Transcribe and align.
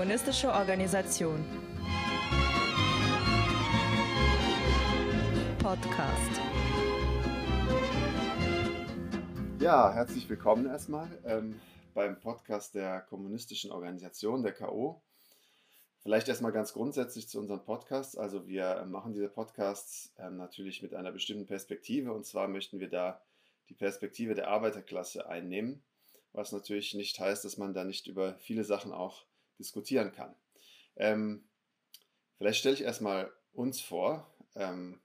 kommunistische 0.00 0.50
Organisation. 0.50 1.44
Podcast. 5.58 6.40
Ja, 9.58 9.92
herzlich 9.92 10.26
willkommen 10.30 10.64
erstmal 10.64 11.06
ähm, 11.26 11.60
beim 11.92 12.18
Podcast 12.18 12.74
der 12.74 13.02
kommunistischen 13.02 13.70
Organisation, 13.72 14.42
der 14.42 14.54
KO. 14.54 15.02
Vielleicht 15.98 16.28
erstmal 16.28 16.52
ganz 16.52 16.72
grundsätzlich 16.72 17.28
zu 17.28 17.38
unserem 17.38 17.62
Podcast. 17.62 18.16
Also 18.16 18.48
wir 18.48 18.82
machen 18.88 19.12
diese 19.12 19.28
Podcasts 19.28 20.14
ähm, 20.18 20.38
natürlich 20.38 20.80
mit 20.80 20.94
einer 20.94 21.12
bestimmten 21.12 21.44
Perspektive 21.44 22.14
und 22.14 22.24
zwar 22.24 22.48
möchten 22.48 22.80
wir 22.80 22.88
da 22.88 23.20
die 23.68 23.74
Perspektive 23.74 24.34
der 24.34 24.48
Arbeiterklasse 24.48 25.28
einnehmen, 25.28 25.82
was 26.32 26.52
natürlich 26.52 26.94
nicht 26.94 27.20
heißt, 27.20 27.44
dass 27.44 27.58
man 27.58 27.74
da 27.74 27.84
nicht 27.84 28.06
über 28.06 28.36
viele 28.38 28.64
Sachen 28.64 28.92
auch 28.92 29.26
diskutieren 29.60 30.12
kann. 30.12 30.34
Ähm, 30.96 31.44
vielleicht 32.38 32.58
stelle 32.58 32.74
ich 32.74 32.82
erstmal 32.82 33.30
uns 33.52 33.80
vor. 33.80 34.34
Ähm, 34.56 35.00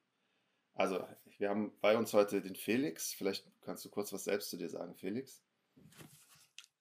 also 0.73 1.05
wir 1.37 1.49
haben 1.49 1.71
bei 1.81 1.97
uns 1.97 2.13
heute 2.13 2.41
den 2.41 2.55
Felix. 2.55 3.13
Vielleicht 3.13 3.45
kannst 3.61 3.85
du 3.85 3.89
kurz 3.89 4.11
was 4.13 4.23
selbst 4.23 4.49
zu 4.49 4.57
dir 4.57 4.69
sagen, 4.69 4.95
Felix. 4.95 5.41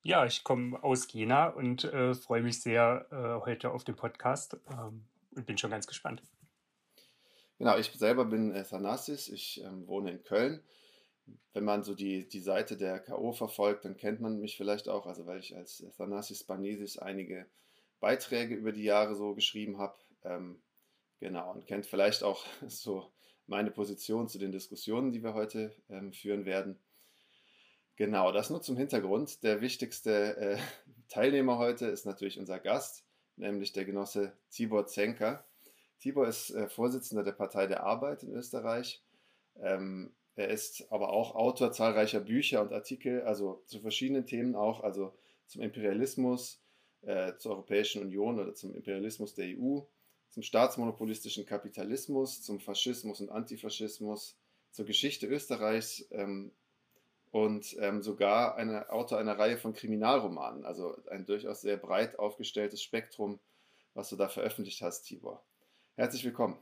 Ja, 0.03 0.27
ich 0.27 0.45
komme 0.45 0.83
aus 0.85 1.11
Jena 1.13 1.49
und 1.49 1.85
äh, 1.85 2.15
freue 2.15 2.43
mich 2.43 2.61
sehr 2.61 3.07
äh, 3.11 3.45
heute 3.45 3.71
auf 3.71 3.85
den 3.85 3.97
Podcast 3.97 4.57
ähm, 4.71 5.07
und 5.35 5.47
bin 5.47 5.57
schon 5.57 5.71
ganz 5.71 5.87
gespannt. 5.87 6.23
Genau, 7.59 7.79
ich 7.79 7.91
selber 7.93 8.27
bin 8.27 8.53
äh, 8.53 8.65
Thanasis, 8.65 9.29
ich 9.29 9.63
ähm, 9.65 9.87
wohne 9.87 10.11
in 10.11 10.23
Köln. 10.23 10.63
Wenn 11.55 11.65
man 11.65 11.83
so 11.83 11.95
die, 11.95 12.29
die 12.29 12.41
Seite 12.41 12.77
der 12.77 12.99
K.O. 12.99 13.33
verfolgt, 13.33 13.87
dann 13.87 13.97
kennt 13.97 14.21
man 14.21 14.41
mich 14.41 14.59
vielleicht 14.59 14.89
auch, 14.89 15.07
also 15.07 15.25
weil 15.25 15.39
ich 15.39 15.57
als 15.57 15.83
Thanasis 15.97 16.45
Banesis 16.45 16.99
einige 16.99 17.47
Beiträge 18.05 18.55
über 18.55 18.71
die 18.71 18.85
Jahre 18.85 19.15
so 19.15 19.35
geschrieben 19.35 19.79
habe. 19.79 19.97
Ähm, 20.25 20.61
genau, 21.21 21.53
und 21.53 21.67
kennt 21.67 21.87
vielleicht 21.87 22.23
auch 22.23 22.45
so 22.69 23.11
meine 23.47 23.71
Position 23.71 24.29
zu 24.29 24.39
den 24.39 24.53
Diskussionen, 24.53 25.11
die 25.11 25.23
wir 25.23 25.33
heute 25.33 25.75
ähm, 25.89 26.13
führen 26.13 26.45
werden. 26.45 26.79
Genau, 27.97 28.31
das 28.31 28.51
nur 28.51 28.61
zum 28.61 28.77
Hintergrund. 28.77 29.43
Der 29.43 29.63
wichtigste 29.63 30.37
äh, 30.37 30.59
Teilnehmer 31.09 31.57
heute 31.57 31.87
ist 31.87 32.05
natürlich 32.05 32.39
unser 32.39 32.59
Gast, 32.59 33.07
nämlich 33.37 33.73
der 33.73 33.87
Genosse 33.87 34.37
Tibor 34.51 34.87
Zenker. 34.87 35.47
Tibor 35.99 36.29
ist 36.29 36.51
äh, 36.51 36.69
Vorsitzender 36.69 37.25
der 37.25 37.33
Partei 37.33 37.67
der 37.67 37.85
Arbeit 37.85 38.23
in 38.23 38.35
Österreich. 38.35 39.03
Ähm, 39.57 40.15
er 40.37 40.49
ist 40.49 40.93
aber 40.93 41.11
auch 41.11 41.35
Autor 41.37 41.73
zahlreicher 41.73 42.21
Bücher 42.21 42.61
und 42.61 42.75
Artikel, 42.75 43.23
also 43.23 43.63
zu 43.65 43.81
verschiedenen 43.81 44.27
Themen 44.27 44.57
auch, 44.57 44.83
also 44.83 45.17
zum 45.47 45.63
Imperialismus, 45.63 46.64
äh, 47.07 47.37
zur 47.39 47.53
Europäischen 47.53 48.03
Union 48.03 48.39
oder 48.39 48.55
zum 48.55 48.75
Imperialismus 48.75 49.35
der 49.35 49.47
EU, 49.59 49.81
zum 50.31 50.43
staatsmonopolistischen 50.43 51.47
Kapitalismus, 51.47 52.43
zum 52.43 52.61
Faschismus 52.61 53.21
und 53.21 53.31
Antifaschismus, 53.31 54.37
zur 54.71 54.85
Geschichte 54.85 55.27
Österreichs 55.27 56.07
ähm, 56.11 56.53
und 57.31 57.77
ähm, 57.81 58.03
sogar 58.03 58.57
eine 58.57 58.91
Autor 58.91 59.19
einer 59.19 59.39
Reihe 59.39 59.57
von 59.57 59.73
Kriminalromanen, 59.73 60.65
also 60.65 60.97
ein 61.11 61.27
durchaus 61.27 61.61
sehr 61.61 61.77
breit 61.77 62.19
aufgestelltes 62.19 62.83
Spektrum, 62.83 63.39
was 63.95 64.09
du 64.09 64.17
da 64.17 64.29
veröffentlicht 64.29 64.83
hast, 64.83 65.03
Tibor. 65.03 65.45
Herzlich 65.97 66.25
willkommen. 66.25 66.59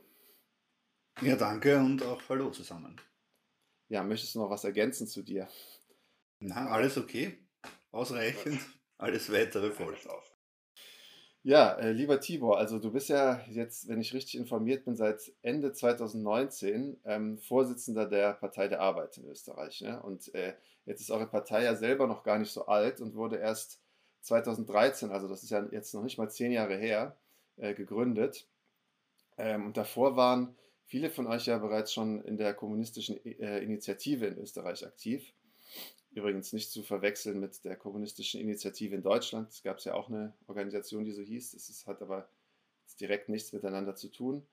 Ja, 1.21 1.35
danke 1.35 1.77
und 1.77 2.03
auch 2.03 2.21
hallo 2.29 2.49
zusammen. 2.51 2.99
Ja, 3.87 4.03
möchtest 4.03 4.35
du 4.35 4.39
noch 4.39 4.49
was 4.49 4.63
ergänzen 4.63 5.07
zu 5.07 5.21
dir? 5.21 5.47
Na, 6.39 6.67
alles 6.69 6.97
okay. 6.97 7.37
Ausreichend. 7.91 8.59
Alles 8.97 9.31
weitere 9.31 9.71
folgt. 9.71 10.07
Ja, 11.45 11.73
äh, 11.73 11.91
lieber 11.91 12.21
Tibor, 12.21 12.57
also 12.57 12.79
du 12.79 12.89
bist 12.89 13.09
ja 13.09 13.41
jetzt, 13.49 13.89
wenn 13.89 13.99
ich 13.99 14.13
richtig 14.13 14.35
informiert 14.35 14.85
bin, 14.85 14.95
seit 14.95 15.33
Ende 15.41 15.73
2019 15.73 17.01
ähm, 17.03 17.37
Vorsitzender 17.37 18.05
der 18.05 18.33
Partei 18.33 18.69
der 18.69 18.79
Arbeit 18.79 19.17
in 19.17 19.25
Österreich. 19.25 19.81
Ne? 19.81 20.01
Und 20.03 20.33
äh, 20.35 20.53
jetzt 20.85 21.01
ist 21.01 21.11
eure 21.11 21.27
Partei 21.27 21.63
ja 21.63 21.75
selber 21.75 22.07
noch 22.07 22.23
gar 22.23 22.39
nicht 22.39 22.51
so 22.53 22.65
alt 22.67 23.01
und 23.01 23.15
wurde 23.15 23.37
erst 23.37 23.81
2013, 24.21 25.11
also 25.11 25.27
das 25.27 25.43
ist 25.43 25.49
ja 25.49 25.67
jetzt 25.69 25.93
noch 25.93 26.03
nicht 26.03 26.17
mal 26.17 26.29
zehn 26.29 26.53
Jahre 26.53 26.77
her, 26.77 27.17
äh, 27.57 27.73
gegründet. 27.73 28.47
Ähm, 29.37 29.65
und 29.65 29.75
davor 29.75 30.15
waren 30.15 30.55
viele 30.85 31.09
von 31.09 31.27
euch 31.27 31.47
ja 31.47 31.57
bereits 31.57 31.91
schon 31.91 32.23
in 32.23 32.37
der 32.37 32.53
kommunistischen 32.53 33.17
äh, 33.25 33.59
Initiative 33.59 34.27
in 34.27 34.37
Österreich 34.37 34.85
aktiv. 34.85 35.33
Übrigens 36.13 36.53
nicht 36.53 36.71
zu 36.71 36.83
verwechseln 36.83 37.39
mit 37.39 37.65
der 37.65 37.75
kommunistischen 37.75 38.39
Initiative 38.39 38.95
in 38.95 39.01
Deutschland. 39.01 39.49
Es 39.49 39.63
gab 39.63 39.79
ja 39.81 39.95
auch 39.95 40.09
eine 40.09 40.33
Organisation, 40.47 41.05
die 41.05 41.11
so 41.11 41.21
hieß. 41.21 41.53
Es 41.53 41.87
hat 41.87 42.01
aber 42.01 42.29
direkt 42.99 43.29
nichts 43.29 43.51
miteinander 43.53 43.95
zu 43.95 44.09
tun, 44.09 44.45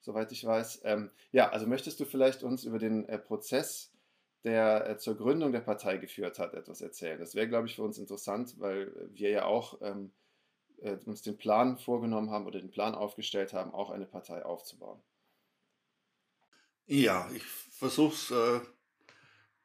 soweit 0.00 0.30
ich 0.30 0.44
weiß. 0.44 0.82
Ähm, 0.84 1.10
ja, 1.32 1.50
also 1.50 1.66
möchtest 1.66 1.98
du 1.98 2.04
vielleicht 2.04 2.42
uns 2.42 2.64
über 2.64 2.78
den 2.78 3.08
äh, 3.08 3.18
Prozess, 3.18 3.92
der 4.44 4.88
äh, 4.88 4.98
zur 4.98 5.16
Gründung 5.16 5.50
der 5.50 5.60
Partei 5.60 5.96
geführt 5.96 6.38
hat, 6.38 6.54
etwas 6.54 6.80
erzählen? 6.80 7.18
Das 7.18 7.34
wäre, 7.34 7.48
glaube 7.48 7.66
ich, 7.66 7.74
für 7.74 7.82
uns 7.82 7.98
interessant, 7.98 8.54
weil 8.60 8.92
wir 9.12 9.30
ja 9.30 9.44
auch 9.46 9.80
ähm, 9.82 10.12
äh, 10.78 10.96
uns 11.04 11.22
den 11.22 11.36
Plan 11.36 11.78
vorgenommen 11.78 12.30
haben 12.30 12.46
oder 12.46 12.60
den 12.60 12.70
Plan 12.70 12.94
aufgestellt 12.94 13.52
haben, 13.52 13.74
auch 13.74 13.90
eine 13.90 14.06
Partei 14.06 14.44
aufzubauen. 14.44 15.02
Ja, 16.86 17.28
ich 17.34 17.44
versuche 17.44 18.14
es 18.14 18.30
äh, 18.30 18.60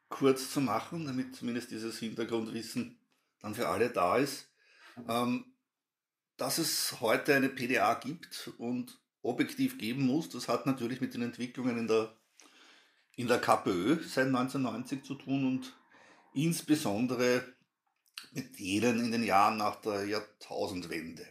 kurz 0.08 0.50
zu 0.50 0.60
machen, 0.60 1.06
damit 1.06 1.34
zumindest 1.34 1.70
dieses 1.70 1.98
Hintergrundwissen 1.98 2.98
dann 3.40 3.54
für 3.54 3.68
alle 3.68 3.90
da 3.90 4.16
ist. 4.16 4.48
Ähm, 5.08 5.54
dass 6.36 6.58
es 6.58 7.00
heute 7.00 7.34
eine 7.34 7.48
PDA 7.48 7.94
gibt 7.94 8.50
und 8.58 9.00
objektiv 9.22 9.78
geben 9.78 10.06
muss, 10.06 10.28
das 10.28 10.48
hat 10.48 10.66
natürlich 10.66 11.00
mit 11.00 11.14
den 11.14 11.22
Entwicklungen 11.22 11.78
in 11.78 11.88
der, 11.88 12.14
in 13.16 13.28
der 13.28 13.40
KPÖ 13.40 14.02
seit 14.02 14.26
1990 14.26 15.04
zu 15.04 15.14
tun 15.14 15.46
und 15.46 15.76
insbesondere 16.34 17.54
mit 18.32 18.58
denen 18.58 19.00
in 19.00 19.12
den 19.12 19.22
Jahren 19.22 19.56
nach 19.56 19.76
der 19.76 20.04
Jahrtausendwende. 20.06 21.26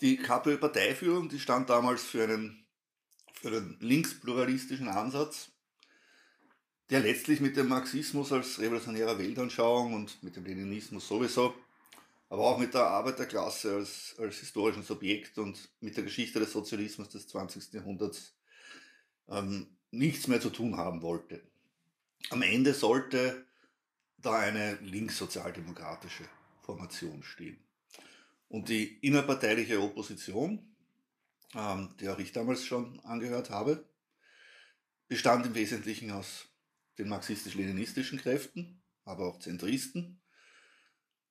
Die 0.00 0.16
KPÖ-Parteiführung, 0.16 1.28
die 1.28 1.38
stand 1.38 1.70
damals 1.70 2.02
für 2.02 2.24
einen, 2.24 2.66
für 3.34 3.48
einen 3.48 3.78
linkspluralistischen 3.80 4.88
Ansatz 4.88 5.52
der 6.90 7.00
letztlich 7.00 7.40
mit 7.40 7.56
dem 7.56 7.68
Marxismus 7.68 8.32
als 8.32 8.60
revolutionärer 8.60 9.18
Weltanschauung 9.18 9.94
und 9.94 10.22
mit 10.22 10.36
dem 10.36 10.44
Leninismus 10.44 11.08
sowieso, 11.08 11.54
aber 12.28 12.42
auch 12.42 12.58
mit 12.58 12.74
der 12.74 12.86
Arbeiterklasse 12.86 13.74
als, 13.74 14.14
als 14.18 14.36
historischen 14.38 14.82
Subjekt 14.82 15.38
und 15.38 15.68
mit 15.80 15.96
der 15.96 16.04
Geschichte 16.04 16.38
des 16.38 16.52
Sozialismus 16.52 17.08
des 17.08 17.26
20. 17.28 17.72
Jahrhunderts 17.72 18.34
ähm, 19.28 19.66
nichts 19.90 20.28
mehr 20.28 20.40
zu 20.40 20.50
tun 20.50 20.76
haben 20.76 21.02
wollte. 21.02 21.42
Am 22.30 22.42
Ende 22.42 22.74
sollte 22.74 23.44
da 24.18 24.38
eine 24.38 24.74
linkssozialdemokratische 24.76 26.24
Formation 26.62 27.22
stehen. 27.22 27.58
Und 28.48 28.68
die 28.68 28.98
innerparteiliche 29.00 29.80
Opposition, 29.80 30.74
ähm, 31.54 31.94
der 32.00 32.14
auch 32.14 32.18
ich 32.18 32.32
damals 32.32 32.64
schon 32.64 33.00
angehört 33.00 33.50
habe, 33.50 33.84
bestand 35.08 35.46
im 35.46 35.54
Wesentlichen 35.54 36.10
aus 36.10 36.48
den 36.98 37.08
marxistisch-leninistischen 37.08 38.18
Kräften, 38.18 38.82
aber 39.04 39.26
auch 39.26 39.38
Zentristen. 39.38 40.20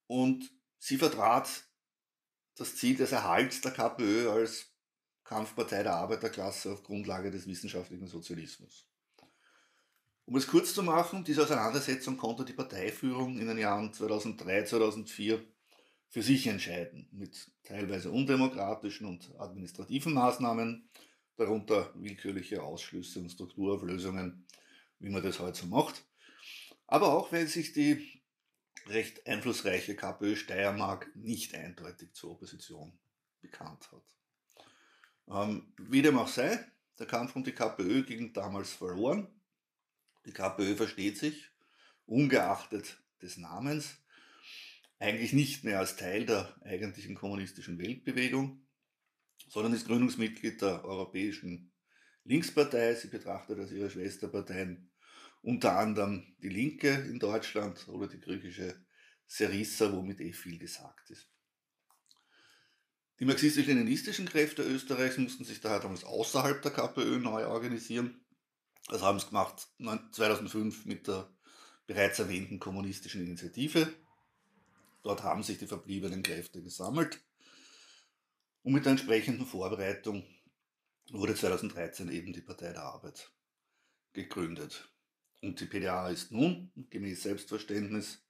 Und 0.07 0.51
sie 0.77 0.97
vertrat 0.97 1.49
das 2.55 2.75
Ziel 2.75 2.95
des 2.95 3.11
Erhalts 3.11 3.61
der 3.61 3.71
KPÖ 3.71 4.29
als 4.29 4.71
Kampfpartei 5.23 5.83
der 5.83 5.95
Arbeiterklasse 5.95 6.71
auf 6.71 6.83
Grundlage 6.83 7.31
des 7.31 7.47
wissenschaftlichen 7.47 8.07
Sozialismus. 8.07 8.87
Um 10.25 10.35
es 10.35 10.47
kurz 10.47 10.73
zu 10.73 10.81
machen, 10.81 11.23
diese 11.23 11.43
Auseinandersetzung 11.43 12.17
konnte 12.17 12.45
die 12.45 12.53
Parteiführung 12.53 13.37
in 13.37 13.47
den 13.47 13.57
Jahren 13.57 13.93
2003, 13.93 14.63
2004 14.63 15.43
für 16.09 16.21
sich 16.23 16.47
entscheiden, 16.47 17.07
mit 17.11 17.51
teilweise 17.63 18.09
undemokratischen 18.11 19.07
und 19.07 19.31
administrativen 19.37 20.13
Maßnahmen, 20.13 20.89
darunter 21.35 21.91
willkürliche 21.95 22.63
Ausschlüsse 22.63 23.19
und 23.19 23.29
Strukturauflösungen 23.29 24.47
wie 24.99 25.09
man 25.09 25.23
das 25.23 25.39
heute 25.39 25.59
so 25.59 25.67
macht. 25.67 26.03
Aber 26.87 27.13
auch, 27.13 27.31
weil 27.31 27.47
sich 27.47 27.73
die 27.73 28.21
recht 28.87 29.25
einflussreiche 29.27 29.95
KPÖ 29.95 30.35
Steiermark 30.35 31.09
nicht 31.15 31.55
eindeutig 31.55 32.13
zur 32.13 32.31
Opposition 32.31 32.97
bekannt 33.41 33.89
hat. 33.91 34.03
Ähm, 35.27 35.73
wie 35.77 36.01
dem 36.01 36.17
auch 36.17 36.27
sei, 36.27 36.63
der 36.99 37.07
Kampf 37.07 37.35
um 37.35 37.43
die 37.43 37.51
KPÖ 37.51 38.03
ging 38.03 38.33
damals 38.33 38.71
verloren. 38.73 39.27
Die 40.25 40.31
KPÖ 40.31 40.75
versteht 40.75 41.17
sich, 41.17 41.49
ungeachtet 42.05 42.97
des 43.21 43.37
Namens, 43.37 43.97
eigentlich 44.99 45.33
nicht 45.33 45.63
mehr 45.63 45.79
als 45.79 45.97
Teil 45.97 46.25
der 46.25 46.55
eigentlichen 46.63 47.15
kommunistischen 47.15 47.77
Weltbewegung, 47.79 48.65
sondern 49.49 49.73
ist 49.73 49.87
Gründungsmitglied 49.87 50.61
der 50.61 50.85
Europäischen 50.85 51.71
Linkspartei. 52.25 52.93
Sie 52.95 53.07
betrachtet 53.07 53.57
als 53.59 53.71
ihre 53.71 53.89
Schwesterparteien 53.89 54.91
unter 55.41 55.77
anderem 55.77 56.35
die 56.41 56.49
Linke 56.49 56.89
in 56.89 57.19
Deutschland 57.19 57.87
oder 57.87 58.07
die 58.07 58.19
griechische 58.19 58.83
Serissa, 59.27 59.91
womit 59.93 60.19
eh 60.19 60.33
viel 60.33 60.57
gesagt 60.57 61.09
ist. 61.11 61.29
Die 63.19 63.25
marxistisch-leninistischen 63.25 64.27
Kräfte 64.27 64.63
Österreichs 64.63 65.17
mussten 65.17 65.45
sich 65.45 65.61
daher 65.61 65.79
damals 65.79 66.03
außerhalb 66.03 66.61
der 66.61 66.71
KPÖ 66.71 67.19
neu 67.19 67.45
organisieren. 67.45 68.25
Das 68.89 69.01
haben 69.01 69.19
sie 69.19 69.27
gemacht 69.27 69.69
2005 70.11 70.85
mit 70.85 71.07
der 71.07 71.31
bereits 71.87 72.19
erwähnten 72.19 72.59
kommunistischen 72.59 73.25
Initiative. 73.25 73.87
Dort 75.03 75.23
haben 75.23 75.43
sich 75.43 75.59
die 75.59 75.67
verbliebenen 75.67 76.23
Kräfte 76.23 76.61
gesammelt. 76.61 77.23
Und 78.63 78.73
mit 78.73 78.85
der 78.85 78.91
entsprechenden 78.91 79.45
Vorbereitung 79.45 80.25
wurde 81.11 81.35
2013 81.35 82.09
eben 82.11 82.33
die 82.33 82.41
Partei 82.41 82.71
der 82.71 82.83
Arbeit 82.83 83.31
gegründet. 84.13 84.89
Und 85.41 85.59
die 85.59 85.65
PDA 85.65 86.09
ist 86.09 86.31
nun, 86.31 86.71
gemäß 86.89 87.23
Selbstverständnis, 87.23 88.23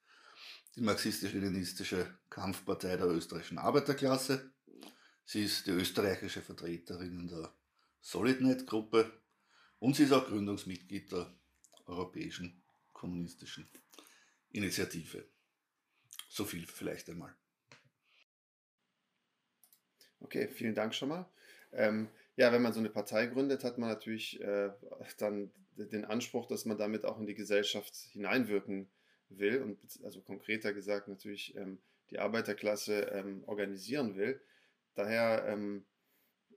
die 0.75 0.81
marxistisch-leninistische 0.81 2.17
Kampfpartei 2.29 2.97
der 2.97 3.07
österreichischen 3.07 3.57
Arbeiterklasse. 3.57 4.51
Sie 5.23 5.43
ist 5.43 5.65
die 5.67 5.71
österreichische 5.71 6.41
Vertreterin 6.41 7.21
in 7.21 7.27
der 7.27 7.53
Solidnet-Gruppe 8.01 9.21
und 9.79 9.95
sie 9.95 10.03
ist 10.03 10.11
auch 10.11 10.27
Gründungsmitglied 10.27 11.11
der 11.11 11.33
Europäischen 11.85 12.61
Kommunistischen 12.93 13.69
Initiative. 14.49 15.25
So 16.29 16.45
viel 16.45 16.65
vielleicht 16.65 17.09
einmal. 17.09 17.33
Okay, 20.19 20.47
vielen 20.49 20.75
Dank 20.75 20.93
schon 20.93 21.09
mal. 21.09 21.29
Ähm, 21.71 22.09
ja, 22.37 22.51
wenn 22.51 22.61
man 22.61 22.73
so 22.73 22.79
eine 22.79 22.89
Partei 22.89 23.27
gründet, 23.27 23.63
hat 23.63 23.77
man 23.77 23.89
natürlich 23.89 24.41
äh, 24.41 24.71
dann 25.17 25.51
den 25.77 26.05
Anspruch, 26.05 26.47
dass 26.47 26.65
man 26.65 26.77
damit 26.77 27.05
auch 27.05 27.19
in 27.19 27.25
die 27.25 27.35
Gesellschaft 27.35 27.95
hineinwirken 28.11 28.89
will 29.29 29.61
und 29.61 29.79
also 30.03 30.21
konkreter 30.21 30.73
gesagt 30.73 31.07
natürlich 31.07 31.55
ähm, 31.55 31.79
die 32.09 32.19
Arbeiterklasse 32.19 33.11
ähm, 33.13 33.43
organisieren 33.45 34.15
will. 34.15 34.41
Daher 34.93 35.45
ähm, 35.47 35.85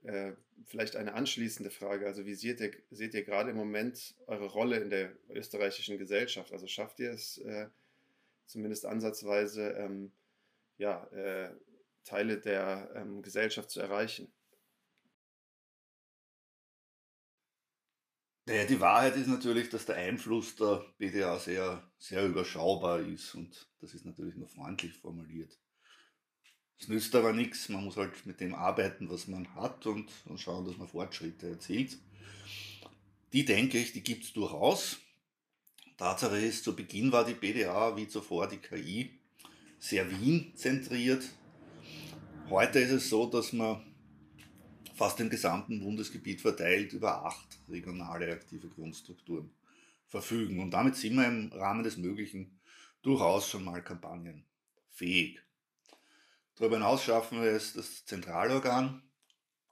äh, 0.03 0.33
vielleicht 0.65 0.97
eine 0.97 1.15
anschließende 1.15 1.71
Frage. 1.71 2.07
Also 2.07 2.27
wie 2.27 2.35
seht 2.35 2.61
ihr, 2.61 2.73
seht 2.91 3.15
ihr 3.15 3.25
gerade 3.25 3.51
im 3.51 3.57
Moment 3.57 4.15
eure 4.27 4.47
Rolle 4.47 4.79
in 4.79 4.91
der 4.91 5.13
österreichischen 5.31 5.99
Gesellschaft? 5.99 6.53
Also 6.53 6.67
schafft 6.67 7.01
ihr 7.01 7.13
es 7.13 7.39
äh, 7.39 7.69
zumindest 8.47 8.87
ansatzweise, 8.87 9.71
ähm, 9.73 10.13
ja, 10.77 11.05
äh, 11.13 11.51
Teile 12.05 12.39
der 12.39 12.91
ähm, 12.95 13.23
Gesellschaft 13.23 13.71
zu 13.71 13.81
erreichen? 13.81 14.33
Naja, 18.49 18.65
die 18.65 18.81
Wahrheit 18.81 19.15
ist 19.17 19.27
natürlich, 19.27 19.69
dass 19.69 19.85
der 19.85 19.97
Einfluss 19.97 20.57
der 20.57 20.83
BDA 20.97 21.39
sehr, 21.39 21.87
sehr 21.99 22.25
überschaubar 22.25 22.99
ist 23.01 23.35
und 23.35 23.69
das 23.83 23.93
ist 23.93 24.07
natürlich 24.07 24.37
nur 24.37 24.49
freundlich 24.49 24.95
formuliert. 24.95 25.59
Es 26.81 26.89
nützt 26.89 27.15
aber 27.15 27.35
nichts, 27.35 27.69
man 27.69 27.85
muss 27.85 27.99
halt 27.99 28.25
mit 28.25 28.41
dem 28.41 28.55
arbeiten, 28.55 29.11
was 29.11 29.27
man 29.27 29.55
hat 29.55 29.85
und, 29.85 30.11
und 30.25 30.41
schauen, 30.41 30.65
dass 30.65 30.79
man 30.79 30.89
Fortschritte 30.89 31.51
erzielt. 31.51 31.99
Die 33.35 33.45
denke 33.45 33.77
ich, 33.77 33.93
die 33.93 34.03
gibt 34.03 34.25
es 34.25 34.33
durchaus. 34.33 34.97
Tatsache 35.99 36.39
ist, 36.39 36.65
zu 36.65 36.75
Beginn 36.75 37.13
war 37.13 37.27
die 37.27 37.35
BDA 37.35 37.99
wie 37.99 38.09
zuvor 38.09 38.49
die 38.49 38.57
KI 38.57 39.11
sehr 39.79 40.11
Wien 40.11 40.53
zentriert. 40.57 41.23
Heute 42.49 42.79
ist 42.79 42.93
es 42.93 43.11
so, 43.11 43.27
dass 43.27 43.53
man 43.53 43.85
fast 44.99 45.21
im 45.21 45.31
gesamten 45.31 45.81
Bundesgebiet 45.81 46.41
verteilt 46.41 46.93
über 46.93 47.25
acht 47.25 47.59
regionale 47.69 48.33
aktive 48.33 48.69
Grundstrukturen 48.69 49.51
verfügen. 50.09 50.61
Und 50.61 50.73
damit 50.73 50.97
sind 50.97 51.15
wir 51.15 51.27
im 51.27 51.53
Rahmen 51.53 51.85
des 51.85 51.97
Möglichen 51.97 52.61
durchaus 53.03 53.49
schon 53.49 53.65
mal 53.65 53.83
kampagnenfähig. 53.83 55.41
Darüber 56.57 56.77
hinaus 56.77 57.05
schaffen 57.05 57.41
wir 57.41 57.53
es, 57.53 57.75
das 57.75 58.05
Zentralorgan, 58.05 59.03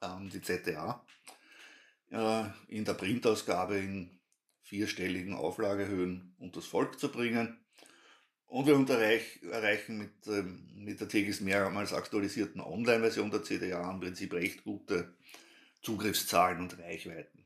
ähm, 0.01 0.31
die 0.31 0.41
ZDA, 0.41 1.05
äh, 2.11 2.45
in 2.69 2.85
der 2.85 2.95
Printausgabe 2.95 3.79
in 3.79 4.21
vierstelligen 4.63 5.35
Auflagehöhen 5.35 6.37
das 6.39 6.67
Volk 6.67 7.01
zu 7.01 7.11
bringen. 7.11 7.59
Und 8.47 8.67
wir 8.67 8.75
erreichen 9.51 9.99
mit, 9.99 10.27
ähm, 10.29 10.67
mit 10.77 11.01
der 11.01 11.09
täglich 11.09 11.41
mehrmals 11.41 11.93
aktualisierten 11.93 12.61
Online-Version 12.61 13.31
der 13.31 13.43
CDA 13.43 13.91
im 13.91 14.01
Prinzip 14.01 14.33
recht 14.33 14.63
gute 14.65 15.15
Zugriffszahlen 15.83 16.61
und 16.61 16.79
Reichweiten. 16.79 17.45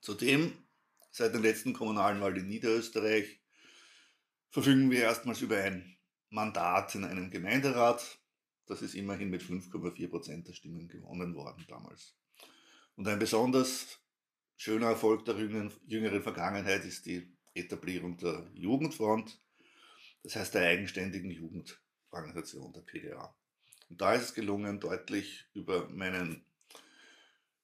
Zudem, 0.00 0.52
seit 1.10 1.34
den 1.34 1.42
letzten 1.42 1.72
kommunalen 1.72 2.20
Wahlen 2.20 2.36
in 2.36 2.48
Niederösterreich, 2.48 3.40
verfügen 4.50 4.90
wir 4.90 5.00
erstmals 5.00 5.40
über 5.40 5.58
ein 5.58 5.96
Mandat 6.30 6.94
in 6.94 7.04
einem 7.04 7.30
Gemeinderat. 7.30 8.18
Das 8.66 8.82
ist 8.82 8.94
immerhin 8.94 9.30
mit 9.30 9.42
5,4 9.42 10.08
Prozent 10.08 10.48
der 10.48 10.52
Stimmen 10.52 10.88
gewonnen 10.88 11.34
worden 11.34 11.64
damals. 11.68 12.16
Und 12.96 13.06
ein 13.06 13.18
besonders 13.18 13.98
schöner 14.56 14.88
Erfolg 14.88 15.24
der 15.24 15.36
jüngeren 15.36 16.22
Vergangenheit 16.22 16.84
ist 16.84 17.06
die 17.06 17.36
Etablierung 17.54 18.16
der 18.16 18.50
Jugendfront, 18.54 19.40
das 20.26 20.34
heißt 20.34 20.54
der 20.54 20.62
eigenständigen 20.62 21.30
Jugendorganisation 21.30 22.72
der 22.72 22.80
PDA. 22.80 23.32
Und 23.88 24.00
da 24.00 24.12
ist 24.14 24.22
es 24.24 24.34
gelungen, 24.34 24.80
deutlich 24.80 25.46
über 25.54 25.88
meinen, 25.88 26.44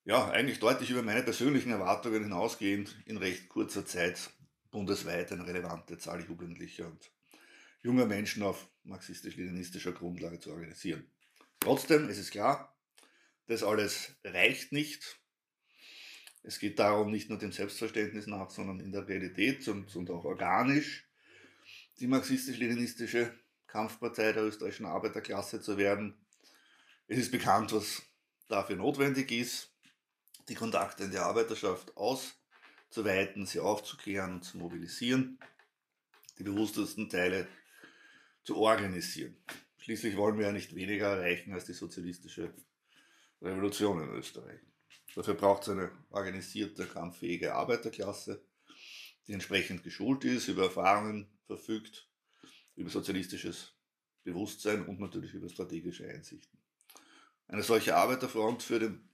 ja, 0.05 0.31
eigentlich 0.31 0.61
deutlich 0.61 0.89
über 0.91 1.03
meine 1.03 1.25
persönlichen 1.25 1.73
Erwartungen 1.73 2.23
hinausgehend 2.23 2.97
in 3.07 3.17
recht 3.17 3.49
kurzer 3.49 3.85
Zeit 3.85 4.31
bundesweit 4.71 5.33
eine 5.33 5.45
relevante 5.45 5.99
Zahl 5.99 6.25
jugendlicher 6.25 6.87
und 6.87 7.11
junger 7.83 8.07
Menschen 8.07 8.45
auf 8.45 8.69
marxistisch-leninistischer 8.85 9.91
Grundlage 9.91 10.39
zu 10.39 10.53
organisieren. 10.53 11.11
Trotzdem, 11.59 12.09
es 12.09 12.19
ist 12.19 12.31
klar, 12.31 12.77
das 13.49 13.65
alles 13.65 14.15
reicht 14.23 14.71
nicht. 14.71 15.19
Es 16.45 16.61
geht 16.61 16.79
darum, 16.79 17.11
nicht 17.11 17.29
nur 17.29 17.41
dem 17.41 17.51
Selbstverständnis 17.51 18.29
nach, 18.29 18.51
sondern 18.51 18.79
in 18.79 18.93
der 18.93 19.09
Realität 19.09 19.67
und, 19.67 19.97
und 19.97 20.11
auch 20.11 20.25
organisch 20.25 21.09
die 22.03 22.09
marxistisch-leninistische 22.09 23.33
Kampfpartei 23.69 24.33
der 24.33 24.43
österreichischen 24.43 24.87
Arbeiterklasse 24.87 25.61
zu 25.61 25.79
werden. 25.79 26.17
Es 27.07 27.17
ist 27.17 27.31
bekannt, 27.31 27.73
was 27.73 28.03
dafür 28.49 28.75
notwendig 28.75 29.31
ist, 29.31 29.73
die 30.49 30.57
Kontakte 30.57 31.05
in 31.05 31.13
der 31.13 31.25
Arbeiterschaft 31.25 31.97
auszuweiten, 31.97 33.47
sie 33.47 33.61
aufzuklären 33.61 34.35
und 34.35 34.43
zu 34.43 34.59
mobilisieren, 34.59 35.39
die 36.41 36.43
bewusstesten 36.43 37.09
Teile 37.09 37.47
zu 38.43 38.57
organisieren. 38.57 39.37
Schließlich 39.79 40.17
wollen 40.17 40.39
wir 40.39 40.47
ja 40.47 40.53
nicht 40.53 40.75
weniger 40.75 41.07
erreichen 41.07 41.53
als 41.53 41.67
die 41.67 41.73
sozialistische 41.73 42.53
Revolution 43.41 44.03
in 44.03 44.09
Österreich. 44.09 44.61
Dafür 45.15 45.35
braucht 45.35 45.63
es 45.63 45.69
eine 45.69 45.93
organisierte, 46.11 46.85
kampffähige 46.85 47.55
Arbeiterklasse, 47.55 48.45
die 49.29 49.35
entsprechend 49.35 49.85
geschult 49.85 50.25
ist, 50.25 50.49
über 50.49 50.65
Erfahrungen 50.65 51.29
verfügt, 51.57 52.09
über 52.77 52.91
sozialistisches 52.91 53.75
Bewusstsein 54.25 54.87
und 54.87 55.01
natürlich 55.01 55.35
über 55.35 55.49
strategische 55.49 56.09
Einsichten. 56.09 56.59
Eine 57.49 57.63
solche 57.63 57.97
Arbeiterfront 57.97 58.63
für 58.63 58.79
den 58.79 59.09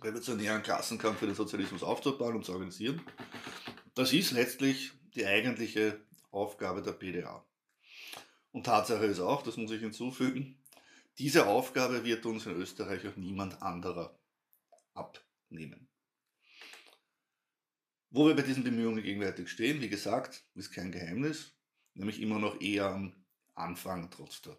revolutionären 0.00 0.62
Klassenkampf 0.62 1.18
für 1.18 1.26
den 1.26 1.34
Sozialismus 1.34 1.82
aufzubauen 1.82 2.36
und 2.36 2.44
zu 2.44 2.52
organisieren, 2.52 3.00
das 3.94 4.12
ist 4.12 4.32
letztlich 4.32 4.92
die 5.14 5.26
eigentliche 5.26 6.00
Aufgabe 6.30 6.82
der 6.82 6.92
PDA. 6.92 7.44
Und 8.52 8.66
Tatsache 8.66 9.06
ist 9.06 9.20
auch, 9.20 9.42
das 9.42 9.56
muss 9.56 9.70
ich 9.70 9.80
hinzufügen, 9.80 10.62
diese 11.18 11.46
Aufgabe 11.46 12.04
wird 12.04 12.26
uns 12.26 12.46
in 12.46 12.52
Österreich 12.52 13.06
auch 13.06 13.16
niemand 13.16 13.62
anderer 13.62 14.18
abnehmen. 14.94 15.88
Wo 18.10 18.26
wir 18.28 18.34
bei 18.34 18.42
diesen 18.42 18.64
Bemühungen 18.64 19.02
gegenwärtig 19.02 19.48
stehen, 19.48 19.80
wie 19.80 19.88
gesagt, 19.88 20.44
ist 20.54 20.72
kein 20.72 20.92
Geheimnis, 20.92 21.53
nämlich 21.94 22.20
immer 22.20 22.38
noch 22.38 22.60
eher 22.60 22.86
am 22.86 23.12
Anfang 23.54 24.10
trotz 24.10 24.42
der 24.42 24.56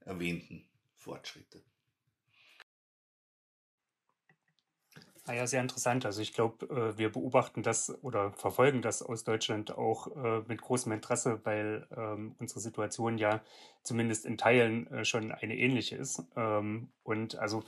erwähnten 0.00 0.64
Fortschritte. 0.96 1.62
Ah 5.24 5.34
ja, 5.34 5.46
sehr 5.46 5.60
interessant. 5.60 6.04
Also 6.04 6.20
ich 6.20 6.32
glaube, 6.32 6.66
äh, 6.66 6.98
wir 6.98 7.12
beobachten 7.12 7.62
das 7.62 7.96
oder 8.02 8.32
verfolgen 8.32 8.82
das 8.82 9.02
aus 9.02 9.22
Deutschland 9.22 9.70
auch 9.70 10.08
äh, 10.16 10.42
mit 10.48 10.60
großem 10.60 10.90
Interesse, 10.90 11.40
weil 11.44 11.86
ähm, 11.96 12.34
unsere 12.40 12.58
Situation 12.58 13.18
ja 13.18 13.40
zumindest 13.84 14.26
in 14.26 14.36
Teilen 14.36 14.88
äh, 14.88 15.04
schon 15.04 15.30
eine 15.30 15.56
ähnliche 15.56 15.94
ist. 15.94 16.24
Ähm, 16.34 16.88
und 17.04 17.36
also 17.38 17.62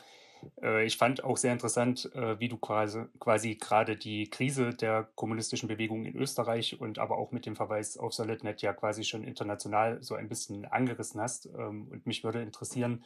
ich 0.85 0.97
fand 0.97 1.25
auch 1.25 1.37
sehr 1.37 1.53
interessant, 1.53 2.11
wie 2.15 2.49
du 2.49 2.57
quasi, 2.57 3.05
quasi 3.19 3.55
gerade 3.55 3.97
die 3.97 4.29
Krise 4.29 4.71
der 4.71 5.09
kommunistischen 5.15 5.69
Bewegung 5.69 6.05
in 6.05 6.17
Österreich 6.17 6.81
und 6.81 6.99
aber 6.99 7.19
auch 7.19 7.33
mit 7.33 7.47
dem 7.47 7.57
Verweis 7.57 7.97
auf 7.97 8.13
Solidnet 8.13 8.63
ja 8.63 8.73
quasi 8.73 9.05
schon 9.05 9.25
international 9.25 10.03
so 10.03 10.15
ein 10.15 10.29
bisschen 10.29 10.65
angerissen 10.65 11.21
hast. 11.21 11.47
Ähm, 11.47 11.89
und 11.91 12.07
mich 12.07 12.25
würde 12.25 12.43
interessieren, 12.43 13.05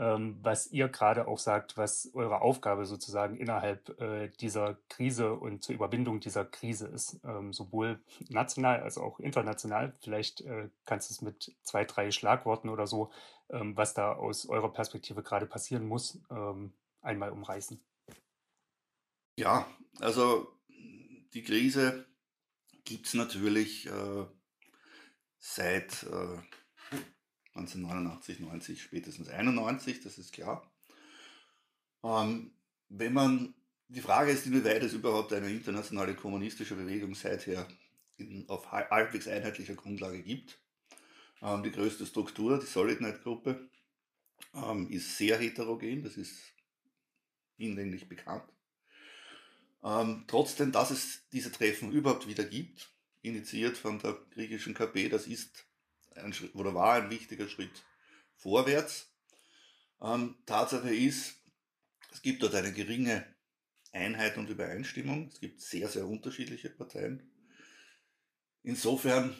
was 0.00 0.68
ihr 0.70 0.88
gerade 0.88 1.26
auch 1.26 1.38
sagt, 1.38 1.76
was 1.76 2.10
eure 2.14 2.40
Aufgabe 2.40 2.86
sozusagen 2.86 3.36
innerhalb 3.36 4.00
äh, 4.00 4.28
dieser 4.40 4.78
Krise 4.88 5.34
und 5.34 5.64
zur 5.64 5.74
Überwindung 5.74 6.20
dieser 6.20 6.44
Krise 6.44 6.86
ist, 6.86 7.20
ähm, 7.24 7.52
sowohl 7.52 8.00
national 8.28 8.80
als 8.80 8.96
auch 8.96 9.18
international. 9.18 9.96
Vielleicht 10.00 10.42
äh, 10.42 10.68
kannst 10.84 11.10
du 11.10 11.14
es 11.14 11.22
mit 11.22 11.56
zwei, 11.62 11.84
drei 11.84 12.12
Schlagworten 12.12 12.68
oder 12.68 12.86
so, 12.86 13.10
ähm, 13.50 13.76
was 13.76 13.94
da 13.94 14.12
aus 14.12 14.48
eurer 14.48 14.72
Perspektive 14.72 15.22
gerade 15.22 15.46
passieren 15.46 15.86
muss, 15.86 16.20
ähm, 16.30 16.72
einmal 17.00 17.30
umreißen. 17.30 17.80
Ja, 19.36 19.66
also 20.00 20.52
die 21.34 21.42
Krise 21.42 22.06
gibt 22.84 23.06
es 23.06 23.14
natürlich 23.14 23.86
äh, 23.86 24.26
seit 25.38 26.04
äh, 26.04 26.38
1989, 27.58 28.40
90, 28.40 28.82
spätestens 28.82 29.28
91, 29.28 30.00
das 30.02 30.18
ist 30.18 30.32
klar. 30.32 30.70
Ähm, 32.02 32.52
wenn 32.88 33.12
man, 33.12 33.54
die 33.88 34.00
Frage 34.00 34.30
ist, 34.30 34.46
inwieweit 34.46 34.82
es 34.82 34.92
überhaupt 34.92 35.32
eine 35.32 35.50
internationale 35.50 36.14
kommunistische 36.14 36.74
Bewegung 36.74 37.14
seither 37.14 37.66
in, 38.18 38.48
auf 38.48 38.70
halbwegs 38.70 39.28
einheitlicher 39.28 39.74
Grundlage 39.74 40.22
gibt. 40.22 40.58
Ähm, 41.40 41.62
die 41.62 41.70
größte 41.70 42.06
Struktur, 42.06 42.58
die 42.58 42.66
Solid 42.66 43.00
Night 43.00 43.22
Gruppe, 43.22 43.68
ähm, 44.54 44.88
ist 44.90 45.16
sehr 45.16 45.38
heterogen, 45.38 46.02
das 46.02 46.16
ist 46.16 46.36
hinlänglich 47.56 48.08
bekannt. 48.08 48.44
Ähm, 49.82 50.24
trotzdem, 50.26 50.72
dass 50.72 50.90
es 50.90 51.28
diese 51.32 51.52
Treffen 51.52 51.92
überhaupt 51.92 52.26
wieder 52.26 52.44
gibt, 52.44 52.90
initiiert 53.22 53.76
von 53.76 53.98
der 54.00 54.18
griechischen 54.30 54.74
KP, 54.74 55.08
das 55.08 55.26
ist 55.26 55.67
ein 56.14 56.34
oder 56.54 56.74
war 56.74 56.94
ein 56.94 57.10
wichtiger 57.10 57.48
Schritt 57.48 57.84
vorwärts. 58.36 59.12
Ähm, 60.00 60.36
Tatsache 60.46 60.94
ist, 60.94 61.36
es 62.12 62.22
gibt 62.22 62.42
dort 62.42 62.54
eine 62.54 62.72
geringe 62.72 63.24
Einheit 63.92 64.36
und 64.36 64.48
Übereinstimmung. 64.50 65.28
Es 65.28 65.40
gibt 65.40 65.60
sehr, 65.60 65.88
sehr 65.88 66.06
unterschiedliche 66.06 66.70
Parteien. 66.70 67.30
Insofern 68.62 69.36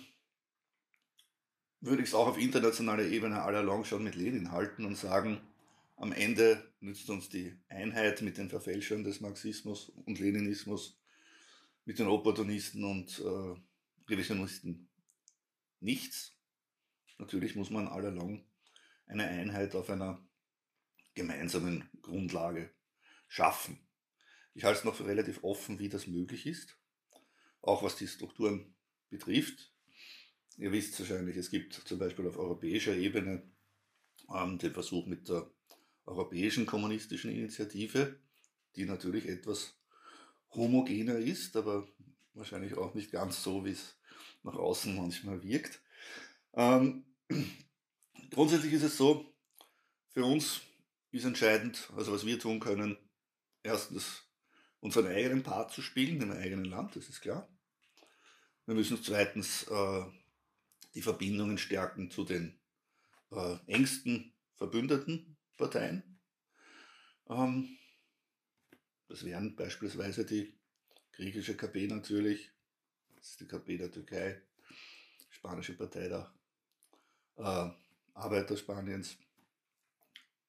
würde 1.81 2.03
ich 2.03 2.09
es 2.09 2.15
auch 2.15 2.27
auf 2.27 2.39
internationaler 2.39 3.05
Ebene 3.05 3.43
allalong 3.43 3.85
schon 3.85 4.03
mit 4.03 4.15
Lenin 4.15 4.51
halten 4.51 4.85
und 4.85 4.97
sagen, 4.97 5.41
am 5.97 6.13
Ende 6.13 6.73
nützt 6.81 7.11
uns 7.11 7.29
die 7.29 7.57
Einheit 7.69 8.23
mit 8.23 8.39
den 8.39 8.51
Verfälschern 8.51 9.05
des 9.05 9.21
Marxismus 9.21 9.91
und 10.07 10.21
Leninismus, 10.21 10.99
mit 11.85 11.99
den 11.99 12.07
Opportunisten 12.07 12.85
und 12.85 13.19
äh, 13.19 14.11
Revisionisten 14.11 14.89
nichts. 15.81 16.38
Natürlich 17.19 17.57
muss 17.57 17.71
man 17.71 17.89
allalong 17.89 18.45
eine 19.07 19.27
Einheit 19.27 19.75
auf 19.75 19.91
einer 19.91 20.25
gemeinsamen 21.15 21.89
Grundlage 22.01 22.71
schaffen. 23.27 23.81
Ich 24.55 24.65
halte 24.65 24.79
es 24.81 24.85
noch 24.85 24.95
für 24.95 25.07
relativ 25.07 25.45
offen, 25.45 25.79
wie 25.79 25.89
das 25.89 26.07
möglich 26.07 26.47
ist, 26.47 26.79
auch 27.61 27.83
was 27.83 27.97
die 27.97 28.09
Strukturen 28.09 28.75
betrifft. 29.11 29.73
Ihr 30.57 30.73
wisst 30.73 30.99
wahrscheinlich, 30.99 31.37
es 31.37 31.51
gibt 31.51 31.75
zum 31.75 31.99
Beispiel 31.99 32.27
auf 32.27 32.37
europäischer 32.37 32.97
Ebene 32.97 33.49
ähm, 34.35 34.59
den 34.59 34.73
Versuch 34.73 35.07
mit 35.07 35.29
der 35.29 35.51
Europäischen 36.07 36.67
Kommunistischen 36.67 37.31
Initiative, 37.31 38.19
die 38.75 38.85
natürlich 38.85 39.29
etwas 39.29 39.79
homogener 40.51 41.19
ist, 41.19 41.57
aber 41.57 41.87
wahrscheinlich 42.35 42.77
auch 42.77 42.95
nicht 42.95 43.11
ganz 43.11 43.43
so, 43.43 43.65
wie 43.65 43.73
es 43.73 43.99
nach 44.43 44.55
außen 44.55 44.97
manchmal 44.97 45.43
wirkt. 45.43 45.81
Ähm, 46.59 47.05
grundsätzlich 48.33 48.73
ist 48.73 48.83
es 48.83 48.97
so, 48.97 49.33
für 50.09 50.25
uns 50.25 50.61
ist 51.13 51.25
entscheidend, 51.25 51.89
also 51.97 52.13
was 52.13 52.27
wir 52.27 52.41
tun 52.41 52.59
können, 52.59 52.99
erstens 53.63 54.25
unseren 54.81 55.07
eigenen 55.07 55.45
Part 55.45 55.73
zu 55.73 55.83
spielen 55.83 56.21
im 56.21 56.33
eigenen 56.33 56.65
Land, 56.65 56.97
das 56.97 57.09
ist 57.09 57.21
klar. 57.21 57.49
Wir 58.67 58.75
müssen 58.75 59.01
zweitens 59.01 59.69
äh, 59.69 60.05
die 60.95 61.03
Verbindungen 61.03 61.59
stärken 61.59 62.11
zu 62.11 62.25
den 62.25 62.59
äh, 63.31 63.57
engsten 63.69 64.35
verbündeten 64.57 65.37
Parteien. 65.57 66.21
Ähm, 67.29 67.79
das 69.07 69.25
wären 69.25 69.55
beispielsweise 69.55 70.27
die 70.27 70.59
griechische 71.13 71.57
KP 71.57 71.87
natürlich, 71.87 72.51
das 73.15 73.31
ist 73.31 73.41
die 73.41 73.47
KP 73.47 73.79
der 73.79 73.93
Türkei, 73.93 74.43
spanische 75.31 75.75
Partei 75.75 76.09
der 76.09 76.35
äh, 77.39 77.71
Arbeiter 78.15 78.57
Spaniens, 78.57 79.17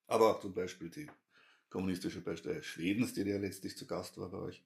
aber 0.08 0.32
auch 0.32 0.40
zum 0.42 0.54
Beispiel 0.54 0.90
die 0.90 1.10
kommunistische 1.70 2.22
Partei 2.22 2.62
Schwedens, 2.62 3.14
die 3.14 3.22
ja 3.22 3.38
letztlich 3.38 3.78
zu 3.78 3.86
Gast 3.86 4.18
war 4.18 4.30
bei 4.30 4.40
euch. 4.40 4.64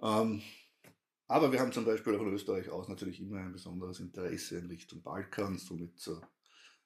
Ähm, 0.00 0.42
aber 1.28 1.52
wir 1.52 1.60
haben 1.60 1.72
zum 1.72 1.84
Beispiel 1.84 2.16
von 2.16 2.32
Österreich 2.32 2.70
aus 2.70 2.88
natürlich 2.88 3.20
immer 3.20 3.38
ein 3.38 3.52
besonderes 3.52 4.00
Interesse 4.00 4.58
in 4.58 4.66
Richtung 4.66 5.02
Balkan, 5.02 5.58
somit 5.58 5.98
zur 5.98 6.26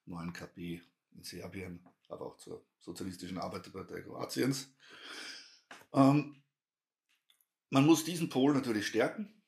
neuen 0.07 0.33
KP 0.33 0.81
in 1.13 1.23
Serbien, 1.23 1.87
aber 2.09 2.27
auch 2.27 2.37
zur 2.39 2.65
Sozialistischen 2.81 3.39
Arbeiterpartei 3.39 4.01
Kroatiens. 4.01 4.73
Ähm, 5.93 6.43
man 7.69 7.87
muss 7.87 8.05
diesen 8.05 8.29
Pol 8.29 8.55
natürlich 8.55 8.87
stärken, 8.87 9.43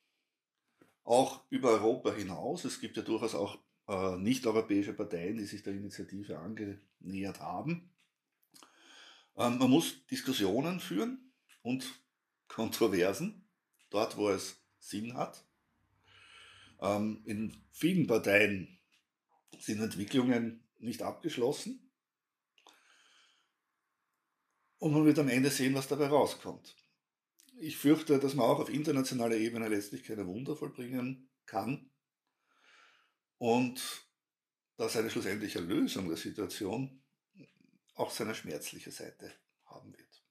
auch 1.02 1.42
über 1.50 1.70
Europa 1.70 2.12
hinaus. 2.12 2.64
Es 2.64 2.78
gibt 2.78 2.96
ja 2.96 3.02
durchaus 3.02 3.34
auch 3.34 3.58
äh, 3.88 4.16
nicht-europäische 4.16 4.92
Parteien, 4.92 5.36
die 5.36 5.44
sich 5.44 5.62
der 5.62 5.74
Initiative 5.74 6.38
angenähert 6.38 7.40
haben. 7.40 7.90
Ähm, 9.36 9.58
man 9.58 9.70
muss 9.70 10.06
Diskussionen 10.06 10.80
führen 10.80 11.32
und 11.62 11.84
Kontroversen, 12.48 13.48
dort 13.90 14.16
wo 14.16 14.28
es 14.28 14.62
Sinn 14.78 15.14
hat. 15.14 15.44
Ähm, 16.80 17.22
in 17.24 17.56
vielen 17.70 18.06
Parteien 18.06 18.78
sind 19.58 19.80
Entwicklungen 19.80 20.64
nicht 20.78 21.02
abgeschlossen. 21.02 21.90
Und 24.78 24.92
man 24.92 25.04
wird 25.04 25.20
am 25.20 25.28
Ende 25.28 25.50
sehen, 25.50 25.74
was 25.74 25.86
dabei 25.86 26.08
rauskommt. 26.08 26.76
Ich 27.60 27.76
fürchte, 27.76 28.18
dass 28.18 28.34
man 28.34 28.46
auch 28.46 28.58
auf 28.58 28.68
internationaler 28.68 29.36
Ebene 29.36 29.68
letztlich 29.68 30.02
keine 30.02 30.26
Wunder 30.26 30.56
vollbringen 30.56 31.28
kann 31.46 31.91
und 33.42 34.06
dass 34.76 34.96
eine 34.96 35.10
schlussendliche 35.10 35.58
Lösung 35.58 36.06
der 36.06 36.16
Situation 36.16 37.02
auch 37.96 38.12
seine 38.12 38.36
schmerzliche 38.36 38.92
Seite 38.92 39.32
haben 39.64 39.92
wird. 39.98 40.22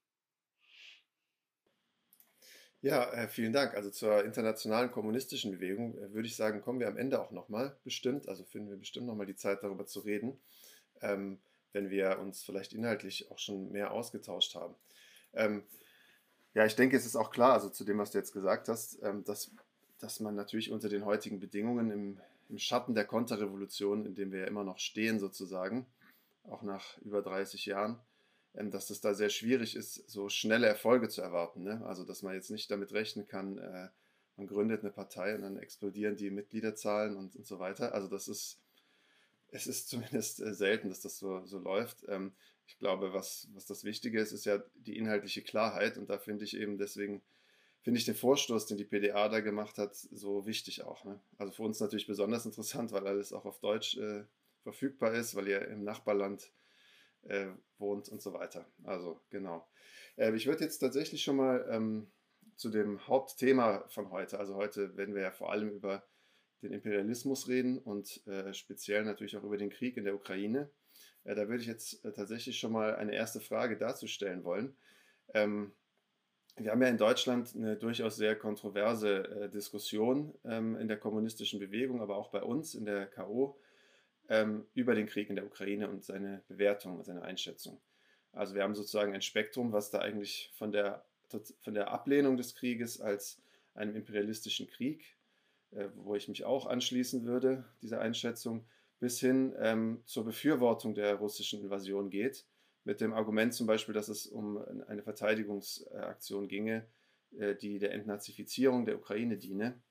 Ja, 2.79 3.11
äh, 3.11 3.27
vielen 3.27 3.51
Dank. 3.51 3.73
Also 3.73 3.89
zur 3.89 4.23
internationalen 4.23 4.91
kommunistischen 4.91 5.51
Bewegung 5.51 5.97
äh, 5.97 6.13
würde 6.13 6.29
ich 6.29 6.37
sagen, 6.37 6.61
kommen 6.61 6.79
wir 6.79 6.87
am 6.87 6.95
Ende 6.95 7.21
auch 7.21 7.31
nochmal 7.31 7.77
bestimmt. 7.83 8.29
Also 8.29 8.45
finden 8.45 8.69
wir 8.69 8.77
bestimmt 8.77 9.07
nochmal 9.07 9.25
die 9.25 9.35
Zeit, 9.35 9.61
darüber 9.61 9.85
zu 9.85 9.99
reden, 9.99 10.39
ähm, 11.01 11.41
wenn 11.73 11.89
wir 11.89 12.17
uns 12.17 12.43
vielleicht 12.43 12.71
inhaltlich 12.71 13.29
auch 13.29 13.39
schon 13.39 13.73
mehr 13.73 13.91
ausgetauscht 13.91 14.55
haben. 14.55 14.75
Ähm, 15.33 15.65
ja, 16.53 16.65
ich 16.65 16.77
denke, 16.77 16.95
es 16.95 17.05
ist 17.05 17.17
auch 17.17 17.31
klar, 17.31 17.51
also 17.51 17.69
zu 17.69 17.83
dem, 17.83 17.97
was 17.97 18.11
du 18.11 18.19
jetzt 18.19 18.31
gesagt 18.31 18.69
hast, 18.69 19.03
ähm, 19.03 19.25
dass, 19.25 19.51
dass 19.99 20.21
man 20.21 20.33
natürlich 20.33 20.71
unter 20.71 20.87
den 20.87 21.03
heutigen 21.03 21.41
Bedingungen 21.41 21.91
im, 21.91 22.21
im 22.51 22.59
Schatten 22.59 22.93
der 22.93 23.05
Konterrevolution, 23.05 24.05
in 24.05 24.13
dem 24.13 24.31
wir 24.31 24.41
ja 24.41 24.47
immer 24.47 24.63
noch 24.63 24.77
stehen 24.77 25.19
sozusagen, 25.19 25.87
auch 26.43 26.61
nach 26.61 26.97
über 26.99 27.21
30 27.21 27.65
Jahren, 27.65 27.97
ähm, 28.53 28.69
dass 28.69 28.89
es 28.89 29.01
da 29.01 29.13
sehr 29.13 29.29
schwierig 29.29 29.75
ist, 29.75 30.09
so 30.09 30.29
schnelle 30.29 30.67
Erfolge 30.67 31.07
zu 31.09 31.21
erwarten. 31.21 31.63
Ne? 31.63 31.83
Also, 31.85 32.03
dass 32.03 32.21
man 32.21 32.33
jetzt 32.33 32.51
nicht 32.51 32.69
damit 32.69 32.93
rechnen 32.93 33.25
kann, 33.27 33.57
äh, 33.57 33.87
man 34.37 34.47
gründet 34.47 34.81
eine 34.81 34.91
Partei 34.91 35.35
und 35.35 35.41
dann 35.41 35.57
explodieren 35.57 36.17
die 36.17 36.29
Mitgliederzahlen 36.29 37.15
und, 37.15 37.35
und 37.35 37.45
so 37.45 37.59
weiter. 37.59 37.93
Also, 37.93 38.07
das 38.07 38.27
ist, 38.27 38.59
es 39.51 39.67
ist 39.67 39.87
zumindest 39.89 40.41
äh, 40.41 40.53
selten, 40.53 40.89
dass 40.89 41.01
das 41.01 41.17
so, 41.17 41.45
so 41.45 41.59
läuft. 41.59 42.03
Ähm, 42.09 42.33
ich 42.67 42.77
glaube, 42.79 43.13
was, 43.13 43.47
was 43.53 43.65
das 43.65 43.83
Wichtige 43.83 44.19
ist, 44.19 44.31
ist 44.31 44.45
ja 44.45 44.61
die 44.75 44.97
inhaltliche 44.97 45.41
Klarheit 45.41 45.97
und 45.97 46.09
da 46.09 46.17
finde 46.17 46.45
ich 46.45 46.55
eben 46.55 46.77
deswegen, 46.77 47.21
finde 47.81 47.99
ich 47.99 48.05
den 48.05 48.15
Vorstoß, 48.15 48.67
den 48.67 48.77
die 48.77 48.85
PDA 48.85 49.27
da 49.29 49.39
gemacht 49.39 49.77
hat, 49.77 49.95
so 49.95 50.45
wichtig 50.45 50.83
auch. 50.83 51.03
Ne? 51.03 51.19
Also 51.37 51.53
für 51.53 51.63
uns 51.63 51.79
natürlich 51.79 52.07
besonders 52.07 52.45
interessant, 52.45 52.91
weil 52.91 53.07
alles 53.07 53.33
auch 53.33 53.45
auf 53.45 53.59
Deutsch 53.59 53.97
äh, 53.97 54.23
verfügbar 54.63 55.13
ist, 55.13 55.35
weil 55.35 55.47
ihr 55.47 55.67
im 55.67 55.83
Nachbarland 55.83 56.51
äh, 57.23 57.47
wohnt 57.77 58.09
und 58.09 58.21
so 58.21 58.33
weiter. 58.33 58.65
Also 58.83 59.19
genau. 59.29 59.67
Äh, 60.15 60.35
ich 60.35 60.47
würde 60.47 60.63
jetzt 60.63 60.79
tatsächlich 60.79 61.23
schon 61.23 61.37
mal 61.37 61.67
ähm, 61.69 62.11
zu 62.55 62.69
dem 62.69 63.07
Hauptthema 63.07 63.83
von 63.87 64.11
heute. 64.11 64.39
Also 64.39 64.55
heute 64.55 64.95
werden 64.97 65.15
wir 65.15 65.23
ja 65.23 65.31
vor 65.31 65.51
allem 65.51 65.69
über 65.69 66.03
den 66.61 66.73
Imperialismus 66.73 67.47
reden 67.47 67.79
und 67.79 68.25
äh, 68.27 68.53
speziell 68.53 69.03
natürlich 69.03 69.35
auch 69.35 69.43
über 69.43 69.57
den 69.57 69.71
Krieg 69.71 69.97
in 69.97 70.03
der 70.03 70.13
Ukraine. 70.13 70.69
Äh, 71.23 71.33
da 71.33 71.47
würde 71.47 71.61
ich 71.61 71.67
jetzt 71.67 72.05
äh, 72.05 72.11
tatsächlich 72.11 72.59
schon 72.59 72.71
mal 72.71 72.95
eine 72.95 73.15
erste 73.15 73.41
Frage 73.41 73.77
dazu 73.77 74.05
stellen 74.05 74.43
wollen. 74.43 74.75
Ähm, 75.33 75.73
wir 76.57 76.71
haben 76.71 76.81
ja 76.81 76.89
in 76.89 76.97
Deutschland 76.97 77.55
eine 77.55 77.75
durchaus 77.77 78.17
sehr 78.17 78.35
kontroverse 78.35 79.23
äh, 79.29 79.49
Diskussion 79.49 80.33
ähm, 80.43 80.75
in 80.75 80.87
der 80.87 80.97
kommunistischen 80.97 81.59
Bewegung, 81.59 82.01
aber 82.01 82.17
auch 82.17 82.29
bei 82.29 82.43
uns 82.43 82.75
in 82.75 82.85
der 82.85 83.07
KO 83.07 83.59
ähm, 84.29 84.65
über 84.73 84.95
den 84.95 85.07
Krieg 85.07 85.29
in 85.29 85.35
der 85.35 85.45
Ukraine 85.45 85.89
und 85.89 86.03
seine 86.03 86.43
Bewertung 86.47 86.97
und 86.97 87.05
seine 87.05 87.21
Einschätzung. 87.21 87.79
Also 88.33 88.55
wir 88.55 88.63
haben 88.63 88.75
sozusagen 88.75 89.13
ein 89.13 89.21
Spektrum, 89.21 89.71
was 89.71 89.91
da 89.91 89.99
eigentlich 89.99 90.51
von 90.53 90.71
der, 90.71 91.05
von 91.61 91.73
der 91.73 91.91
Ablehnung 91.91 92.37
des 92.37 92.55
Krieges 92.55 93.01
als 93.01 93.41
einem 93.73 93.95
imperialistischen 93.95 94.67
Krieg, 94.67 95.17
äh, 95.71 95.87
wo 95.95 96.15
ich 96.15 96.27
mich 96.27 96.45
auch 96.45 96.65
anschließen 96.65 97.25
würde, 97.25 97.65
dieser 97.81 98.01
Einschätzung, 98.01 98.65
bis 98.99 99.19
hin 99.19 99.53
ähm, 99.59 100.01
zur 100.05 100.25
Befürwortung 100.25 100.93
der 100.93 101.15
russischen 101.15 101.61
Invasion 101.61 102.09
geht, 102.09 102.45
mit 102.83 103.01
dem 103.01 103.13
Argument 103.13 103.53
zum 103.53 103.67
Beispiel, 103.67 103.93
dass 103.93 104.09
es 104.09 104.25
um 104.25 104.57
eine 104.87 105.03
Verteidigungsaktion 105.03 106.47
ginge, 106.47 106.87
äh, 107.37 107.55
die 107.55 107.79
der 107.79 107.93
Entnazifizierung 107.93 108.85
der 108.85 108.97
Ukraine 108.97 109.37
diene. 109.37 109.81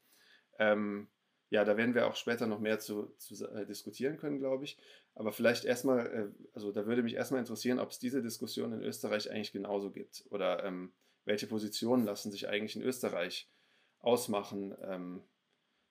Ähm, 0.58 1.08
ja, 1.50 1.64
da 1.64 1.76
werden 1.76 1.94
wir 1.94 2.06
auch 2.06 2.14
später 2.14 2.46
noch 2.46 2.60
mehr 2.60 2.78
zu, 2.78 3.12
zu 3.18 3.44
äh, 3.46 3.66
diskutieren 3.66 4.16
können, 4.16 4.38
glaube 4.38 4.64
ich. 4.64 4.78
Aber 5.14 5.32
vielleicht 5.32 5.64
erstmal, 5.64 6.06
äh, 6.06 6.44
also 6.54 6.70
da 6.70 6.86
würde 6.86 7.02
mich 7.02 7.14
erstmal 7.14 7.40
interessieren, 7.40 7.80
ob 7.80 7.90
es 7.90 7.98
diese 7.98 8.22
Diskussion 8.22 8.72
in 8.72 8.82
Österreich 8.82 9.30
eigentlich 9.30 9.52
genauso 9.52 9.90
gibt. 9.90 10.24
Oder 10.30 10.64
ähm, 10.64 10.92
welche 11.24 11.48
Positionen 11.48 12.04
lassen 12.04 12.30
sich 12.30 12.48
eigentlich 12.48 12.76
in 12.76 12.82
Österreich 12.82 13.50
ausmachen. 13.98 14.74
Ähm, 14.82 15.22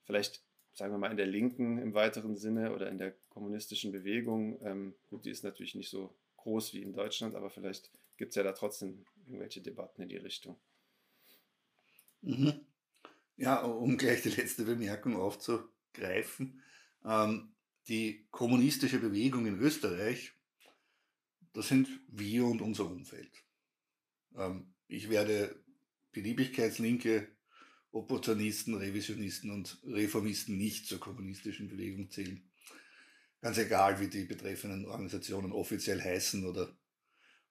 vielleicht, 0.04 0.44
sagen 0.72 0.94
wir 0.94 0.98
mal, 0.98 1.12
in 1.12 1.18
der 1.18 1.28
Linken 1.28 1.78
im 1.78 1.94
weiteren 1.94 2.38
Sinne 2.38 2.74
oder 2.74 2.90
in 2.90 2.98
der 2.98 3.14
kommunistischen 3.30 3.92
Bewegung. 3.92 4.60
Ähm, 4.64 4.96
gut, 5.10 5.26
die 5.26 5.30
ist 5.30 5.44
natürlich 5.44 5.76
nicht 5.76 5.90
so 5.90 6.16
groß 6.42 6.74
wie 6.74 6.82
in 6.82 6.94
Deutschland, 6.94 7.36
aber 7.36 7.50
vielleicht 7.50 7.92
gibt 8.18 8.32
es 8.32 8.36
ja 8.36 8.44
da 8.44 8.52
trotzdem 8.52 9.06
irgendwelche 9.26 9.62
Debatten 9.62 10.02
in 10.02 10.10
die 10.10 10.18
Richtung. 10.18 10.60
Mhm. 12.22 12.66
Ja, 13.38 13.64
um 13.64 13.98
gleich 13.98 14.22
die 14.22 14.30
letzte 14.30 14.66
Bemerkung 14.66 15.16
aufzugreifen. 15.16 16.62
Ähm, 17.06 17.54
die 17.88 18.28
kommunistische 18.32 19.00
Bewegung 19.00 19.46
in 19.46 19.60
Österreich, 19.60 20.34
das 21.54 21.70
sind 21.70 21.88
wir 22.08 22.46
und 22.46 22.62
unser 22.62 22.86
Umfeld. 22.86 23.32
Ähm, 24.36 24.74
ich 24.88 25.10
werde 25.10 25.64
Beliebigkeitslinke, 26.12 27.28
Opportunisten, 27.92 28.76
Revisionisten 28.76 29.52
und 29.52 29.80
Reformisten 29.84 30.58
nicht 30.58 30.88
zur 30.88 31.00
kommunistischen 31.00 31.70
Bewegung 31.70 32.10
zählen. 32.12 32.49
Ganz 33.42 33.58
egal, 33.58 34.00
wie 34.00 34.08
die 34.08 34.26
betreffenden 34.26 34.86
Organisationen 34.86 35.52
offiziell 35.52 36.02
heißen 36.02 36.46
oder 36.46 36.78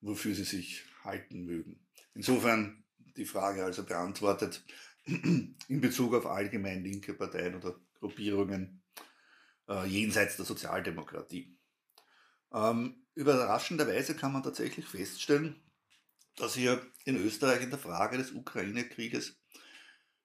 wofür 0.00 0.34
sie 0.34 0.44
sich 0.44 0.84
halten 1.02 1.44
mögen. 1.44 1.86
Insofern 2.14 2.84
die 3.16 3.24
Frage 3.24 3.64
also 3.64 3.84
beantwortet, 3.84 4.64
in 5.06 5.56
Bezug 5.80 6.14
auf 6.14 6.26
allgemein 6.26 6.84
linke 6.84 7.14
Parteien 7.14 7.54
oder 7.54 7.80
Gruppierungen 7.94 8.82
äh, 9.68 9.86
jenseits 9.86 10.36
der 10.36 10.44
Sozialdemokratie. 10.44 11.56
Ähm, 12.52 13.06
überraschenderweise 13.14 14.14
kann 14.14 14.32
man 14.32 14.42
tatsächlich 14.42 14.86
feststellen, 14.86 15.62
dass 16.36 16.54
hier 16.54 16.86
in 17.04 17.16
Österreich 17.16 17.62
in 17.62 17.70
der 17.70 17.78
Frage 17.78 18.16
des 18.18 18.32
Ukraine-Krieges 18.32 19.40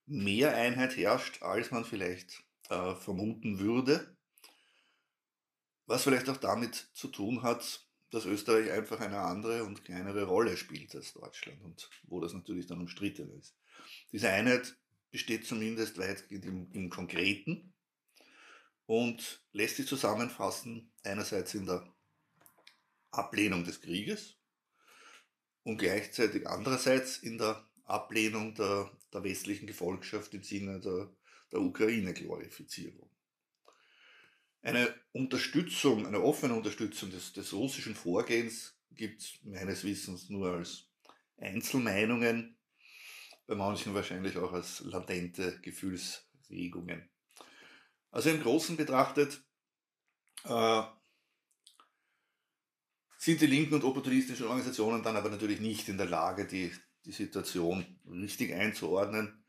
mehr 0.06 0.56
Einheit 0.56 0.96
herrscht, 0.98 1.42
als 1.42 1.72
man 1.72 1.86
vielleicht 1.86 2.44
äh, 2.70 2.96
vermuten 2.96 3.60
würde. 3.60 4.16
Was 5.94 6.06
vielleicht 6.06 6.28
auch 6.28 6.38
damit 6.38 6.88
zu 6.96 7.08
tun 7.08 7.44
hat, 7.44 7.86
dass 8.10 8.26
Österreich 8.26 8.72
einfach 8.72 9.00
eine 9.00 9.20
andere 9.20 9.64
und 9.64 9.86
kleinere 9.86 10.24
Rolle 10.24 10.58
spielt 10.58 10.96
als 10.96 11.14
Deutschland 11.14 11.62
und 11.62 11.88
wo 12.08 12.20
das 12.20 12.34
natürlich 12.34 12.66
dann 12.66 12.80
umstritten 12.80 13.30
ist. 13.38 13.56
Diese 14.12 14.28
Einheit 14.28 14.76
besteht 15.12 15.46
zumindest 15.46 16.00
weitgehend 16.00 16.46
im, 16.46 16.72
im 16.72 16.90
Konkreten 16.90 17.76
und 18.88 19.44
lässt 19.52 19.76
sich 19.76 19.86
zusammenfassen 19.86 20.92
einerseits 21.04 21.54
in 21.54 21.68
der 21.68 21.88
Ablehnung 23.12 23.64
des 23.64 23.80
Krieges 23.80 24.34
und 25.62 25.78
gleichzeitig 25.78 26.48
andererseits 26.48 27.20
in 27.20 27.38
der 27.38 27.70
Ablehnung 27.84 28.56
der, 28.56 28.90
der 29.14 29.24
westlichen 29.24 29.68
Gefolgschaft 29.68 30.34
im 30.34 30.42
Sinne 30.42 30.80
der, 30.80 31.16
der 31.52 31.62
Ukraine-Glorifizierung. 31.62 33.13
Eine 34.64 34.96
Unterstützung, 35.12 36.08
eine 36.08 36.22
offene 36.22 36.54
Unterstützung 36.54 37.12
des, 37.12 37.34
des 37.34 37.52
russischen 37.54 37.96
Vorgehens 37.96 38.80
gibt 38.92 39.22
es 39.22 39.34
meines 39.44 39.84
Wissens 39.84 40.30
nur 40.30 40.54
als 40.54 40.86
Einzelmeinungen 41.38 42.58
bei 43.46 43.56
manchen 43.56 43.94
wahrscheinlich 43.94 44.38
auch 44.38 44.54
als 44.54 44.80
latente 44.86 45.60
Gefühlsregungen. 45.62 47.10
Also 48.10 48.30
im 48.30 48.42
Großen 48.42 48.78
betrachtet 48.78 49.44
äh, 50.46 50.84
sind 53.18 53.42
die 53.42 53.48
linken 53.48 53.74
und 53.74 53.84
opportunistischen 53.84 54.46
Organisationen 54.46 55.04
dann 55.04 55.18
aber 55.18 55.30
natürlich 55.30 55.60
nicht 55.60 55.90
in 55.90 55.98
der 55.98 56.08
Lage, 56.08 56.48
die, 56.48 56.72
die 57.06 57.12
Situation 57.12 58.00
richtig 58.06 58.54
einzuordnen. 58.54 59.43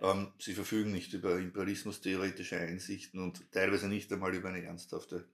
Ähm, 0.00 0.32
sie 0.38 0.54
verfügen 0.54 0.92
nicht 0.92 1.12
über 1.12 1.38
imperialismustheoretische 1.38 2.58
Einsichten 2.58 3.20
und 3.20 3.50
teilweise 3.52 3.88
nicht 3.88 4.12
einmal 4.12 4.34
über 4.34 4.48
eine 4.48 4.62
ernsthafte 4.62 5.28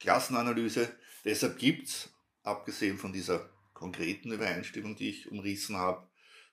Klassenanalyse. 0.00 0.88
Deshalb 1.24 1.58
gibt 1.58 1.88
es, 1.88 2.10
abgesehen 2.42 2.98
von 2.98 3.12
dieser 3.12 3.50
konkreten 3.72 4.32
Übereinstimmung, 4.32 4.96
die 4.96 5.10
ich 5.10 5.30
umrissen 5.30 5.76
habe, 5.76 6.08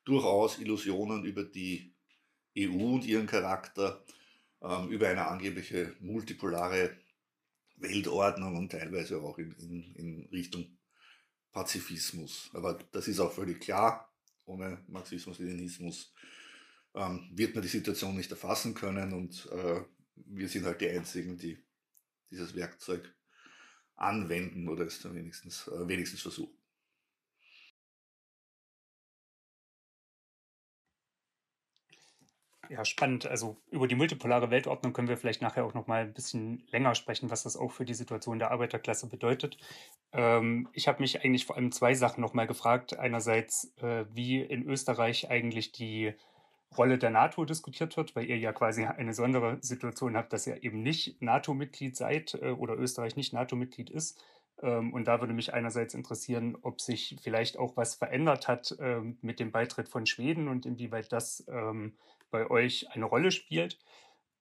durchaus 0.05 0.59
Illusionen 0.59 1.25
über 1.25 1.43
die 1.43 1.95
EU 2.57 2.93
und 2.93 3.05
ihren 3.05 3.27
Charakter, 3.27 4.03
ähm, 4.61 4.89
über 4.89 5.07
eine 5.09 5.27
angebliche 5.27 5.95
multipolare 5.99 6.97
Weltordnung 7.77 8.55
und 8.57 8.71
teilweise 8.71 9.21
auch 9.21 9.37
in, 9.37 9.51
in, 9.53 9.95
in 9.95 10.29
Richtung 10.31 10.77
Pazifismus. 11.51 12.49
Aber 12.53 12.79
das 12.91 13.07
ist 13.07 13.19
auch 13.19 13.31
völlig 13.31 13.61
klar. 13.61 14.09
Ohne 14.45 14.83
Marxismus-Leninismus 14.87 16.13
ähm, 16.95 17.29
wird 17.33 17.55
man 17.55 17.61
die 17.61 17.67
Situation 17.69 18.15
nicht 18.15 18.31
erfassen 18.31 18.73
können 18.73 19.13
und 19.13 19.49
äh, 19.51 19.81
wir 20.15 20.47
sind 20.47 20.65
halt 20.65 20.81
die 20.81 20.89
Einzigen, 20.89 21.37
die 21.37 21.57
dieses 22.29 22.55
Werkzeug 22.55 23.13
anwenden 23.95 24.67
oder 24.67 24.85
es 24.85 25.03
wenigstens, 25.03 25.67
äh, 25.67 25.87
wenigstens 25.87 26.21
versuchen. 26.21 26.57
Ja, 32.69 32.85
spannend. 32.85 33.27
Also 33.27 33.57
über 33.69 33.87
die 33.87 33.95
multipolare 33.95 34.49
Weltordnung 34.49 34.93
können 34.93 35.09
wir 35.09 35.17
vielleicht 35.17 35.41
nachher 35.41 35.65
auch 35.65 35.73
noch 35.73 35.85
mal 35.87 36.01
ein 36.01 36.13
bisschen 36.13 36.63
länger 36.71 36.95
sprechen, 36.95 37.29
was 37.29 37.43
das 37.43 37.57
auch 37.57 37.71
für 37.71 37.85
die 37.85 37.93
Situation 37.93 38.39
der 38.39 38.51
Arbeiterklasse 38.51 39.07
bedeutet. 39.07 39.57
Ähm, 40.13 40.69
ich 40.73 40.87
habe 40.87 41.01
mich 41.01 41.23
eigentlich 41.23 41.45
vor 41.45 41.57
allem 41.57 41.71
zwei 41.71 41.93
Sachen 41.93 42.21
noch 42.21 42.33
mal 42.33 42.47
gefragt. 42.47 42.97
Einerseits, 42.97 43.73
äh, 43.77 44.05
wie 44.13 44.41
in 44.41 44.63
Österreich 44.63 45.29
eigentlich 45.29 45.71
die 45.73 46.13
Rolle 46.77 46.97
der 46.97 47.09
NATO 47.09 47.45
diskutiert 47.45 47.95
wird, 47.97 48.15
weil 48.15 48.25
ihr 48.25 48.37
ja 48.37 48.53
quasi 48.53 48.85
eine 48.85 49.09
besondere 49.09 49.57
Situation 49.61 50.15
habt, 50.17 50.33
dass 50.33 50.47
ihr 50.47 50.63
eben 50.63 50.81
nicht 50.81 51.21
NATO-Mitglied 51.21 51.95
seid 51.95 52.35
äh, 52.41 52.51
oder 52.51 52.77
Österreich 52.77 53.15
nicht 53.15 53.33
NATO-Mitglied 53.33 53.89
ist. 53.89 54.19
Ähm, 54.61 54.93
und 54.93 55.05
da 55.05 55.19
würde 55.19 55.33
mich 55.33 55.53
einerseits 55.53 55.93
interessieren, 55.93 56.57
ob 56.61 56.81
sich 56.81 57.17
vielleicht 57.21 57.57
auch 57.57 57.75
was 57.77 57.95
verändert 57.95 58.47
hat 58.47 58.75
ähm, 58.79 59.17
mit 59.21 59.39
dem 59.39 59.51
Beitritt 59.51 59.89
von 59.89 60.05
Schweden 60.05 60.47
und 60.47 60.65
inwieweit 60.65 61.11
das 61.11 61.45
ähm, 61.47 61.97
bei 62.31 62.49
euch 62.49 62.89
eine 62.91 63.05
Rolle 63.05 63.31
spielt. 63.31 63.79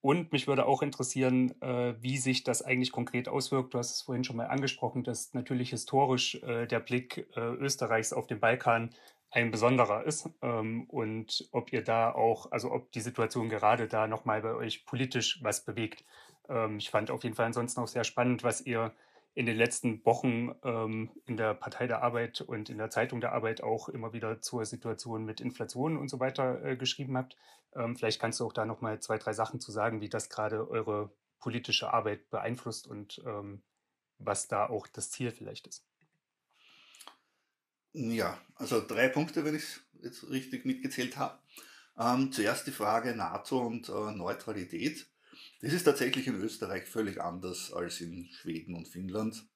Und 0.01 0.33
mich 0.33 0.49
würde 0.49 0.67
auch 0.67 0.83
interessieren, 0.83 1.55
äh, 1.61 1.95
wie 2.01 2.19
sich 2.19 2.43
das 2.43 2.63
eigentlich 2.63 2.91
konkret 2.91 3.29
auswirkt. 3.29 3.75
Du 3.75 3.79
hast 3.79 3.95
es 3.95 4.03
vorhin 4.03 4.25
schon 4.25 4.37
mal 4.37 4.49
angesprochen, 4.49 5.05
dass 5.05 5.33
natürlich 5.33 5.71
historisch 5.71 6.37
äh, 6.43 6.67
der 6.67 6.81
Blick 6.81 7.27
Österreichs 7.37 8.13
auf 8.13 8.27
den 8.27 8.41
Balkan 8.41 8.91
ein 9.33 9.51
besonderer 9.51 10.05
ist 10.05 10.29
ähm, 10.43 10.85
und 10.85 11.49
ob 11.53 11.73
ihr 11.73 11.83
da 11.83 12.13
auch, 12.13 12.53
also 12.53 12.71
ob 12.71 12.93
die 12.93 13.01
Situation 13.01 13.49
gerade 13.49 13.89
da 13.89 14.07
nochmal 14.07 14.43
bei 14.43 14.55
euch 14.55 14.85
politisch 14.85 15.43
was 15.43 15.65
bewegt. 15.65 16.05
Ähm, 16.51 16.77
ich 16.77 16.91
fand 16.91 17.11
auf 17.11 17.25
jeden 17.25 17.35
Fall 17.35 17.47
ansonsten 17.47 17.81
auch 17.81 17.89
sehr 17.89 18.05
spannend, 18.05 18.45
was 18.45 18.61
ihr 18.61 18.93
in 19.35 19.47
den 19.47 19.57
letzten 19.57 20.05
Wochen 20.05 20.55
ähm, 20.63 21.11
in 21.25 21.39
der 21.39 21.55
Partei 21.55 21.87
der 21.87 22.03
Arbeit 22.03 22.43
und 22.43 22.69
in 22.69 22.77
der 22.77 22.91
Zeitung 22.91 23.23
der 23.23 23.33
Arbeit 23.33 23.63
auch 23.63 23.89
immer 23.89 24.13
wieder 24.13 24.43
zur 24.43 24.67
Situation 24.67 25.25
mit 25.25 25.41
Inflation 25.41 25.97
und 25.97 26.09
so 26.09 26.21
weiter 26.21 26.63
äh, 26.63 26.77
geschrieben 26.77 27.17
habt. 27.17 27.39
Ähm, 27.75 27.97
vielleicht 27.97 28.21
kannst 28.21 28.39
du 28.39 28.47
auch 28.47 28.53
da 28.53 28.67
noch 28.67 28.83
mal 28.83 29.01
zwei, 29.01 29.17
drei 29.17 29.33
Sachen 29.33 29.61
zu 29.61 29.73
sagen, 29.73 30.03
wie 30.03 30.11
das 30.11 30.29
gerade 30.29 30.69
eure 30.69 31.11
politische 31.41 31.91
Arbeit 31.93 32.29
beeinflusst 32.29 32.87
und 32.87 33.23
ähm, 33.27 33.63
was 34.19 34.47
da 34.47 34.69
auch 34.69 34.87
das 34.87 35.11
Ziel 35.11 35.31
vielleicht 35.31 35.67
ist. 35.67 35.87
Ja, 37.95 38.41
also 38.55 38.81
drei 38.87 39.09
Punkte, 39.09 39.45
wenn 39.45 39.55
ich 39.55 39.63
es 39.65 39.81
jetzt 40.03 40.31
richtig 40.31 40.65
mitgezählt 40.65 41.17
habe. 41.17 41.39
Ähm, 41.99 42.33
zuerst 42.33 42.67
die 42.67 42.73
Frage 42.73 43.15
NATO 43.15 43.61
und 43.61 43.89
äh, 43.89 44.13
Neutralität. 44.13 45.07
Das 45.61 45.73
ist 45.73 45.85
tatsächlich 45.85 46.27
in 46.27 46.37
Österreich 46.37 46.89
völlig 46.89 47.21
anders 47.21 47.73
als 47.73 48.01
in 48.01 48.31
Schweden 48.33 48.75
und 48.75 48.89
Finnland. 48.89 49.47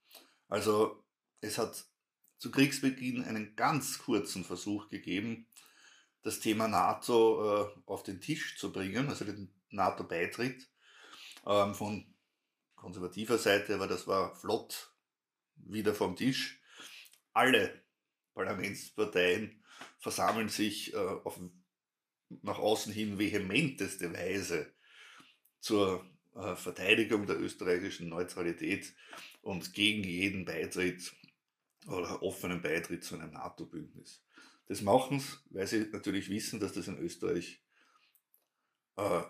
Also 0.48 1.02
es 1.40 1.56
hat 1.56 1.86
zu 2.38 2.50
Kriegsbeginn 2.50 3.24
einen 3.24 3.56
ganz 3.56 3.98
kurzen 3.98 4.44
Versuch 4.44 4.88
gegeben, 4.90 5.46
das 6.22 6.40
Thema 6.40 6.68
NATO 6.68 7.64
äh, 7.64 7.80
auf 7.86 8.02
den 8.02 8.20
Tisch 8.20 8.58
zu 8.58 8.70
bringen, 8.70 9.08
also 9.08 9.24
den 9.24 9.50
NATO-Beitritt 9.70 10.68
ähm, 11.46 11.74
von 11.74 12.14
konservativer 12.74 13.38
Seite, 13.38 13.74
aber 13.74 13.86
das 13.86 14.06
war 14.06 14.36
flott 14.36 14.92
wieder 15.56 15.94
vom 15.94 16.16
Tisch. 16.16 16.60
Alle 17.32 17.85
Parlamentsparteien 18.36 19.62
versammeln 19.98 20.48
sich 20.48 20.94
äh, 20.94 20.96
auf 20.96 21.40
nach 22.42 22.58
außen 22.58 22.92
hin 22.92 23.18
vehementeste 23.18 24.12
Weise 24.12 24.72
zur 25.60 26.04
äh, 26.34 26.54
Verteidigung 26.54 27.26
der 27.26 27.40
österreichischen 27.40 28.08
Neutralität 28.08 28.94
und 29.42 29.72
gegen 29.72 30.04
jeden 30.04 30.44
Beitritt 30.44 31.12
oder 31.86 32.22
offenen 32.22 32.60
Beitritt 32.60 33.04
zu 33.04 33.14
einem 33.14 33.32
NATO-Bündnis. 33.32 34.22
Das 34.66 34.82
machen 34.82 35.20
sie, 35.20 35.36
weil 35.50 35.66
sie 35.66 35.86
natürlich 35.92 36.28
wissen, 36.28 36.60
dass 36.60 36.72
das 36.72 36.88
in 36.88 36.98
Österreich 36.98 37.62
äh, 38.96 39.22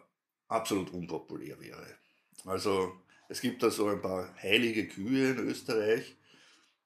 absolut 0.49 0.91
unpopulär 0.91 1.61
wäre. 1.61 1.99
Also 2.45 3.01
es 3.29 3.41
gibt 3.41 3.63
da 3.63 3.71
so 3.71 3.89
ein 3.89 4.01
paar 4.01 4.35
heilige 4.43 4.89
Kühe 4.89 5.33
in 5.33 5.39
Österreich, 5.39 6.17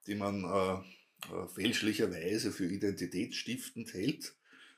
die 0.07 0.15
man 0.15 0.43
äh, 0.43 1.00
äh, 1.29 1.47
fälschlicherweise 1.47 2.51
für 2.51 2.65
identitätsstiftend 2.65 3.93
hält. 3.93 4.35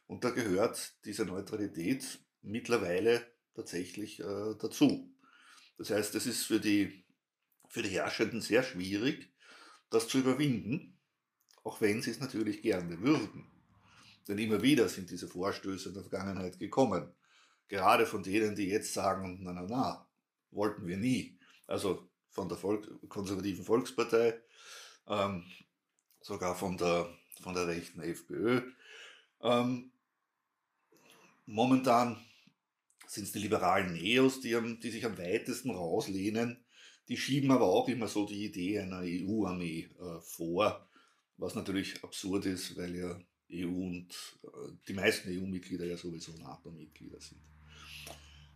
Und 0.08 0.23
da 0.23 0.29
gehört 0.32 0.93
diese 1.06 1.25
Neutralität 1.25 2.19
mittlerweile 2.41 3.25
tatsächlich 3.56 4.19
äh, 4.19 4.56
dazu. 4.60 5.13
Das 5.77 5.89
heißt, 5.89 6.15
es 6.15 6.25
ist 6.25 6.43
für 6.43 6.60
die, 6.60 7.06
für 7.67 7.82
die 7.82 7.89
Herrschenden 7.89 8.41
sehr 8.41 8.63
schwierig, 8.63 9.32
das 9.89 10.08
zu 10.08 10.19
überwinden, 10.19 10.97
auch 11.63 11.82
wenn 11.82 12.01
sie 12.01 12.12
es 12.12 12.19
natürlich 12.19 12.62
gerne 12.62 12.99
würden. 13.01 13.45
Denn 14.27 14.38
immer 14.38 14.62
wieder 14.62 14.88
sind 14.89 15.10
diese 15.10 15.27
Vorstöße 15.27 15.89
in 15.89 15.95
der 15.95 16.03
Vergangenheit 16.03 16.60
gekommen. 16.60 17.12
Gerade 17.67 18.06
von 18.06 18.23
denen, 18.23 18.56
die 18.56 18.67
jetzt 18.67 18.93
sagen, 18.93 19.39
na, 19.41 19.53
na, 19.53 19.65
na, 19.67 20.08
wollten 20.51 20.88
wir 20.88 20.97
nie. 20.97 21.38
Also 21.67 22.10
von 22.29 22.49
der 22.49 22.58
Volk 22.58 22.88
konservativen 23.10 23.65
Volkspartei, 23.65 24.39
ähm, 25.08 25.43
sogar 26.23 26.55
von 26.55 26.77
der, 26.77 27.07
von 27.41 27.53
der 27.53 27.67
rechten 27.67 28.01
FPÖ. 28.01 28.62
Ähm, 29.41 29.91
momentan 31.45 32.17
sind 33.05 33.25
es 33.25 33.33
die 33.33 33.39
liberalen 33.39 33.93
Neos, 33.93 34.41
die, 34.41 34.57
die 34.81 34.89
sich 34.89 35.05
am 35.05 35.17
weitesten 35.17 35.69
rauslehnen. 35.69 36.65
Die 37.09 37.17
schieben 37.17 37.51
aber 37.51 37.65
auch 37.65 37.89
immer 37.89 38.07
so 38.07 38.25
die 38.25 38.45
Idee 38.45 38.79
einer 38.79 39.01
EU-Armee 39.03 39.89
äh, 39.99 40.21
vor, 40.21 40.88
was 41.38 41.53
natürlich 41.53 42.03
absurd 42.03 42.45
ist, 42.45 42.77
weil 42.77 42.95
ja 42.95 43.19
EU 43.51 43.67
und 43.67 44.09
äh, 44.43 44.71
die 44.88 44.93
meisten 44.93 45.29
EU-Mitglieder 45.29 45.86
ja 45.86 45.97
sowieso 45.97 46.31
NATO-Mitglieder 46.38 47.19
sind. 47.19 47.41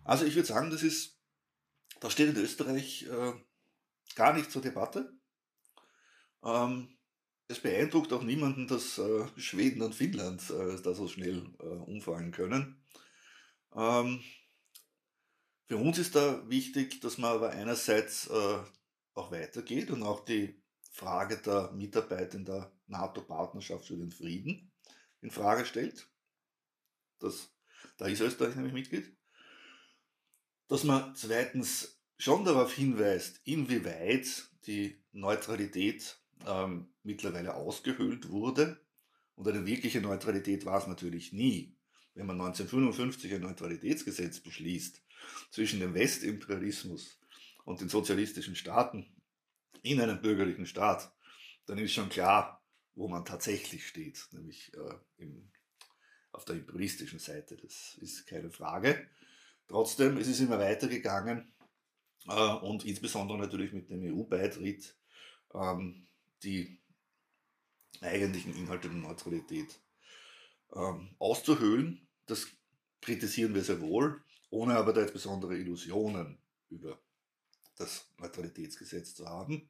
Also 0.05 0.25
ich 0.25 0.35
würde 0.35 0.47
sagen, 0.47 0.71
das 0.71 0.83
ist, 0.83 1.19
das 1.99 2.13
steht 2.13 2.29
in 2.29 2.37
Österreich 2.37 3.03
äh, 3.03 3.33
gar 4.15 4.33
nicht 4.33 4.49
zur 4.49 4.61
Debatte. 4.61 5.13
Ähm, 6.41 6.96
es 7.47 7.59
beeindruckt 7.59 8.11
auch 8.13 8.23
niemanden, 8.23 8.67
dass 8.67 8.97
äh, 8.97 9.25
Schweden 9.37 9.81
und 9.81 9.95
Finnland 9.95 10.49
äh, 10.49 10.81
da 10.81 10.93
so 10.93 11.07
schnell 11.07 11.45
äh, 11.59 11.65
umfallen 11.65 12.31
können. 12.31 12.83
Ähm, 13.75 14.21
für 15.67 15.77
uns 15.77 15.97
ist 15.97 16.15
da 16.15 16.47
wichtig, 16.49 17.01
dass 17.01 17.17
man 17.17 17.31
aber 17.31 17.51
einerseits 17.51 18.27
äh, 18.27 18.59
auch 19.13 19.31
weitergeht 19.31 19.91
und 19.91 20.03
auch 20.03 20.23
die 20.25 20.61
Frage 20.91 21.37
der 21.37 21.71
Mitarbeit 21.71 22.33
in 22.33 22.45
der 22.45 22.71
NATO-Partnerschaft 22.87 23.85
für 23.85 23.97
den 23.97 24.11
Frieden 24.11 24.71
in 25.21 25.31
Frage 25.31 25.65
stellt. 25.65 26.09
Das, 27.19 27.53
da 27.97 28.07
ist 28.07 28.21
Österreich 28.21 28.55
nämlich 28.55 28.73
Mitglied. 28.73 29.15
Dass 30.67 30.83
man 30.83 31.15
zweitens 31.15 32.01
schon 32.17 32.45
darauf 32.45 32.73
hinweist, 32.73 33.41
inwieweit 33.45 34.49
die 34.65 35.03
Neutralität 35.11 36.19
ähm, 36.45 36.89
mittlerweile 37.03 37.55
ausgehöhlt 37.55 38.29
wurde. 38.29 38.79
Und 39.35 39.47
eine 39.47 39.65
wirkliche 39.65 40.01
Neutralität 40.01 40.65
war 40.65 40.79
es 40.79 40.87
natürlich 40.87 41.31
nie. 41.31 41.75
Wenn 42.15 42.25
man 42.25 42.41
1955 42.41 43.33
ein 43.35 43.41
Neutralitätsgesetz 43.41 44.39
beschließt 44.39 45.03
zwischen 45.51 45.79
dem 45.79 45.93
Westimperialismus 45.93 47.19
und 47.65 47.81
den 47.81 47.89
sozialistischen 47.89 48.55
Staaten 48.55 49.05
in 49.83 50.01
einem 50.01 50.21
bürgerlichen 50.21 50.65
Staat, 50.65 51.13
dann 51.67 51.77
ist 51.77 51.93
schon 51.93 52.09
klar, 52.09 52.63
wo 52.95 53.07
man 53.07 53.25
tatsächlich 53.25 53.87
steht, 53.87 54.27
nämlich 54.31 54.73
äh, 54.73 55.23
im, 55.23 55.51
auf 56.31 56.45
der 56.45 56.55
imperialistischen 56.55 57.19
Seite. 57.19 57.55
Das 57.57 57.95
ist 58.01 58.25
keine 58.25 58.49
Frage. 58.49 59.07
Trotzdem 59.67 60.17
ist 60.17 60.27
es 60.27 60.39
immer 60.39 60.57
weitergegangen 60.57 61.53
äh, 62.27 62.53
und 62.55 62.85
insbesondere 62.85 63.37
natürlich 63.37 63.73
mit 63.73 63.89
dem 63.89 64.01
EU-Beitritt 64.01 64.95
ähm, 65.53 66.07
die 66.43 66.79
eigentlichen 68.01 68.55
Inhalte 68.55 68.89
der 68.89 68.97
Neutralität 68.97 69.79
ähm, 70.73 71.15
auszuhöhlen. 71.19 72.07
Das 72.25 72.47
kritisieren 73.01 73.53
wir 73.53 73.63
sehr 73.63 73.81
wohl, 73.81 74.23
ohne 74.49 74.75
aber 74.75 74.93
da 74.93 75.01
jetzt 75.01 75.13
besondere 75.13 75.57
Illusionen 75.57 76.37
über 76.69 77.01
das 77.75 78.09
Neutralitätsgesetz 78.17 79.15
zu 79.15 79.27
haben. 79.27 79.69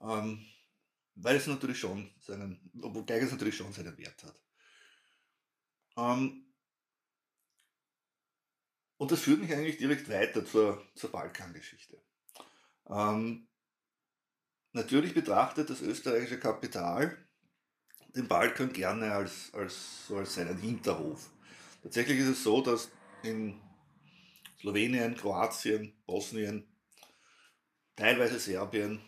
Ähm, 0.00 0.46
weil 1.14 1.36
es 1.36 1.46
natürlich 1.46 1.78
schon 1.78 2.10
seinen, 2.20 2.70
wobei 2.72 3.18
es 3.18 3.30
natürlich 3.30 3.56
schon 3.56 3.72
seinen 3.72 3.96
Wert 3.98 4.24
hat. 4.24 4.40
Ähm, 5.96 6.46
und 8.96 9.10
das 9.10 9.20
führt 9.20 9.40
mich 9.40 9.52
eigentlich 9.52 9.78
direkt 9.78 10.08
weiter 10.08 10.44
zur, 10.46 10.86
zur 10.94 11.10
Balkangeschichte. 11.10 12.00
Ähm, 12.88 13.48
Natürlich 14.72 15.12
betrachtet 15.12 15.68
das 15.68 15.82
österreichische 15.82 16.38
Kapital 16.38 17.18
den 18.14 18.28
Balkan 18.28 18.72
gerne 18.72 19.12
als, 19.12 19.52
als, 19.54 20.10
als 20.14 20.34
seinen 20.34 20.58
Hinterhof. 20.58 21.30
Tatsächlich 21.82 22.18
ist 22.18 22.28
es 22.28 22.42
so, 22.42 22.60
dass 22.60 22.90
in 23.22 23.60
Slowenien, 24.60 25.16
Kroatien, 25.16 25.94
Bosnien, 26.06 26.66
teilweise 27.96 28.38
Serbien, 28.38 29.00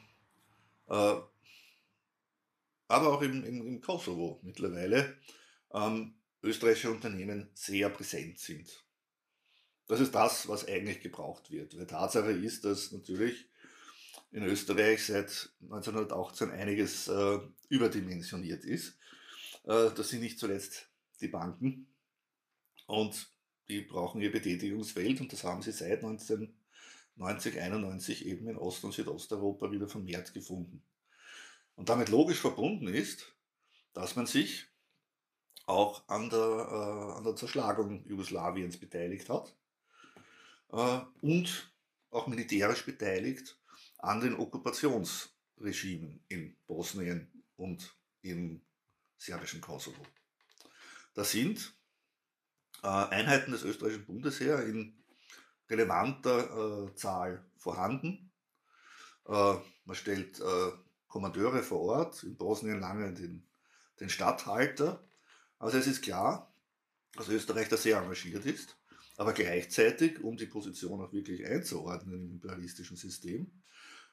äh, 0.88 1.16
aber 2.88 3.12
auch 3.12 3.22
im, 3.22 3.44
im, 3.44 3.66
im 3.66 3.80
Kosovo 3.80 4.40
mittlerweile 4.42 5.18
ähm, 5.72 6.14
österreichische 6.42 6.90
Unternehmen 6.90 7.50
sehr 7.54 7.88
präsent 7.88 8.38
sind. 8.38 8.84
Das 9.86 10.00
ist 10.00 10.14
das, 10.14 10.48
was 10.48 10.66
eigentlich 10.66 11.00
gebraucht 11.00 11.50
wird. 11.50 11.76
Weil 11.76 11.86
Tatsache 11.86 12.32
ist, 12.32 12.64
dass 12.64 12.92
natürlich 12.92 13.48
in 14.34 14.42
Österreich 14.42 15.06
seit 15.06 15.48
1918 15.62 16.50
einiges 16.50 17.06
äh, 17.06 17.38
überdimensioniert 17.68 18.64
ist. 18.64 18.98
Äh, 19.62 19.90
das 19.94 20.08
sind 20.08 20.22
nicht 20.22 20.40
zuletzt 20.40 20.90
die 21.20 21.28
Banken 21.28 21.86
und 22.86 23.28
die 23.68 23.82
brauchen 23.82 24.20
ihr 24.20 24.32
Betätigungsfeld 24.32 25.20
und 25.20 25.32
das 25.32 25.44
haben 25.44 25.62
sie 25.62 25.70
seit 25.70 26.02
1990, 26.04 27.60
91 27.60 28.26
eben 28.26 28.48
in 28.48 28.56
Ost- 28.56 28.82
und 28.82 28.92
Südosteuropa 28.92 29.70
wieder 29.70 29.86
vermehrt 29.86 30.34
gefunden. 30.34 30.82
Und 31.76 31.88
damit 31.88 32.08
logisch 32.08 32.40
verbunden 32.40 32.88
ist, 32.88 33.32
dass 33.92 34.16
man 34.16 34.26
sich 34.26 34.66
auch 35.66 36.02
an 36.08 36.28
der, 36.28 36.38
äh, 36.38 37.18
an 37.18 37.22
der 37.22 37.36
Zerschlagung 37.36 38.04
Jugoslawiens 38.08 38.78
beteiligt 38.78 39.28
hat 39.28 39.54
äh, 40.72 40.98
und 41.20 41.72
auch 42.10 42.26
militärisch 42.26 42.84
beteiligt 42.84 43.56
an 44.04 44.20
den 44.20 44.34
Okkupationsregimen 44.34 46.22
in 46.28 46.56
Bosnien 46.66 47.44
und 47.56 47.96
im 48.22 48.60
serbischen 49.16 49.60
Kosovo. 49.60 50.04
Da 51.14 51.24
sind 51.24 51.74
äh, 52.82 52.88
Einheiten 52.88 53.52
des 53.52 53.62
österreichischen 53.62 54.04
Bundesheer 54.04 54.62
in 54.64 55.02
relevanter 55.70 56.88
äh, 56.90 56.94
Zahl 56.94 57.44
vorhanden. 57.56 58.30
Äh, 59.26 59.54
man 59.86 59.96
stellt 59.96 60.40
Kommandeure 61.08 61.62
vor 61.62 61.80
Ort, 61.80 62.22
in 62.24 62.36
Bosnien 62.36 62.80
lange 62.80 63.12
den, 63.12 63.46
den 64.00 64.08
Statthalter. 64.08 65.06
Also 65.58 65.78
es 65.78 65.86
ist 65.86 66.02
klar, 66.02 66.52
dass 67.12 67.28
Österreich 67.28 67.68
da 67.68 67.76
sehr 67.76 67.98
engagiert 67.98 68.44
ist, 68.46 68.76
aber 69.16 69.32
gleichzeitig, 69.34 70.24
um 70.24 70.36
die 70.36 70.46
Position 70.46 71.00
auch 71.02 71.12
wirklich 71.12 71.46
einzuordnen 71.46 72.14
im 72.14 72.32
imperialistischen 72.32 72.96
System, 72.96 73.62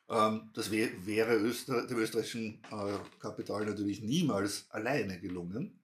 das 0.07 0.71
wäre 0.71 1.35
Öster 1.35 1.87
dem 1.87 1.97
österreichischen 1.97 2.61
äh, 2.71 2.97
Kapital 3.19 3.65
natürlich 3.65 4.01
niemals 4.01 4.69
alleine 4.69 5.19
gelungen. 5.19 5.79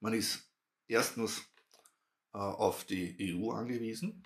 Man 0.00 0.14
ist 0.14 0.50
erstens 0.88 1.42
äh, 2.34 2.38
auf 2.38 2.84
die 2.84 3.16
EU 3.20 3.50
angewiesen 3.52 4.22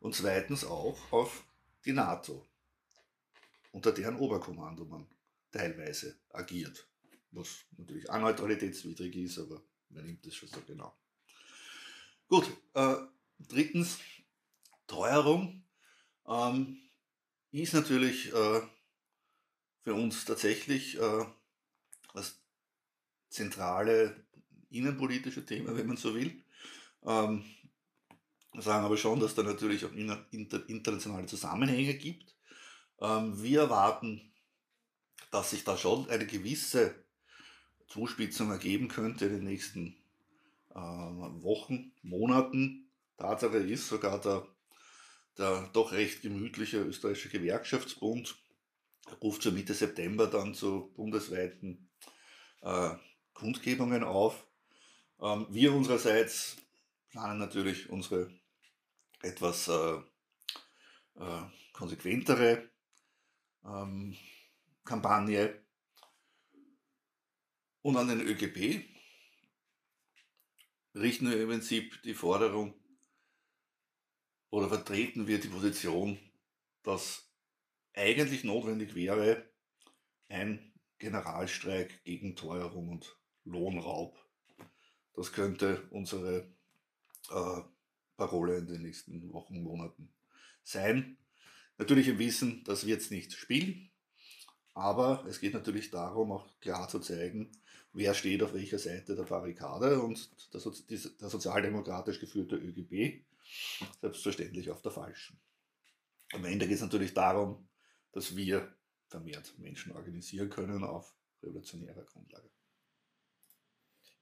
und 0.00 0.14
zweitens 0.14 0.64
auch 0.64 1.12
auf 1.12 1.44
die 1.84 1.92
NATO, 1.92 2.46
unter 3.72 3.92
deren 3.92 4.16
Oberkommando 4.16 4.84
man 4.84 5.06
teilweise 5.50 6.18
agiert. 6.30 6.88
Was 7.32 7.64
natürlich 7.76 8.08
auch 8.08 8.20
neutralitätswidrig 8.20 9.16
ist, 9.16 9.38
aber 9.38 9.62
wer 9.90 10.02
nimmt 10.02 10.24
das 10.26 10.34
schon 10.34 10.48
so 10.48 10.60
genau? 10.66 10.96
Gut, 12.28 12.46
äh, 12.74 12.96
drittens 13.38 13.98
Teuerung. 14.86 15.64
Ähm, 16.26 16.78
ist 17.62 17.74
natürlich 17.74 18.32
äh, 18.32 18.60
für 19.82 19.94
uns 19.94 20.24
tatsächlich 20.24 20.98
äh, 20.98 21.24
das 22.14 22.40
zentrale 23.28 24.24
innenpolitische 24.70 25.44
Thema, 25.44 25.76
wenn 25.76 25.86
man 25.86 25.96
so 25.96 26.14
will. 26.14 26.42
Ähm, 27.04 27.44
wir 28.52 28.62
sagen 28.62 28.84
aber 28.84 28.96
schon, 28.96 29.20
dass 29.20 29.34
da 29.34 29.42
natürlich 29.42 29.84
auch 29.84 29.92
inter, 29.92 30.68
internationale 30.68 31.26
Zusammenhänge 31.26 31.94
gibt. 31.94 32.34
Ähm, 33.00 33.42
wir 33.42 33.60
erwarten, 33.60 34.32
dass 35.30 35.50
sich 35.50 35.64
da 35.64 35.76
schon 35.76 36.08
eine 36.08 36.26
gewisse 36.26 36.94
Zuspitzung 37.86 38.50
ergeben 38.50 38.88
könnte 38.88 39.26
in 39.26 39.32
den 39.32 39.44
nächsten 39.44 39.96
äh, 40.70 40.78
Wochen, 40.78 41.92
Monaten. 42.02 42.90
Tatsache 43.18 43.58
ist 43.58 43.88
sogar 43.88 44.20
der, 44.20 44.46
der 45.38 45.68
doch 45.72 45.92
recht 45.92 46.22
gemütliche 46.22 46.78
österreichische 46.78 47.28
Gewerkschaftsbund 47.28 48.36
ruft 49.22 49.42
zur 49.42 49.52
Mitte 49.52 49.74
September 49.74 50.26
dann 50.26 50.54
zu 50.54 50.92
bundesweiten 50.96 51.90
äh, 52.62 52.90
Kundgebungen 53.34 54.02
auf. 54.02 54.46
Ähm, 55.20 55.46
wir 55.50 55.72
unsererseits 55.72 56.56
planen 57.10 57.38
natürlich 57.38 57.88
unsere 57.90 58.30
etwas 59.22 59.68
äh, 59.68 59.96
äh, 61.14 61.42
konsequentere 61.72 62.70
ähm, 63.64 64.16
Kampagne. 64.84 65.62
Und 67.82 67.96
an 67.96 68.08
den 68.08 68.20
ÖGB 68.20 68.84
richten 70.94 71.30
wir 71.30 71.40
im 71.40 71.48
Prinzip 71.48 72.02
die 72.02 72.14
Forderung 72.14 72.74
oder 74.56 74.70
vertreten 74.70 75.26
wir 75.26 75.38
die 75.38 75.48
Position, 75.48 76.18
dass 76.82 77.28
eigentlich 77.92 78.42
notwendig 78.42 78.94
wäre 78.94 79.44
ein 80.30 80.72
Generalstreik 80.96 82.02
gegen 82.04 82.36
Teuerung 82.36 82.88
und 82.88 83.18
Lohnraub. 83.44 84.16
Das 85.12 85.34
könnte 85.34 85.86
unsere 85.90 86.50
äh, 87.28 87.60
Parole 88.16 88.56
in 88.56 88.66
den 88.66 88.80
nächsten 88.80 89.30
Wochen, 89.30 89.62
Monaten 89.62 90.08
sein. 90.62 91.18
Natürlich 91.76 92.08
im 92.08 92.18
Wissen, 92.18 92.64
das 92.64 92.86
wird 92.86 93.02
es 93.02 93.10
nicht 93.10 93.34
spielen, 93.34 93.90
aber 94.72 95.22
es 95.28 95.38
geht 95.38 95.52
natürlich 95.52 95.90
darum, 95.90 96.32
auch 96.32 96.48
klar 96.60 96.88
zu 96.88 97.00
zeigen, 97.00 97.52
wer 97.92 98.14
steht 98.14 98.42
auf 98.42 98.54
welcher 98.54 98.78
Seite 98.78 99.16
der 99.16 99.24
Barrikade 99.24 100.00
und 100.00 100.30
der, 100.54 100.60
so 100.60 100.70
der 100.70 101.28
sozialdemokratisch 101.28 102.20
geführte 102.20 102.56
ÖGB 102.56 103.26
selbstverständlich 104.00 104.70
auf 104.70 104.82
der 104.82 104.92
falschen. 104.92 105.40
Am 106.32 106.44
Ende 106.44 106.66
geht 106.66 106.76
es 106.76 106.82
natürlich 106.82 107.14
darum, 107.14 107.68
dass 108.12 108.36
wir 108.36 108.74
vermehrt 109.08 109.56
Menschen 109.58 109.92
organisieren 109.92 110.50
können 110.50 110.84
auf 110.84 111.14
revolutionärer 111.42 112.04
Grundlage. 112.04 112.50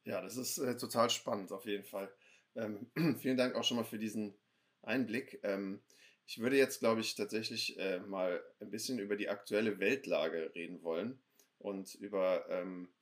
Ja, 0.04 0.20
das 0.20 0.36
ist 0.36 0.58
äh, 0.58 0.76
total 0.76 1.08
spannend 1.08 1.50
auf 1.52 1.64
jeden 1.64 1.84
Fall. 1.84 2.14
Ähm, 2.54 2.90
vielen 3.18 3.36
Dank 3.36 3.54
auch 3.54 3.64
schon 3.64 3.78
mal 3.78 3.84
für 3.84 3.98
diesen 3.98 4.34
Einblick. 4.82 5.40
Ähm, 5.42 5.82
ich 6.26 6.38
würde 6.38 6.56
jetzt, 6.56 6.80
glaube 6.80 7.00
ich, 7.00 7.14
tatsächlich 7.14 7.78
äh, 7.78 8.00
mal 8.00 8.42
ein 8.60 8.70
bisschen 8.70 8.98
über 8.98 9.16
die 9.16 9.28
aktuelle 9.28 9.78
Weltlage 9.78 10.54
reden 10.54 10.82
wollen 10.82 11.22
und 11.58 11.94
über 11.94 12.48
ähm, 12.50 12.94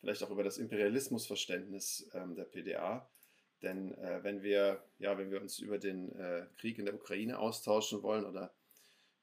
vielleicht 0.00 0.22
auch 0.22 0.30
über 0.30 0.44
das 0.44 0.58
Imperialismusverständnis 0.58 2.08
ähm, 2.14 2.34
der 2.34 2.44
PDA. 2.44 3.10
Denn 3.62 3.94
äh, 3.98 4.22
wenn 4.22 4.42
wir, 4.42 4.82
ja, 4.98 5.16
wenn 5.16 5.30
wir 5.30 5.40
uns 5.40 5.58
über 5.58 5.78
den 5.78 6.12
äh, 6.12 6.46
Krieg 6.58 6.78
in 6.78 6.84
der 6.84 6.94
Ukraine 6.94 7.38
austauschen 7.38 8.02
wollen 8.02 8.24
oder 8.24 8.52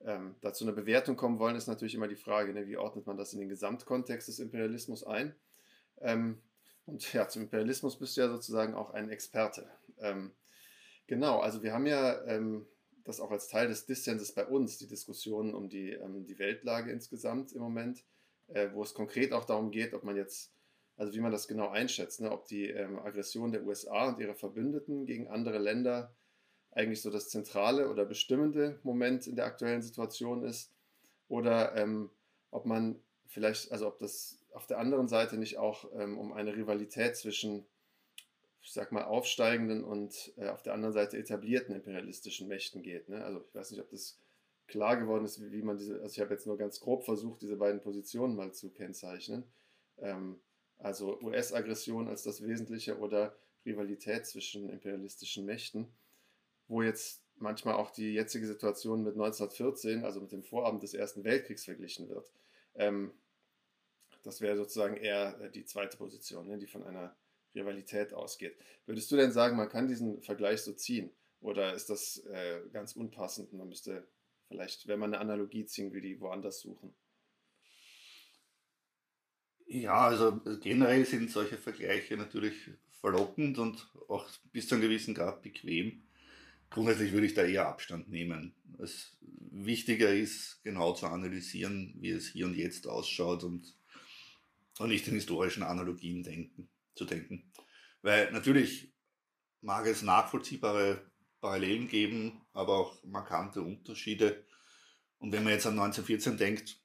ähm, 0.02 0.36
dazu 0.41 0.65
eine 0.65 0.74
Bewertung 0.74 1.15
kommen 1.15 1.39
wollen, 1.39 1.56
ist 1.56 1.67
natürlich 1.67 1.96
immer 1.96 2.08
die 2.08 2.15
Frage, 2.15 2.54
ne, 2.54 2.67
wie 2.67 2.78
ordnet 2.78 3.06
man 3.06 3.17
das 3.17 3.34
in 3.34 3.39
den 3.39 3.50
Gesamtkontext 3.50 4.28
des 4.28 4.39
Imperialismus 4.39 5.04
ein? 5.04 5.36
Ähm, 6.02 6.41
und 6.86 7.13
ja, 7.13 7.28
zum 7.28 7.43
Imperialismus 7.43 7.98
bist 7.98 8.17
du 8.17 8.22
ja 8.22 8.28
sozusagen 8.28 8.74
auch 8.74 8.91
ein 8.91 9.10
Experte. 9.10 9.69
Ähm, 10.00 10.32
genau, 11.08 11.39
also 11.39 11.63
wir 11.63 11.74
haben 11.74 11.86
ja 11.86 12.22
ähm, 12.26 12.65
das 13.04 13.19
auch 13.19 13.32
als 13.32 13.48
Teil 13.48 13.67
des 13.67 13.86
Dissenses 13.86 14.34
bei 14.34 14.46
uns, 14.46 14.78
die 14.78 14.88
Diskussion 14.88 15.54
um 15.54 15.69
die, 15.69 15.91
ähm, 15.91 16.26
die 16.26 16.39
Weltlage 16.39 16.91
insgesamt 16.91 17.54
im 17.54 17.62
Moment, 17.62 18.04
äh, 18.48 18.69
wo 18.74 18.84
es 18.84 18.93
konkret 18.93 19.34
auch 19.34 19.46
darum 19.46 19.72
geht, 19.72 19.93
ob 19.93 20.04
man 20.04 20.15
jetzt, 20.15 20.54
also 20.97 21.13
wie 21.13 21.19
man 21.19 21.32
das 21.32 21.47
genau 21.47 21.69
einschätzt, 21.69 22.21
ne, 22.21 22.32
ob 22.32 22.45
die 22.45 22.67
ähm, 22.69 22.99
Aggression 22.99 23.51
der 23.51 23.65
USA 23.65 24.10
und 24.10 24.19
ihrer 24.19 24.36
Verbündeten 24.36 25.06
gegen 25.06 25.27
andere 25.27 25.58
Länder 25.58 26.13
eigentlich 26.71 27.01
so 27.01 27.10
das 27.10 27.29
zentrale 27.29 27.89
oder 27.89 28.06
bestimmende 28.06 28.79
Moment 28.84 29.27
in 29.27 29.36
der 29.36 29.45
aktuellen 29.45 29.82
Situation 29.82 30.43
ist 30.43 30.71
oder 31.27 31.75
ähm, 31.75 32.10
ob 32.51 32.65
man 32.65 32.99
vielleicht, 33.27 33.71
also 33.71 33.88
ob 33.88 33.97
das 33.99 34.39
auf 34.51 34.67
der 34.67 34.79
anderen 34.79 35.08
Seite 35.08 35.38
nicht 35.38 35.58
auch 35.58 35.89
ähm, 35.95 36.17
um 36.17 36.32
eine 36.32 36.56
Rivalität 36.56 37.15
zwischen, 37.15 37.65
ich 38.62 38.71
sag 38.71 38.91
mal, 38.91 39.03
aufsteigenden 39.03 39.84
und 39.84 40.34
äh, 40.38 40.49
auf 40.49 40.62
der 40.62 40.73
anderen 40.73 40.93
Seite 40.93 41.17
etablierten 41.17 41.75
imperialistischen 41.75 42.47
Mächten 42.47 42.84
geht. 42.84 43.10
Ne? 43.10 43.23
Also 43.23 43.43
ich 43.47 43.56
weiß 43.56 43.71
nicht, 43.71 43.82
ob 43.82 43.89
das 43.89 44.19
klar 44.67 44.97
geworden 44.97 45.25
ist, 45.25 45.41
wie, 45.51 45.62
man 45.62 45.77
diese, 45.77 45.95
also 46.01 46.13
ich 46.13 46.19
habe 46.19 46.34
jetzt 46.34 46.47
nur 46.47 46.58
ganz 46.58 46.79
grob 46.79 47.03
versucht, 47.03 47.41
diese 47.41 47.58
beiden 47.58 47.82
Positionen 47.82 48.36
mal 48.36 48.53
zu 48.53 48.69
kennzeichnen. 48.69 49.43
Ähm, 49.97 50.39
also 50.77 51.19
US-Aggression 51.21 52.07
als 52.07 52.23
das 52.23 52.41
Wesentliche 52.41 52.97
oder 52.97 53.36
Rivalität 53.65 54.25
zwischen 54.25 54.69
imperialistischen 54.69 55.45
Mächten, 55.45 55.88
wo 56.67 56.81
jetzt 56.81 57.23
manchmal 57.38 57.75
auch 57.75 57.91
die 57.91 58.13
jetzige 58.13 58.47
Situation 58.47 59.03
mit 59.03 59.13
1914, 59.13 60.03
also 60.03 60.21
mit 60.21 60.31
dem 60.31 60.43
Vorabend 60.43 60.83
des 60.83 60.93
Ersten 60.93 61.23
Weltkriegs 61.23 61.65
verglichen 61.65 62.09
wird. 62.09 62.31
Ähm, 62.75 63.13
das 64.23 64.41
wäre 64.41 64.55
sozusagen 64.57 64.97
eher 64.97 65.39
äh, 65.41 65.51
die 65.51 65.65
zweite 65.65 65.97
Position, 65.97 66.47
ne, 66.47 66.57
die 66.57 66.67
von 66.67 66.83
einer 66.83 67.15
Rivalität 67.55 68.13
ausgeht. 68.13 68.57
Würdest 68.86 69.12
du 69.12 69.15
denn 69.15 69.31
sagen, 69.31 69.57
man 69.57 69.69
kann 69.69 69.88
diesen 69.88 70.21
Vergleich 70.21 70.62
so 70.62 70.73
ziehen? 70.73 71.12
Oder 71.41 71.73
ist 71.73 71.89
das 71.89 72.19
äh, 72.25 72.62
ganz 72.71 72.95
unpassend 72.95 73.51
man 73.53 73.67
müsste 73.67 74.07
vielleicht, 74.47 74.88
wenn 74.88 74.99
man 74.99 75.13
eine 75.13 75.21
Analogie 75.21 75.65
ziehen 75.65 75.91
will, 75.91 76.01
die 76.01 76.19
woanders 76.19 76.62
suchen? 76.62 76.95
Ja, 79.67 80.08
also 80.08 80.41
generell 80.62 81.06
sind 81.06 81.32
solche 81.32 81.58
Vergleiche 81.58 82.17
natürlich 82.17 82.56
verlockend 82.99 83.58
und 83.58 83.88
auch 84.08 84.30
bis 84.52 84.67
zu 84.67 84.76
einem 84.76 84.84
gewissen 84.84 85.13
Grad 85.13 85.41
bequem. 85.41 86.04
Grundsätzlich 86.69 87.12
würde 87.12 87.28
ich 87.28 87.34
da 87.34 87.43
eher 87.43 87.67
Abstand 87.67 88.10
nehmen. 88.10 88.54
Es 88.80 89.17
wichtiger 89.52 90.13
ist, 90.13 90.62
genau 90.63 90.93
zu 90.93 91.08
analysieren, 91.08 91.93
wie 91.99 92.12
es 92.12 92.28
hier 92.30 92.45
und 92.45 92.56
jetzt 92.56 92.88
ausschaut 92.88 93.43
und 93.43 93.76
und 94.80 94.89
nicht 94.89 95.08
in 95.08 95.13
historischen 95.13 95.63
Analogien 95.63 96.23
denken, 96.23 96.69
zu 96.95 97.06
denken. 97.06 97.52
Weil 98.02 98.32
natürlich 98.32 98.93
mag 99.62 99.86
es 99.86 100.02
nachvollziehbare 100.02 101.10
Parallelen 101.41 101.88
geben, 101.88 102.41
aber 102.54 102.78
auch 102.78 103.04
markante 103.04 103.62
Unterschiede. 103.62 104.45
Und 105.19 105.32
wenn 105.32 105.43
man 105.43 105.54
jetzt 105.54 105.65
an 105.65 105.80
1914 105.80 106.38
denkt, 106.38 106.80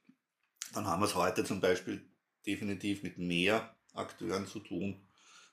dann 0.75 0.87
haben 0.87 1.01
wir 1.01 1.07
es 1.07 1.14
heute 1.14 1.45
zum 1.45 1.61
Beispiel 1.61 2.08
definitiv 2.49 3.03
mit 3.03 3.19
mehr 3.19 3.77
Akteuren 3.93 4.47
zu 4.47 4.61
tun 4.61 5.07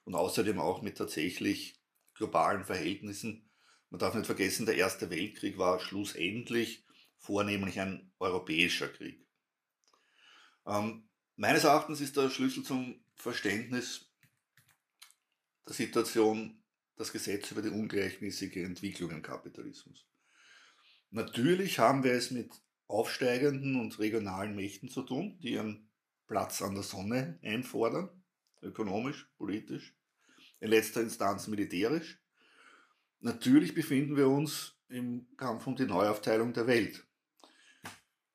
und 0.04 0.16
außerdem 0.16 0.60
auch 0.60 0.82
mit 0.82 0.98
tatsächlich 0.98 1.76
globalen 2.16 2.64
Verhältnissen. 2.64 3.50
Man 3.90 4.00
darf 4.00 4.16
nicht 4.16 4.26
vergessen, 4.26 4.66
der 4.66 4.78
Erste 4.78 5.10
Weltkrieg 5.10 5.58
war 5.58 5.80
schlussendlich 5.80 6.86
vornehmlich 7.18 7.80
ein 7.80 8.12
europäischer 8.20 8.90
Krieg. 8.90 9.26
Ähm, 10.66 11.06
Meines 11.38 11.66
Erachtens 11.66 12.00
ist 12.00 12.16
der 12.16 12.30
Schlüssel 12.30 12.64
zum 12.64 13.04
Verständnis 13.16 14.10
der 15.68 15.76
Situation 15.76 16.64
das 16.96 17.12
Gesetz 17.12 17.52
über 17.52 17.62
die 17.62 17.70
ungleichmäßige 17.70 18.58
Entwicklung 18.58 19.12
im 19.12 19.22
Kapitalismus. 19.22 20.08
Natürlich 21.12 21.78
haben 21.78 22.06
wir 22.06 22.14
es 22.14 22.32
mit 22.32 22.52
aufsteigenden 22.88 23.76
und 23.82 24.00
regionalen 24.00 24.56
Mächten 24.56 24.88
zu 24.88 25.02
tun, 25.02 25.38
die 25.42 25.54
ihren 25.54 25.90
Platz 26.28 26.62
an 26.62 26.74
der 26.74 26.84
Sonne 26.84 27.40
einfordern, 27.44 28.10
ökonomisch, 28.62 29.30
politisch, 29.38 29.96
in 30.60 30.70
letzter 30.70 31.02
Instanz 31.02 31.48
militärisch. 31.48 32.20
Natürlich 33.20 33.74
befinden 33.74 34.16
wir 34.18 34.28
uns 34.28 34.76
im 34.90 35.28
Kampf 35.38 35.66
um 35.68 35.76
die 35.76 35.86
Neuaufteilung 35.86 36.54
der 36.54 36.68
Welt. 36.68 37.06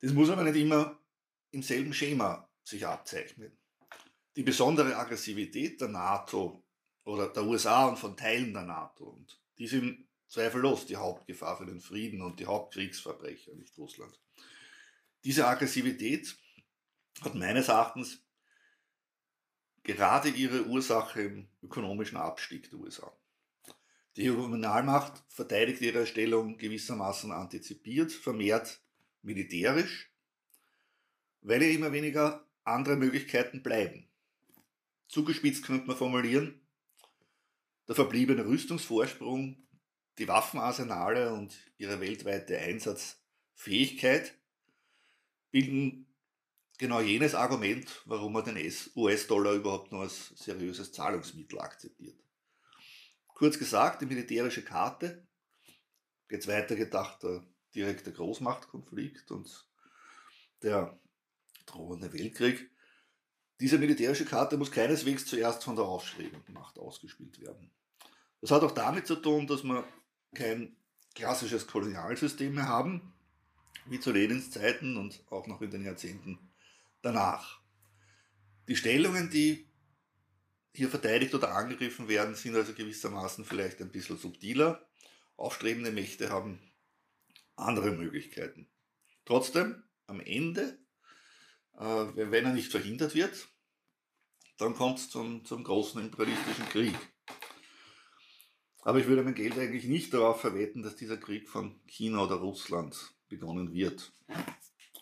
Das 0.01 0.13
muss 0.13 0.31
aber 0.31 0.45
nicht 0.45 0.57
immer 0.57 0.99
im 1.51 1.63
selben 1.63 1.93
Schema 1.93 2.49
sich 2.65 2.87
abzeichnen. 2.87 3.57
Die 4.37 4.43
besondere 4.43 4.97
Aggressivität 4.97 5.81
der 5.81 5.89
NATO 5.89 6.65
oder 7.05 7.29
der 7.29 7.45
USA 7.45 7.87
und 7.87 7.99
von 7.99 8.17
Teilen 8.17 8.53
der 8.53 8.63
NATO, 8.63 9.05
und 9.05 9.41
die 9.59 9.67
sind 9.67 10.07
zweifellos 10.29 10.87
die 10.87 10.97
Hauptgefahr 10.97 11.59
für 11.59 11.67
den 11.67 11.81
Frieden 11.81 12.23
und 12.23 12.39
die 12.39 12.47
Hauptkriegsverbrecher, 12.47 13.53
nicht 13.55 13.77
Russland. 13.77 14.19
Diese 15.25 15.47
Aggressivität 15.47 16.37
hat 17.21 17.35
meines 17.35 17.69
Erachtens 17.69 18.23
gerade 19.83 20.29
ihre 20.29 20.67
Ursache 20.67 21.23
im 21.23 21.49
ökonomischen 21.63 22.17
Abstieg 22.19 22.71
der 22.71 22.79
USA. 22.79 23.13
Die 24.17 24.29
Kolonialmacht 24.29 25.23
verteidigt 25.29 25.81
ihre 25.83 26.07
Stellung 26.07 26.59
gewissermaßen 26.59 27.31
antizipiert, 27.33 28.13
vermehrt 28.13 28.81
militärisch, 29.23 30.11
weil 31.43 31.63
ja 31.63 31.71
immer 31.71 31.93
weniger 31.93 32.47
andere 32.65 32.97
Möglichkeiten 32.97 33.63
bleiben. 33.63 34.09
Zugespitzt 35.09 35.65
könnte 35.65 35.87
man 35.87 35.97
formulieren, 35.97 36.61
der 37.89 37.95
verbliebene 37.95 38.45
Rüstungsvorsprung, 38.45 39.57
die 40.19 40.29
Waffenarsenale 40.29 41.33
und 41.33 41.57
ihre 41.79 42.01
weltweite 42.01 42.59
Einsatzfähigkeit 42.59 44.35
bilden 45.51 46.07
genau 46.81 47.03
jenes 47.03 47.35
Argument, 47.35 48.03
warum 48.07 48.33
man 48.33 48.43
den 48.43 48.73
US-Dollar 48.97 49.53
überhaupt 49.53 49.93
nur 49.93 50.01
als 50.01 50.29
seriöses 50.35 50.93
Zahlungsmittel 50.93 51.61
akzeptiert. 51.61 52.19
Kurz 53.29 53.59
gesagt, 53.59 54.01
die 54.01 54.07
militärische 54.07 54.65
Karte, 54.65 55.27
jetzt 56.31 56.49
weiter 56.49 56.77
gedacht, 56.77 57.23
der 57.23 57.45
direkte 57.75 58.13
Großmachtkonflikt 58.13 59.31
und 59.31 59.69
der 60.63 60.99
drohende 61.67 62.13
Weltkrieg. 62.15 62.71
Diese 63.61 63.79
militärische 63.79 64.25
Karte 64.25 64.57
muss 64.57 64.73
keineswegs 64.73 65.27
zuerst 65.27 65.63
von 65.63 65.77
der 65.77 65.85
aufstrebenden 65.85 66.55
Macht 66.55 66.79
ausgespielt 66.79 67.41
werden. 67.41 67.71
Das 68.41 68.51
hat 68.51 68.63
auch 68.63 68.73
damit 68.73 69.07
zu 69.07 69.17
tun, 69.17 69.47
dass 69.47 69.65
wir 69.65 69.85
kein 70.35 70.77
klassisches 71.15 71.67
Kolonialsystem 71.67 72.55
mehr 72.55 72.69
haben, 72.69 73.13
wie 73.85 74.01
zu 74.01 74.13
Lenins 74.13 74.51
Zeiten 74.51 74.97
und 74.97 75.23
auch 75.29 75.47
noch 75.47 75.61
in 75.61 75.71
den 75.71 75.85
Jahrzehnten 75.85 76.50
danach. 77.03 77.61
Die 78.69 78.77
Stellungen, 78.77 79.31
die 79.31 79.69
hier 80.75 80.89
verteidigt 80.89 81.35
oder 81.35 81.55
angegriffen 81.55 82.09
werden, 82.09 82.35
sind 82.35 82.55
also 82.55 82.73
gewissermaßen 82.73 83.45
vielleicht 83.45 83.81
ein 83.81 83.91
bisschen 83.91 84.17
subtiler. 84.17 84.89
Aufstrebende 85.37 85.91
Mächte 85.91 86.31
haben 86.31 86.61
andere 87.57 87.91
Möglichkeiten. 87.91 88.69
Trotzdem, 89.25 89.83
am 90.07 90.21
Ende, 90.21 90.79
äh, 91.79 91.85
wenn 91.85 92.45
er 92.45 92.53
nicht 92.53 92.71
verhindert 92.71 93.15
wird, 93.15 93.49
dann 94.59 94.75
kommt 94.75 94.99
es 94.99 95.11
zum, 95.11 95.45
zum 95.45 95.65
großen 95.65 96.01
imperialistischen 96.01 96.69
Krieg. 96.69 96.95
Aber 98.83 98.99
ich 98.99 99.07
würde 99.07 99.23
mein 99.23 99.35
Geld 99.35 99.59
eigentlich 99.59 99.85
nicht 99.85 100.13
darauf 100.15 100.41
verwetten, 100.41 100.83
dass 100.83 100.97
dieser 100.97 101.17
Krieg 101.17 101.49
von 101.49 101.81
China 101.87 102.25
oder 102.25 102.37
Russland 102.37 103.15
begonnen 103.29 103.73
wird 103.73 104.13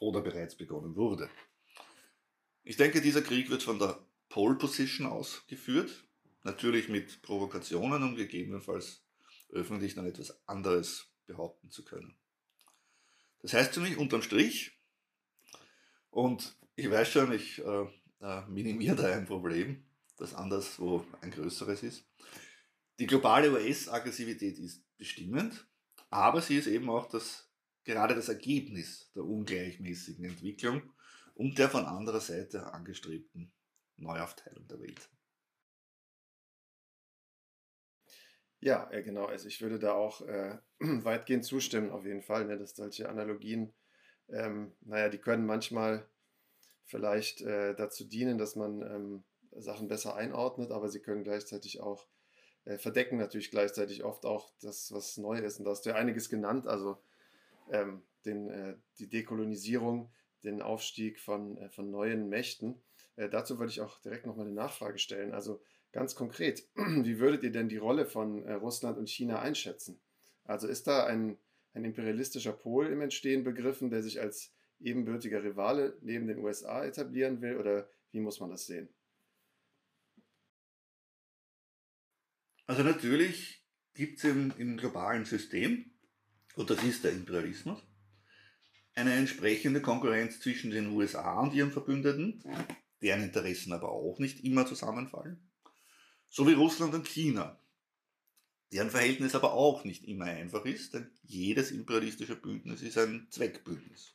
oder 0.01 0.21
bereits 0.21 0.57
begonnen 0.57 0.97
wurde. 0.97 1.31
Ich 2.69 2.77
denke, 2.77 3.01
dieser 3.01 3.23
Krieg 3.23 3.49
wird 3.49 3.63
von 3.63 3.79
der 3.79 3.99
Pole 4.29 4.57
Position 4.57 5.07
aus 5.07 5.43
geführt, 5.47 6.05
natürlich 6.43 6.91
mit 6.91 7.23
Provokationen, 7.23 8.03
um 8.03 8.15
gegebenenfalls 8.15 9.07
öffentlich 9.49 9.95
dann 9.95 10.05
etwas 10.05 10.47
anderes 10.47 11.07
behaupten 11.25 11.71
zu 11.71 11.83
können. 11.83 12.15
Das 13.41 13.55
heißt 13.55 13.73
für 13.73 13.81
mich 13.81 13.97
unterm 13.97 14.21
Strich, 14.21 14.79
und 16.11 16.59
ich 16.77 16.91
weiß 16.91 17.11
schon, 17.11 17.33
ich 17.33 17.59
äh, 17.59 17.87
äh, 18.21 18.47
minimiere 18.49 18.97
da 18.97 19.05
ein 19.15 19.25
Problem, 19.25 19.87
das 20.19 20.35
anderswo 20.35 21.07
ein 21.23 21.31
größeres 21.31 21.83
ist. 21.83 22.05
Die 22.99 23.07
globale 23.07 23.51
US-Aggressivität 23.51 24.59
ist 24.59 24.85
bestimmend, 24.99 25.67
aber 26.11 26.43
sie 26.43 26.59
ist 26.59 26.67
eben 26.67 26.91
auch 26.91 27.09
das, 27.09 27.51
gerade 27.85 28.15
das 28.15 28.29
Ergebnis 28.29 29.11
der 29.15 29.25
ungleichmäßigen 29.25 30.27
Entwicklung 30.27 30.83
und 31.39 31.57
der 31.59 31.71
von 31.71 31.87
anderer 31.87 32.21
Seite 32.21 32.73
angestrebten 32.75 33.53
Neuaufteilung 33.97 34.67
der 34.67 34.81
Welt. 34.81 35.09
Ja, 38.61 38.91
äh, 38.91 39.05
genau. 39.05 39.27
Also 39.27 39.47
ich 39.47 39.61
würde 39.63 39.79
da 39.79 39.93
auch 39.93 40.21
äh, 40.23 40.59
weitgehend 40.81 41.45
zustimmen, 41.45 41.91
auf 41.91 42.05
jeden 42.05 42.23
Fall, 42.23 42.45
ne, 42.45 42.59
dass 42.59 42.75
solche 42.75 43.09
Analogien, 43.09 43.73
ähm, 44.29 44.75
naja, 44.81 45.09
die 45.09 45.19
können 45.19 45.47
manchmal 45.47 46.09
vielleicht 46.85 47.41
äh, 47.43 47.75
dazu 47.77 48.05
dienen, 48.05 48.37
dass 48.37 48.57
man 48.57 48.83
ähm, 48.83 49.25
Sachen 49.53 49.87
besser 49.87 50.17
einordnet, 50.17 50.73
aber 50.73 50.89
sie 50.89 51.01
können 51.01 51.23
gleichzeitig 51.23 51.81
auch 51.81 52.09
äh, 52.65 52.79
verdecken 52.79 53.17
natürlich 53.17 53.53
gleichzeitig 53.53 54.03
oft 54.03 54.27
auch 54.27 54.53
das, 54.61 54.93
was 54.93 55.17
neu 55.19 55.39
ist. 55.39 55.61
Und 55.61 55.67
da 55.67 55.71
hast 55.71 55.87
du 55.87 55.91
ja 55.91 55.97
einiges 55.97 56.29
genannt, 56.29 56.67
also 56.67 57.01
ähm, 57.71 58.03
den, 58.25 58.51
äh, 58.51 58.77
die 58.99 59.09
Dekolonisierung, 59.09 60.13
den 60.45 60.63
Aufstieg 60.63 61.21
von, 61.21 61.57
äh, 61.59 61.69
von 61.69 61.91
neuen 61.91 62.29
Mächten. 62.29 62.81
Äh, 63.17 63.29
dazu 63.29 63.59
würde 63.59 63.71
ich 63.71 63.81
auch 63.81 64.01
direkt 64.01 64.27
nochmal 64.27 64.47
eine 64.47 64.55
Nachfrage 64.55 64.99
stellen. 64.99 65.33
Also 65.33 65.61
Ganz 65.93 66.15
konkret, 66.15 66.69
wie 66.77 67.19
würdet 67.19 67.43
ihr 67.43 67.53
denn 67.53 67.69
die 67.69 67.79
Rolle 67.79 68.07
von 68.07 68.45
äh, 68.45 68.55
Russland 68.55 68.99
und 68.99 69.09
China 69.09 69.41
einschätzen? 69.41 70.01
Also 70.45 70.69
ist 70.69 70.87
da 70.87 71.07
ein, 71.07 71.39
ein 71.75 71.85
imperialistischer 71.85 72.53
Pol 72.53 72.87
im 72.87 73.01
Entstehen 73.01 73.45
begriffen, 73.45 73.91
der 73.91 74.03
sich 74.03 74.21
als 74.21 74.53
ebenbürtiger 74.81 75.43
Rivale 75.43 75.97
neben 76.03 76.27
den 76.27 76.39
USA 76.39 76.85
etablieren 76.85 77.41
will 77.41 77.57
oder 77.57 77.89
wie 78.13 78.21
muss 78.21 78.41
man 78.41 78.51
das 78.51 78.67
sehen? 78.67 78.89
Also 82.67 82.83
natürlich 82.83 83.65
gibt 83.95 84.19
es 84.19 84.25
im, 84.25 84.53
im 84.59 84.77
globalen 84.77 85.25
System, 85.25 85.91
und 86.55 86.71
das 86.71 86.83
ist 86.85 87.05
der 87.05 87.13
Imperialismus, 87.13 87.83
eine 88.99 89.15
entsprechende 89.15 89.81
Konkurrenz 89.81 90.41
zwischen 90.41 90.71
den 90.71 90.89
USA 90.89 91.41
und 91.41 91.55
ihren 91.55 91.73
Verbündeten, 91.73 92.43
deren 93.01 93.23
Interessen 93.23 93.73
aber 93.73 93.91
auch 93.91 94.19
nicht 94.19 94.45
immer 94.45 94.67
zusammenfallen 94.67 95.49
so 96.29 96.47
wie 96.47 96.53
Russland 96.53 96.95
und 96.95 97.09
China, 97.09 97.59
deren 98.73 98.91
Verhältnis 98.91 99.35
aber 99.35 99.53
auch 99.53 99.85
nicht 99.85 100.05
immer 100.05 100.27
einfach 100.27 100.65
ist, 100.65 100.95
denn 100.95 101.11
jedes 101.23 101.71
imperialistische 101.71 102.37
Bündnis 102.37 102.83
ist 102.83 102.99
ein 102.99 103.27
Zweckbündnis. 103.31 104.13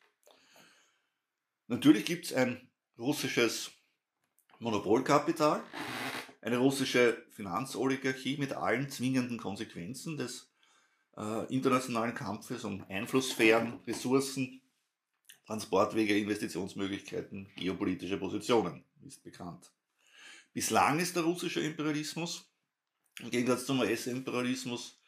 Natürlich 1.67 2.05
gibt 2.05 2.25
es 2.25 2.33
ein 2.33 2.69
russisches 2.97 3.71
Monopolkapital, 4.59 5.63
eine 6.41 6.57
russische 6.57 7.25
Finanzoligarchie 7.31 8.37
mit 8.37 8.53
allen 8.53 8.89
zwingenden 8.89 9.37
Konsequenzen 9.37 10.17
des 10.17 10.51
äh, 11.17 11.53
internationalen 11.53 12.13
Kampfes 12.13 12.63
um 12.63 12.85
Einflusssphären, 12.89 13.79
Ressourcen, 13.87 14.61
Transportwege, 15.53 16.17
Investitionsmöglichkeiten, 16.17 17.47
geopolitische 17.55 18.17
Positionen, 18.17 18.83
ist 19.05 19.23
bekannt. 19.23 19.71
Bislang 20.51 20.99
ist 20.99 21.15
der 21.15 21.21
russische 21.21 21.59
Imperialismus 21.59 22.51
im 23.19 23.29
Gegensatz 23.29 23.67
zum 23.67 23.79
US-Imperialismus 23.79 24.99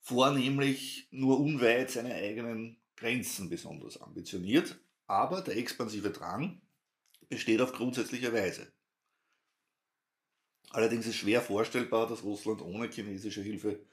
vornehmlich 0.00 1.08
nur 1.10 1.38
unweit 1.38 1.90
seine 1.90 2.14
eigenen 2.14 2.78
Grenzen 2.96 3.50
besonders 3.50 4.00
ambitioniert, 4.00 4.80
aber 5.06 5.42
der 5.42 5.58
expansive 5.58 6.12
Drang 6.12 6.62
besteht 7.28 7.60
auf 7.60 7.72
grundsätzliche 7.74 8.32
Weise. 8.32 8.72
Allerdings 10.70 11.06
ist 11.06 11.16
schwer 11.16 11.42
vorstellbar, 11.42 12.08
dass 12.08 12.22
Russland 12.24 12.62
ohne 12.62 12.88
chinesische 12.88 13.42
Hilfe 13.42 13.84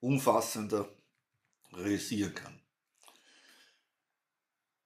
umfassender 0.00 0.88
realisieren 1.74 2.34
kann. 2.34 2.58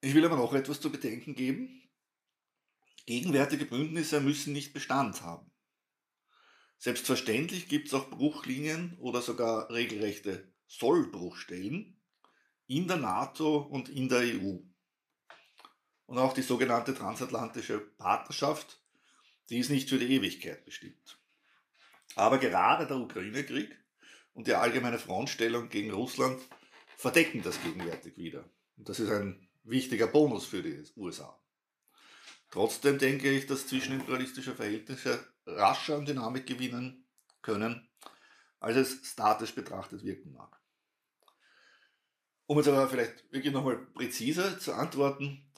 Ich 0.03 0.13
will 0.13 0.25
aber 0.25 0.35
noch 0.35 0.53
etwas 0.53 0.81
zu 0.81 0.91
bedenken 0.91 1.33
geben. 1.33 1.81
Gegenwärtige 3.05 3.63
Bündnisse 3.63 4.19
müssen 4.19 4.51
nicht 4.51 4.73
Bestand 4.73 5.21
haben. 5.21 5.49
Selbstverständlich 6.77 7.69
gibt 7.69 7.87
es 7.87 7.93
auch 7.93 8.09
Bruchlinien 8.09 8.97
oder 8.99 9.21
sogar 9.21 9.69
regelrechte 9.69 10.51
Sollbruchstellen 10.67 12.01
in 12.67 12.89
der 12.89 12.97
NATO 12.97 13.59
und 13.59 13.87
in 13.87 14.09
der 14.09 14.19
EU. 14.19 14.57
Und 16.05 16.17
auch 16.17 16.33
die 16.33 16.41
sogenannte 16.41 16.93
transatlantische 16.93 17.79
Partnerschaft, 17.79 18.83
die 19.49 19.59
ist 19.59 19.69
nicht 19.69 19.87
für 19.87 19.99
die 19.99 20.13
Ewigkeit 20.13 20.65
bestimmt. 20.65 21.17
Aber 22.15 22.39
gerade 22.39 22.87
der 22.87 22.97
Ukraine-Krieg 22.97 23.73
und 24.33 24.47
die 24.47 24.55
allgemeine 24.55 24.99
Frontstellung 24.99 25.69
gegen 25.69 25.91
Russland 25.91 26.41
verdecken 26.97 27.41
das 27.41 27.63
gegenwärtig 27.63 28.17
wieder. 28.17 28.43
Und 28.75 28.89
das 28.89 28.99
ist 28.99 29.09
ein 29.09 29.42
wichtiger 29.63 30.07
Bonus 30.07 30.45
für 30.45 30.61
die 30.61 30.83
USA. 30.95 31.39
Trotzdem 32.49 32.99
denke 32.99 33.31
ich, 33.31 33.47
dass 33.47 33.67
zwischenimperialistische 33.67 34.55
Verhältnisse 34.55 35.25
rascher 35.45 35.97
an 35.97 36.05
Dynamik 36.05 36.45
gewinnen 36.45 37.05
können, 37.41 37.89
als 38.59 38.77
es 38.77 39.07
statisch 39.07 39.55
betrachtet 39.55 40.03
wirken 40.03 40.33
mag. 40.33 40.59
Um 42.45 42.57
jetzt 42.57 42.67
aber 42.67 42.87
vielleicht 42.87 43.31
wirklich 43.31 43.53
nochmal 43.53 43.77
präziser 43.77 44.59
zu 44.59 44.73
antworten, 44.73 45.49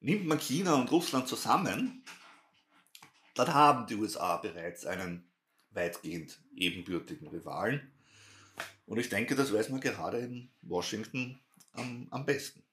nimmt 0.00 0.26
man 0.26 0.40
China 0.40 0.74
und 0.74 0.90
Russland 0.90 1.28
zusammen, 1.28 2.04
dann 3.34 3.54
haben 3.54 3.86
die 3.86 3.94
USA 3.94 4.38
bereits 4.38 4.86
einen 4.86 5.30
weitgehend 5.70 6.40
ebenbürtigen 6.54 7.28
Rivalen. 7.28 7.92
Und 8.86 8.98
ich 8.98 9.08
denke, 9.08 9.36
das 9.36 9.52
weiß 9.52 9.68
man 9.68 9.80
gerade 9.80 10.18
in 10.18 10.50
Washington 10.62 11.38
am, 11.72 12.08
am 12.10 12.26
besten. 12.26 12.64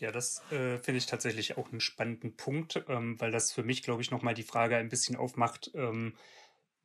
Ja, 0.00 0.12
das 0.12 0.44
äh, 0.50 0.78
finde 0.78 0.98
ich 0.98 1.06
tatsächlich 1.06 1.56
auch 1.56 1.70
einen 1.70 1.80
spannenden 1.80 2.36
Punkt, 2.36 2.84
ähm, 2.88 3.18
weil 3.18 3.30
das 3.30 3.52
für 3.52 3.62
mich, 3.62 3.82
glaube 3.82 4.02
ich, 4.02 4.10
nochmal 4.10 4.34
die 4.34 4.42
Frage 4.42 4.76
ein 4.76 4.90
bisschen 4.90 5.16
aufmacht, 5.16 5.70
ähm, 5.74 6.14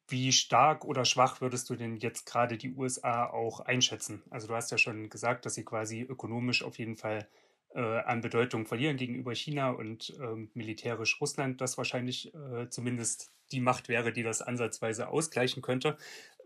wie 0.07 0.31
stark 0.31 0.85
oder 0.85 1.05
schwach 1.05 1.41
würdest 1.41 1.69
du 1.69 1.75
denn 1.75 1.97
jetzt 1.97 2.25
gerade 2.25 2.57
die 2.57 2.73
USA 2.73 3.25
auch 3.27 3.61
einschätzen? 3.61 4.23
Also 4.29 4.47
du 4.47 4.55
hast 4.55 4.71
ja 4.71 4.77
schon 4.77 5.09
gesagt, 5.09 5.45
dass 5.45 5.55
sie 5.55 5.65
quasi 5.65 6.01
ökonomisch 6.01 6.63
auf 6.63 6.79
jeden 6.79 6.97
Fall 6.97 7.29
äh, 7.75 7.81
an 7.81 8.21
Bedeutung 8.21 8.65
verlieren 8.65 8.97
gegenüber 8.97 9.33
China 9.35 9.71
und 9.71 10.13
ähm, 10.21 10.51
militärisch 10.53 11.19
Russland, 11.21 11.61
das 11.61 11.77
wahrscheinlich 11.77 12.33
äh, 12.33 12.69
zumindest 12.69 13.31
die 13.51 13.61
Macht 13.61 13.89
wäre, 13.89 14.13
die 14.13 14.23
das 14.23 14.41
ansatzweise 14.41 15.09
ausgleichen 15.09 15.61
könnte. 15.61 15.97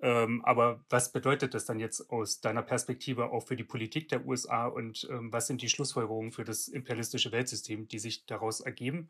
Ähm, 0.02 0.44
aber 0.44 0.84
was 0.90 1.12
bedeutet 1.12 1.54
das 1.54 1.66
dann 1.66 1.80
jetzt 1.80 2.10
aus 2.10 2.42
deiner 2.42 2.62
Perspektive 2.62 3.32
auch 3.32 3.48
für 3.48 3.56
die 3.56 3.64
Politik 3.64 4.10
der 4.10 4.26
USA 4.26 4.68
und 4.68 5.08
ähm, 5.10 5.32
was 5.32 5.48
sind 5.48 5.62
die 5.62 5.70
Schlussfolgerungen 5.70 6.32
für 6.32 6.44
das 6.44 6.68
imperialistische 6.68 7.32
Weltsystem, 7.32 7.88
die 7.88 8.00
sich 8.00 8.26
daraus 8.26 8.60
ergeben? 8.60 9.10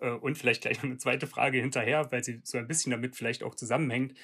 Äh, 0.00 0.10
und 0.10 0.38
vielleicht 0.38 0.62
gleich 0.62 0.78
noch 0.78 0.84
eine 0.84 0.98
zweite 0.98 1.26
Frage 1.26 1.58
hinterher, 1.58 2.10
weil 2.10 2.24
sie 2.24 2.40
so 2.44 2.58
ein 2.58 2.66
bisschen 2.66 2.90
damit 2.90 3.16
vielleicht 3.16 3.42
auch 3.42 3.54
zusammenhängt. 3.54 4.14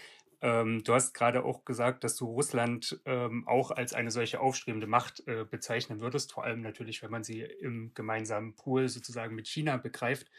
Ähm, 0.41 0.83
du 0.85 0.95
hast 0.95 1.15
gerade 1.15 1.45
auch 1.45 1.65
gesagt, 1.65 2.05
dass 2.05 2.17
du 2.17 2.27
Russland 2.27 3.01
auch 3.47 3.71
als 3.71 3.95
eine 3.95 4.11
solche 4.11 4.41
aufstrebende 4.41 4.87
Macht 4.87 5.27
äh, 5.27 5.45
bezeichnen 5.45 6.01
würdest, 6.01 6.33
vor 6.33 6.45
allem 6.45 6.61
natürlich, 6.61 7.03
wenn 7.03 7.11
man 7.11 7.25
sie 7.25 7.41
im 7.41 7.93
gemeinsamen 7.95 8.55
Pool 8.55 8.89
sozusagen 8.89 9.35
mit 9.35 9.49
China 9.49 9.77
begreift. 9.77 10.31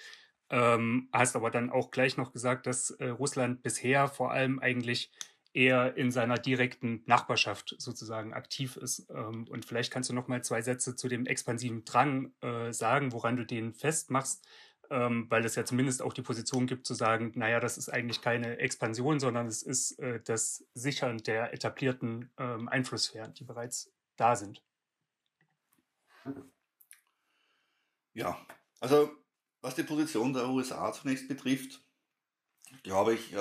Hast 0.50 1.36
aber 1.36 1.52
dann 1.52 1.70
auch 1.70 1.92
gleich 1.92 2.16
noch 2.16 2.32
gesagt, 2.32 2.68
dass 2.68 2.92
äh, 2.92 3.10
Russland 3.10 3.64
bisher 3.64 4.08
vor 4.08 4.32
allem 4.32 4.60
eigentlich 4.60 5.12
eher 5.58 5.98
in 5.98 6.12
seiner 6.12 6.38
direkten 6.38 7.04
Nachbarschaft 7.06 7.76
sozusagen 7.80 8.34
aktiv 8.34 8.78
ist. 8.78 9.08
Ähm, 9.10 9.48
und 9.50 9.66
vielleicht 9.66 9.92
kannst 9.92 10.10
du 10.10 10.14
noch 10.14 10.28
mal 10.28 10.44
zwei 10.44 10.62
Sätze 10.62 10.96
zu 10.96 11.08
dem 11.08 11.26
expansiven 11.26 11.84
Drang 11.84 12.32
äh, 12.42 12.72
sagen, 12.72 13.12
woran 13.12 13.36
du 13.38 13.46
den 13.46 13.74
festmachst 13.74 14.48
ähm, 14.90 15.30
weil 15.30 15.44
es 15.46 15.56
ja 15.56 15.66
zumindest 15.66 16.02
auch 16.02 16.14
die 16.14 16.22
Position 16.22 16.68
gibt 16.68 16.86
zu 16.86 16.94
sagen, 16.94 17.32
naja, 17.36 17.60
das 17.60 17.78
ist 17.78 17.90
eigentlich 17.90 18.22
keine 18.22 18.58
Expansion, 18.58 19.20
sondern 19.20 19.48
es 19.48 19.64
ist 19.64 20.00
äh, 20.00 20.22
das 20.22 20.66
Sichern 20.74 21.18
der 21.20 21.54
etablierten 21.54 22.32
ähm, 22.38 22.70
Einflusssphären, 22.70 23.34
die 23.34 23.44
bereits 23.44 23.92
da 24.16 24.36
sind. 24.36 24.64
Ja, 28.14 28.40
also 28.80 29.12
was 29.62 29.76
die 29.76 29.84
Position 29.84 30.34
der 30.34 30.48
USA 30.50 30.92
zunächst 30.94 31.28
betrifft, 31.28 31.84
glaube 32.84 33.14
ich, 33.14 33.34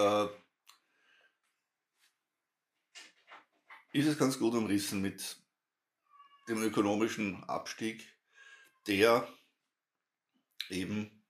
ist 3.97 4.07
es 4.07 4.19
ganz 4.19 4.39
gut 4.39 4.55
umrissen 4.55 5.01
mit 5.01 5.39
dem 6.49 6.63
ökonomischen 6.63 7.43
Abstieg, 7.45 8.07
der 8.87 9.27
eben 10.69 11.25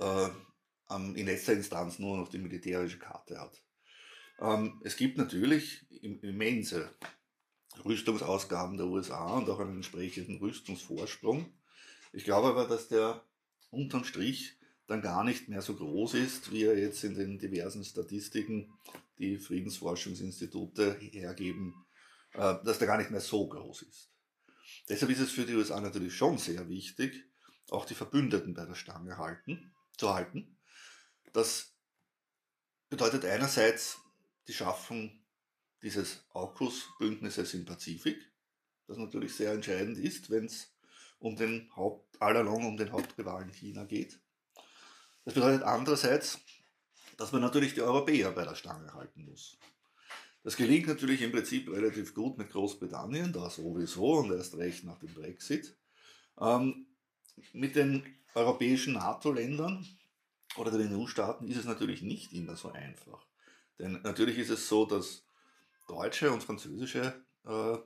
äh, 0.00 0.28
in 0.90 1.26
letzter 1.26 1.52
Instanz 1.52 2.00
nur 2.00 2.16
noch 2.16 2.28
die 2.28 2.38
militärische 2.38 2.98
Karte 2.98 3.40
hat. 3.40 3.62
Ähm, 4.40 4.80
es 4.84 4.96
gibt 4.96 5.16
natürlich 5.16 5.86
immense 6.02 6.92
Rüstungsausgaben 7.84 8.76
der 8.76 8.86
USA 8.86 9.36
und 9.36 9.48
auch 9.48 9.60
einen 9.60 9.76
entsprechenden 9.76 10.38
Rüstungsvorsprung. 10.38 11.56
Ich 12.12 12.24
glaube 12.24 12.48
aber, 12.48 12.66
dass 12.66 12.88
der 12.88 13.24
unterm 13.70 14.04
Strich 14.04 14.58
dann 14.86 15.02
gar 15.02 15.24
nicht 15.24 15.48
mehr 15.48 15.62
so 15.62 15.74
groß 15.74 16.14
ist, 16.14 16.52
wie 16.52 16.64
er 16.64 16.78
jetzt 16.78 17.02
in 17.04 17.14
den 17.14 17.38
diversen 17.38 17.84
Statistiken, 17.84 18.72
die 19.18 19.38
Friedensforschungsinstitute 19.38 20.94
hergeben, 21.00 21.86
äh, 22.32 22.54
dass 22.64 22.78
der 22.78 22.86
gar 22.86 22.98
nicht 22.98 23.10
mehr 23.10 23.20
so 23.20 23.48
groß 23.48 23.82
ist. 23.82 24.10
Deshalb 24.88 25.10
ist 25.10 25.20
es 25.20 25.30
für 25.32 25.44
die 25.44 25.54
USA 25.54 25.80
natürlich 25.80 26.14
schon 26.14 26.38
sehr 26.38 26.68
wichtig, 26.68 27.24
auch 27.70 27.84
die 27.84 27.94
Verbündeten 27.94 28.54
bei 28.54 28.64
der 28.64 28.74
Stange 28.74 29.18
halten 29.18 29.72
zu 29.96 30.14
halten. 30.14 30.56
Das 31.32 31.72
bedeutet 32.88 33.24
einerseits 33.24 33.98
die 34.46 34.52
Schaffung 34.52 35.24
dieses 35.82 36.24
AUKUS-Bündnisses 36.32 37.54
im 37.54 37.64
Pazifik, 37.64 38.18
das 38.86 38.98
natürlich 38.98 39.34
sehr 39.34 39.52
entscheidend 39.52 39.98
ist, 39.98 40.30
wenn 40.30 40.46
es 40.46 40.72
um 41.18 41.36
den 41.36 41.74
Haupt, 41.74 42.20
allalong 42.20 42.66
um 42.66 42.76
den 42.76 42.92
Hauptrivalen 42.92 43.50
China 43.52 43.84
geht. 43.84 44.20
Das 45.26 45.34
bedeutet 45.34 45.64
andererseits, 45.64 46.38
dass 47.16 47.32
man 47.32 47.42
natürlich 47.42 47.74
die 47.74 47.82
Europäer 47.82 48.30
bei 48.30 48.44
der 48.44 48.54
Stange 48.54 48.94
halten 48.94 49.24
muss. 49.24 49.58
Das 50.44 50.56
gelingt 50.56 50.86
natürlich 50.86 51.20
im 51.20 51.32
Prinzip 51.32 51.68
relativ 51.68 52.14
gut 52.14 52.38
mit 52.38 52.50
Großbritannien, 52.50 53.32
da 53.32 53.50
sowieso 53.50 54.18
und 54.18 54.30
erst 54.30 54.56
recht 54.56 54.84
nach 54.84 55.00
dem 55.00 55.12
Brexit. 55.12 55.76
Ähm, 56.40 56.86
mit 57.52 57.74
den 57.74 58.04
europäischen 58.36 58.92
NATO-Ländern 58.92 59.84
oder 60.56 60.70
den 60.70 60.94
EU-Staaten 60.94 61.48
ist 61.48 61.56
es 61.56 61.64
natürlich 61.64 62.02
nicht 62.02 62.32
immer 62.32 62.54
so 62.54 62.70
einfach. 62.70 63.26
Denn 63.80 64.00
natürlich 64.02 64.38
ist 64.38 64.50
es 64.50 64.68
so, 64.68 64.86
dass 64.86 65.26
deutsche 65.88 66.30
und 66.30 66.44
französische 66.44 67.20
äh, 67.44 67.78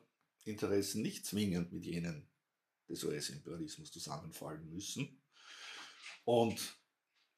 Interessen 0.45 1.01
nicht 1.01 1.25
zwingend 1.25 1.73
mit 1.73 1.87
jenen 1.87 2.29
des 2.91 3.03
US-Imperialismus 3.03 3.91
zusammenfallen 3.91 4.69
müssen. 4.69 5.23
Und 6.27 6.80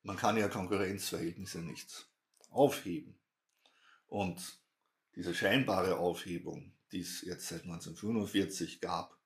man 0.03 0.17
kann 0.17 0.37
ja 0.37 0.49
Konkurrenzverhältnisse 0.49 1.61
nicht 1.61 2.09
aufheben. 2.51 3.19
Und 4.07 4.61
diese 5.15 5.35
scheinbare 5.35 5.99
Aufhebung, 5.99 6.73
die 6.91 7.01
es 7.01 7.23
jetzt 7.23 7.49
seit 7.49 7.63
1945 7.65 8.81
gab, 8.81 9.19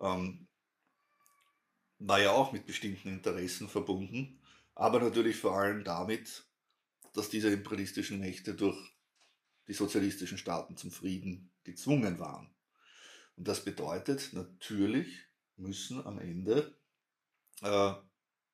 ähm, 0.00 0.48
war 1.98 2.20
ja 2.20 2.30
auch 2.30 2.52
mit 2.52 2.66
bestimmten 2.66 3.08
Interessen 3.08 3.68
verbunden, 3.68 4.40
aber 4.74 5.00
natürlich 5.00 5.36
vor 5.36 5.58
allem 5.58 5.82
damit, 5.82 6.44
dass 7.12 7.28
diese 7.28 7.50
imperialistischen 7.50 8.20
Mächte 8.20 8.54
durch 8.54 8.78
die 9.66 9.72
sozialistischen 9.72 10.38
Staaten 10.38 10.76
zum 10.76 10.92
Frieden 10.92 11.50
gezwungen 11.64 12.18
waren. 12.18 12.48
Und 13.36 13.48
das 13.48 13.64
bedeutet, 13.64 14.32
natürlich 14.32 15.26
müssen 15.56 16.04
am 16.06 16.18
Ende, 16.18 16.78
äh, 17.62 17.92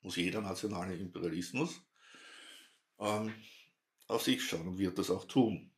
muss 0.04 0.16
jeder 0.16 0.42
nationale 0.42 0.94
Imperialismus 0.94 1.80
ähm, 2.98 3.34
auf 4.06 4.22
sich 4.22 4.44
schauen 4.44 4.68
und 4.68 4.78
wird 4.78 4.98
das 4.98 5.10
auch 5.10 5.24
tun. 5.24 5.72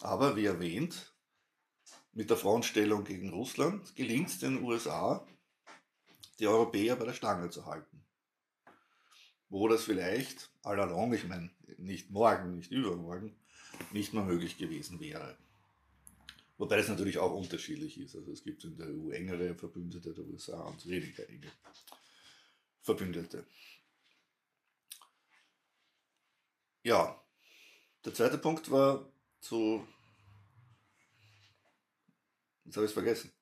Aber 0.00 0.36
wie 0.36 0.46
erwähnt, 0.46 1.14
mit 2.12 2.28
der 2.28 2.36
Frontstellung 2.36 3.04
gegen 3.04 3.30
Russland 3.30 3.94
gelingt 3.94 4.28
es 4.28 4.40
den 4.40 4.62
USA, 4.62 5.26
die 6.40 6.48
Europäer 6.48 6.96
bei 6.96 7.04
der 7.04 7.14
Stange 7.14 7.50
zu 7.50 7.66
halten. 7.66 8.04
Wo 9.48 9.68
das 9.68 9.84
vielleicht 9.84 10.50
allalong, 10.62 11.12
ich 11.12 11.26
meine, 11.26 11.50
nicht 11.78 12.10
morgen, 12.10 12.56
nicht 12.56 12.72
übermorgen, 12.72 13.36
nicht 13.92 14.12
mehr 14.12 14.24
möglich 14.24 14.58
gewesen 14.58 14.98
wäre. 15.00 15.36
Wobei 16.58 16.76
das 16.76 16.88
natürlich 16.88 17.18
auch 17.18 17.32
unterschiedlich 17.32 17.98
ist. 17.98 18.16
Also 18.16 18.32
es 18.32 18.42
gibt 18.42 18.64
in 18.64 18.76
der 18.76 18.88
EU 18.88 19.10
engere 19.10 19.54
Verbündete 19.54 20.12
der 20.12 20.24
USA 20.24 20.60
und 20.62 20.86
weniger 20.88 21.28
enge 21.28 21.50
Verbündete. 22.82 23.46
Ja, 26.82 27.22
der 28.04 28.14
zweite 28.14 28.38
Punkt 28.38 28.70
war 28.70 29.06
zu. 29.40 29.86
Jetzt 32.64 32.76
habe 32.76 32.86
ich 32.86 32.90
es 32.90 32.94
vergessen. 32.94 33.32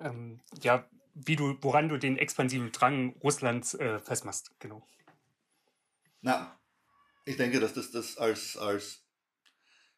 Ähm, 0.00 0.40
ja, 0.62 0.88
wie 1.14 1.36
du, 1.36 1.56
woran 1.60 1.88
du 1.88 1.98
den 1.98 2.18
expansiven 2.18 2.72
Drang 2.72 3.16
Russlands 3.22 3.74
äh, 3.74 4.00
festmachst, 4.00 4.50
genau. 4.58 4.86
Na, 6.20 6.58
ich 7.24 7.36
denke, 7.36 7.60
dass 7.60 7.74
das, 7.74 7.90
das 7.92 8.18
als, 8.18 8.56
als 8.56 9.04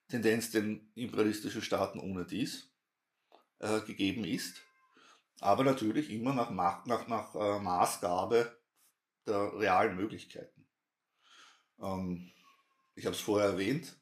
Tendenz 0.09 0.51
den 0.51 0.91
imperialistischen 0.95 1.63
Staaten 1.63 1.99
ohne 1.99 2.27
dies 2.27 2.71
äh, 3.61 3.81
gegeben 3.81 4.25
ist, 4.25 4.63
aber 5.41 5.65
natürlich 5.65 6.11
immer 6.11 6.33
nach, 6.33 6.51
nach, 6.51 7.07
nach 7.09 7.35
äh, 7.35 7.59
Maßgabe 7.61 8.57
der 9.27 9.59
realen 9.59 9.97
Möglichkeiten. 9.97 10.67
Ähm, 11.81 12.31
ich 12.95 13.05
habe 13.05 13.15
es 13.15 13.21
vorher 13.21 13.51
erwähnt, 13.51 13.97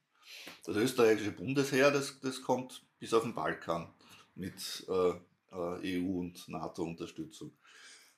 das 0.64 0.76
österreichische 0.76 1.32
Bundesheer, 1.32 1.90
das, 1.90 2.20
das 2.20 2.42
kommt 2.42 2.86
bis 2.98 3.12
auf 3.12 3.22
den 3.22 3.34
Balkan 3.34 3.92
mit 4.34 4.86
äh, 4.88 5.10
äh, 5.52 6.00
EU- 6.00 6.20
und 6.20 6.48
NATO-Unterstützung. 6.48 7.52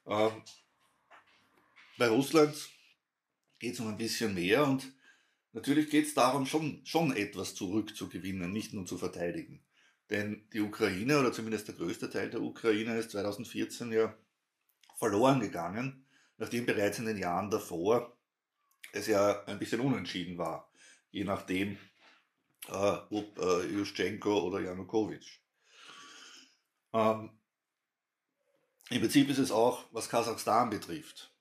Ähm, 0.07 0.43
bei 1.99 2.09
Russland 2.09 2.55
geht 3.59 3.75
es 3.75 3.81
um 3.81 3.89
ein 3.89 3.97
bisschen 3.97 4.35
mehr 4.35 4.65
und 4.65 4.93
natürlich 5.53 5.91
geht 5.91 6.07
es 6.07 6.15
darum, 6.15 6.47
schon, 6.47 6.85
schon 6.85 7.17
etwas 7.17 7.55
zurückzugewinnen, 7.55 8.53
nicht 8.53 8.75
nur 8.75 8.87
zu 8.87 8.99
verteidigen. 8.99 9.66
Denn 10.11 10.49
die 10.53 10.61
Ukraine, 10.61 11.19
oder 11.19 11.33
zumindest 11.33 11.69
der 11.69 11.75
größte 11.75 12.09
Teil 12.11 12.31
der 12.31 12.41
Ukraine, 12.41 12.99
ist 12.99 13.11
2014 13.11 13.93
ja 13.93 14.17
verloren 14.99 15.41
gegangen, 15.41 16.07
nachdem 16.39 16.67
bereits 16.67 16.99
in 16.99 17.07
den 17.07 17.19
Jahren 17.19 17.51
davor 17.51 18.17
es 18.93 19.07
ja 19.07 19.45
ein 19.45 19.59
bisschen 19.59 19.81
unentschieden 19.81 20.39
war, 20.39 20.71
je 21.11 21.25
nachdem, 21.25 21.77
äh, 22.69 22.97
ob 23.11 23.39
äh, 23.39 23.67
Juschenko 23.67 24.41
oder 24.43 24.61
Janukowitsch. 24.61 25.41
Ähm, 26.93 27.31
Im 28.91 29.01
Prinzip 29.01 29.29
ist 29.29 29.39
es 29.39 29.51
auch, 29.51 29.85
was 29.93 30.09
Kasachstan 30.09 30.71
betrifft, 30.71 31.35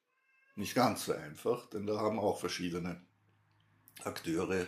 nicht 0.55 0.75
ganz 0.75 1.05
so 1.05 1.13
einfach, 1.13 1.69
denn 1.69 1.85
da 1.85 1.97
haben 1.99 2.19
auch 2.19 2.39
verschiedene 2.39 3.05
Akteure 4.03 4.65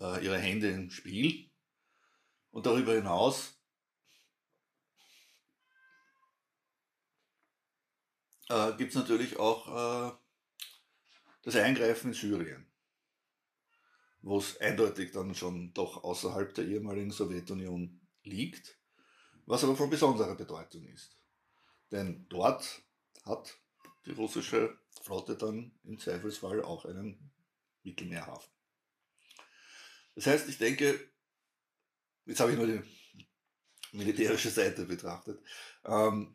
äh, 0.00 0.24
ihre 0.24 0.38
Hände 0.38 0.70
im 0.70 0.90
Spiel. 0.90 1.50
Und 2.52 2.66
darüber 2.66 2.92
hinaus 2.92 3.58
äh, 8.48 8.72
gibt 8.76 8.90
es 8.90 8.94
natürlich 8.94 9.38
auch 9.38 10.12
äh, 10.12 10.16
das 11.42 11.56
Eingreifen 11.56 12.08
in 12.08 12.14
Syrien, 12.14 12.70
wo 14.20 14.38
es 14.38 14.60
eindeutig 14.60 15.12
dann 15.12 15.34
schon 15.34 15.72
doch 15.72 16.04
außerhalb 16.04 16.54
der 16.54 16.66
ehemaligen 16.66 17.10
Sowjetunion 17.10 18.00
liegt, 18.22 18.78
was 19.46 19.64
aber 19.64 19.74
von 19.74 19.88
besonderer 19.90 20.36
Bedeutung 20.36 20.86
ist. 20.88 21.18
Denn 21.90 22.26
dort 22.28 22.82
hat 23.24 23.58
die 24.04 24.12
russische 24.12 24.78
Flotte 25.00 25.36
dann 25.36 25.72
im 25.84 25.98
Zweifelsfall 25.98 26.62
auch 26.62 26.84
einen 26.84 27.32
Mittelmeerhafen. 27.82 28.52
Das 30.14 30.26
heißt, 30.26 30.48
ich 30.50 30.58
denke, 30.58 31.12
jetzt 32.26 32.40
habe 32.40 32.52
ich 32.52 32.58
nur 32.58 32.66
die 32.66 32.82
militärische 33.92 34.50
Seite 34.50 34.84
betrachtet, 34.84 35.42
ähm, 35.84 36.34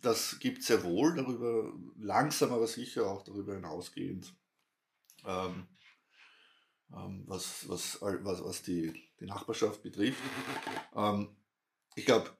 das 0.00 0.38
gibt 0.38 0.62
sehr 0.62 0.84
wohl 0.84 1.14
darüber, 1.14 1.72
langsam 1.96 2.52
aber 2.52 2.66
sicher 2.66 3.06
auch 3.06 3.22
darüber 3.22 3.54
hinausgehend, 3.54 4.34
ähm, 5.24 5.66
ähm, 6.92 7.24
was, 7.26 7.68
was, 7.68 8.00
was, 8.02 8.44
was 8.44 8.62
die, 8.62 8.92
die 9.20 9.26
Nachbarschaft 9.26 9.82
betrifft. 9.82 10.22
Ähm, 10.94 11.34
ich 11.94 12.04
glaube, 12.04 12.30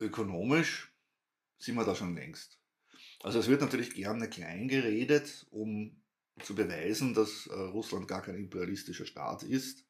ökonomisch 0.00 0.94
sind 1.58 1.74
wir 1.74 1.84
da 1.84 1.94
schon 1.94 2.14
längst. 2.14 2.58
Also 3.22 3.38
es 3.38 3.48
wird 3.48 3.60
natürlich 3.60 3.94
gerne 3.94 4.28
klein 4.28 4.68
geredet, 4.68 5.46
um 5.50 6.02
zu 6.42 6.54
beweisen, 6.54 7.14
dass 7.14 7.46
äh, 7.46 7.54
Russland 7.54 8.08
gar 8.08 8.22
kein 8.22 8.34
imperialistischer 8.34 9.06
Staat 9.06 9.42
ist. 9.42 9.84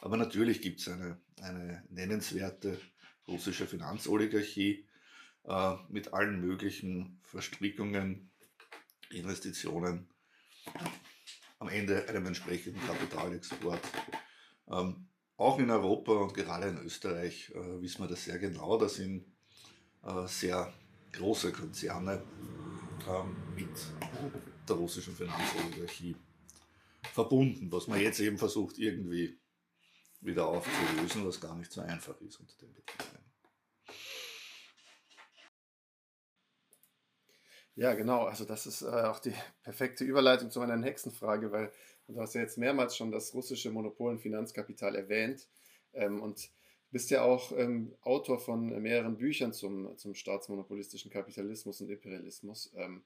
Aber 0.00 0.16
natürlich 0.16 0.60
gibt 0.60 0.80
es 0.80 0.88
eine, 0.88 1.20
eine 1.40 1.84
nennenswerte 1.90 2.78
russische 3.26 3.66
Finanzoligarchie 3.66 4.86
äh, 5.44 5.74
mit 5.88 6.12
allen 6.12 6.40
möglichen 6.40 7.20
Verstrickungen, 7.22 8.30
Investitionen, 9.10 10.08
am 11.58 11.68
Ende 11.68 12.08
einem 12.08 12.26
entsprechenden 12.26 12.80
Kapitalexport. 12.86 13.80
Ähm, 14.70 15.08
auch 15.36 15.58
in 15.58 15.70
Europa 15.70 16.12
und 16.12 16.34
gerade 16.34 16.68
in 16.68 16.78
Österreich 16.78 17.50
äh, 17.54 17.80
wissen 17.80 18.02
wir 18.02 18.08
das 18.08 18.24
sehr 18.24 18.38
genau. 18.38 18.78
Da 18.78 18.88
sind 18.88 19.24
äh, 20.04 20.26
sehr 20.26 20.72
große 21.12 21.52
Konzerne 21.52 22.22
ähm, 23.08 23.36
mit 23.54 23.70
der 24.68 24.76
russischen 24.76 25.14
Finanzoligarchie 25.14 26.16
verbunden, 27.12 27.72
was 27.72 27.86
man 27.88 28.00
jetzt 28.00 28.20
eben 28.20 28.38
versucht 28.38 28.78
irgendwie 28.78 29.38
wieder 30.20 30.46
aufzulösen, 30.46 31.26
was 31.26 31.40
gar 31.40 31.54
nicht 31.56 31.72
so 31.72 31.80
einfach 31.80 32.20
ist 32.20 32.40
unter 32.40 32.56
den 32.56 32.74
Bedingungen. 32.74 33.28
Ja, 37.78 37.94
genau. 37.94 38.24
Also 38.24 38.44
das 38.44 38.66
ist 38.66 38.82
äh, 38.82 38.86
auch 38.86 39.20
die 39.20 39.32
perfekte 39.62 40.04
Überleitung 40.04 40.50
zu 40.50 40.58
meiner 40.58 40.76
nächsten 40.76 41.12
Frage, 41.12 41.52
weil 41.52 41.72
du 42.08 42.20
hast 42.20 42.34
ja 42.34 42.40
jetzt 42.40 42.58
mehrmals 42.58 42.96
schon 42.96 43.12
das 43.12 43.32
russische 43.34 43.70
Monopol 43.70 44.10
und 44.10 44.20
Finanzkapital 44.20 44.96
erwähnt. 44.96 45.46
Ähm, 45.92 46.20
und 46.20 46.50
bist 46.90 47.10
ja 47.10 47.22
auch 47.22 47.52
ähm, 47.52 47.94
Autor 48.00 48.40
von 48.40 48.82
mehreren 48.82 49.16
Büchern 49.16 49.52
zum, 49.52 49.96
zum 49.96 50.14
staatsmonopolistischen 50.14 51.10
Kapitalismus 51.10 51.80
und 51.80 51.90
Imperialismus. 51.90 52.72
Ähm, 52.74 53.04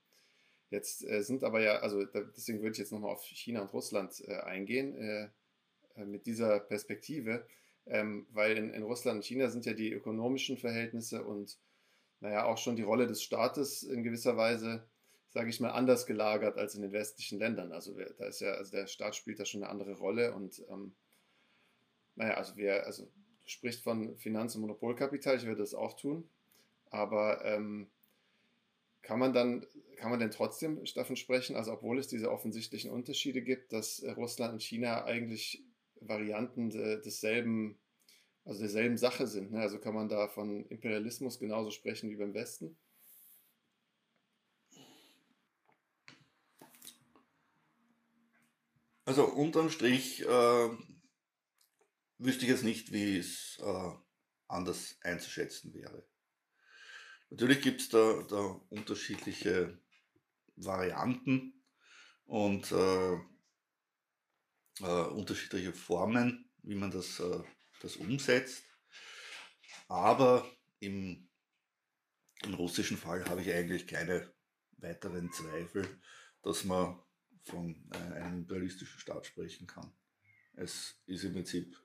jetzt 0.70 1.04
äh, 1.04 1.22
sind 1.22 1.44
aber 1.44 1.60
ja, 1.60 1.80
also 1.80 2.04
da, 2.06 2.22
deswegen 2.22 2.62
würde 2.62 2.72
ich 2.72 2.78
jetzt 2.78 2.92
nochmal 2.92 3.12
auf 3.12 3.24
China 3.24 3.60
und 3.60 3.74
Russland 3.74 4.22
äh, 4.26 4.38
eingehen 4.38 4.94
äh, 5.96 6.04
mit 6.04 6.26
dieser 6.26 6.60
Perspektive, 6.60 7.46
ähm, 7.86 8.26
weil 8.30 8.56
in, 8.56 8.72
in, 8.72 8.82
Russland 8.82 9.16
und 9.16 9.24
China 9.24 9.48
sind 9.48 9.66
ja 9.66 9.72
die 9.72 9.92
ökonomischen 9.92 10.56
Verhältnisse 10.56 11.24
und 11.24 11.58
naja 12.20 12.44
auch 12.44 12.58
schon 12.58 12.76
die 12.76 12.82
Rolle 12.82 13.06
des 13.06 13.22
Staates 13.22 13.82
in 13.82 14.04
gewisser 14.04 14.36
Weise, 14.36 14.86
sage 15.30 15.50
ich 15.50 15.60
mal, 15.60 15.70
anders 15.70 16.06
gelagert 16.06 16.58
als 16.58 16.74
in 16.74 16.82
den 16.82 16.92
westlichen 16.92 17.38
Ländern. 17.38 17.72
Also 17.72 17.96
da 18.18 18.26
ist 18.26 18.40
ja, 18.40 18.52
also 18.52 18.70
der 18.70 18.86
Staat 18.86 19.16
spielt 19.16 19.40
da 19.40 19.44
schon 19.44 19.62
eine 19.62 19.70
andere 19.70 19.94
Rolle 19.94 20.34
und 20.34 20.62
ähm, 20.70 20.92
naja, 22.14 22.34
also 22.34 22.56
wir, 22.56 22.86
also 22.86 23.08
spricht 23.44 23.82
von 23.82 24.16
Finanz- 24.16 24.54
und 24.54 24.62
Monopolkapital, 24.62 25.36
ich 25.36 25.46
würde 25.46 25.62
das 25.62 25.74
auch 25.74 25.94
tun. 25.94 26.28
Aber 26.90 27.44
ähm, 27.44 27.88
kann 29.02 29.18
man 29.18 29.32
dann, 29.32 29.66
kann 29.96 30.10
man 30.10 30.20
denn 30.20 30.30
trotzdem 30.30 30.82
davon 30.94 31.16
sprechen, 31.16 31.56
also 31.56 31.72
obwohl 31.72 31.98
es 31.98 32.08
diese 32.08 32.30
offensichtlichen 32.30 32.90
Unterschiede 32.90 33.42
gibt, 33.42 33.72
dass 33.72 34.00
äh, 34.00 34.10
Russland 34.12 34.52
und 34.54 34.62
China 34.62 35.04
eigentlich 35.04 35.64
Varianten 36.08 36.70
desselben, 36.70 37.78
also 38.44 38.60
derselben 38.60 38.96
Sache 38.96 39.26
sind? 39.26 39.52
Ne? 39.52 39.60
Also 39.60 39.78
kann 39.78 39.94
man 39.94 40.08
da 40.08 40.28
von 40.28 40.66
Imperialismus 40.66 41.38
genauso 41.38 41.70
sprechen 41.70 42.10
wie 42.10 42.16
beim 42.16 42.34
Westen? 42.34 42.76
Also 49.04 49.24
unterm 49.24 49.68
Strich 49.68 50.22
äh, 50.22 50.70
wüsste 52.18 52.44
ich 52.44 52.50
jetzt 52.50 52.64
nicht, 52.64 52.92
wie 52.92 53.18
es 53.18 53.58
äh, 53.60 53.90
anders 54.46 54.96
einzuschätzen 55.02 55.74
wäre. 55.74 56.06
Natürlich 57.30 57.62
gibt 57.62 57.80
es 57.80 57.88
da, 57.88 58.22
da, 58.28 58.60
unterschiedliche 58.68 59.78
Varianten 60.56 61.64
und 62.26 62.70
äh, 62.70 63.18
äh, 64.80 64.84
unterschiedliche 64.84 65.72
Formen, 65.72 66.50
wie 66.62 66.74
man 66.74 66.90
das, 66.90 67.20
äh, 67.20 67.40
das 67.80 67.96
umsetzt. 67.96 68.64
Aber 69.88 70.46
im, 70.80 71.28
im 72.44 72.54
russischen 72.54 72.96
Fall 72.96 73.24
habe 73.28 73.42
ich 73.42 73.52
eigentlich 73.52 73.86
keine 73.86 74.32
weiteren 74.78 75.30
Zweifel, 75.32 75.86
dass 76.42 76.64
man 76.64 76.98
von 77.44 77.90
äh, 77.92 78.14
einem 78.14 78.38
imperialistischen 78.40 79.00
Staat 79.00 79.26
sprechen 79.26 79.66
kann. 79.66 79.92
Es 80.54 80.96
ist 81.06 81.24
im 81.24 81.32
Prinzip 81.32 81.76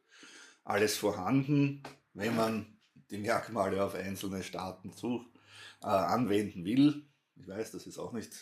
alles 0.64 0.98
vorhanden, 0.98 1.84
wenn 2.14 2.36
man 2.36 2.80
die 3.10 3.18
Merkmale 3.18 3.84
auf 3.84 3.96
einzelne 3.96 4.44
Staaten 4.44 4.92
zu, 4.92 5.26
äh, 5.82 5.88
anwenden 5.88 6.66
will. 6.66 7.08
Ich 7.36 7.48
weiß, 7.48 7.72
das 7.72 7.88
ist 7.88 7.98
auch 7.98 8.14
nicht 8.14 8.34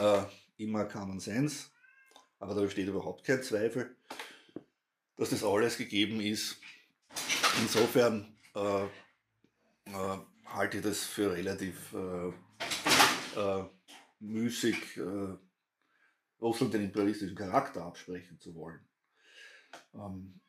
äh, 0.00 0.22
immer 0.56 0.84
Common 0.84 1.20
Sense, 1.20 1.70
aber 2.38 2.54
da 2.54 2.60
besteht 2.60 2.88
überhaupt 2.88 3.24
kein 3.24 3.42
Zweifel, 3.42 3.96
dass 5.16 5.30
das 5.30 5.44
alles 5.44 5.76
gegeben 5.76 6.20
ist. 6.20 6.58
Insofern 7.60 8.36
äh, 8.54 8.84
äh 8.84 10.18
halte 10.46 10.78
ich 10.78 10.82
das 10.82 11.04
für 11.04 11.32
relativ 11.32 11.92
äh, 11.92 12.28
äh, 13.38 13.64
müßig, 14.20 14.98
Russland 16.40 16.74
den 16.74 16.84
imperialistischen 16.84 17.36
Charakter 17.36 17.84
absprechen 17.84 18.40
zu 18.40 18.54
wollen. 18.54 18.80
Ähm, 19.94 20.40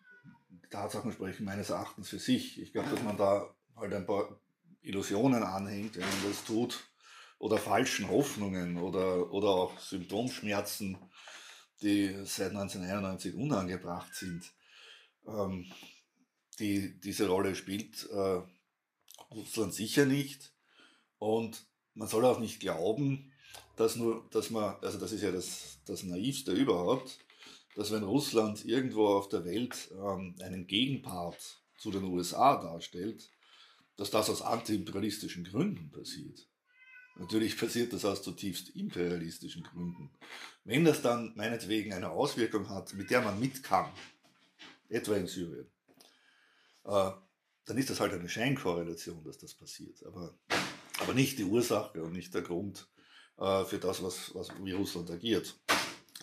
Tatsachen 0.69 1.11
sprechen 1.11 1.45
meines 1.45 1.69
Erachtens 1.69 2.09
für 2.09 2.19
sich. 2.19 2.61
Ich 2.61 2.71
glaube, 2.71 2.89
dass 2.89 3.03
man 3.03 3.17
da 3.17 3.53
halt 3.75 3.93
ein 3.93 4.05
paar 4.05 4.39
Illusionen 4.81 5.43
anhängt, 5.43 5.95
wenn 5.95 6.07
man 6.07 6.29
das 6.29 6.43
tut, 6.43 6.79
oder 7.39 7.57
falschen 7.57 8.09
Hoffnungen 8.09 8.77
oder, 8.77 9.31
oder 9.31 9.49
auch 9.49 9.79
Symptomschmerzen, 9.79 10.97
die 11.81 12.13
seit 12.25 12.49
1991 12.49 13.35
unangebracht 13.35 14.13
sind. 14.15 14.51
Ähm, 15.27 15.71
die, 16.59 16.99
diese 16.99 17.27
Rolle 17.27 17.55
spielt 17.55 18.09
äh, 18.09 18.41
Russland 19.31 19.73
sicher 19.73 20.05
nicht. 20.05 20.53
Und 21.17 21.65
man 21.93 22.07
soll 22.07 22.25
auch 22.25 22.39
nicht 22.39 22.59
glauben, 22.59 23.31
dass 23.75 23.95
nur, 23.95 24.27
dass 24.31 24.49
man, 24.49 24.75
also 24.81 24.97
das 24.97 25.11
ist 25.11 25.21
ja 25.21 25.31
das, 25.31 25.79
das 25.85 26.03
Naivste 26.03 26.51
überhaupt, 26.51 27.19
dass 27.75 27.91
wenn 27.91 28.03
Russland 28.03 28.65
irgendwo 28.65 29.07
auf 29.07 29.29
der 29.29 29.45
Welt 29.45 29.89
ähm, 29.93 30.35
einen 30.41 30.67
Gegenpart 30.67 31.61
zu 31.77 31.91
den 31.91 32.03
USA 32.03 32.61
darstellt, 32.61 33.29
dass 33.95 34.11
das 34.11 34.29
aus 34.29 34.41
antiimperialistischen 34.41 35.43
Gründen 35.43 35.91
passiert. 35.91 36.47
Natürlich 37.19 37.57
passiert 37.57 37.91
das 37.91 38.05
aus 38.05 38.23
zutiefst 38.23 38.69
imperialistischen 38.69 39.63
Gründen. 39.63 40.09
Wenn 40.63 40.85
das 40.85 41.01
dann 41.01 41.33
meinetwegen 41.35 41.93
eine 41.93 42.09
Auswirkung 42.09 42.69
hat, 42.69 42.93
mit 42.93 43.11
der 43.11 43.21
man 43.21 43.37
mit 43.37 43.61
kann, 43.61 43.91
etwa 44.87 45.15
in 45.15 45.27
Syrien, 45.27 45.69
äh, 46.85 47.11
dann 47.65 47.77
ist 47.77 47.89
das 47.89 47.99
halt 47.99 48.13
eine 48.13 48.29
Scheinkorrelation, 48.29 49.21
dass 49.25 49.37
das 49.37 49.53
passiert. 49.53 50.01
Aber, 50.05 50.33
aber 50.99 51.13
nicht 51.13 51.37
die 51.37 51.43
Ursache 51.43 52.01
und 52.01 52.13
nicht 52.13 52.33
der 52.33 52.41
Grund 52.41 52.87
äh, 53.37 53.65
für 53.65 53.79
das, 53.79 54.01
was, 54.01 54.33
was, 54.33 54.47
wie 54.63 54.71
Russland 54.71 55.11
agiert. 55.11 55.59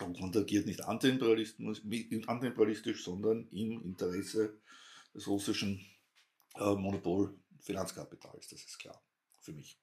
Russland 0.01 0.35
agiert 0.35 0.65
nicht 0.65 0.83
antiimperialistisch, 0.83 3.03
sondern 3.03 3.47
im 3.51 3.83
Interesse 3.83 4.59
des 5.13 5.27
russischen 5.27 5.85
äh, 6.55 6.73
Monopol-Finanzkapitals. 6.73 8.47
Das 8.47 8.63
ist 8.63 8.79
klar 8.79 8.99
für 9.41 9.53
mich. 9.53 9.77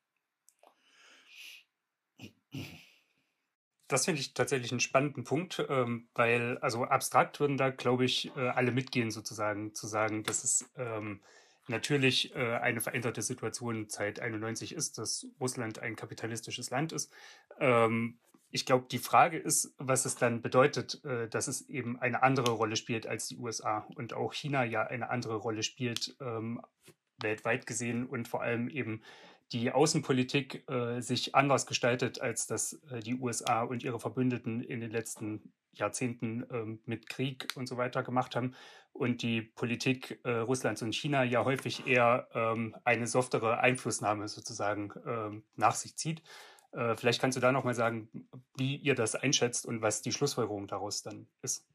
Das 3.89 4.07
finde 4.07 4.21
ich 4.21 4.35
tatsächlich 4.35 4.73
einen 4.73 4.81
spannenden 4.81 5.25
Punkt, 5.25 5.65
ähm, 5.69 6.09
weil, 6.15 6.59
also 6.59 6.85
abstrakt 6.85 7.41
würden 7.41 7.57
da, 7.57 7.71
glaube 7.71 8.05
ich, 8.05 8.35
äh, 8.37 8.49
alle 8.49 8.73
mitgehen, 8.73 9.11
sozusagen, 9.11 9.75
zu 9.75 9.87
sagen, 9.87 10.25
dass 10.25 10.43
es 10.43 10.71
ähm, 10.77 11.21
natürlich 11.69 12.35
äh, 12.35 12.57
eine 12.57 12.81
veränderte 12.81 13.23
Situation 13.23 13.87
seit 13.89 14.21
91 14.21 14.75
ist, 14.75 14.99
dass 14.99 15.27
Russland 15.41 15.79
ein 15.79 15.97
kapitalistisches 15.97 16.71
Land 16.71 16.93
ist. 16.93 17.13
Ähm, 17.59 18.19
ich 18.51 18.67
glaube, 18.67 18.87
die 18.91 18.99
Frage 18.99 19.37
ist, 19.39 19.75
was 19.79 20.05
es 20.05 20.17
dann 20.17 20.41
bedeutet, 20.41 21.05
äh, 21.05 21.29
dass 21.29 21.49
es 21.49 21.69
eben 21.69 21.99
eine 21.99 22.23
andere 22.23 22.53
Rolle 22.53 22.77
spielt 22.77 23.07
als 23.07 23.27
die 23.29 23.37
USA 23.37 23.87
und 23.97 24.15
auch 24.15 24.33
China 24.33 24.65
ja 24.65 24.83
eine 24.83 25.11
andere 25.11 25.37
Rolle 25.37 25.63
spielt, 25.63 26.17
ähm, 26.21 26.61
weltweit 27.21 27.67
gesehen 27.67 28.07
und 28.07 28.29
vor 28.29 28.43
allem 28.43 28.69
eben 28.69 29.03
die 29.53 29.71
Außenpolitik 29.71 30.69
äh, 30.69 31.01
sich 31.01 31.35
anders 31.35 31.67
gestaltet, 31.67 32.21
als 32.21 32.47
das 32.47 32.75
äh, 32.91 33.01
die 33.01 33.15
USA 33.15 33.63
und 33.63 33.83
ihre 33.83 34.01
Verbündeten 34.01 34.63
in 34.63 34.81
den 34.81 34.91
letzten 34.91 35.53
Jahrzehnten 35.73 36.47
ähm, 36.51 36.81
mit 36.87 37.09
Krieg 37.09 37.49
und 37.57 37.67
so 37.69 37.77
weiter 37.77 38.03
gemacht 38.03 38.37
haben 38.37 38.55
und 38.93 39.23
die 39.23 39.43
Politik 39.43 40.21
äh, 40.25 40.31
Russlands 40.31 40.83
und 40.83 40.95
China 40.95 41.25
ja 41.25 41.45
häufig 41.45 41.87
eher 41.87 42.29
ähm, 42.33 42.77
eine 42.85 43.07
softere 43.07 43.59
Einflussnahme 43.59 44.29
sozusagen 44.29 44.93
ähm, 45.07 45.45
nach 45.57 45.75
sich 45.75 45.97
zieht. 45.97 46.23
Äh, 46.73 46.97
vielleicht 46.97 47.21
kannst 47.21 47.37
du 47.37 47.41
da 47.41 47.53
nochmal 47.53 47.75
sagen, 47.75 48.09
wie 48.57 48.77
ihr 48.77 48.95
das 48.95 49.15
einschätzt 49.15 49.67
und 49.67 49.83
was 49.83 50.03
die 50.03 50.13
Schlussfolgerung 50.13 50.67
daraus 50.69 51.03
dann 51.03 51.27
ist. 51.43 51.67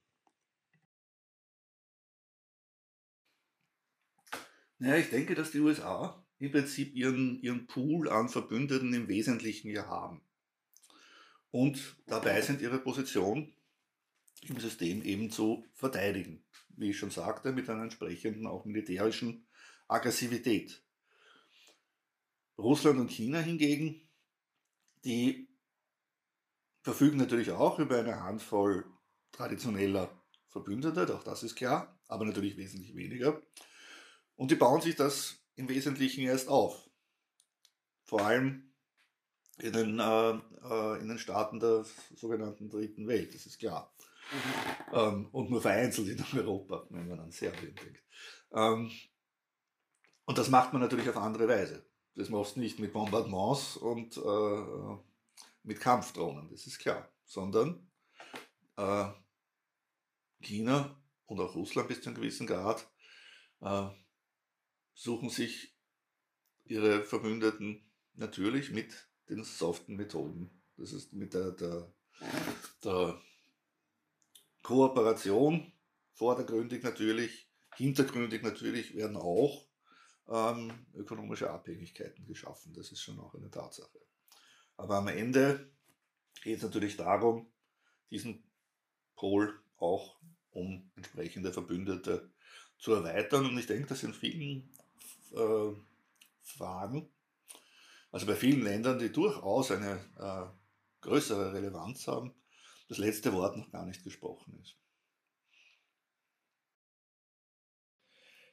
Naja, 4.78 4.96
ich 4.96 5.10
denke, 5.10 5.36
dass 5.36 5.52
die 5.52 5.60
USA 5.60 6.26
im 6.40 6.52
Prinzip 6.52 6.96
ihren, 6.96 7.42
ihren 7.42 7.68
Pool 7.68 8.10
an 8.10 8.30
Verbündeten 8.30 8.94
im 8.94 9.08
Wesentlichen 9.08 9.70
hier 9.70 9.88
haben. 9.88 10.22
Und 11.52 11.98
dabei 12.08 12.42
sind 12.42 12.62
ihre 12.62 12.80
Position 12.80 13.54
im 14.44 14.60
System 14.60 15.04
eben 15.04 15.32
zu 15.32 15.66
verteidigen. 15.74 16.44
Wie 16.70 16.92
ich 16.92 16.98
schon 16.98 17.12
sagte, 17.12 17.52
mit 17.52 17.70
einer 17.70 17.84
entsprechenden 17.84 18.48
auch 18.48 18.66
militärischen 18.66 19.46
Aggressivität. 19.88 20.82
Russland 22.58 23.00
und 23.00 23.12
China 23.12 23.40
hingegen, 23.40 24.02
die 25.04 25.48
verfügen 26.82 27.18
natürlich 27.18 27.52
auch 27.52 27.80
über 27.80 28.00
eine 28.00 28.22
Handvoll 28.22 28.86
traditioneller 29.32 30.10
Verbündeter, 30.48 31.16
auch 31.16 31.24
das 31.24 31.44
ist 31.44 31.56
klar, 31.56 32.00
aber 32.08 32.26
natürlich 32.26 32.58
wesentlich 32.58 32.96
weniger. 32.96 33.42
Und 34.36 34.52
die 34.52 34.56
bauen 34.56 34.82
sich 34.82 34.96
das 34.96 35.40
im 35.60 35.68
Wesentlichen 35.68 36.24
erst 36.24 36.48
auf. 36.48 36.90
Vor 38.06 38.22
allem 38.22 38.72
in 39.60 39.74
den, 39.74 40.00
äh, 40.00 40.30
äh, 40.32 41.02
in 41.02 41.10
den 41.10 41.20
Staaten 41.20 41.60
der 41.60 41.86
sogenannten 42.16 42.70
Dritten 42.70 43.08
Welt, 43.08 43.36
das 43.36 43.46
ist 43.46 43.60
klar. 43.60 43.94
Ähm, 44.94 45.28
und 45.34 45.50
nur 45.50 45.62
vereinzelt 45.62 46.08
in 46.08 46.40
Europa, 46.40 46.88
wenn 46.90 47.10
man 47.10 47.20
an 47.20 47.32
Serbien 47.32 47.76
denkt. 47.76 48.02
Ähm, 48.54 48.90
und 50.26 50.38
das 50.38 50.50
macht 50.50 50.72
man 50.72 50.82
natürlich 50.82 51.10
auf 51.10 51.18
andere 51.18 51.48
Weise. 51.50 51.86
Das 52.16 52.30
machst 52.30 52.56
du 52.56 52.62
nicht 52.62 52.80
mit 52.80 52.94
Bombardements 52.94 53.76
und 53.76 54.16
äh, 54.18 54.98
mit 55.64 55.82
Kampfdrohnen, 55.82 56.50
das 56.52 56.68
ist 56.68 56.80
klar, 56.80 57.12
sondern 57.26 57.92
äh, 58.78 59.10
China 60.40 61.02
und 61.26 61.40
auch 61.42 61.54
Russland 61.54 61.90
bis 61.90 62.02
zu 62.02 62.10
einem 62.10 62.16
gewissen 62.16 62.48
Grad 62.48 62.90
äh, 63.62 63.90
suchen 65.00 65.30
sich 65.30 65.74
ihre 66.66 67.04
Verbündeten 67.04 67.82
natürlich 68.16 68.72
mit 68.72 69.08
den 69.30 69.46
soften 69.46 69.96
Methoden. 69.96 70.50
Das 70.76 70.92
ist 70.92 71.14
mit 71.14 71.34
der, 71.34 71.52
der, 71.52 71.90
der 72.84 73.22
Kooperation, 74.62 75.72
vordergründig 76.12 76.84
natürlich, 76.84 77.50
hintergründig 77.78 78.44
natürlich 78.44 78.94
werden 78.94 79.16
auch 79.16 79.70
ähm, 80.28 80.86
ökonomische 80.94 81.50
Abhängigkeiten 81.50 82.26
geschaffen. 82.26 82.74
Das 82.74 82.92
ist 82.92 83.02
schon 83.02 83.20
auch 83.22 83.34
eine 83.36 83.50
Tatsache. 83.50 84.02
Aber 84.76 84.98
am 84.98 85.08
Ende 85.08 85.72
geht 86.44 86.58
es 86.58 86.64
natürlich 86.64 86.98
darum, 86.98 87.50
diesen 88.12 88.44
Pol 89.16 89.62
auch 89.78 90.20
um 90.52 90.92
entsprechende 90.98 91.54
Verbündete 91.54 92.34
zu 92.78 92.94
erweitern. 92.94 93.46
Und 93.46 93.58
ich 93.58 93.68
denke, 93.68 93.88
dass 93.88 94.04
in 94.04 94.14
vielen 94.14 94.74
äh, 95.32 95.74
Fragen, 96.42 97.10
also 98.12 98.26
bei 98.26 98.36
vielen 98.36 98.64
Ländern, 98.64 99.00
die 99.00 99.12
durchaus 99.12 99.72
eine 99.72 100.00
äh, 100.18 100.46
größere 101.02 101.54
Relevanz 101.54 102.08
haben, 102.08 102.34
das 102.88 102.98
letzte 102.98 103.34
Wort 103.34 103.56
noch 103.56 103.72
gar 103.72 103.86
nicht 103.86 104.04
gesprochen 104.04 104.60
ist. 104.62 104.76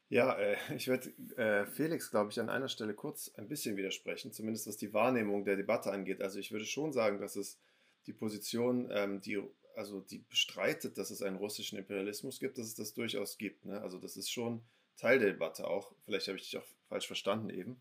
Ja, 0.08 0.34
äh, 0.38 0.56
ich 0.76 0.86
werde 0.88 1.10
äh, 1.36 1.66
Felix, 1.66 2.10
glaube 2.10 2.30
ich, 2.30 2.38
an 2.38 2.48
einer 2.48 2.68
Stelle 2.68 2.94
kurz 2.94 3.32
ein 3.34 3.48
bisschen 3.48 3.76
widersprechen, 3.76 4.32
zumindest 4.32 4.66
was 4.66 4.76
die 4.76 4.92
Wahrnehmung 4.92 5.44
der 5.44 5.56
Debatte 5.56 5.90
angeht. 5.90 6.20
Also 6.22 6.38
ich 6.38 6.52
würde 6.52 6.64
schon 6.64 6.92
sagen, 6.92 7.18
dass 7.18 7.34
es 7.34 7.58
die 8.06 8.12
Position, 8.12 8.88
ähm, 8.92 9.20
die 9.20 9.42
also 9.74 10.00
die 10.00 10.18
bestreitet, 10.18 10.96
dass 10.96 11.10
es 11.10 11.22
einen 11.22 11.36
russischen 11.36 11.76
Imperialismus 11.76 12.40
gibt, 12.40 12.56
dass 12.56 12.66
es 12.66 12.74
das 12.74 12.94
durchaus 12.94 13.36
gibt. 13.36 13.66
Ne? 13.66 13.80
Also 13.82 13.98
das 13.98 14.16
ist 14.16 14.30
schon 14.30 14.62
Teil 14.96 15.18
der 15.18 15.32
Debatte 15.32 15.66
auch. 15.66 15.92
Vielleicht 16.04 16.28
habe 16.28 16.38
ich 16.38 16.44
dich 16.44 16.58
auch 16.58 16.66
falsch 16.88 17.06
verstanden 17.06 17.50
eben. 17.50 17.80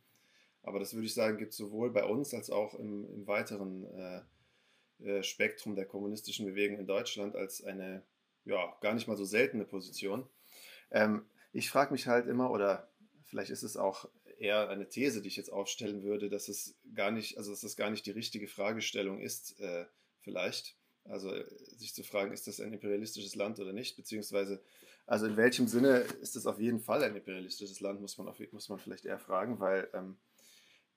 Aber 0.63 0.79
das 0.79 0.93
würde 0.93 1.05
ich 1.05 1.13
sagen, 1.13 1.37
gibt 1.37 1.51
es 1.51 1.57
sowohl 1.57 1.91
bei 1.91 2.03
uns 2.03 2.33
als 2.33 2.49
auch 2.49 2.73
im, 2.73 3.05
im 3.11 3.27
weiteren 3.27 3.85
äh, 3.85 4.21
äh, 5.03 5.23
Spektrum 5.23 5.75
der 5.75 5.85
kommunistischen 5.85 6.45
Bewegung 6.45 6.79
in 6.79 6.87
Deutschland 6.87 7.35
als 7.35 7.63
eine 7.63 8.03
ja, 8.45 8.77
gar 8.81 8.93
nicht 8.93 9.07
mal 9.07 9.17
so 9.17 9.25
seltene 9.25 9.65
Position. 9.65 10.27
Ähm, 10.91 11.25
ich 11.51 11.69
frage 11.69 11.91
mich 11.91 12.07
halt 12.07 12.27
immer, 12.27 12.51
oder 12.51 12.89
vielleicht 13.23 13.49
ist 13.49 13.63
es 13.63 13.75
auch 13.75 14.07
eher 14.37 14.69
eine 14.69 14.87
These, 14.87 15.21
die 15.21 15.27
ich 15.27 15.37
jetzt 15.37 15.51
aufstellen 15.51 16.03
würde, 16.03 16.29
dass 16.29 16.47
es 16.47 16.77
gar 16.93 17.11
nicht, 17.11 17.37
also 17.37 17.51
dass 17.51 17.61
das 17.61 17.75
gar 17.75 17.89
nicht 17.89 18.05
die 18.05 18.11
richtige 18.11 18.47
Fragestellung 18.47 19.19
ist, 19.19 19.59
äh, 19.59 19.85
vielleicht. 20.21 20.77
Also 21.05 21.31
sich 21.77 21.93
zu 21.93 22.03
fragen, 22.03 22.31
ist 22.31 22.47
das 22.47 22.59
ein 22.59 22.73
imperialistisches 22.73 23.35
Land 23.35 23.59
oder 23.59 23.73
nicht, 23.73 23.95
beziehungsweise 23.95 24.63
also 25.05 25.27
in 25.27 25.37
welchem 25.37 25.67
Sinne 25.67 25.97
ist 26.21 26.35
es 26.35 26.47
auf 26.47 26.59
jeden 26.59 26.79
Fall 26.79 27.03
ein 27.03 27.15
imperialistisches 27.15 27.79
Land, 27.79 28.01
muss 28.01 28.17
man, 28.17 28.27
auf, 28.27 28.39
muss 28.51 28.69
man 28.69 28.79
vielleicht 28.79 29.05
eher 29.05 29.19
fragen, 29.19 29.59
weil 29.59 29.89
ähm, 29.93 30.17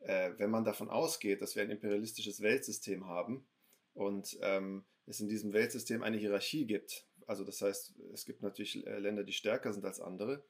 äh, 0.01 0.33
wenn 0.39 0.51
man 0.51 0.65
davon 0.65 0.89
ausgeht, 0.89 1.43
dass 1.43 1.57
wir 1.57 1.63
ein 1.63 1.71
imperialistisches 1.71 2.41
Weltsystem 2.41 3.07
haben 3.07 3.47
und 3.95 4.39
ähm, 4.43 4.85
es 5.07 5.21
in 5.21 5.29
diesem 5.29 5.53
Weltsystem 5.53 6.03
eine 6.03 6.17
Hierarchie 6.17 6.67
gibt, 6.67 7.07
also 7.27 7.45
das 7.45 7.61
heißt, 7.61 7.95
es 8.15 8.25
gibt 8.25 8.43
natürlich 8.43 8.87
äh, 8.87 8.99
Länder, 8.99 9.25
die 9.25 9.33
stärker 9.33 9.73
sind 9.73 9.85
als 9.85 10.01
andere, 10.01 10.43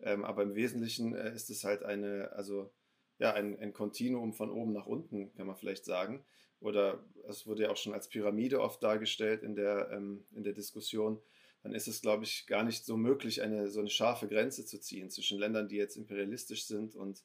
ähm, 0.00 0.24
aber 0.24 0.42
im 0.42 0.54
Wesentlichen 0.54 1.14
äh, 1.14 1.34
ist 1.34 1.50
es 1.50 1.64
halt 1.64 1.82
eine, 1.82 2.32
also 2.32 2.70
ja, 3.18 3.32
ein, 3.32 3.72
Kontinuum 3.72 4.32
von 4.32 4.50
oben 4.50 4.72
nach 4.72 4.86
unten, 4.86 5.34
kann 5.34 5.46
man 5.46 5.56
vielleicht 5.56 5.84
sagen. 5.84 6.24
Oder 6.60 7.04
es 7.28 7.46
wurde 7.46 7.64
ja 7.64 7.70
auch 7.70 7.76
schon 7.76 7.94
als 7.94 8.08
Pyramide 8.08 8.60
oft 8.60 8.82
dargestellt 8.82 9.42
in 9.42 9.56
der, 9.56 9.90
ähm, 9.90 10.24
in 10.34 10.44
der 10.44 10.52
Diskussion 10.52 11.20
dann 11.62 11.74
ist 11.74 11.88
es, 11.88 12.00
glaube 12.00 12.24
ich, 12.24 12.46
gar 12.46 12.62
nicht 12.62 12.84
so 12.84 12.96
möglich, 12.96 13.42
eine 13.42 13.68
so 13.68 13.80
eine 13.80 13.90
scharfe 13.90 14.28
Grenze 14.28 14.64
zu 14.64 14.78
ziehen 14.78 15.10
zwischen 15.10 15.38
Ländern, 15.38 15.68
die 15.68 15.76
jetzt 15.76 15.96
imperialistisch 15.96 16.66
sind 16.66 16.94
und 16.94 17.22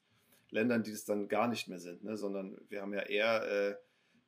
Ländern, 0.50 0.84
die 0.84 0.92
es 0.92 1.06
dann 1.06 1.28
gar 1.28 1.48
nicht 1.48 1.68
mehr 1.68 1.80
sind, 1.80 2.04
ne? 2.04 2.18
sondern 2.18 2.58
wir 2.70 2.82
haben 2.82 2.94
ja 2.94 3.02
eher, 3.02 3.44
äh, 3.44 3.76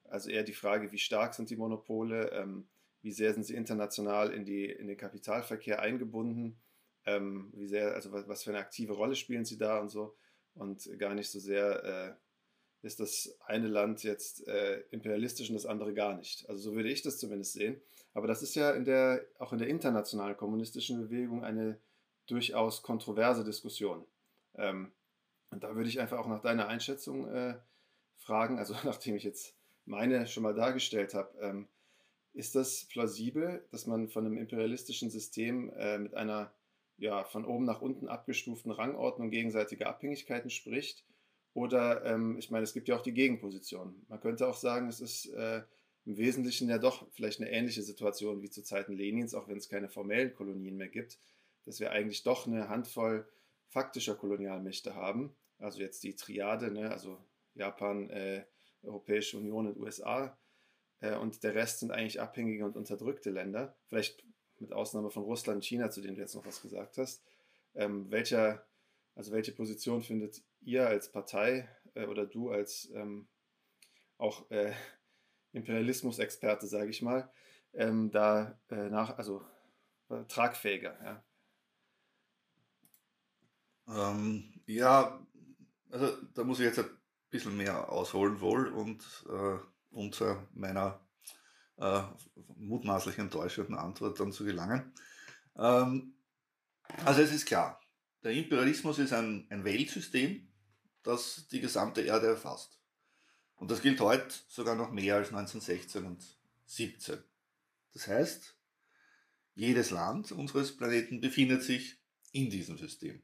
also 0.10 0.30
eher 0.30 0.44
die 0.44 0.54
Frage, 0.54 0.92
wie 0.92 0.98
stark 0.98 1.34
sind 1.34 1.50
die 1.50 1.56
Monopole, 1.56 2.32
ähm, 2.32 2.68
wie 3.02 3.12
sehr 3.12 3.34
sind 3.34 3.46
sie 3.46 3.56
international 3.56 4.32
in, 4.32 4.46
die, 4.46 4.66
in 4.66 4.88
den 4.88 4.98
Kapitalverkehr 4.98 5.82
eingebunden, 5.82 6.58
ähm, 7.06 7.52
wie 7.56 7.68
sehr, 7.68 7.94
also 7.94 8.12
was, 8.12 8.28
was, 8.28 8.44
für 8.44 8.50
eine 8.50 8.60
aktive 8.60 8.94
Rolle 8.94 9.16
spielen 9.16 9.46
sie 9.46 9.58
da 9.58 9.80
und 9.80 9.90
so 9.90 10.16
und 10.56 10.90
gar 10.98 11.14
nicht 11.14 11.30
so 11.30 11.40
sehr 11.40 11.84
äh, 11.84 12.25
ist 12.86 13.00
das 13.00 13.36
eine 13.46 13.68
Land 13.68 14.04
jetzt 14.04 14.48
äh, 14.48 14.82
imperialistisch 14.92 15.50
und 15.50 15.56
das 15.56 15.66
andere 15.66 15.94
gar 15.94 16.16
nicht. 16.16 16.48
Also 16.48 16.62
so 16.62 16.76
würde 16.76 16.90
ich 16.90 17.02
das 17.02 17.18
zumindest 17.18 17.54
sehen. 17.54 17.82
Aber 18.14 18.28
das 18.28 18.44
ist 18.44 18.56
ja 18.56 18.72
in 18.72 18.86
der, 18.86 19.26
auch 19.40 19.52
in 19.52 19.60
der 19.60 19.68
internationalen 19.68 20.38
kommunistischen 20.38 21.02
Bewegung 21.02 21.44
eine 21.44 21.80
durchaus 22.28 22.84
kontroverse 22.84 23.44
Diskussion. 23.44 24.06
Ähm, 24.56 24.92
und 25.50 25.64
da 25.64 25.76
würde 25.76 25.90
ich 25.90 26.00
einfach 26.00 26.20
auch 26.20 26.28
nach 26.28 26.42
deiner 26.42 26.68
Einschätzung 26.68 27.28
äh, 27.28 27.56
fragen, 28.18 28.60
also 28.60 28.76
nachdem 28.84 29.16
ich 29.16 29.24
jetzt 29.24 29.56
meine 29.86 30.28
schon 30.28 30.44
mal 30.44 30.54
dargestellt 30.54 31.14
habe, 31.14 31.38
ähm, 31.42 31.68
ist 32.34 32.56
das 32.56 32.86
plausibel, 32.86 33.66
dass 33.72 33.88
man 33.88 34.10
von 34.10 34.26
einem 34.26 34.38
imperialistischen 34.38 35.10
System 35.10 35.72
äh, 35.72 35.98
mit 35.98 36.14
einer 36.14 36.54
ja, 36.98 37.24
von 37.24 37.46
oben 37.46 37.66
nach 37.66 37.82
unten 37.82 38.08
abgestuften 38.08 38.72
Rangordnung 38.72 39.32
gegenseitiger 39.32 39.88
Abhängigkeiten 39.88 40.50
spricht? 40.50 41.04
Oder, 41.56 42.04
ähm, 42.06 42.38
ich 42.38 42.52
meine, 42.52 42.66
es 42.66 42.74
gibt 42.74 42.90
ja 42.90 42.98
auch 42.98 43.02
die 43.02 43.14
Gegenposition. 43.14 44.06
Man 44.10 44.20
könnte 44.20 44.46
auch 44.48 44.58
sagen, 44.58 44.90
es 44.90 45.00
ist 45.00 45.28
äh, 45.28 45.62
im 46.06 46.18
Wesentlichen 46.18 46.70
ja 46.70 46.78
doch 46.78 47.08
vielleicht 47.14 47.40
eine 47.40 47.50
ähnliche 47.50 47.82
Situation 47.82 48.42
wie 48.42 48.50
zu 48.50 48.62
Zeiten 48.62 48.94
Lenins, 48.94 49.34
auch 49.34 49.48
wenn 49.48 49.58
es 49.58 49.70
keine 49.70 49.88
formellen 49.88 50.36
Kolonien 50.36 50.76
mehr 50.76 50.90
gibt, 50.90 51.18
dass 51.66 51.80
wir 51.80 51.92
eigentlich 51.92 52.24
doch 52.24 52.46
eine 52.46 52.68
Handvoll 52.68 53.26
faktischer 53.70 54.16
Kolonialmächte 54.16 54.96
haben. 54.96 55.34
Also 55.58 55.80
jetzt 55.80 56.04
die 56.04 56.16
Triade, 56.16 56.72
ne, 56.72 56.92
also 56.92 57.18
Japan, 57.54 58.10
äh, 58.10 58.44
Europäische 58.84 59.38
Union 59.38 59.68
und 59.68 59.78
USA, 59.78 60.38
äh, 61.00 61.16
und 61.16 61.42
der 61.42 61.56
Rest 61.56 61.80
sind 61.80 61.92
eigentlich 61.92 62.20
abhängige 62.20 62.66
und 62.66 62.76
unterdrückte 62.76 63.30
Länder. 63.30 63.76
Vielleicht 63.88 64.26
mit 64.60 64.74
Ausnahme 64.74 65.10
von 65.10 65.24
Russland 65.24 65.56
und 65.56 65.66
China, 65.66 65.90
zu 65.90 66.02
denen 66.02 66.16
du 66.16 66.22
jetzt 66.22 66.36
noch 66.36 66.46
was 66.46 66.62
gesagt 66.62 66.98
hast. 66.98 67.24
Ähm, 67.76 68.12
welcher, 68.12 68.66
also 69.16 69.32
welche 69.32 69.54
Position 69.54 70.02
findet 70.04 70.44
ihr 70.62 70.88
als 70.88 71.12
Partei 71.12 71.68
äh, 71.96 72.06
oder 72.06 72.26
du 72.26 72.52
als 72.52 72.90
ähm, 72.94 73.28
auch 74.18 74.50
äh, 74.52 74.74
Imperialismus-Experte, 75.54 76.68
sage 76.68 76.90
ich 76.90 77.02
mal, 77.02 77.32
ähm, 77.74 78.12
da 78.12 78.60
äh, 78.70 78.90
nach, 78.90 79.18
also 79.18 79.46
äh, 80.10 80.24
tragfähiger? 80.26 80.98
Ja? 81.04 81.24
Ähm, 83.88 84.62
ja, 84.66 85.26
also 85.90 86.12
da 86.34 86.44
muss 86.44 86.60
ich 86.60 86.66
jetzt 86.66 86.80
ein 86.80 86.90
bisschen 87.30 87.56
mehr 87.56 87.90
ausholen 87.90 88.42
wohl 88.42 88.68
und 88.68 89.26
äh, 89.30 89.58
unter 89.92 90.48
meiner 90.54 91.00
äh, 91.78 92.02
mutmaßlich 92.56 93.18
enttäuschenden 93.18 93.76
Antwort 93.76 94.20
dann 94.20 94.32
zu 94.32 94.44
gelangen. 94.44 94.94
Ähm, 95.58 96.16
also 97.06 97.22
es 97.22 97.34
ist 97.34 97.46
klar, 97.46 97.80
der 98.26 98.34
Imperialismus 98.34 98.98
ist 98.98 99.14
ein, 99.14 99.46
ein 99.52 99.64
Weltsystem, 99.64 100.48
das 101.04 101.48
die 101.50 101.62
gesamte 101.62 102.02
Erde 102.02 102.26
erfasst. 102.26 102.80
Und 103.56 103.70
das 103.70 103.84
gilt 103.84 104.00
heute 104.02 104.34
sogar 104.48 104.76
noch 104.76 104.92
mehr 104.92 105.16
als 105.16 105.28
1916 105.28 106.06
und 106.06 106.26
17. 106.66 107.20
Das 107.94 108.08
heißt, 108.08 108.58
jedes 109.54 109.92
Land 109.92 110.32
unseres 110.32 110.76
Planeten 110.76 111.22
befindet 111.22 111.62
sich 111.62 111.98
in 112.32 112.50
diesem 112.50 112.80
System. 112.80 113.22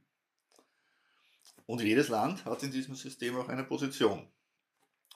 Und 1.65 1.81
jedes 1.81 2.07
Land 2.07 2.45
hat 2.45 2.61
in 2.61 2.71
diesem 2.71 2.93
System 2.93 3.35
auch 3.35 3.49
eine 3.49 3.63
Position 3.63 4.27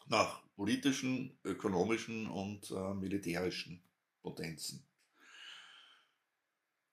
nach 0.08 0.42
politischen, 0.56 1.38
ökonomischen 1.44 2.28
und 2.28 2.72
äh, 2.72 2.94
militärischen 2.96 3.84
Potenzen. 4.24 4.84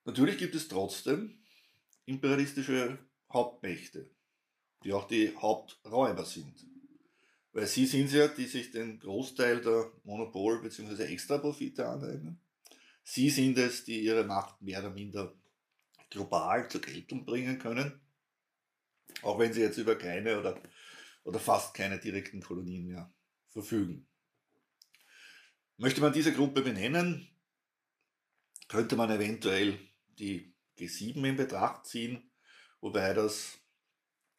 Natürlich 0.04 0.36
gibt 0.36 0.54
es 0.54 0.68
trotzdem 0.68 1.41
imperialistische 2.04 2.98
Hauptmächte, 3.32 4.10
die 4.84 4.92
auch 4.92 5.06
die 5.06 5.34
Haupträuber 5.36 6.24
sind. 6.24 6.66
Weil 7.52 7.66
sie 7.66 7.86
sind 7.86 8.06
es 8.06 8.12
ja, 8.14 8.28
die 8.28 8.46
sich 8.46 8.70
den 8.70 8.98
Großteil 8.98 9.60
der 9.60 9.92
Monopol- 10.04 10.62
bzw. 10.62 11.04
Extraprofite 11.04 11.86
aneignen. 11.86 12.40
Sie 13.04 13.30
sind 13.30 13.58
es, 13.58 13.84
die 13.84 14.00
ihre 14.00 14.24
Macht 14.24 14.62
mehr 14.62 14.80
oder 14.80 14.90
minder 14.90 15.34
global 16.08 16.70
zur 16.70 16.80
Geltung 16.80 17.24
bringen 17.24 17.58
können, 17.58 18.00
auch 19.22 19.38
wenn 19.38 19.52
sie 19.52 19.60
jetzt 19.60 19.78
über 19.78 19.96
keine 19.96 20.38
oder, 20.38 20.62
oder 21.24 21.38
fast 21.38 21.74
keine 21.74 21.98
direkten 21.98 22.40
Kolonien 22.40 22.86
mehr 22.86 23.12
verfügen. 23.50 24.06
Möchte 25.76 26.00
man 26.00 26.12
diese 26.12 26.32
Gruppe 26.32 26.62
benennen, 26.62 27.28
könnte 28.68 28.96
man 28.96 29.10
eventuell 29.10 29.78
die 30.18 30.51
G7 30.82 31.24
in 31.24 31.36
Betracht 31.36 31.86
ziehen, 31.86 32.30
wobei 32.80 33.14
das, 33.14 33.58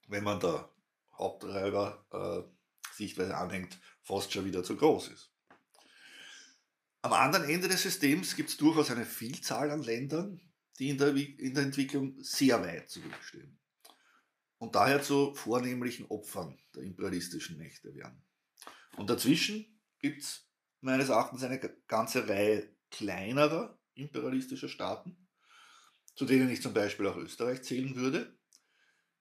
wenn 0.08 0.24
man 0.24 0.39
der 0.39 0.70
Haupträuber 1.18 2.06
äh, 2.12 2.96
Sichtweise 2.96 3.38
anhängt, 3.38 3.80
fast 4.02 4.32
schon 4.32 4.46
wieder 4.46 4.64
zu 4.64 4.76
groß 4.76 5.10
ist. 5.10 5.32
Am 7.02 7.14
anderen 7.14 7.50
Ende 7.50 7.68
des 7.68 7.84
Systems 7.84 8.36
gibt 8.36 8.50
es 8.50 8.58
durchaus 8.58 8.91
eine 8.91 9.06
Vielzahl 9.06 9.72
an 9.72 9.84
Ländern, 9.84 10.39
die 10.80 10.89
in 10.89 10.98
der, 10.98 11.16
in 11.16 11.54
der 11.54 11.64
Entwicklung 11.64 12.16
sehr 12.24 12.62
weit 12.62 12.89
zurückstehen 12.89 13.60
und 14.58 14.76
daher 14.76 15.02
zu 15.02 15.34
vornehmlichen 15.36 16.06
Opfern 16.08 16.58
der 16.74 16.84
imperialistischen 16.84 17.58
Mächte 17.58 17.94
werden. 17.94 18.24
Und 18.96 19.10
dazwischen 19.10 19.82
gibt 20.00 20.22
es 20.22 20.50
meines 20.80 21.10
Erachtens 21.10 21.44
eine 21.44 21.60
ganze 21.88 22.28
Reihe 22.28 22.74
kleinerer 22.89 23.78
imperialistischer 23.96 24.70
Staaten, 24.70 25.23
zu 26.16 26.26
denen 26.26 26.49
ich 26.49 26.61
zum 26.61 26.74
Beispiel 26.74 27.07
auch 27.07 27.18
Österreich 27.18 27.64
zählen 27.64 27.95
würde, 27.95 28.36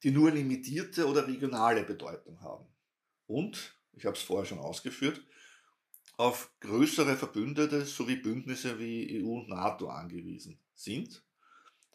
die 0.02 0.10
nur 0.10 0.30
limitierte 0.30 1.06
oder 1.06 1.26
regionale 1.26 1.84
Bedeutung 1.84 2.40
haben. 2.40 2.66
Und, 3.26 3.76
ich 3.92 4.04
habe 4.04 4.16
es 4.16 4.22
vorher 4.22 4.46
schon 4.46 4.58
ausgeführt, 4.58 5.24
auf 6.16 6.52
größere 6.60 7.16
Verbündete 7.16 7.84
sowie 7.84 8.16
Bündnisse 8.16 8.78
wie 8.78 9.22
EU 9.22 9.40
und 9.40 9.48
NATO 9.48 9.88
angewiesen 9.88 10.58
sind, 10.74 11.24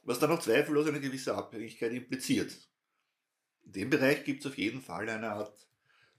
was 0.03 0.19
dann 0.19 0.31
auch 0.31 0.39
zweifellos 0.39 0.87
eine 0.87 0.99
gewisse 0.99 1.35
Abhängigkeit 1.35 1.91
impliziert. 1.93 2.55
In 3.63 3.73
dem 3.73 3.89
Bereich 3.89 4.23
gibt 4.23 4.41
es 4.41 4.51
auf 4.51 4.57
jeden 4.57 4.81
Fall 4.81 5.07
eine 5.09 5.31
Art 5.31 5.67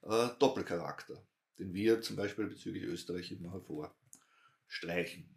äh, 0.03 0.29
Doppelcharakter 0.39 1.27
den 1.59 1.75
wir 1.75 2.01
zum 2.01 2.17
Beispiel 2.17 2.47
bezüglich 2.47 2.85
Österreich 2.85 3.33
immer 3.33 3.53
hervorstreichen. 3.53 5.29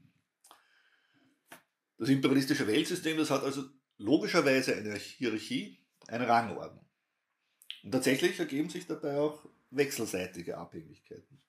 Das 2.02 2.10
imperialistische 2.10 2.66
Weltsystem, 2.66 3.16
das 3.16 3.30
hat 3.30 3.44
also 3.44 3.64
logischerweise 4.00 4.76
eine 4.76 4.96
Hierarchie, 4.96 5.78
eine 6.08 6.28
Rangordnung. 6.28 6.84
Und 7.84 7.92
tatsächlich 7.92 8.40
ergeben 8.40 8.72
sich 8.72 8.88
dabei 8.88 9.20
auch 9.20 9.46
wechselseitige 9.70 10.58
Abhängigkeiten. 10.58 11.40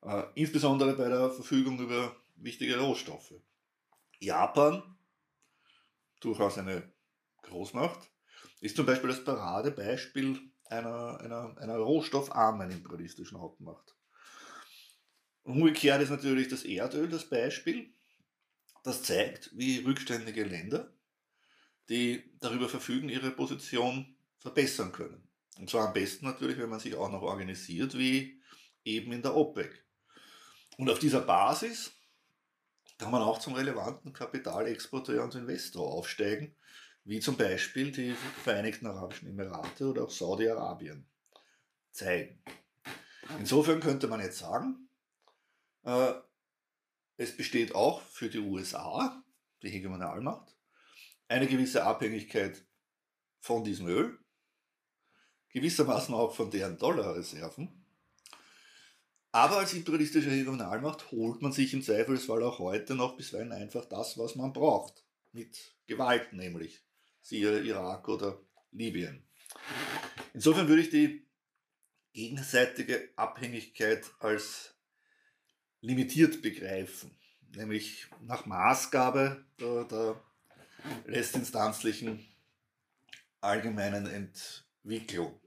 Äh, 0.00 0.22
insbesondere 0.34 0.94
bei 0.96 1.10
der 1.10 1.28
Verfügung 1.28 1.78
über 1.78 2.16
wichtige 2.36 2.80
Rohstoffe. 2.80 3.34
Japan, 4.18 4.82
durchaus 6.20 6.56
eine 6.56 6.90
Großmacht, 7.42 8.00
ist 8.62 8.76
zum 8.76 8.86
Beispiel 8.86 9.10
das 9.10 9.24
Paradebeispiel 9.24 10.40
einer, 10.70 11.20
einer, 11.20 11.54
einer 11.58 11.76
rohstoffarmen 11.76 12.70
imperialistischen 12.70 13.38
Hauptmacht. 13.38 13.94
Umgekehrt 15.42 16.00
ist 16.00 16.08
natürlich 16.08 16.48
das 16.48 16.64
Erdöl 16.64 17.10
das 17.10 17.28
Beispiel. 17.28 17.92
Das 18.84 19.02
zeigt, 19.02 19.50
wie 19.54 19.78
rückständige 19.78 20.44
Länder, 20.44 20.94
die 21.88 22.22
darüber 22.38 22.68
verfügen, 22.68 23.08
ihre 23.08 23.32
Position 23.32 24.14
verbessern 24.38 24.92
können. 24.92 25.28
Und 25.58 25.68
zwar 25.68 25.88
am 25.88 25.92
besten 25.92 26.26
natürlich, 26.26 26.58
wenn 26.58 26.70
man 26.70 26.78
sich 26.78 26.94
auch 26.94 27.10
noch 27.10 27.22
organisiert, 27.22 27.98
wie 27.98 28.40
eben 28.84 29.10
in 29.10 29.22
der 29.22 29.34
OPEC. 29.34 29.84
Und 30.76 30.88
auf 30.88 31.00
dieser 31.00 31.22
Basis 31.22 31.92
kann 32.98 33.10
man 33.10 33.22
auch 33.22 33.40
zum 33.40 33.54
relevanten 33.54 34.12
Kapitalexporteur 34.12 35.24
und 35.24 35.34
Investor 35.34 35.92
aufsteigen 35.92 36.54
wie 37.04 37.20
zum 37.20 37.36
Beispiel 37.36 37.92
die 37.92 38.14
Vereinigten 38.42 38.86
Arabischen 38.86 39.28
Emirate 39.28 39.86
oder 39.86 40.04
auch 40.04 40.10
Saudi-Arabien 40.10 41.06
zeigen. 41.92 42.42
Insofern 43.38 43.80
könnte 43.80 44.08
man 44.08 44.20
jetzt 44.20 44.38
sagen, 44.38 44.88
äh, 45.82 46.14
es 47.16 47.36
besteht 47.36 47.74
auch 47.74 48.02
für 48.02 48.28
die 48.28 48.38
USA, 48.38 49.22
die 49.62 49.70
Hegemonialmacht, 49.70 50.54
eine 51.28 51.46
gewisse 51.46 51.84
Abhängigkeit 51.84 52.64
von 53.40 53.64
diesem 53.64 53.86
Öl, 53.86 54.18
gewissermaßen 55.50 56.14
auch 56.14 56.34
von 56.34 56.50
deren 56.50 56.78
Dollarreserven. 56.78 57.84
Aber 59.32 59.58
als 59.58 59.74
imperialistische 59.74 60.30
Hegemonialmacht 60.30 61.10
holt 61.10 61.42
man 61.42 61.52
sich 61.52 61.74
im 61.74 61.82
Zweifelsfall 61.82 62.42
auch 62.42 62.58
heute 62.60 62.94
noch 62.94 63.16
bisweilen 63.16 63.52
einfach 63.52 63.84
das, 63.84 64.16
was 64.16 64.36
man 64.36 64.52
braucht. 64.52 65.04
Mit 65.32 65.74
Gewalt 65.86 66.32
nämlich 66.32 66.84
siehe 67.20 67.60
Irak 67.60 68.08
oder 68.08 68.40
Libyen. 68.70 69.26
Insofern 70.34 70.68
würde 70.68 70.82
ich 70.82 70.90
die 70.90 71.26
gegenseitige 72.12 73.10
Abhängigkeit 73.16 74.04
als 74.20 74.73
limitiert 75.84 76.40
begreifen, 76.40 77.10
nämlich 77.54 78.06
nach 78.22 78.46
Maßgabe 78.46 79.44
der, 79.60 79.84
der 79.84 80.20
letztinstanzlichen 81.06 82.26
allgemeinen 83.40 84.06
Entwicklung. 84.06 85.38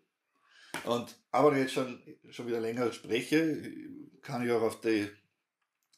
Und 0.86 1.20
aber 1.32 1.58
jetzt 1.58 1.74
schon, 1.74 2.02
schon 2.30 2.48
wieder 2.48 2.60
länger 2.60 2.92
spreche, 2.92 3.64
kann 4.22 4.46
ich 4.46 4.52
auch 4.52 4.62
auf 4.62 4.80
die, 4.82 5.10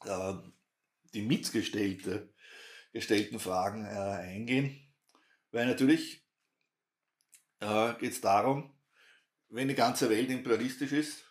äh, 0.06 0.34
die 1.14 1.22
mitgestellte 1.22 2.34
gestellten 2.94 3.40
Fragen 3.40 3.86
äh, 3.86 3.90
eingehen. 3.90 4.80
Weil 5.52 5.68
natürlich 5.68 6.26
äh, 7.60 7.94
geht 7.96 8.14
es 8.14 8.22
darum, 8.22 8.74
wenn 9.50 9.68
die 9.68 9.76
ganze 9.76 10.10
Welt 10.10 10.30
imperialistisch 10.30 10.94
ist, 10.94 11.29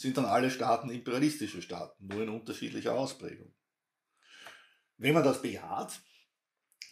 sind 0.00 0.16
dann 0.16 0.24
alle 0.24 0.50
Staaten 0.50 0.90
imperialistische 0.90 1.60
Staaten, 1.60 2.06
nur 2.06 2.22
in 2.22 2.30
unterschiedlicher 2.30 2.94
Ausprägung. 2.94 3.52
Wenn 4.96 5.12
man 5.12 5.24
das 5.24 5.42
bejaht, 5.42 6.00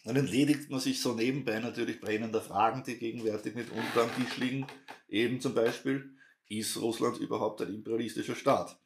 dann 0.03 0.15
entledigt 0.15 0.69
man 0.69 0.79
sich 0.79 1.01
so 1.01 1.13
nebenbei 1.13 1.59
natürlich 1.59 1.99
brennender 1.99 2.41
Fragen, 2.41 2.83
die 2.83 2.97
gegenwärtig 2.97 3.55
mit 3.55 3.71
unter 3.71 4.03
am 4.03 4.15
Tisch 4.15 4.37
liegen. 4.37 4.67
Eben 5.07 5.41
zum 5.41 5.55
Beispiel, 5.55 6.15
ist 6.47 6.77
Russland 6.77 7.17
überhaupt 7.17 7.61
ein 7.61 7.73
imperialistischer 7.73 8.35
Staat? 8.35 8.79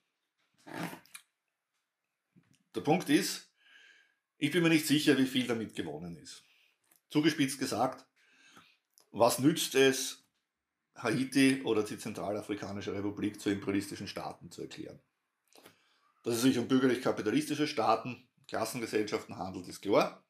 Der 2.75 2.81
Punkt 2.81 3.09
ist, 3.09 3.51
ich 4.37 4.51
bin 4.51 4.63
mir 4.63 4.69
nicht 4.69 4.87
sicher, 4.87 5.17
wie 5.17 5.27
viel 5.27 5.47
damit 5.47 5.75
gewonnen 5.75 6.17
ist. 6.17 6.43
Zugespitzt 7.09 7.59
gesagt, 7.59 8.05
was 9.11 9.39
nützt 9.39 9.75
es, 9.75 10.22
Haiti 10.95 11.61
oder 11.63 11.83
die 11.83 11.97
Zentralafrikanische 11.97 12.93
Republik 12.93 13.41
zu 13.41 13.49
imperialistischen 13.49 14.07
Staaten 14.07 14.51
zu 14.51 14.61
erklären? 14.61 14.99
Dass 16.23 16.35
es 16.35 16.41
sich 16.41 16.57
um 16.57 16.67
bürgerlich-kapitalistische 16.67 17.67
Staaten, 17.67 18.27
Klassengesellschaften 18.47 19.37
handelt, 19.37 19.67
ist 19.67 19.81
klar. 19.81 20.23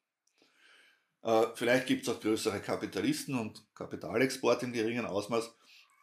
Äh, 1.21 1.47
vielleicht 1.55 1.87
gibt 1.87 2.03
es 2.03 2.13
auch 2.13 2.19
größere 2.19 2.59
Kapitalisten 2.59 3.37
und 3.37 3.63
Kapitalexport 3.75 4.63
im 4.63 4.73
geringen 4.73 5.05
Ausmaß. 5.05 5.53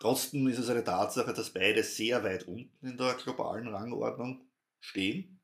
Trotzdem 0.01 0.47
ist 0.49 0.59
es 0.59 0.71
eine 0.71 0.85
Tatsache, 0.85 1.33
dass 1.33 1.53
beide 1.53 1.83
sehr 1.83 2.25
weit 2.25 2.45
unten 2.45 2.87
in 2.87 2.97
der 2.97 3.15
globalen 3.15 3.69
Rangordnung 3.69 4.49
stehen 4.81 5.41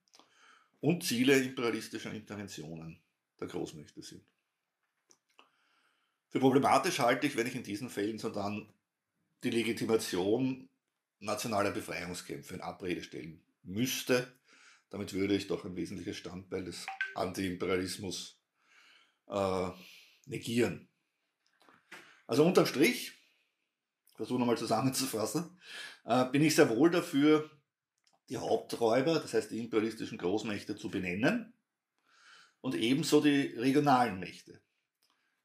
und 0.81 1.05
Ziele 1.05 1.39
imperialistischer 1.39 2.13
Interventionen 2.13 3.03
der 3.39 3.49
Großmächte 3.49 4.03
sind. 4.03 4.25
Für 6.29 6.41
problematisch 6.41 6.99
halte 7.01 7.27
ich, 7.27 7.37
wenn 7.37 7.47
ich 7.47 7.55
in 7.55 7.63
diesen 7.63 7.91
Fällen 7.91 8.19
so 8.19 8.31
dann 8.31 8.73
die 9.43 9.51
Legitimation 9.51 10.69
nationaler 11.19 11.71
Befreiungskämpfe 11.71 12.55
in 12.55 12.61
Abrede 12.61 13.03
stellen 13.03 13.43
müsste. 13.63 14.39
Damit 14.91 15.13
würde 15.13 15.35
ich 15.35 15.47
doch 15.47 15.65
ein 15.65 15.77
wesentliches 15.77 16.17
Standbein 16.17 16.65
des 16.65 16.87
Antiimperialismus 17.15 18.41
äh, 19.29 19.71
negieren. 20.27 20.89
Also 22.27 22.45
unterm 22.45 22.67
Strich, 22.67 23.13
versuche 24.15 24.39
nochmal 24.39 24.59
zusammenzufassen, 24.59 25.61
äh, 26.05 26.25
bin 26.27 26.43
ich 26.43 26.55
sehr 26.55 26.69
wohl 26.69 26.91
dafür, 26.91 27.51
die 28.29 28.39
Haupträuber, 28.39 29.21
das 29.21 29.35
heißt 29.35 29.51
die 29.53 29.61
imperialistischen 29.61 30.19
Großmächte, 30.19 30.77
zu 30.77 30.91
benennen 30.91 31.55
und 32.61 32.75
ebenso 32.75 33.21
die 33.21 33.55
regionalen 33.57 34.19
Mächte. 34.19 34.61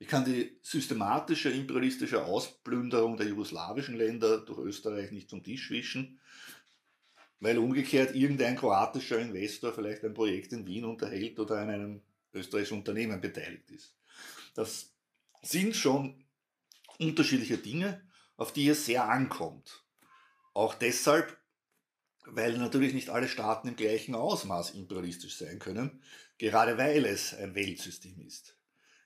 Ich 0.01 0.07
kann 0.07 0.25
die 0.25 0.57
systematische 0.63 1.51
imperialistische 1.51 2.25
Ausplünderung 2.25 3.17
der 3.17 3.27
jugoslawischen 3.27 3.95
Länder 3.95 4.39
durch 4.39 4.57
Österreich 4.57 5.11
nicht 5.11 5.29
vom 5.29 5.43
Tisch 5.43 5.69
wischen, 5.69 6.19
weil 7.39 7.59
umgekehrt 7.59 8.15
irgendein 8.15 8.55
kroatischer 8.55 9.19
Investor 9.19 9.71
vielleicht 9.71 10.03
ein 10.03 10.15
Projekt 10.15 10.53
in 10.53 10.65
Wien 10.65 10.85
unterhält 10.85 11.37
oder 11.39 11.59
an 11.59 11.69
einem 11.69 12.01
österreichischen 12.33 12.79
Unternehmen 12.79 13.21
beteiligt 13.21 13.69
ist. 13.69 13.95
Das 14.55 14.91
sind 15.43 15.75
schon 15.75 16.25
unterschiedliche 16.97 17.59
Dinge, 17.59 18.01
auf 18.37 18.53
die 18.53 18.69
es 18.69 18.87
sehr 18.87 19.07
ankommt. 19.07 19.85
Auch 20.55 20.73
deshalb, 20.73 21.37
weil 22.25 22.57
natürlich 22.57 22.95
nicht 22.95 23.11
alle 23.11 23.27
Staaten 23.27 23.67
im 23.67 23.75
gleichen 23.75 24.15
Ausmaß 24.15 24.71
imperialistisch 24.71 25.37
sein 25.37 25.59
können, 25.59 26.01
gerade 26.39 26.79
weil 26.79 27.05
es 27.05 27.35
ein 27.35 27.53
Weltsystem 27.53 28.19
ist. 28.21 28.57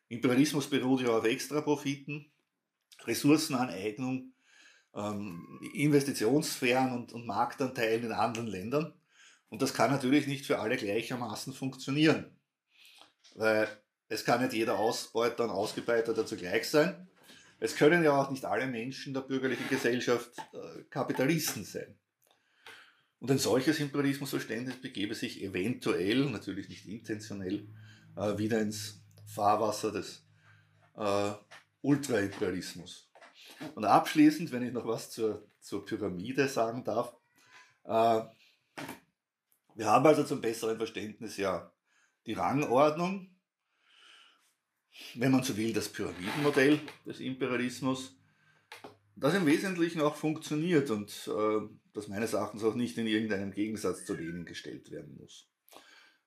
Imperialismus 0.08 0.70
beruht 0.70 1.01
ja 1.01 1.10
auf 1.10 1.26
Extraprofiten, 1.26 2.32
Ressourcenaneignung, 3.03 4.34
ähm, 4.93 5.60
Investitionssphären 5.74 6.93
und, 6.93 7.14
und 7.14 7.26
Marktanteilen 7.26 8.06
in 8.06 8.12
anderen 8.12 8.47
Ländern. 8.47 8.93
Und 9.49 9.62
das 9.62 9.74
kann 9.74 9.91
natürlich 9.91 10.28
nicht 10.28 10.45
für 10.45 10.60
alle 10.60 10.78
gleichermaßen 10.78 11.53
funktionieren. 11.53 12.38
Weil 13.36 13.68
es 14.08 14.26
kann 14.26 14.41
nicht 14.41 14.53
jeder 14.53 14.78
Ausbeuter 14.78 15.45
und 15.45 15.49
Ausgebeiteter 15.49 16.26
zugleich 16.26 16.70
sein. 16.70 17.08
Es 17.60 17.76
können 17.76 18.03
ja 18.03 18.22
auch 18.22 18.30
nicht 18.30 18.45
alle 18.45 18.68
Menschen 18.68 19.14
der 19.14 19.22
bürgerlichen 19.22 19.68
Gesellschaft 19.70 20.32
äh, 20.53 20.84
Kapitalisten 20.89 21.64
sein. 21.64 21.97
Und 23.20 23.32
ein 23.32 23.39
solches 23.39 23.80
Imperialismusverständnis 23.80 24.82
begebe 24.82 25.16
sich 25.16 25.41
eventuell, 25.41 26.30
natürlich 26.30 26.70
nicht 26.70 26.86
intentionell, 26.86 27.68
äh, 28.18 28.38
wieder 28.38 28.62
ins 28.62 29.05
Fahrwasser 29.26 29.91
des 29.91 30.26
äh, 30.95 31.32
Ultraimperialismus. 31.82 33.09
Und 33.76 33.86
abschließend, 33.86 34.51
wenn 34.51 34.63
ich 34.63 34.73
noch 34.73 34.88
was 34.88 35.11
zur, 35.11 35.47
zur 35.59 35.86
Pyramide 35.86 36.47
sagen 36.47 36.84
darf, 36.84 37.15
äh, 37.84 38.21
wir 39.76 39.88
haben 39.88 40.05
also 40.05 40.23
zum 40.23 40.41
besseren 40.41 40.78
Verständnis 40.78 41.38
ja 41.38 41.71
die 42.26 42.34
Rangordnung, 42.34 43.36
wenn 45.15 45.32
man 45.32 45.43
so 45.43 45.57
will, 45.57 45.73
das 45.73 45.89
Pyramidenmodell 45.89 46.80
des 47.05 47.19
Imperialismus, 47.19 48.17
das 49.15 49.34
im 49.34 49.45
Wesentlichen 49.45 50.01
auch 50.01 50.15
funktioniert 50.15 50.89
und 50.89 51.09
äh, 51.28 51.67
das 51.93 52.07
meines 52.07 52.34
Erachtens 52.34 52.63
auch 52.63 52.76
nicht 52.76 52.97
in 52.97 53.07
irgendeinem 53.07 53.51
Gegensatz 53.51 54.05
zu 54.05 54.15
denen 54.15 54.45
gestellt 54.45 54.91
werden 54.91 55.15
muss. 55.17 55.49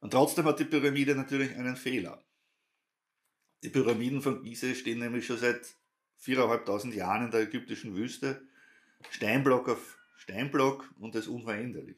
Und 0.01 0.13
trotzdem 0.13 0.45
hat 0.45 0.61
die 0.61 0.65
Pyramide 0.65 1.15
natürlich 1.15 1.55
einen 1.57 1.77
Fehler. 1.77 2.25
Die 3.63 3.71
Pyramiden 3.71 4.23
von 4.23 4.43
Gizeh 4.43 4.75
stehen 4.75 5.01
nämlich 5.01 5.27
schon 5.27 5.39
seit 5.39 5.61
4.500 6.25 6.95
Jahren 6.95 7.27
in 7.27 7.31
der 7.31 7.41
ägyptischen 7.41 7.95
Wüste, 7.97 8.43
Steinblock 9.11 9.69
auf 9.69 9.99
Steinblock 10.17 10.93
und 10.99 11.15
ist 11.15 11.29
unveränderlich. 11.29 11.97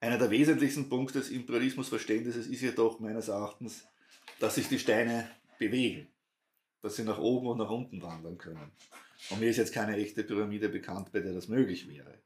Einer 0.00 0.18
der 0.18 0.30
wesentlichsten 0.30 0.88
Punkte 0.88 1.18
des 1.20 1.30
Imperialismusverständnisses 1.30 2.46
ist 2.46 2.60
jedoch 2.60 3.00
meines 3.00 3.28
Erachtens, 3.28 3.86
dass 4.40 4.56
sich 4.56 4.68
die 4.68 4.78
Steine 4.78 5.30
bewegen, 5.58 6.08
dass 6.82 6.96
sie 6.96 7.04
nach 7.04 7.18
oben 7.18 7.48
und 7.48 7.58
nach 7.58 7.70
unten 7.70 8.02
wandern 8.02 8.36
können. 8.36 8.72
Und 9.30 9.40
mir 9.40 9.48
ist 9.48 9.56
jetzt 9.56 9.72
keine 9.72 9.96
echte 9.96 10.22
Pyramide 10.22 10.68
bekannt, 10.68 11.12
bei 11.12 11.20
der 11.20 11.32
das 11.32 11.48
möglich 11.48 11.88
wäre. 11.88 12.18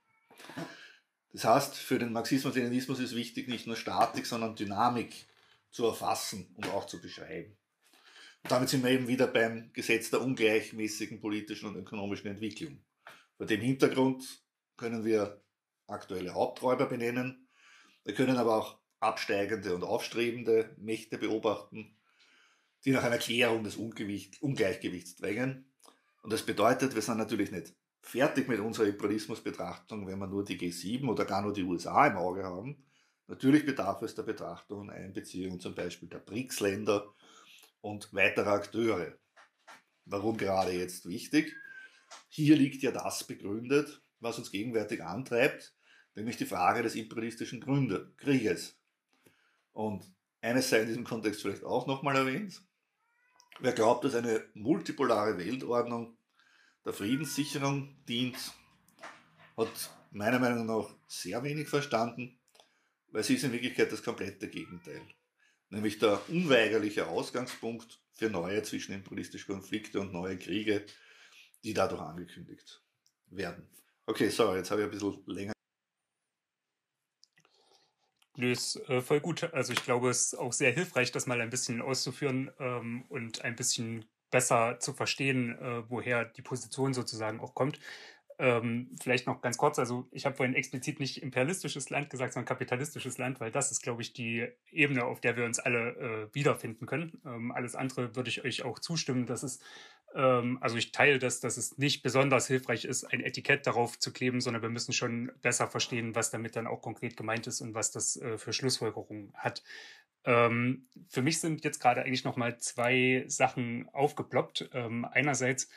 Das 1.32 1.44
heißt, 1.44 1.76
für 1.76 1.98
den 1.98 2.12
Marxismus-Leninismus 2.12 2.98
ist 2.98 3.14
wichtig, 3.14 3.46
nicht 3.46 3.66
nur 3.68 3.76
Statik, 3.76 4.26
sondern 4.26 4.56
Dynamik 4.56 5.26
zu 5.70 5.86
erfassen 5.86 6.52
und 6.56 6.68
auch 6.68 6.86
zu 6.86 7.00
beschreiben. 7.00 7.56
Und 8.42 8.50
damit 8.50 8.68
sind 8.68 8.82
wir 8.82 8.90
eben 8.90 9.08
wieder 9.08 9.26
beim 9.26 9.72
Gesetz 9.72 10.10
der 10.10 10.22
ungleichmäßigen 10.22 11.20
politischen 11.20 11.68
und 11.68 11.76
ökonomischen 11.76 12.30
Entwicklung. 12.30 12.82
Vor 13.36 13.46
dem 13.46 13.60
Hintergrund 13.60 14.42
können 14.76 15.04
wir 15.04 15.42
aktuelle 15.86 16.34
Haupträuber 16.34 16.86
benennen, 16.86 17.48
wir 18.04 18.14
können 18.14 18.36
aber 18.36 18.56
auch 18.56 18.78
absteigende 19.00 19.74
und 19.74 19.84
aufstrebende 19.84 20.74
Mächte 20.78 21.18
beobachten, 21.18 21.96
die 22.84 22.92
nach 22.92 23.04
einer 23.04 23.18
Klärung 23.18 23.64
des 23.64 23.76
Ungleichgewichts 23.76 25.16
drängen. 25.16 25.70
Und 26.22 26.32
das 26.32 26.44
bedeutet, 26.44 26.94
wir 26.94 27.02
sind 27.02 27.18
natürlich 27.18 27.50
nicht 27.50 27.74
fertig 28.02 28.48
mit 28.48 28.60
unserer 28.60 28.86
Imperialismusbetrachtung, 28.86 30.06
wenn 30.06 30.18
wir 30.18 30.26
nur 30.26 30.44
die 30.44 30.58
G7 30.58 31.06
oder 31.08 31.24
gar 31.24 31.42
nur 31.42 31.52
die 31.52 31.62
USA 31.62 32.06
im 32.06 32.16
Auge 32.16 32.44
haben. 32.44 32.84
Natürlich 33.30 33.64
bedarf 33.64 34.02
es 34.02 34.16
der 34.16 34.24
Betrachtung 34.24 34.80
und 34.80 34.90
Einbeziehung 34.90 35.60
zum 35.60 35.76
Beispiel 35.76 36.08
der 36.08 36.18
BRICS-Länder 36.18 37.14
und 37.80 38.12
weiterer 38.12 38.54
Akteure. 38.54 39.16
Warum 40.04 40.36
gerade 40.36 40.72
jetzt 40.72 41.06
wichtig? 41.06 41.54
Hier 42.28 42.56
liegt 42.56 42.82
ja 42.82 42.90
das 42.90 43.22
begründet, 43.22 44.02
was 44.18 44.36
uns 44.38 44.50
gegenwärtig 44.50 45.04
antreibt, 45.04 45.76
nämlich 46.16 46.38
die 46.38 46.44
Frage 46.44 46.82
des 46.82 46.96
imperialistischen 46.96 47.60
Gründe, 47.60 48.12
Krieges. 48.16 48.76
Und 49.72 50.12
eines 50.40 50.68
sei 50.68 50.80
in 50.80 50.88
diesem 50.88 51.04
Kontext 51.04 51.42
vielleicht 51.42 51.62
auch 51.62 51.86
nochmal 51.86 52.16
erwähnt. 52.16 52.60
Wer 53.60 53.72
glaubt, 53.72 54.04
dass 54.04 54.16
eine 54.16 54.44
multipolare 54.54 55.38
Weltordnung 55.38 56.16
der 56.84 56.94
Friedenssicherung 56.94 57.94
dient, 58.08 58.38
hat 59.56 59.90
meiner 60.10 60.40
Meinung 60.40 60.66
nach 60.66 60.92
sehr 61.06 61.44
wenig 61.44 61.68
verstanden, 61.68 62.39
weil 63.12 63.24
sie 63.24 63.34
ist 63.34 63.44
in 63.44 63.52
Wirklichkeit 63.52 63.90
das 63.92 64.02
komplette 64.02 64.48
Gegenteil. 64.48 65.02
Nämlich 65.68 65.98
der 65.98 66.20
unweigerliche 66.28 67.06
Ausgangspunkt 67.06 68.00
für 68.14 68.28
neue 68.28 68.62
zwischenimperialistische 68.62 69.46
Konflikte 69.46 70.00
und 70.00 70.12
neue 70.12 70.36
Kriege, 70.38 70.84
die 71.62 71.74
dadurch 71.74 72.00
angekündigt 72.00 72.82
werden. 73.26 73.68
Okay, 74.06 74.28
sorry, 74.28 74.58
jetzt 74.58 74.70
habe 74.70 74.80
ich 74.80 74.86
ein 74.86 74.90
bisschen 74.90 75.22
länger 75.26 75.52
Nö, 78.36 78.52
ist 78.52 78.76
äh, 78.88 79.02
voll 79.02 79.20
gut. 79.20 79.52
Also 79.52 79.72
ich 79.72 79.84
glaube, 79.84 80.08
es 80.08 80.26
ist 80.26 80.34
auch 80.34 80.52
sehr 80.52 80.72
hilfreich, 80.72 81.12
das 81.12 81.26
mal 81.26 81.40
ein 81.40 81.50
bisschen 81.50 81.82
auszuführen 81.82 82.50
ähm, 82.58 83.04
und 83.08 83.42
ein 83.44 83.54
bisschen 83.54 84.06
besser 84.30 84.78
zu 84.80 84.94
verstehen, 84.94 85.58
äh, 85.58 85.82
woher 85.90 86.24
die 86.24 86.42
Position 86.42 86.94
sozusagen 86.94 87.40
auch 87.40 87.54
kommt. 87.54 87.80
Ähm, 88.42 88.88
vielleicht 89.02 89.26
noch 89.26 89.42
ganz 89.42 89.58
kurz, 89.58 89.78
also 89.78 90.08
ich 90.12 90.24
habe 90.24 90.34
vorhin 90.34 90.54
explizit 90.54 90.98
nicht 90.98 91.22
imperialistisches 91.22 91.90
Land 91.90 92.08
gesagt, 92.08 92.32
sondern 92.32 92.46
kapitalistisches 92.46 93.18
Land, 93.18 93.38
weil 93.38 93.50
das 93.50 93.70
ist, 93.70 93.82
glaube 93.82 94.00
ich, 94.00 94.14
die 94.14 94.48
Ebene, 94.70 95.04
auf 95.04 95.20
der 95.20 95.36
wir 95.36 95.44
uns 95.44 95.58
alle 95.58 95.90
äh, 96.30 96.34
wiederfinden 96.34 96.86
können. 96.86 97.20
Ähm, 97.26 97.52
alles 97.52 97.76
andere 97.76 98.16
würde 98.16 98.30
ich 98.30 98.42
euch 98.42 98.62
auch 98.62 98.78
zustimmen, 98.78 99.26
dass 99.26 99.42
es, 99.42 99.60
ähm, 100.14 100.56
also 100.62 100.78
ich 100.78 100.90
teile 100.90 101.18
das, 101.18 101.40
dass 101.40 101.58
es 101.58 101.76
nicht 101.76 102.02
besonders 102.02 102.46
hilfreich 102.46 102.86
ist, 102.86 103.04
ein 103.04 103.20
Etikett 103.20 103.66
darauf 103.66 103.98
zu 103.98 104.10
kleben, 104.10 104.40
sondern 104.40 104.62
wir 104.62 104.70
müssen 104.70 104.94
schon 104.94 105.30
besser 105.42 105.66
verstehen, 105.66 106.14
was 106.14 106.30
damit 106.30 106.56
dann 106.56 106.66
auch 106.66 106.80
konkret 106.80 107.18
gemeint 107.18 107.46
ist 107.46 107.60
und 107.60 107.74
was 107.74 107.90
das 107.90 108.16
äh, 108.16 108.38
für 108.38 108.54
Schlussfolgerungen 108.54 109.34
hat. 109.34 109.62
Ähm, 110.24 110.86
für 111.08 111.20
mich 111.20 111.40
sind 111.40 111.62
jetzt 111.62 111.78
gerade 111.78 112.04
eigentlich 112.04 112.24
nochmal 112.24 112.56
zwei 112.56 113.24
Sachen 113.26 113.86
aufgeploppt. 113.90 114.70
Ähm, 114.72 115.04
einerseits 115.04 115.68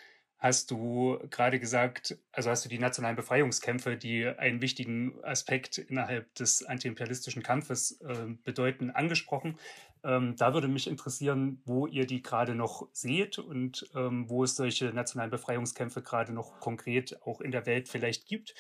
hast 0.44 0.72
du 0.72 1.18
gerade 1.30 1.58
gesagt, 1.58 2.18
also 2.34 2.50
hast 2.50 2.66
du 2.66 2.70
die 2.70 2.78
nationalen 2.78 3.16
Befreiungskämpfe, 3.16 3.96
die 3.96 4.28
einen 4.28 4.62
wichtigen 4.62 5.24
Aspekt 5.24 5.78
innerhalb 5.78 6.36
des 6.36 6.66
antiimperialistischen 6.66 7.42
Kampfes 7.42 8.02
äh, 8.02 8.26
bedeuten, 8.44 8.92
angesprochen. 8.92 9.58
Ähm, 10.04 10.36
da 10.36 10.54
würde 10.54 10.68
mich 10.68 10.88
interessieren, 10.88 11.62
wo 11.64 11.88
ihr 11.88 12.06
die 12.06 12.22
gerade 12.22 12.56
noch 12.56 12.90
seht 12.92 13.40
und 13.40 13.90
ähm, 13.96 14.30
wo 14.30 14.44
es 14.44 14.58
solche 14.58 14.88
nationalen 14.88 15.32
Befreiungskämpfe 15.32 16.02
gerade 16.02 16.34
noch 16.34 16.60
konkret 16.60 17.22
auch 17.24 17.40
in 17.40 17.52
der 17.52 17.66
Welt 17.66 17.88
vielleicht 17.88 18.28
gibt 18.28 18.54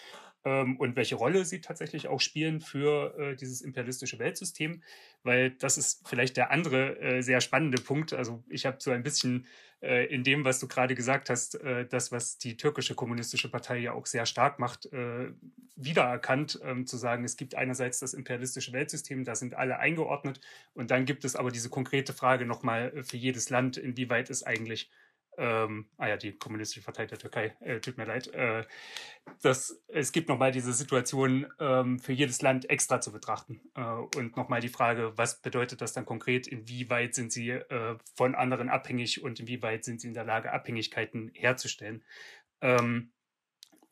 und 0.43 0.95
welche 0.95 1.15
Rolle 1.15 1.45
sie 1.45 1.61
tatsächlich 1.61 2.07
auch 2.07 2.19
spielen 2.19 2.59
für 2.59 3.17
äh, 3.17 3.35
dieses 3.35 3.61
imperialistische 3.61 4.19
Weltsystem, 4.19 4.81
weil 5.23 5.51
das 5.51 5.77
ist 5.77 6.07
vielleicht 6.07 6.35
der 6.37 6.51
andere 6.51 6.99
äh, 6.99 7.21
sehr 7.21 7.39
spannende 7.39 7.81
Punkt. 7.81 8.13
Also 8.13 8.43
ich 8.49 8.65
habe 8.65 8.77
so 8.79 8.91
ein 8.91 9.03
bisschen 9.03 9.47
äh, 9.81 10.05
in 10.05 10.23
dem, 10.23 10.45
was 10.45 10.59
du 10.59 10.67
gerade 10.67 10.95
gesagt 10.95 11.29
hast, 11.29 11.55
äh, 11.55 11.85
das, 11.85 12.11
was 12.11 12.37
die 12.37 12.57
türkische 12.57 12.95
kommunistische 12.95 13.49
Partei 13.49 13.77
ja 13.79 13.93
auch 13.93 14.05
sehr 14.05 14.25
stark 14.25 14.59
macht, 14.59 14.85
äh, 14.93 15.31
wiedererkannt, 15.75 16.59
ähm, 16.63 16.87
zu 16.87 16.97
sagen, 16.97 17.23
es 17.23 17.35
gibt 17.35 17.55
einerseits 17.55 17.99
das 17.99 18.13
imperialistische 18.13 18.71
Weltsystem, 18.71 19.25
da 19.25 19.35
sind 19.35 19.55
alle 19.55 19.79
eingeordnet 19.79 20.39
und 20.73 20.91
dann 20.91 21.05
gibt 21.05 21.25
es 21.25 21.35
aber 21.35 21.51
diese 21.51 21.69
konkrete 21.69 22.13
Frage 22.13 22.45
nochmal 22.45 22.93
äh, 22.95 23.03
für 23.03 23.17
jedes 23.17 23.49
Land, 23.49 23.77
inwieweit 23.77 24.29
ist 24.29 24.43
eigentlich 24.43 24.89
ähm, 25.37 25.89
ah 25.97 26.07
ja, 26.07 26.17
die 26.17 26.33
kommunistische 26.33 26.83
Partei 26.83 27.05
der 27.05 27.17
Türkei, 27.17 27.55
äh, 27.61 27.79
tut 27.79 27.97
mir 27.97 28.05
leid, 28.05 28.27
äh, 28.33 28.63
dass 29.41 29.81
es 29.87 30.11
gibt 30.11 30.29
nochmal 30.29 30.51
diese 30.51 30.73
Situation 30.73 31.47
ähm, 31.59 31.99
für 31.99 32.13
jedes 32.13 32.41
Land 32.41 32.69
extra 32.69 33.01
zu 33.01 33.11
betrachten 33.11 33.61
äh, 33.75 33.81
und 34.17 34.35
nochmal 34.35 34.61
die 34.61 34.69
Frage, 34.69 35.13
was 35.17 35.41
bedeutet 35.41 35.81
das 35.81 35.93
dann 35.93 36.05
konkret, 36.05 36.47
inwieweit 36.47 37.15
sind 37.15 37.31
sie 37.31 37.49
äh, 37.49 37.97
von 38.15 38.35
anderen 38.35 38.69
abhängig 38.69 39.23
und 39.23 39.39
inwieweit 39.39 39.83
sind 39.83 40.01
sie 40.01 40.07
in 40.07 40.13
der 40.13 40.25
Lage, 40.25 40.51
Abhängigkeiten 40.51 41.31
herzustellen. 41.33 42.03
Ähm, 42.61 43.11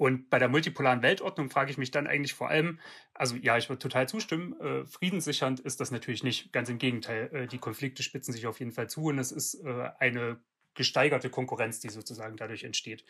und 0.01 0.31
bei 0.31 0.39
der 0.39 0.49
multipolaren 0.49 1.03
Weltordnung 1.03 1.51
frage 1.51 1.69
ich 1.69 1.77
mich 1.77 1.91
dann 1.91 2.07
eigentlich 2.07 2.33
vor 2.33 2.49
allem, 2.49 2.79
also 3.13 3.35
ja, 3.35 3.57
ich 3.57 3.69
würde 3.69 3.77
total 3.77 4.09
zustimmen, 4.09 4.59
äh, 4.59 4.83
friedenssichernd 4.87 5.59
ist 5.59 5.79
das 5.79 5.91
natürlich 5.91 6.23
nicht, 6.23 6.51
ganz 6.51 6.69
im 6.69 6.79
Gegenteil. 6.79 7.29
Äh, 7.31 7.47
die 7.47 7.59
Konflikte 7.59 8.01
spitzen 8.01 8.33
sich 8.33 8.47
auf 8.47 8.59
jeden 8.59 8.71
Fall 8.71 8.89
zu 8.89 9.03
und 9.03 9.19
es 9.19 9.31
ist 9.31 9.63
äh, 9.63 9.89
eine 9.99 10.41
gesteigerte 10.73 11.29
Konkurrenz, 11.29 11.79
die 11.79 11.89
sozusagen 11.89 12.37
dadurch 12.37 12.63
entsteht. 12.63 13.05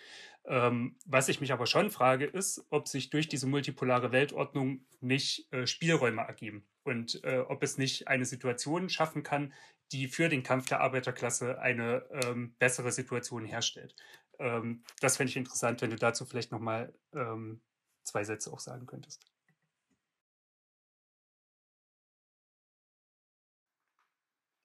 Ähm, 0.46 0.96
was 1.06 1.30
ich 1.30 1.42
mich 1.42 1.54
aber 1.54 1.68
schon 1.68 1.92
frage, 1.92 2.26
ist, 2.26 2.66
ob 2.70 2.88
sich 2.88 3.10
durch 3.10 3.28
diese 3.28 3.48
multipolare 3.48 4.12
Weltordnung 4.12 4.86
nicht 5.00 5.52
äh, 5.54 5.68
Spielräume 5.68 6.22
ergeben 6.22 6.66
und 6.84 7.24
äh, 7.24 7.40
ob 7.40 7.64
es 7.64 7.78
nicht 7.78 8.08
eine 8.08 8.26
Situation 8.26 8.90
schaffen 8.90 9.24
kann, 9.24 9.54
die 9.92 10.08
für 10.08 10.30
den 10.30 10.44
Kampf 10.44 10.68
der 10.68 10.82
Arbeiterklasse 10.82 11.60
eine 11.60 12.06
ähm, 12.24 12.56
bessere 12.60 12.92
Situation 12.92 13.46
herstellt. 13.46 13.96
Ähm, 14.40 14.84
das 15.00 15.18
fände 15.18 15.30
ich 15.30 15.38
interessant, 15.38 15.82
wenn 15.82 15.90
du 15.92 15.98
dazu 15.98 16.26
vielleicht 16.26 16.52
nochmal 16.52 16.94
ähm, 17.14 17.62
zwei 18.04 18.24
Sätze 18.24 18.52
auch 18.52 18.60
sagen 18.60 18.88
könntest. 18.88 19.31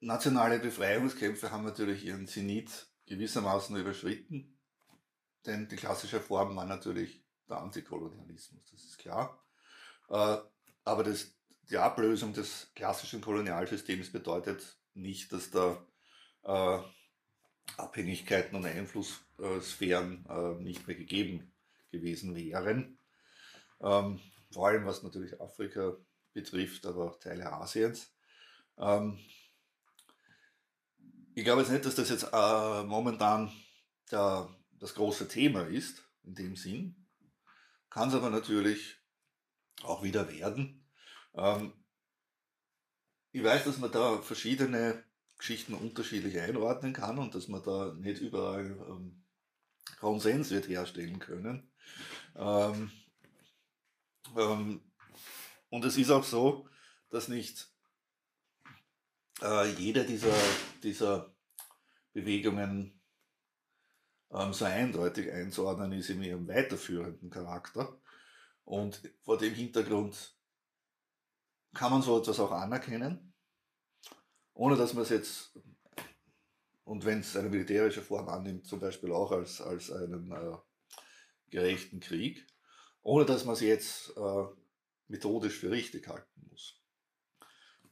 Nationale 0.07 0.61
Befreiungskämpfe 0.61 1.51
haben 1.51 1.65
natürlich 1.65 2.05
ihren 2.05 2.27
Zenit 2.27 2.89
gewissermaßen 3.07 3.77
überschritten, 3.77 4.59
denn 5.45 5.69
die 5.69 5.77
klassische 5.77 6.21
Form 6.21 6.57
war 6.57 6.65
natürlich 6.65 7.25
der 7.49 7.59
Antikolonialismus, 7.59 8.71
das 8.71 8.85
ist 8.85 8.99
klar. 8.99 9.45
Äh, 10.09 10.39
aber 10.85 11.05
das, 11.05 11.35
die 11.71 11.79
Ablösung 11.79 12.33
des 12.33 12.71
klassischen 12.75 13.21
Kolonialsystems 13.21 14.13
bedeutet 14.13 14.79
nicht, 14.95 15.33
dass 15.33 15.51
da 15.51 15.85
äh, 16.43 16.79
Abhängigkeiten 17.77 18.57
und 18.57 18.65
Einflusssphären 18.65 20.25
äh, 20.29 20.63
nicht 20.63 20.87
mehr 20.87 20.97
gegeben 20.97 21.53
gewesen 21.91 22.35
wären. 22.37 22.99
Ähm, 23.81 24.21
vor 24.53 24.69
allem 24.69 24.87
was 24.87 25.03
natürlich 25.03 25.41
Afrika 25.41 25.97
betrifft, 26.33 26.87
aber 26.87 27.11
auch 27.11 27.19
Teile 27.19 27.53
Asiens. 27.53 28.13
Ähm, 28.79 29.19
ich 31.37 31.45
glaube 31.45 31.61
jetzt 31.61 31.70
nicht, 31.70 31.84
dass 31.84 31.95
das 31.95 32.09
jetzt 32.09 32.28
äh, 32.32 32.82
momentan 32.84 33.53
der, 34.11 34.49
das 34.80 34.95
große 34.95 35.28
Thema 35.28 35.66
ist, 35.66 36.03
in 36.24 36.34
dem 36.34 36.57
Sinn. 36.57 37.07
Kann 37.91 38.09
es 38.09 38.14
aber 38.14 38.30
natürlich 38.30 38.97
auch 39.82 40.03
wieder 40.03 40.32
werden. 40.32 40.89
Ähm, 41.34 41.74
ich 43.32 43.45
weiß, 43.45 43.64
dass 43.64 43.76
man 43.76 43.93
da 43.93 44.22
verschiedene 44.22 45.05
Geschichten 45.37 45.74
unterschiedlich 45.74 46.41
einordnen 46.41 46.95
kann 46.95 47.18
und 47.18 47.34
dass 47.34 47.49
man 47.49 47.62
da 47.62 47.93
nicht 47.93 48.22
überall 48.22 48.64
ähm, 48.89 49.22
Konsens 50.01 50.51
wird 50.51 50.68
herstellen 50.68 51.18
können. 51.18 51.70
Ähm, 52.34 52.91
ähm, 54.39 54.80
und 55.68 55.84
es 55.84 55.99
ist 55.99 56.11
auch 56.11 56.24
so, 56.24 56.66
dass 57.11 57.28
nicht 57.28 57.68
äh, 59.43 59.70
jede 59.72 60.05
dieser, 60.05 60.34
dieser 60.82 61.34
Bewegungen 62.12 63.01
ähm, 64.30 64.53
so 64.53 64.64
eindeutig 64.64 65.30
einzuordnen 65.30 65.93
ist 65.93 66.11
in 66.11 66.22
ihrem 66.22 66.49
weiterführenden 66.49 67.30
Charakter. 67.30 68.01
Und 68.64 69.01
vor 69.22 69.39
dem 69.39 69.55
Hintergrund 69.55 70.37
kann 71.74 71.93
man 71.93 72.03
so 72.03 72.18
etwas 72.18 72.41
auch 72.41 72.53
anerkennen, 72.53 73.34
ohne 74.55 74.76
dass 74.76 74.95
man 74.95 75.03
es 75.03 75.11
jetzt, 75.11 75.59
und 76.84 77.05
wenn 77.05 77.20
es 77.20 77.37
eine 77.37 77.51
militärische 77.51 78.03
Form 78.03 78.28
annimmt, 78.28 78.66
zum 78.66 78.80
Beispiel 78.80 79.12
auch 79.12 79.30
als, 79.30 79.61
als 79.61 79.93
einen 79.93 80.32
äh, 80.32 80.57
gerechten 81.51 82.01
Krieg, 82.01 82.47
ohne 83.03 83.26
dass 83.26 83.45
man 83.45 83.55
es 83.55 83.61
jetzt 83.61 84.16
äh, 84.16 84.45
methodisch 85.09 85.59
für 85.59 85.70
richtig 85.70 86.09
halten 86.09 86.49
muss. 86.49 86.82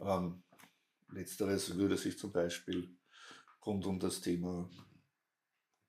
Ähm, 0.00 0.43
Letzteres 1.14 1.76
würde 1.76 1.96
sich 1.96 2.18
zum 2.18 2.32
Beispiel 2.32 2.96
rund 3.64 3.86
um 3.86 3.98
das 3.98 4.20
Thema 4.20 4.68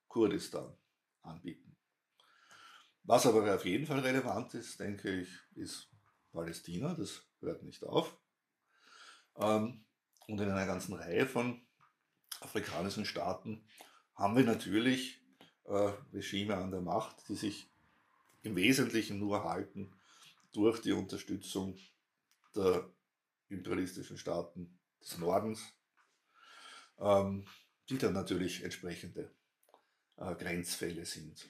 Kurdistan 0.08 0.78
anbieten. 1.22 1.76
Was 3.04 3.26
aber 3.26 3.54
auf 3.54 3.66
jeden 3.66 3.86
Fall 3.86 4.00
relevant 4.00 4.54
ist, 4.54 4.80
denke 4.80 5.22
ich, 5.22 5.30
ist 5.56 5.90
Palästina. 6.32 6.94
Das 6.94 7.22
hört 7.42 7.64
nicht 7.64 7.84
auf. 7.84 8.18
Ähm, 9.38 9.86
und 10.28 10.42
in 10.42 10.50
einer 10.50 10.66
ganzen 10.66 10.94
Reihe 10.94 11.26
von 11.26 11.66
afrikanischen 12.42 13.06
Staaten 13.06 13.68
haben 14.16 14.36
wir 14.36 14.44
natürlich 14.44 15.22
äh, 15.66 15.92
Regime 16.14 16.56
an 16.56 16.72
der 16.72 16.82
Macht, 16.82 17.28
die 17.30 17.36
sich 17.36 17.70
im 18.42 18.56
Wesentlichen 18.56 19.20
nur 19.20 19.44
halten 19.44 19.94
durch 20.52 20.82
die 20.82 20.94
Unterstützung 20.94 21.78
der 22.56 22.90
imperialistischen 23.50 24.18
Staaten 24.18 24.75
des 25.06 25.18
Nordens, 25.18 25.62
ähm, 27.00 27.46
die 27.90 27.98
dann 27.98 28.14
natürlich 28.14 28.64
entsprechende 28.64 29.32
äh, 30.18 30.36
Grenzfälle 30.36 31.06
sind. 31.06 31.50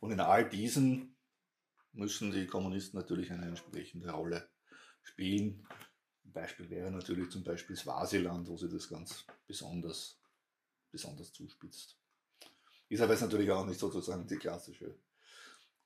Und 0.00 0.12
in 0.12 0.20
all 0.20 0.48
diesen 0.48 1.16
müssen 1.92 2.30
die 2.30 2.46
Kommunisten 2.46 2.98
natürlich 2.98 3.30
eine 3.30 3.46
entsprechende 3.46 4.10
Rolle 4.10 4.48
spielen. 5.02 5.66
Ein 6.24 6.32
Beispiel 6.32 6.70
wäre 6.70 6.90
natürlich 6.90 7.30
zum 7.30 7.44
Beispiel 7.44 7.76
Swasiland, 7.76 8.48
wo 8.48 8.56
sie 8.56 8.68
das 8.68 8.88
ganz 8.88 9.24
besonders, 9.46 10.20
besonders 10.90 11.32
zuspitzt. 11.32 11.98
Ist 12.88 13.00
aber 13.00 13.12
jetzt 13.12 13.22
natürlich 13.22 13.50
auch 13.50 13.66
nicht 13.66 13.80
sozusagen 13.80 14.26
die 14.26 14.36
klassische 14.36 14.98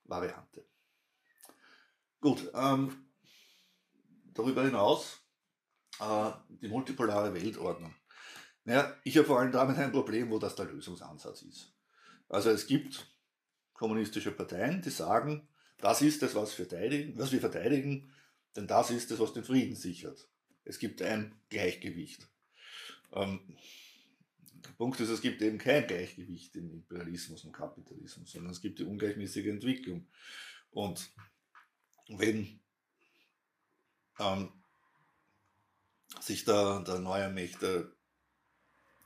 Variante. 0.03 0.65
Gut, 2.19 2.49
ähm, 2.53 3.11
darüber 4.33 4.63
hinaus 4.63 5.19
äh, 5.99 6.31
die 6.61 6.67
multipolare 6.67 7.33
Weltordnung. 7.33 7.93
Naja, 8.63 8.95
ich 9.03 9.17
habe 9.17 9.27
vor 9.27 9.39
allem 9.39 9.51
damit 9.51 9.77
ein 9.77 9.91
Problem, 9.91 10.29
wo 10.29 10.39
das 10.39 10.55
der 10.55 10.65
Lösungsansatz 10.65 11.41
ist. 11.43 11.73
Also 12.27 12.49
es 12.49 12.67
gibt 12.67 13.07
kommunistische 13.73 14.31
Parteien, 14.31 14.81
die 14.81 14.89
sagen, 14.89 15.47
das 15.77 16.01
ist 16.01 16.23
es, 16.23 16.35
was, 16.35 16.59
was 16.59 17.31
wir 17.31 17.39
verteidigen, 17.39 18.11
denn 18.55 18.67
das 18.67 18.89
ist 18.89 19.11
es, 19.11 19.19
was 19.19 19.33
den 19.33 19.43
Frieden 19.43 19.75
sichert. 19.75 20.27
Es 20.65 20.79
gibt 20.79 21.01
ein 21.01 21.39
Gleichgewicht. 21.49 22.27
Ähm, 23.13 23.39
der 24.65 24.71
Punkt 24.71 24.99
ist, 24.99 25.09
es 25.09 25.21
gibt 25.21 25.41
eben 25.41 25.59
kein 25.59 25.87
Gleichgewicht 25.87 26.55
im 26.55 26.71
Imperialismus 26.71 27.45
und 27.45 27.53
Kapitalismus, 27.53 28.31
sondern 28.31 28.51
es 28.51 28.61
gibt 28.61 28.79
die 28.79 28.83
ungleichmäßige 28.83 29.45
Entwicklung. 29.45 30.07
Und 30.71 31.09
wenn 32.09 32.59
ähm, 34.19 34.51
sich 36.19 36.45
da, 36.45 36.79
da 36.79 36.99
neue 36.99 37.29
Mächte 37.29 37.91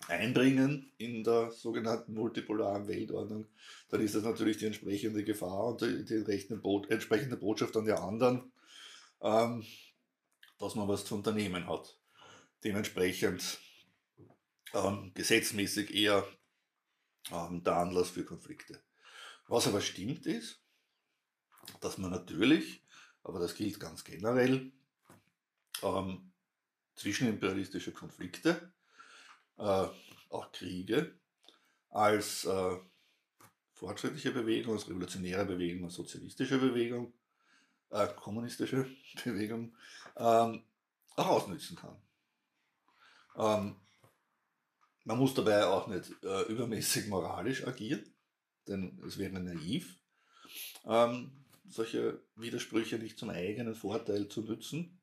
einbringen 0.07 0.91
in 0.97 1.23
der 1.23 1.51
sogenannten 1.51 2.13
multipolaren 2.13 2.87
Weltordnung, 2.87 3.47
dann 3.89 4.01
ist 4.01 4.15
das 4.15 4.23
natürlich 4.23 4.57
die 4.57 4.65
entsprechende 4.65 5.23
Gefahr 5.23 5.67
und 5.67 5.81
die, 5.81 6.03
die 6.05 6.55
Bo 6.55 6.83
entsprechende 6.89 7.37
Botschaft 7.37 7.75
an 7.77 7.85
die 7.85 7.91
anderen, 7.91 8.51
ähm, 9.21 9.65
dass 10.59 10.75
man 10.75 10.87
was 10.87 11.05
zu 11.05 11.15
unternehmen 11.15 11.67
hat. 11.67 11.97
Dementsprechend 12.63 13.59
ähm, 14.73 15.11
gesetzmäßig 15.13 15.93
eher 15.93 16.25
ähm, 17.31 17.63
der 17.63 17.77
Anlass 17.77 18.09
für 18.09 18.25
Konflikte. 18.25 18.81
Was 19.47 19.67
aber 19.67 19.81
stimmt 19.81 20.25
ist, 20.25 20.61
dass 21.79 21.97
man 21.97 22.11
natürlich, 22.11 22.83
aber 23.23 23.39
das 23.39 23.55
gilt 23.55 23.79
ganz 23.79 24.03
generell, 24.03 24.71
ähm, 25.83 26.30
zwischenimperialistische 26.95 27.91
Konflikte 27.91 28.73
äh, 29.57 29.87
auch 30.29 30.51
Kriege 30.51 31.19
als 31.89 32.45
äh, 32.45 32.77
fortschrittliche 33.73 34.31
Bewegung, 34.31 34.73
als 34.73 34.87
revolutionäre 34.87 35.45
Bewegung, 35.45 35.85
als 35.85 35.95
sozialistische 35.95 36.57
Bewegung, 36.59 37.13
äh, 37.89 38.07
kommunistische 38.15 38.87
Bewegung 39.23 39.75
ähm, 40.17 40.63
auch 41.15 41.27
ausnützen 41.27 41.75
kann. 41.75 42.01
Ähm, 43.37 43.75
man 45.03 45.17
muss 45.17 45.33
dabei 45.33 45.65
auch 45.65 45.87
nicht 45.87 46.11
äh, 46.23 46.43
übermäßig 46.43 47.07
moralisch 47.07 47.65
agieren, 47.65 48.03
denn 48.67 49.01
es 49.05 49.17
wäre 49.17 49.39
naiv, 49.39 49.99
ähm, 50.85 51.31
solche 51.67 52.21
Widersprüche 52.35 52.97
nicht 52.99 53.17
zum 53.17 53.29
eigenen 53.29 53.75
Vorteil 53.75 54.27
zu 54.27 54.41
nutzen. 54.41 55.00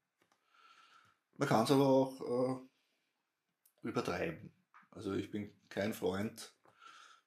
Man 1.38 1.48
kann 1.48 1.64
es 1.64 1.70
aber 1.70 1.86
auch 1.86 2.20
äh, 2.20 3.88
übertreiben. 3.88 4.52
Also 4.90 5.14
ich 5.14 5.30
bin 5.30 5.52
kein 5.68 5.94
Freund 5.94 6.52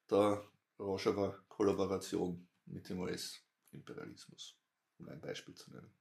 der 0.10 0.44
Rojava 0.78 1.40
Kollaboration 1.48 2.46
mit 2.66 2.90
dem 2.90 3.00
US-Imperialismus, 3.00 4.58
um 4.98 5.08
ein 5.08 5.22
Beispiel 5.22 5.56
zu 5.56 5.72
nennen. 5.72 5.94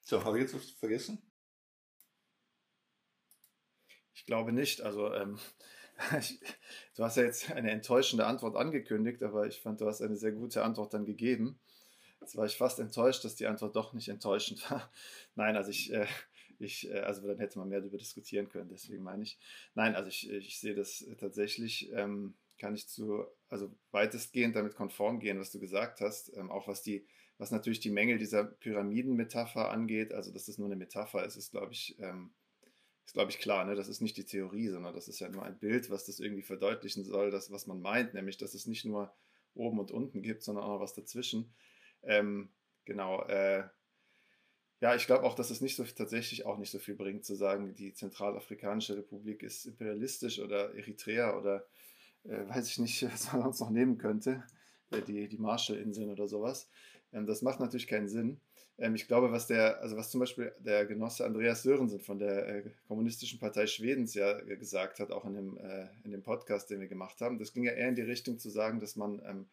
So, 0.00 0.24
habe 0.24 0.38
ich 0.38 0.44
jetzt 0.44 0.54
was 0.54 0.70
vergessen? 0.70 1.22
Ich 4.14 4.24
glaube 4.24 4.52
nicht. 4.52 4.80
Also, 4.80 5.12
ähm, 5.12 5.38
ich, 6.18 6.40
du 6.96 7.04
hast 7.04 7.18
ja 7.18 7.24
jetzt 7.24 7.50
eine 7.50 7.70
enttäuschende 7.70 8.26
Antwort 8.26 8.56
angekündigt, 8.56 9.22
aber 9.22 9.46
ich 9.46 9.60
fand, 9.60 9.82
du 9.82 9.86
hast 9.86 10.00
eine 10.00 10.16
sehr 10.16 10.32
gute 10.32 10.64
Antwort 10.64 10.94
dann 10.94 11.04
gegeben. 11.04 11.60
Jetzt 12.20 12.36
war 12.36 12.46
ich 12.46 12.56
fast 12.56 12.78
enttäuscht, 12.78 13.24
dass 13.24 13.36
die 13.36 13.46
Antwort 13.46 13.76
doch 13.76 13.92
nicht 13.92 14.08
enttäuschend 14.08 14.62
war. 14.70 14.90
Nein, 15.34 15.56
also 15.56 15.70
ich, 15.70 15.92
äh, 15.92 16.06
ich, 16.58 16.88
äh, 16.90 17.00
also 17.00 17.26
dann 17.26 17.38
hätte 17.38 17.58
man 17.58 17.68
mehr 17.68 17.80
darüber 17.80 17.98
diskutieren 17.98 18.48
können, 18.48 18.68
deswegen 18.68 19.02
meine 19.02 19.22
ich. 19.22 19.38
Nein, 19.74 19.94
also 19.94 20.08
ich, 20.08 20.30
ich 20.30 20.60
sehe 20.60 20.74
das 20.74 21.04
tatsächlich, 21.18 21.90
ähm, 21.92 22.34
kann 22.58 22.74
ich 22.74 22.88
zu, 22.88 23.24
also 23.48 23.74
weitestgehend 23.90 24.54
damit 24.54 24.74
konform 24.74 25.18
gehen, 25.18 25.40
was 25.40 25.50
du 25.50 25.58
gesagt 25.58 26.00
hast, 26.00 26.36
ähm, 26.36 26.50
auch 26.50 26.68
was 26.68 26.82
die, 26.82 27.06
was 27.38 27.50
natürlich 27.50 27.80
die 27.80 27.90
Mängel 27.90 28.18
dieser 28.18 28.44
Pyramidenmetapher 28.44 29.70
angeht, 29.70 30.12
also 30.12 30.30
dass 30.30 30.44
das 30.44 30.58
nur 30.58 30.66
eine 30.68 30.76
Metapher 30.76 31.24
ist, 31.24 31.36
ist 31.36 31.52
glaube 31.52 31.72
ich, 31.72 31.98
ähm, 31.98 32.34
ist 33.06 33.14
glaube 33.14 33.30
ich 33.30 33.38
klar, 33.38 33.64
ne? 33.64 33.74
das 33.74 33.88
ist 33.88 34.02
nicht 34.02 34.18
die 34.18 34.26
Theorie, 34.26 34.68
sondern 34.68 34.94
das 34.94 35.08
ist 35.08 35.20
ja 35.20 35.30
nur 35.30 35.42
ein 35.42 35.58
Bild, 35.58 35.88
was 35.88 36.04
das 36.04 36.20
irgendwie 36.20 36.42
verdeutlichen 36.42 37.02
soll, 37.02 37.30
das, 37.30 37.50
was 37.50 37.66
man 37.66 37.80
meint, 37.80 38.12
nämlich, 38.12 38.36
dass 38.36 38.52
es 38.52 38.66
nicht 38.66 38.84
nur 38.84 39.10
oben 39.54 39.80
und 39.80 39.90
unten 39.90 40.20
gibt, 40.20 40.42
sondern 40.42 40.64
auch 40.64 40.74
noch 40.74 40.80
was 40.80 40.94
dazwischen. 40.94 41.54
Ähm, 42.02 42.50
genau, 42.84 43.22
äh, 43.24 43.64
ja, 44.80 44.94
ich 44.94 45.06
glaube 45.06 45.24
auch, 45.24 45.34
dass 45.34 45.50
es 45.50 45.60
nicht 45.60 45.76
so 45.76 45.84
tatsächlich 45.84 46.46
auch 46.46 46.56
nicht 46.56 46.70
so 46.70 46.78
viel 46.78 46.94
bringt, 46.94 47.24
zu 47.24 47.34
sagen, 47.34 47.74
die 47.74 47.92
Zentralafrikanische 47.92 48.96
Republik 48.96 49.42
ist 49.42 49.66
imperialistisch 49.66 50.38
oder 50.40 50.74
Eritrea 50.74 51.36
oder 51.36 51.66
äh, 52.24 52.48
weiß 52.48 52.68
ich 52.68 52.78
nicht, 52.78 53.02
was 53.12 53.32
man 53.32 53.42
uns 53.42 53.60
noch 53.60 53.70
nehmen 53.70 53.98
könnte, 53.98 54.42
äh, 54.90 55.02
die, 55.02 55.28
die 55.28 55.38
Marshallinseln 55.38 56.10
oder 56.10 56.28
sowas. 56.28 56.68
Ähm, 57.12 57.26
das 57.26 57.42
macht 57.42 57.60
natürlich 57.60 57.88
keinen 57.88 58.08
Sinn. 58.08 58.40
Ähm, 58.78 58.94
ich 58.94 59.06
glaube, 59.06 59.30
was 59.30 59.46
der, 59.46 59.80
also 59.80 59.96
was 59.96 60.10
zum 60.10 60.20
Beispiel 60.20 60.52
der 60.58 60.86
Genosse 60.86 61.24
Andreas 61.24 61.62
Sörensen 61.62 62.00
von 62.00 62.18
der 62.18 62.48
äh, 62.48 62.70
Kommunistischen 62.88 63.38
Partei 63.38 63.66
Schwedens 63.66 64.14
ja 64.14 64.38
äh, 64.38 64.56
gesagt 64.56 64.98
hat, 65.00 65.10
auch 65.12 65.26
in 65.26 65.34
dem, 65.34 65.58
äh, 65.58 65.88
in 66.04 66.10
dem 66.10 66.22
Podcast, 66.22 66.70
den 66.70 66.80
wir 66.80 66.88
gemacht 66.88 67.20
haben, 67.20 67.38
das 67.38 67.52
ging 67.52 67.64
ja 67.64 67.72
eher 67.72 67.88
in 67.88 67.96
die 67.96 68.02
Richtung 68.02 68.38
zu 68.38 68.48
sagen, 68.48 68.80
dass 68.80 68.96
man, 68.96 69.20
ähm, 69.26 69.46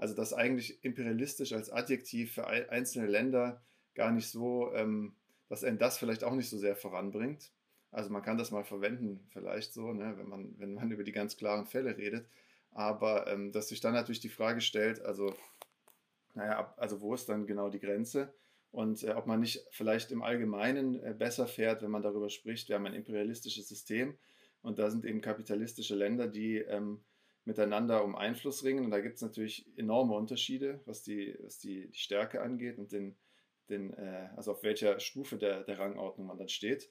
also 0.00 0.14
dass 0.14 0.32
eigentlich 0.32 0.82
imperialistisch 0.82 1.52
als 1.52 1.68
Adjektiv 1.68 2.32
für 2.32 2.46
einzelne 2.46 3.06
Länder 3.06 3.60
gar 3.94 4.10
nicht 4.12 4.30
so, 4.30 4.72
ähm, 4.72 5.14
dass 5.50 5.62
einen 5.62 5.76
das 5.76 5.98
vielleicht 5.98 6.24
auch 6.24 6.34
nicht 6.34 6.48
so 6.48 6.56
sehr 6.56 6.74
voranbringt. 6.74 7.52
Also 7.90 8.08
man 8.08 8.22
kann 8.22 8.38
das 8.38 8.50
mal 8.50 8.64
verwenden, 8.64 9.20
vielleicht 9.28 9.74
so, 9.74 9.92
ne, 9.92 10.14
wenn, 10.16 10.26
man, 10.26 10.54
wenn 10.58 10.72
man 10.72 10.90
über 10.90 11.04
die 11.04 11.12
ganz 11.12 11.36
klaren 11.36 11.66
Fälle 11.66 11.98
redet. 11.98 12.26
Aber 12.70 13.26
ähm, 13.26 13.52
dass 13.52 13.68
sich 13.68 13.82
dann 13.82 13.92
natürlich 13.92 14.20
die 14.20 14.30
Frage 14.30 14.62
stellt, 14.62 15.02
also, 15.02 15.34
naja, 16.32 16.72
also 16.78 17.02
wo 17.02 17.12
ist 17.12 17.28
dann 17.28 17.46
genau 17.46 17.68
die 17.68 17.80
Grenze? 17.80 18.32
Und 18.70 19.02
äh, 19.02 19.10
ob 19.10 19.26
man 19.26 19.40
nicht 19.40 19.66
vielleicht 19.70 20.12
im 20.12 20.22
Allgemeinen 20.22 21.02
äh, 21.02 21.12
besser 21.12 21.46
fährt, 21.46 21.82
wenn 21.82 21.90
man 21.90 22.02
darüber 22.02 22.30
spricht, 22.30 22.70
wir 22.70 22.76
haben 22.76 22.86
ein 22.86 22.94
imperialistisches 22.94 23.68
System 23.68 24.16
und 24.62 24.78
da 24.78 24.88
sind 24.88 25.04
eben 25.04 25.20
kapitalistische 25.20 25.94
Länder, 25.94 26.26
die 26.26 26.56
ähm, 26.56 27.02
miteinander 27.44 28.04
um 28.04 28.16
Einfluss 28.16 28.64
ringen. 28.64 28.84
Und 28.84 28.90
da 28.90 29.00
gibt 29.00 29.16
es 29.16 29.22
natürlich 29.22 29.66
enorme 29.76 30.14
Unterschiede, 30.14 30.80
was 30.86 31.02
die, 31.02 31.36
was 31.40 31.58
die, 31.58 31.88
die 31.88 31.98
Stärke 31.98 32.42
angeht 32.42 32.78
und 32.78 32.92
den, 32.92 33.16
den, 33.68 33.92
äh, 33.94 34.28
also 34.36 34.52
auf 34.52 34.62
welcher 34.62 35.00
Stufe 35.00 35.38
der, 35.38 35.64
der 35.64 35.78
Rangordnung 35.78 36.26
man 36.26 36.38
dann 36.38 36.48
steht. 36.48 36.90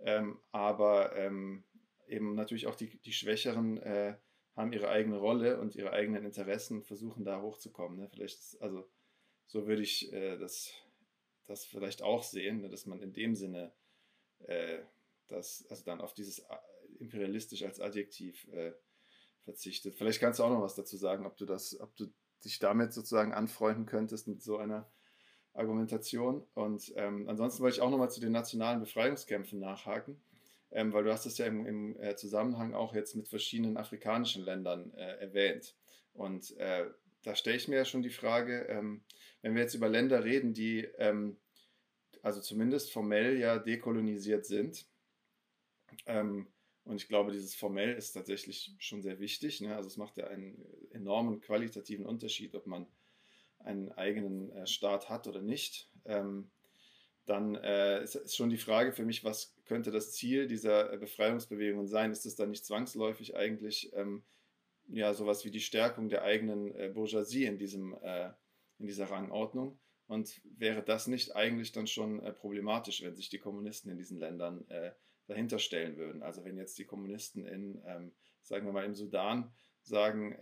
Ähm, 0.00 0.38
aber 0.52 1.16
ähm, 1.16 1.64
eben 2.06 2.34
natürlich 2.34 2.66
auch 2.66 2.74
die, 2.74 2.98
die 2.98 3.12
Schwächeren 3.12 3.78
äh, 3.78 4.16
haben 4.54 4.72
ihre 4.72 4.88
eigene 4.88 5.18
Rolle 5.18 5.60
und 5.60 5.76
ihre 5.76 5.92
eigenen 5.92 6.24
Interessen 6.24 6.78
und 6.78 6.86
versuchen 6.86 7.24
da 7.24 7.40
hochzukommen. 7.40 7.98
Ne? 7.98 8.08
Vielleicht, 8.08 8.38
ist, 8.38 8.60
also 8.60 8.88
so 9.46 9.66
würde 9.66 9.82
ich 9.82 10.12
äh, 10.12 10.36
das, 10.36 10.72
das 11.46 11.64
vielleicht 11.64 12.02
auch 12.02 12.22
sehen, 12.22 12.60
ne? 12.60 12.68
dass 12.68 12.86
man 12.86 13.00
in 13.00 13.12
dem 13.12 13.34
Sinne 13.34 13.72
äh, 14.40 14.78
das, 15.28 15.66
also 15.68 15.84
dann 15.84 16.00
auf 16.00 16.14
dieses 16.14 16.40
äh, 16.40 16.44
imperialistisch 16.98 17.62
als 17.62 17.80
Adjektiv 17.80 18.48
äh, 18.48 18.72
verzichtet. 19.48 19.94
Vielleicht 19.96 20.20
kannst 20.20 20.38
du 20.38 20.44
auch 20.44 20.50
noch 20.50 20.60
was 20.60 20.74
dazu 20.74 20.98
sagen, 20.98 21.24
ob 21.24 21.38
du 21.38 21.46
das, 21.46 21.80
ob 21.80 21.96
du 21.96 22.12
dich 22.44 22.58
damit 22.58 22.92
sozusagen 22.92 23.32
anfreunden 23.32 23.86
könntest 23.86 24.28
mit 24.28 24.42
so 24.42 24.58
einer 24.58 24.90
Argumentation. 25.54 26.46
Und 26.52 26.92
ähm, 26.96 27.26
ansonsten 27.30 27.62
wollte 27.62 27.76
ich 27.76 27.82
auch 27.82 27.90
nochmal 27.90 28.10
zu 28.10 28.20
den 28.20 28.32
nationalen 28.32 28.80
Befreiungskämpfen 28.80 29.58
nachhaken, 29.58 30.20
ähm, 30.70 30.92
weil 30.92 31.04
du 31.04 31.10
hast 31.10 31.24
es 31.24 31.38
ja 31.38 31.46
im, 31.46 31.64
im 31.64 31.98
äh, 31.98 32.14
Zusammenhang 32.14 32.74
auch 32.74 32.94
jetzt 32.94 33.16
mit 33.16 33.26
verschiedenen 33.26 33.78
afrikanischen 33.78 34.44
Ländern 34.44 34.92
äh, 34.92 35.16
erwähnt. 35.18 35.74
Und 36.12 36.54
äh, 36.58 36.84
da 37.22 37.34
stelle 37.34 37.56
ich 37.56 37.68
mir 37.68 37.76
ja 37.76 37.84
schon 37.86 38.02
die 38.02 38.10
Frage, 38.10 38.66
ähm, 38.68 39.02
wenn 39.40 39.54
wir 39.54 39.62
jetzt 39.62 39.74
über 39.74 39.88
Länder 39.88 40.24
reden, 40.24 40.52
die 40.52 40.80
ähm, 40.98 41.38
also 42.22 42.42
zumindest 42.42 42.92
formell 42.92 43.38
ja 43.38 43.58
dekolonisiert 43.58 44.44
sind, 44.44 44.86
ähm, 46.04 46.48
und 46.88 46.96
ich 46.96 47.06
glaube, 47.06 47.32
dieses 47.32 47.54
formell 47.54 47.94
ist 47.94 48.12
tatsächlich 48.12 48.74
schon 48.78 49.02
sehr 49.02 49.20
wichtig. 49.20 49.60
Ne? 49.60 49.76
Also 49.76 49.88
es 49.88 49.98
macht 49.98 50.16
ja 50.16 50.26
einen 50.28 50.64
enormen 50.90 51.40
qualitativen 51.40 52.06
Unterschied, 52.06 52.54
ob 52.54 52.66
man 52.66 52.86
einen 53.58 53.92
eigenen 53.92 54.50
äh, 54.52 54.66
Staat 54.66 55.10
hat 55.10 55.26
oder 55.26 55.42
nicht, 55.42 55.90
ähm, 56.06 56.50
dann 57.26 57.56
äh, 57.56 58.02
ist, 58.02 58.14
ist, 58.14 58.36
schon 58.36 58.48
die 58.48 58.56
Frage 58.56 58.92
für 58.92 59.04
mich, 59.04 59.22
was 59.22 59.54
könnte 59.66 59.90
das 59.90 60.12
Ziel 60.12 60.46
dieser 60.46 60.90
äh, 60.90 60.96
Befreiungsbewegungen 60.96 61.86
sein? 61.86 62.10
Ist 62.10 62.24
es 62.24 62.36
dann 62.36 62.48
nicht 62.48 62.64
zwangsläufig 62.64 63.36
eigentlich 63.36 63.92
ähm, 63.92 64.24
ja 64.86 65.12
sowas 65.12 65.44
wie 65.44 65.50
die 65.50 65.60
Stärkung 65.60 66.08
der 66.08 66.22
eigenen 66.22 66.74
äh, 66.74 66.88
Bourgeoisie 66.88 67.44
in, 67.44 67.58
diesem, 67.58 67.98
äh, 68.02 68.30
in 68.78 68.86
dieser 68.86 69.10
Rangordnung? 69.10 69.78
Und 70.06 70.40
wäre 70.56 70.82
das 70.82 71.06
nicht 71.06 71.36
eigentlich 71.36 71.72
dann 71.72 71.86
schon 71.86 72.22
äh, 72.22 72.32
problematisch, 72.32 73.02
wenn 73.02 73.14
sich 73.14 73.28
die 73.28 73.38
Kommunisten 73.38 73.90
in 73.90 73.98
diesen 73.98 74.18
Ländern 74.18 74.64
dahinter 75.28 75.60
stellen 75.60 75.96
würden? 75.96 76.22
Also 76.22 76.44
wenn 76.44 76.56
jetzt 76.56 76.78
die 76.78 76.84
Kommunisten 76.84 77.46
in, 77.46 77.80
ähm, 77.86 78.12
sagen 78.42 78.66
wir 78.66 78.72
mal, 78.72 78.84
im 78.84 78.94
Sudan 78.94 79.52
sagen, 79.82 80.36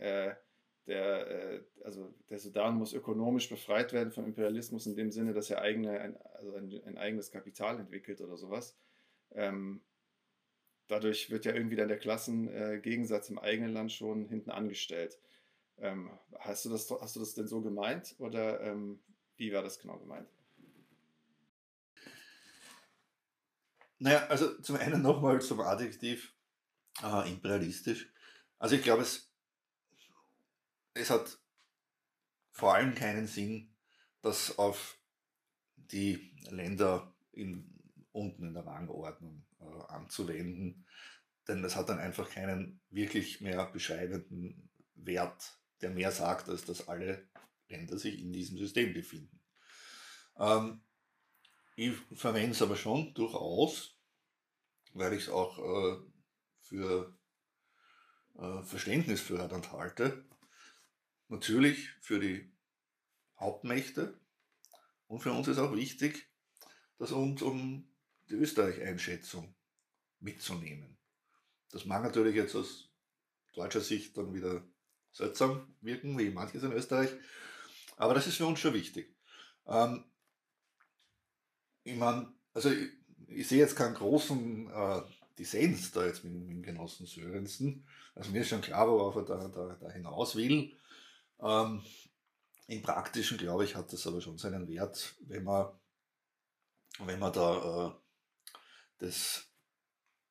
der, 0.86 1.26
äh, 1.28 1.64
also 1.84 2.14
der 2.30 2.38
Sudan 2.38 2.76
muss 2.76 2.92
ökonomisch 2.92 3.48
befreit 3.48 3.92
werden 3.92 4.12
vom 4.12 4.24
Imperialismus 4.24 4.86
in 4.86 4.96
dem 4.96 5.10
Sinne, 5.10 5.32
dass 5.32 5.50
er 5.50 5.60
eigene, 5.60 6.00
ein, 6.00 6.16
also 6.34 6.54
ein, 6.54 6.72
ein 6.84 6.96
eigenes 6.96 7.30
Kapital 7.30 7.80
entwickelt 7.80 8.20
oder 8.20 8.36
sowas. 8.36 8.78
Ähm, 9.32 9.82
dadurch 10.86 11.30
wird 11.30 11.44
ja 11.44 11.54
irgendwie 11.54 11.76
dann 11.76 11.88
der 11.88 11.98
Klassengegensatz 11.98 13.28
im 13.30 13.38
eigenen 13.38 13.72
Land 13.72 13.92
schon 13.92 14.28
hinten 14.28 14.50
angestellt. 14.50 15.18
Ähm, 15.78 16.10
hast, 16.38 16.64
du 16.64 16.70
das, 16.70 16.88
hast 16.90 17.16
du 17.16 17.20
das 17.20 17.34
denn 17.34 17.48
so 17.48 17.60
gemeint 17.60 18.14
oder 18.18 18.60
ähm, 18.60 19.02
wie 19.36 19.52
war 19.52 19.62
das 19.62 19.78
genau 19.78 19.98
gemeint? 19.98 20.28
Naja, 23.98 24.26
also 24.26 24.60
zum 24.60 24.76
einen 24.76 25.02
nochmal 25.02 25.40
zum 25.40 25.60
Adjektiv 25.60 26.34
äh, 27.02 27.30
imperialistisch. 27.30 28.10
Also 28.58 28.76
ich 28.76 28.82
glaube, 28.82 29.02
es 29.02 29.26
es 30.96 31.10
hat 31.10 31.38
vor 32.52 32.74
allem 32.74 32.94
keinen 32.94 33.26
Sinn, 33.26 33.74
das 34.22 34.58
auf 34.58 34.98
die 35.76 36.34
Länder 36.50 37.14
in, 37.32 37.70
unten 38.12 38.48
in 38.48 38.54
der 38.54 38.66
Rangordnung 38.66 39.44
äh, 39.60 39.92
anzuwenden, 39.92 40.86
denn 41.48 41.62
das 41.62 41.76
hat 41.76 41.90
dann 41.90 41.98
einfach 41.98 42.30
keinen 42.30 42.80
wirklich 42.90 43.40
mehr 43.40 43.66
beschreibenden 43.66 44.70
Wert, 44.94 45.60
der 45.82 45.90
mehr 45.90 46.10
sagt, 46.10 46.48
als 46.48 46.64
dass 46.64 46.88
alle 46.88 47.28
Länder 47.68 47.98
sich 47.98 48.20
in 48.20 48.32
diesem 48.32 48.56
System 48.58 48.94
befinden. 48.94 49.40
Ähm, 50.38 50.80
ich 51.76 51.94
verwende 52.14 52.52
es 52.52 52.62
aber 52.62 52.76
schon 52.76 53.12
durchaus, 53.14 53.96
weil 54.94 55.12
ich 55.12 55.24
es 55.24 55.28
auch 55.28 55.58
äh, 55.58 55.98
für 56.62 57.16
äh, 58.34 58.62
verständnisfördernd 58.62 59.72
halte, 59.72 60.24
natürlich 61.28 61.90
für 62.00 62.18
die 62.18 62.50
Hauptmächte 63.38 64.18
und 65.06 65.20
für 65.20 65.32
uns 65.32 65.48
ist 65.48 65.58
auch 65.58 65.74
wichtig, 65.74 66.30
dass 66.98 67.12
uns 67.12 67.42
um 67.42 67.92
die 68.30 68.34
Österreich-Einschätzung 68.34 69.54
mitzunehmen. 70.18 70.96
Das 71.70 71.84
mag 71.84 72.02
natürlich 72.02 72.34
jetzt 72.34 72.56
aus 72.56 72.90
deutscher 73.54 73.82
Sicht 73.82 74.16
dann 74.16 74.32
wieder 74.32 74.66
seltsam 75.12 75.76
wirken, 75.82 76.18
wie 76.18 76.30
manches 76.30 76.62
in 76.62 76.72
Österreich, 76.72 77.10
aber 77.98 78.14
das 78.14 78.26
ist 78.26 78.36
für 78.36 78.46
uns 78.46 78.60
schon 78.60 78.72
wichtig. 78.72 79.14
Ähm, 79.66 80.04
ich 81.86 81.96
meine, 81.96 82.32
also 82.52 82.70
ich, 82.70 82.90
ich, 83.28 83.48
sehe 83.48 83.60
jetzt 83.60 83.76
keinen 83.76 83.94
großen 83.94 84.70
äh, 84.70 85.02
Dissens 85.38 85.92
da 85.92 86.04
jetzt 86.04 86.24
mit, 86.24 86.34
mit 86.34 86.50
dem 86.50 86.62
Genossen 86.62 87.06
Sörensen. 87.06 87.86
Also 88.14 88.30
mir 88.32 88.40
ist 88.40 88.48
schon 88.48 88.60
klar, 88.60 88.88
worauf 88.88 89.14
er 89.16 89.24
da, 89.24 89.48
da, 89.48 89.76
da 89.80 89.90
hinaus 89.90 90.34
will. 90.34 90.76
Ähm, 91.40 91.82
Im 92.66 92.82
Praktischen, 92.82 93.38
glaube 93.38 93.64
ich, 93.64 93.76
hat 93.76 93.92
das 93.92 94.06
aber 94.06 94.20
schon 94.20 94.38
seinen 94.38 94.66
Wert, 94.68 95.14
wenn 95.20 95.44
man, 95.44 95.68
wenn 96.98 97.20
man 97.20 97.32
da 97.32 97.88
äh, 97.88 97.92
das 98.98 99.46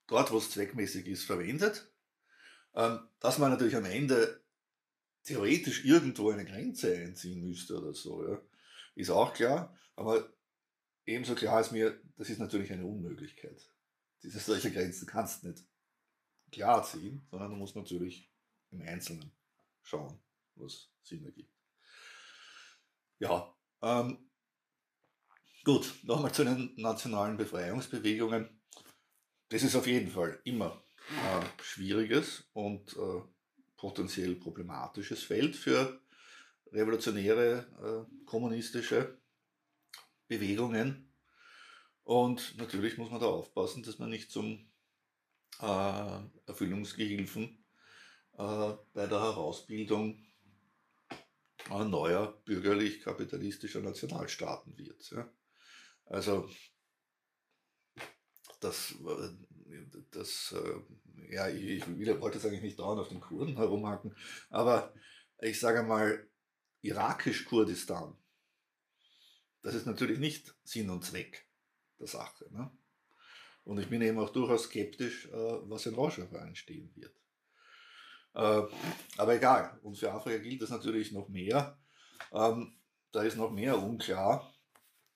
dort, 0.07 0.31
wo 0.31 0.37
es 0.37 0.51
zweckmäßig 0.51 1.07
ist, 1.07 1.23
verwendet. 1.23 1.89
Ähm, 2.73 2.99
dass 3.21 3.37
man 3.37 3.51
natürlich 3.51 3.77
am 3.77 3.85
Ende 3.85 4.43
theoretisch 5.23 5.85
irgendwo 5.85 6.31
eine 6.31 6.43
Grenze 6.43 6.93
einziehen 6.97 7.47
müsste 7.47 7.77
oder 7.77 7.93
so, 7.93 8.27
ja, 8.27 8.41
ist 8.95 9.09
auch 9.09 9.33
klar. 9.33 9.73
Aber 9.95 10.34
ebenso 11.05 11.35
klar 11.35 11.61
ist 11.61 11.71
mir, 11.71 12.01
das 12.17 12.29
ist 12.29 12.39
natürlich 12.39 12.71
eine 12.71 12.85
Unmöglichkeit. 12.85 13.69
Diese 14.23 14.39
solche 14.39 14.71
Grenzen 14.71 15.07
kannst 15.07 15.43
du 15.43 15.49
nicht 15.49 15.63
klar 16.51 16.83
ziehen, 16.83 17.25
sondern 17.29 17.51
du 17.51 17.57
musst 17.57 17.75
natürlich 17.75 18.31
im 18.71 18.81
Einzelnen 18.81 19.31
schauen, 19.83 20.19
was 20.55 20.91
Sinn 21.03 21.23
ergibt. 21.25 21.53
Ja, 23.19 23.55
ähm, 23.81 24.29
gut, 25.63 25.93
nochmal 26.03 26.33
zu 26.33 26.43
den 26.43 26.73
nationalen 26.75 27.37
Befreiungsbewegungen. 27.37 28.61
Das 29.49 29.63
ist 29.63 29.75
auf 29.75 29.87
jeden 29.87 30.11
Fall 30.11 30.41
immer 30.43 30.83
ein 31.23 31.45
schwieriges 31.61 32.49
und 32.53 32.93
äh, 32.97 33.21
potenziell 33.77 34.35
problematisches 34.35 35.23
Feld 35.23 35.55
für 35.55 36.01
revolutionäre 36.71 38.07
äh, 38.09 38.25
kommunistische 38.25 39.21
Bewegungen. 40.27 41.11
Und 42.03 42.57
natürlich 42.57 42.97
muss 42.97 43.09
man 43.09 43.19
da 43.19 43.27
aufpassen, 43.27 43.83
dass 43.83 43.99
man 43.99 44.09
nicht 44.09 44.31
zum 44.31 44.69
äh, 45.61 46.19
Erfüllungsgehilfen 46.45 47.65
äh, 48.37 48.73
bei 48.93 49.07
der 49.07 49.21
Herausbildung 49.21 50.21
neuer 51.69 52.31
bürgerlich-kapitalistischer 52.45 53.81
Nationalstaaten 53.81 54.77
wird. 54.77 55.09
Ja. 55.09 55.27
Also 56.05 56.47
das, 58.59 58.95
das 60.11 60.55
äh, 60.55 61.33
ja, 61.33 61.47
ich, 61.47 61.87
ich 61.87 62.21
wollte 62.21 62.37
jetzt 62.37 62.45
eigentlich 62.45 62.61
nicht 62.61 62.79
dauernd 62.79 63.01
auf 63.01 63.09
den 63.09 63.19
Kurden 63.19 63.55
herumhaken, 63.57 64.15
aber 64.49 64.93
ich 65.39 65.59
sage 65.59 65.83
mal, 65.83 66.27
irakisch-Kurdistan, 66.81 68.15
das 69.65 69.73
ist 69.73 69.87
natürlich 69.87 70.19
nicht 70.19 70.55
Sinn 70.63 70.91
und 70.91 71.03
Zweck 71.03 71.49
der 71.99 72.05
Sache. 72.05 72.45
Ne? 72.51 72.69
Und 73.63 73.79
ich 73.79 73.89
bin 73.89 73.99
eben 74.03 74.19
auch 74.19 74.29
durchaus 74.29 74.65
skeptisch, 74.65 75.25
äh, 75.25 75.31
was 75.33 75.87
in 75.87 75.95
Rojava 75.95 76.45
entstehen 76.45 76.95
wird. 76.95 77.15
Äh, 78.35 78.61
aber 79.17 79.35
egal, 79.35 79.79
und 79.81 79.97
für 79.97 80.11
Afrika 80.11 80.37
gilt 80.37 80.61
das 80.61 80.69
natürlich 80.69 81.11
noch 81.13 81.29
mehr. 81.29 81.79
Ähm, 82.31 82.77
da 83.11 83.23
ist 83.23 83.37
noch 83.37 83.49
mehr 83.49 83.81
unklar, 83.81 84.53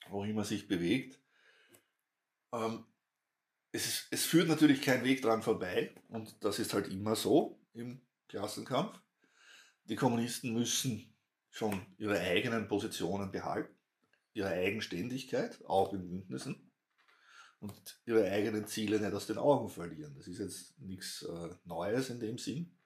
wohin 0.10 0.36
man 0.36 0.46
sich 0.46 0.68
bewegt. 0.68 1.22
Ähm, 2.52 2.86
es, 3.72 3.86
ist, 3.86 4.08
es 4.10 4.26
führt 4.26 4.48
natürlich 4.48 4.82
kein 4.82 5.04
Weg 5.04 5.22
dran 5.22 5.44
vorbei, 5.44 5.94
und 6.08 6.44
das 6.44 6.58
ist 6.58 6.74
halt 6.74 6.88
immer 6.88 7.16
so 7.16 7.62
im 7.74 8.02
Klassenkampf. 8.28 9.00
Die 9.84 9.96
Kommunisten 9.96 10.56
müssen 10.56 11.16
schon 11.52 11.86
ihre 12.00 12.20
eigenen 12.20 12.68
Positionen 12.68 13.32
behalten, 13.32 13.79
ihre 14.40 14.50
Eigenständigkeit, 14.50 15.64
auch 15.66 15.94
in 15.94 16.10
Bündnissen, 16.10 16.72
und 17.60 18.02
ihre 18.06 18.30
eigenen 18.32 18.68
Ziele 18.68 19.00
nicht 19.00 19.14
aus 19.14 19.28
den 19.28 19.38
Augen 19.38 19.70
verlieren. 19.70 20.16
Das 20.16 20.28
ist 20.28 20.40
jetzt 20.40 20.80
nichts 20.80 21.24
äh, 21.24 21.50
Neues 21.66 22.10
in 22.10 22.22
dem 22.22 22.38
Sinn. 22.38 22.78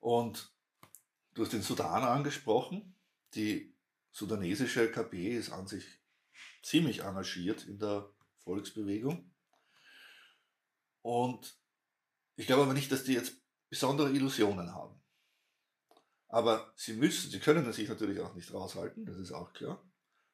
Und 0.00 0.52
du 1.34 1.44
hast 1.44 1.52
den 1.52 1.62
Sudan 1.62 2.02
angesprochen. 2.02 2.96
Die 3.34 3.76
sudanesische 4.10 4.90
KP 4.90 5.36
ist 5.36 5.50
an 5.52 5.68
sich 5.68 5.84
ziemlich 6.60 7.02
engagiert 7.04 7.66
in 7.66 7.78
der 7.78 8.12
Volksbewegung. 8.38 9.32
Und 11.02 11.56
ich 12.34 12.46
glaube 12.46 12.62
aber 12.64 12.74
nicht, 12.74 12.90
dass 12.90 13.04
die 13.04 13.12
jetzt 13.12 13.40
besondere 13.68 14.10
Illusionen 14.10 14.74
haben. 14.74 15.00
Aber 16.26 16.72
sie 16.74 16.94
müssen, 16.94 17.30
sie 17.30 17.38
können 17.38 17.72
sich 17.72 17.88
natürlich 17.88 18.20
auch 18.20 18.34
nicht 18.34 18.52
raushalten, 18.52 19.06
das 19.06 19.16
ist 19.18 19.32
auch 19.32 19.52
klar, 19.52 19.87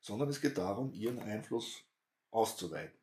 sondern 0.05 0.29
es 0.29 0.43
geht 0.43 0.59
darum, 0.59 0.93
ihren 0.93 1.19
Einfluss 1.19 1.83
auszuweiten. 2.31 2.99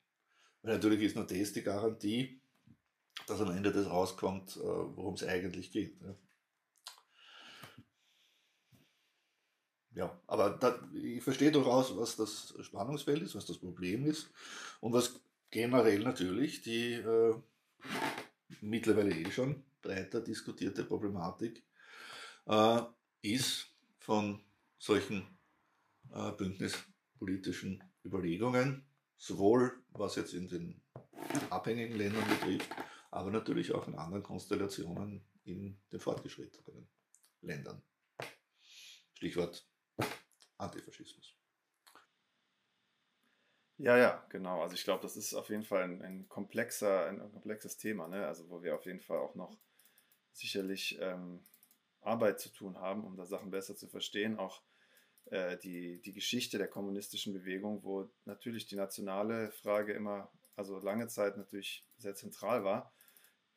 Weil 0.62 0.76
natürlich 0.76 1.02
ist 1.02 1.16
nur 1.16 1.26
das 1.26 1.52
die 1.52 1.64
Garantie, 1.64 2.40
dass 3.26 3.42
am 3.42 3.50
Ende 3.50 3.72
das 3.72 3.88
rauskommt, 3.88 4.56
äh, 4.58 4.60
worum 4.60 5.16
es 5.16 5.24
eigentlich 5.24 5.72
geht. 5.72 5.98
Ja, 9.96 10.22
aber 10.28 10.52
da, 10.52 10.80
ich 10.94 11.24
verstehe 11.24 11.52
durchaus, 11.52 11.98
was 11.98 12.16
das 12.16 12.54
Spannungsfeld 12.62 13.24
ist, 13.24 13.36
was 13.36 13.48
das 13.48 13.58
Problem 13.58 14.06
ist 14.06 14.30
und 14.80 14.94
was 14.94 15.20
generell 15.50 16.04
natürlich 16.04 16.62
die 16.62 16.94
äh, 16.94 17.36
mittlerweile 18.62 19.12
eh 19.12 19.32
schon 19.32 19.64
breiter 19.82 20.22
diskutierte 20.22 20.84
Problematik 20.84 21.64
äh, 22.46 22.82
ist 23.24 23.74
von 23.98 24.40
solchen 24.78 25.28
äh, 26.14 26.32
bündnispolitischen 27.22 27.84
Überlegungen, 28.04 28.86
sowohl 29.18 29.84
was 29.92 30.16
jetzt 30.16 30.34
in 30.34 30.48
den 30.48 30.82
abhängigen 31.50 31.96
Ländern 31.96 32.28
betrifft, 32.28 32.70
aber 33.12 33.30
natürlich 33.30 33.74
auch 33.74 33.88
in 33.88 33.96
anderen 33.96 34.24
Konstellationen 34.24 35.24
in 35.44 35.80
den 35.92 36.00
fortgeschrittenen 36.00 36.88
Ländern. 37.42 37.82
Stichwort 39.14 39.68
Antifaschismus. 40.58 41.36
Ja, 43.78 43.98
ja, 43.98 44.26
genau. 44.30 44.62
Also 44.62 44.76
ich 44.76 44.84
glaube, 44.84 45.02
das 45.02 45.18
ist 45.18 45.34
auf 45.34 45.50
jeden 45.50 45.64
Fall 45.64 45.84
ein, 45.84 46.02
ein 46.04 46.30
komplexer, 46.30 47.08
ein, 47.08 47.20
ein, 47.20 47.32
komplexes 47.32 47.78
Thema, 47.78 48.08
ne? 48.08 48.28
Also 48.28 48.48
wo 48.50 48.62
wir 48.62 48.76
auf 48.76 48.86
jeden 48.86 49.00
Fall 49.00 49.18
auch 49.18 49.34
noch 49.34 49.58
sicherlich 50.34 51.00
ähm, 51.02 51.44
Arbeit 52.02 52.40
zu 52.40 52.50
tun 52.50 52.78
haben, 52.78 53.04
um 53.04 53.18
da 53.18 53.26
Sachen 53.26 53.50
besser 53.50 53.76
zu 53.76 53.88
verstehen. 53.88 54.38
Auch 54.38 54.62
äh, 55.26 55.58
die, 55.58 56.02
die 56.02 56.14
Geschichte 56.14 56.58
der 56.58 56.68
kommunistischen 56.68 57.34
Bewegung, 57.34 57.84
wo 57.84 58.10
natürlich 58.26 58.66
die 58.68 58.76
nationale 58.76 59.52
Frage 59.52 59.94
immer, 59.94 60.32
also 60.56 60.80
lange 60.80 61.08
Zeit 61.08 61.38
natürlich 61.38 61.86
sehr 61.98 62.16
zentral 62.16 62.64
war, 62.64 62.94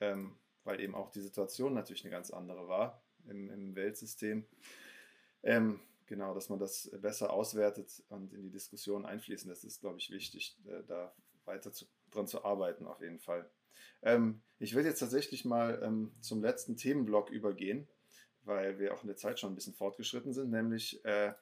ähm, 0.00 0.38
weil 0.64 0.80
eben 0.80 0.94
auch 0.94 1.10
die 1.10 1.20
Situation 1.20 1.74
natürlich 1.74 2.04
eine 2.04 2.10
ganz 2.10 2.30
andere 2.30 2.68
war 2.68 3.02
im, 3.26 3.50
im 3.50 3.74
Weltsystem. 3.74 4.46
Ähm, 5.42 5.80
Genau, 6.06 6.34
dass 6.34 6.50
man 6.50 6.58
das 6.58 6.90
besser 7.00 7.32
auswertet 7.32 8.02
und 8.08 8.32
in 8.34 8.42
die 8.42 8.50
Diskussion 8.50 9.06
einfließen. 9.06 9.48
Das 9.48 9.64
ist, 9.64 9.80
glaube 9.80 9.98
ich, 9.98 10.10
wichtig, 10.10 10.56
äh, 10.66 10.82
da 10.86 11.14
weiter 11.46 11.72
zu, 11.72 11.86
dran 12.10 12.26
zu 12.26 12.44
arbeiten, 12.44 12.86
auf 12.86 13.00
jeden 13.00 13.18
Fall. 13.18 13.48
Ähm, 14.02 14.42
ich 14.58 14.74
will 14.74 14.84
jetzt 14.84 14.98
tatsächlich 14.98 15.44
mal 15.44 15.80
ähm, 15.82 16.12
zum 16.20 16.42
letzten 16.42 16.76
Themenblock 16.76 17.30
übergehen, 17.30 17.88
weil 18.42 18.78
wir 18.78 18.92
auch 18.92 19.02
in 19.02 19.06
der 19.06 19.16
Zeit 19.16 19.40
schon 19.40 19.52
ein 19.52 19.54
bisschen 19.54 19.74
fortgeschritten 19.74 20.34
sind, 20.34 20.50
nämlich 20.50 21.02
äh, 21.06 21.32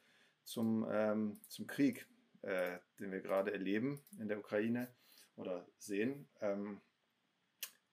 zum, 0.44 0.86
ähm, 0.90 1.40
zum 1.48 1.66
Krieg, 1.66 2.06
äh, 2.42 2.78
den 2.98 3.12
wir 3.12 3.20
gerade 3.20 3.52
erleben 3.52 4.02
in 4.18 4.28
der 4.28 4.38
Ukraine 4.38 4.88
oder 5.36 5.66
sehen. 5.78 6.28
Ähm, 6.40 6.80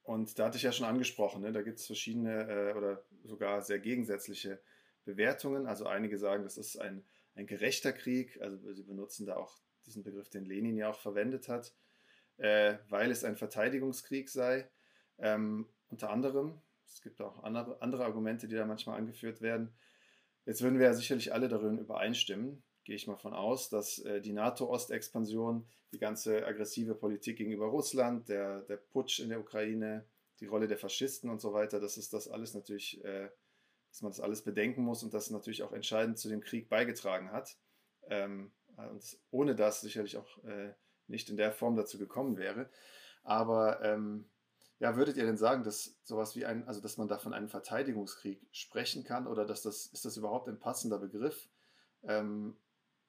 und 0.04 0.40
da 0.40 0.46
hatte 0.46 0.58
ich 0.58 0.64
ja 0.64 0.72
schon 0.72 0.88
angesprochen, 0.88 1.42
ne, 1.42 1.52
da 1.52 1.62
gibt 1.62 1.80
es 1.80 1.86
verschiedene 1.86 2.50
äh, 2.50 2.74
oder 2.74 3.04
sogar 3.24 3.62
sehr 3.62 3.80
gegensätzliche 3.80 4.60
Bewertungen. 5.06 5.68
Also 5.68 5.86
einige 5.86 6.18
sagen, 6.18 6.44
das 6.44 6.58
ist 6.58 6.78
ein, 6.78 7.06
ein 7.36 7.46
gerechter 7.46 7.94
Krieg. 7.94 8.42
Also 8.42 8.74
sie 8.74 8.84
benutzen 8.84 9.26
da 9.26 9.36
auch 9.36 9.60
diesen 9.86 10.04
Begriff, 10.04 10.30
den 10.30 10.46
Lenin 10.46 10.78
ja 10.78 10.90
auch 10.90 11.00
verwendet 11.00 11.48
hat, 11.48 11.76
äh, 12.38 12.78
weil 12.90 13.12
es 13.12 13.24
ein 13.24 13.38
Verteidigungskrieg 13.38 14.30
sei. 14.30 14.70
Ähm, 15.18 15.70
unter 15.90 16.10
anderem, 16.10 16.62
es 16.86 17.02
gibt 17.02 17.22
auch 17.22 17.44
andere, 17.44 17.82
andere 17.82 18.06
Argumente, 18.06 18.48
die 18.48 18.56
da 18.56 18.66
manchmal 18.66 18.98
angeführt 18.98 19.42
werden. 19.42 19.74
Jetzt 20.50 20.64
würden 20.64 20.80
wir 20.80 20.88
ja 20.88 20.94
sicherlich 20.96 21.32
alle 21.32 21.48
darin 21.48 21.78
übereinstimmen, 21.78 22.64
gehe 22.84 22.96
ich 22.96 23.06
mal 23.06 23.18
von 23.18 23.36
aus, 23.36 23.70
dass 23.70 24.00
äh, 24.00 24.20
die 24.20 24.34
NATO-Ostexpansion, 24.34 25.68
die 25.94 26.00
ganze 26.00 26.44
aggressive 26.44 26.96
Politik 26.96 27.38
gegenüber 27.38 27.68
Russland, 27.68 28.30
der, 28.30 28.62
der 28.62 28.78
Putsch 28.78 29.20
in 29.20 29.30
der 29.30 29.40
Ukraine, 29.40 30.08
die 30.40 30.48
Rolle 30.48 30.68
der 30.68 30.80
Faschisten 30.80 31.30
und 31.30 31.40
so 31.40 31.54
weiter, 31.54 31.80
dass 31.80 31.98
es 31.98 32.10
das 32.10 32.28
alles 32.28 32.56
natürlich 32.56 33.00
äh, 33.06 33.30
dass 33.92 34.02
man 34.02 34.12
das 34.12 34.20
alles 34.20 34.42
bedenken 34.42 34.82
muss 34.82 35.04
und 35.04 35.14
das 35.14 35.30
natürlich 35.30 35.62
auch 35.62 35.72
entscheidend 35.72 36.18
zu 36.18 36.30
dem 36.30 36.42
Krieg 36.42 36.68
beigetragen 36.68 37.32
hat. 37.32 37.56
Ähm, 38.08 38.52
und 38.76 39.20
ohne 39.30 39.54
das 39.54 39.82
sicherlich 39.82 40.18
auch 40.18 40.44
äh, 40.46 40.74
nicht 41.06 41.30
in 41.30 41.38
der 41.38 41.52
Form 41.52 41.76
dazu 41.76 42.00
gekommen 42.00 42.38
wäre. 42.38 42.72
Aber 43.22 43.84
ähm, 43.84 44.26
ja, 44.80 44.96
würdet 44.96 45.18
ihr 45.18 45.26
denn 45.26 45.38
sagen, 45.38 45.64
dass 45.64 45.98
sowas 46.04 46.36
wie 46.36 46.46
ein, 46.46 46.68
also 46.68 46.80
dass 46.80 46.98
man 46.98 47.10
da 47.10 47.18
von 47.18 47.34
einem 47.34 47.50
Verteidigungskrieg 47.50 48.42
sprechen 48.52 49.04
kann 49.04 49.28
oder 49.28 49.46
dass 49.46 49.62
das, 49.62 49.88
ist 49.88 50.06
das 50.06 50.16
überhaupt 50.16 50.48
ein 50.48 50.60
passender 50.60 51.00
Begriff? 51.00 51.50
Ähm, 52.04 52.56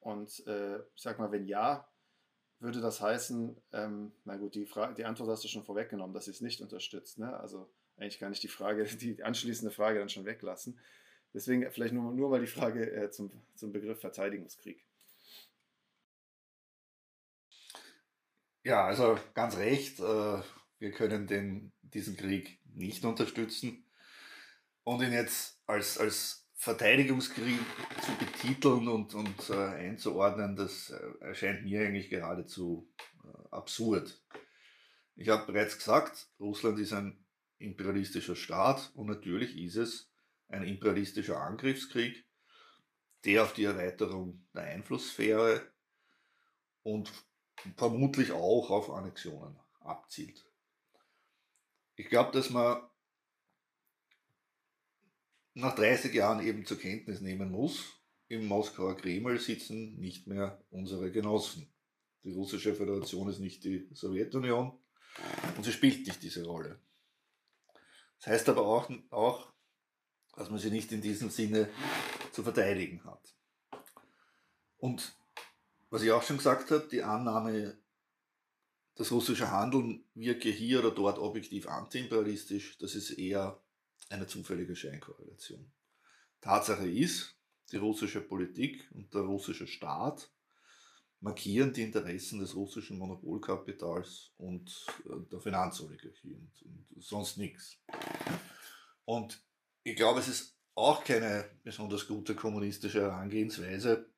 und 0.00 0.46
äh, 0.46 0.78
ich 0.78 1.02
sag 1.02 1.18
mal, 1.18 1.30
wenn 1.30 1.46
ja, 1.46 1.88
würde 2.58 2.80
das 2.80 3.00
heißen, 3.00 3.56
ähm, 3.72 4.12
na 4.24 4.36
gut, 4.36 4.54
die, 4.54 4.66
Frage, 4.66 4.94
die 4.94 5.04
Antwort 5.04 5.30
hast 5.30 5.44
du 5.44 5.48
schon 5.48 5.64
vorweggenommen, 5.64 6.12
dass 6.12 6.24
sie 6.24 6.32
es 6.32 6.40
nicht 6.40 6.60
unterstützt. 6.60 7.18
Ne? 7.18 7.38
Also 7.38 7.70
eigentlich 7.96 8.18
kann 8.18 8.32
ich 8.32 8.40
die 8.40 8.48
Frage, 8.48 8.84
die 8.96 9.22
anschließende 9.22 9.72
Frage 9.72 10.00
dann 10.00 10.08
schon 10.08 10.24
weglassen. 10.24 10.78
Deswegen 11.32 11.70
vielleicht 11.70 11.94
nur, 11.94 12.12
nur 12.12 12.30
mal 12.30 12.40
die 12.40 12.48
Frage 12.48 12.90
äh, 12.90 13.10
zum, 13.10 13.30
zum 13.54 13.72
Begriff 13.72 14.00
Verteidigungskrieg. 14.00 14.84
Ja, 18.64 18.84
also 18.84 19.16
ganz 19.32 19.56
recht, 19.56 20.00
äh, 20.00 20.42
wir 20.80 20.90
können 20.90 21.26
den, 21.26 21.72
diesen 21.82 22.16
Krieg 22.16 22.58
nicht 22.74 23.04
unterstützen. 23.04 23.84
Und 24.82 25.02
ihn 25.02 25.12
jetzt 25.12 25.60
als, 25.66 25.98
als 25.98 26.48
Verteidigungskrieg 26.54 27.60
zu 28.02 28.12
betiteln 28.18 28.88
und, 28.88 29.14
und 29.14 29.50
äh, 29.50 29.54
einzuordnen, 29.54 30.56
das 30.56 30.90
äh, 30.90 31.24
erscheint 31.24 31.64
mir 31.64 31.82
eigentlich 31.82 32.10
geradezu 32.10 32.90
äh, 33.22 33.48
absurd. 33.50 34.20
Ich 35.16 35.28
habe 35.28 35.52
bereits 35.52 35.76
gesagt, 35.76 36.28
Russland 36.40 36.78
ist 36.78 36.94
ein 36.94 37.24
imperialistischer 37.58 38.36
Staat 38.36 38.90
und 38.94 39.06
natürlich 39.06 39.56
ist 39.58 39.76
es 39.76 40.10
ein 40.48 40.64
imperialistischer 40.64 41.40
Angriffskrieg, 41.40 42.24
der 43.26 43.44
auf 43.44 43.52
die 43.52 43.64
Erweiterung 43.64 44.46
der 44.54 44.62
Einflusssphäre 44.62 45.60
und 46.82 47.12
vermutlich 47.76 48.32
auch 48.32 48.70
auf 48.70 48.90
Annexionen 48.90 49.58
abzielt. 49.80 50.49
Ich 52.00 52.08
glaube, 52.08 52.32
dass 52.32 52.48
man 52.48 52.80
nach 55.52 55.74
30 55.74 56.14
Jahren 56.14 56.42
eben 56.42 56.64
zur 56.64 56.78
Kenntnis 56.78 57.20
nehmen 57.20 57.50
muss, 57.50 58.00
im 58.28 58.46
Moskauer 58.46 58.96
Kreml 58.96 59.38
sitzen 59.38 60.00
nicht 60.00 60.26
mehr 60.26 60.64
unsere 60.70 61.12
Genossen. 61.12 61.70
Die 62.24 62.32
russische 62.32 62.74
Föderation 62.74 63.28
ist 63.28 63.40
nicht 63.40 63.64
die 63.64 63.86
Sowjetunion 63.92 64.78
und 65.58 65.62
sie 65.62 65.72
spielt 65.72 66.06
nicht 66.06 66.22
diese 66.22 66.42
Rolle. 66.46 66.80
Das 68.16 68.28
heißt 68.28 68.48
aber 68.48 68.64
auch, 68.66 68.90
auch 69.10 69.52
dass 70.34 70.48
man 70.48 70.58
sie 70.58 70.70
nicht 70.70 70.90
in 70.92 71.02
diesem 71.02 71.28
Sinne 71.28 71.68
zu 72.32 72.42
verteidigen 72.42 73.04
hat. 73.04 73.34
Und 74.78 75.14
was 75.90 76.00
ich 76.00 76.12
auch 76.12 76.22
schon 76.22 76.38
gesagt 76.38 76.70
habe, 76.70 76.88
die 76.90 77.02
Annahme, 77.02 77.76
das 79.00 79.12
russische 79.12 79.50
Handeln 79.50 80.04
wirke 80.12 80.50
hier 80.50 80.80
oder 80.80 80.90
dort 80.90 81.18
objektiv 81.18 81.66
antiimperialistisch, 81.66 82.76
das 82.76 82.94
ist 82.94 83.12
eher 83.12 83.58
eine 84.10 84.26
zufällige 84.26 84.76
Scheinkorrelation. 84.76 85.72
Tatsache 86.42 86.86
ist, 86.86 87.34
die 87.72 87.78
russische 87.78 88.20
Politik 88.20 88.90
und 88.92 89.14
der 89.14 89.22
russische 89.22 89.66
Staat 89.66 90.30
markieren 91.20 91.72
die 91.72 91.80
Interessen 91.80 92.40
des 92.40 92.54
russischen 92.54 92.98
Monopolkapitals 92.98 94.32
und 94.36 94.70
äh, 95.06 95.30
der 95.32 95.40
Finanzoligarchie 95.40 96.34
und, 96.34 96.52
und 96.62 97.02
sonst 97.02 97.38
nichts. 97.38 97.78
Und 99.06 99.42
ich 99.82 99.96
glaube, 99.96 100.20
es 100.20 100.28
ist 100.28 100.58
auch 100.74 101.02
keine 101.04 101.50
besonders 101.62 102.06
gute 102.06 102.34
kommunistische 102.34 103.00
Herangehensweise 103.00 104.10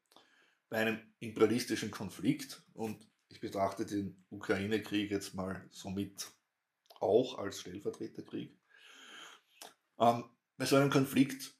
bei 0.68 0.78
einem 0.78 0.98
imperialistischen 1.20 1.92
Konflikt 1.92 2.64
und 2.74 3.11
ich 3.32 3.40
betrachte 3.40 3.86
den 3.86 4.24
Ukraine-Krieg 4.30 5.10
jetzt 5.10 5.34
mal 5.34 5.66
somit 5.70 6.30
auch 7.00 7.38
als 7.38 7.60
Stellvertreterkrieg, 7.60 8.56
ähm, 9.98 10.24
bei 10.56 10.66
so 10.66 10.76
einem 10.76 10.90
Konflikt 10.90 11.54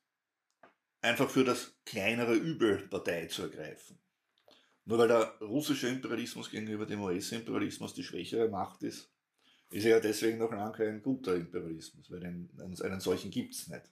einfach 1.01 1.31
für 1.31 1.45
das 1.45 1.75
kleinere 1.85 2.35
Übel 2.35 2.87
Partei 2.89 3.27
zu 3.27 3.43
ergreifen. 3.43 3.99
Nur 4.85 4.99
weil 4.99 5.09
der 5.09 5.39
russische 5.41 5.89
Imperialismus 5.89 6.51
gegenüber 6.51 6.87
dem 6.87 7.01
US-Imperialismus 7.01 7.95
die 7.95 8.05
schwächere 8.05 8.49
Macht 8.49 8.83
ist, 8.83 9.11
ist 9.71 9.85
er 9.85 9.93
ja 9.93 10.01
deswegen 10.01 10.39
noch 10.39 10.53
lange 10.53 10.73
kein 10.73 11.03
guter 11.03 11.35
Imperialismus, 11.35 12.11
weil 12.11 12.25
einen, 12.25 12.51
einen 12.83 13.01
solchen 13.01 13.31
gibt 13.31 13.55
es 13.55 13.69
nicht. 13.69 13.91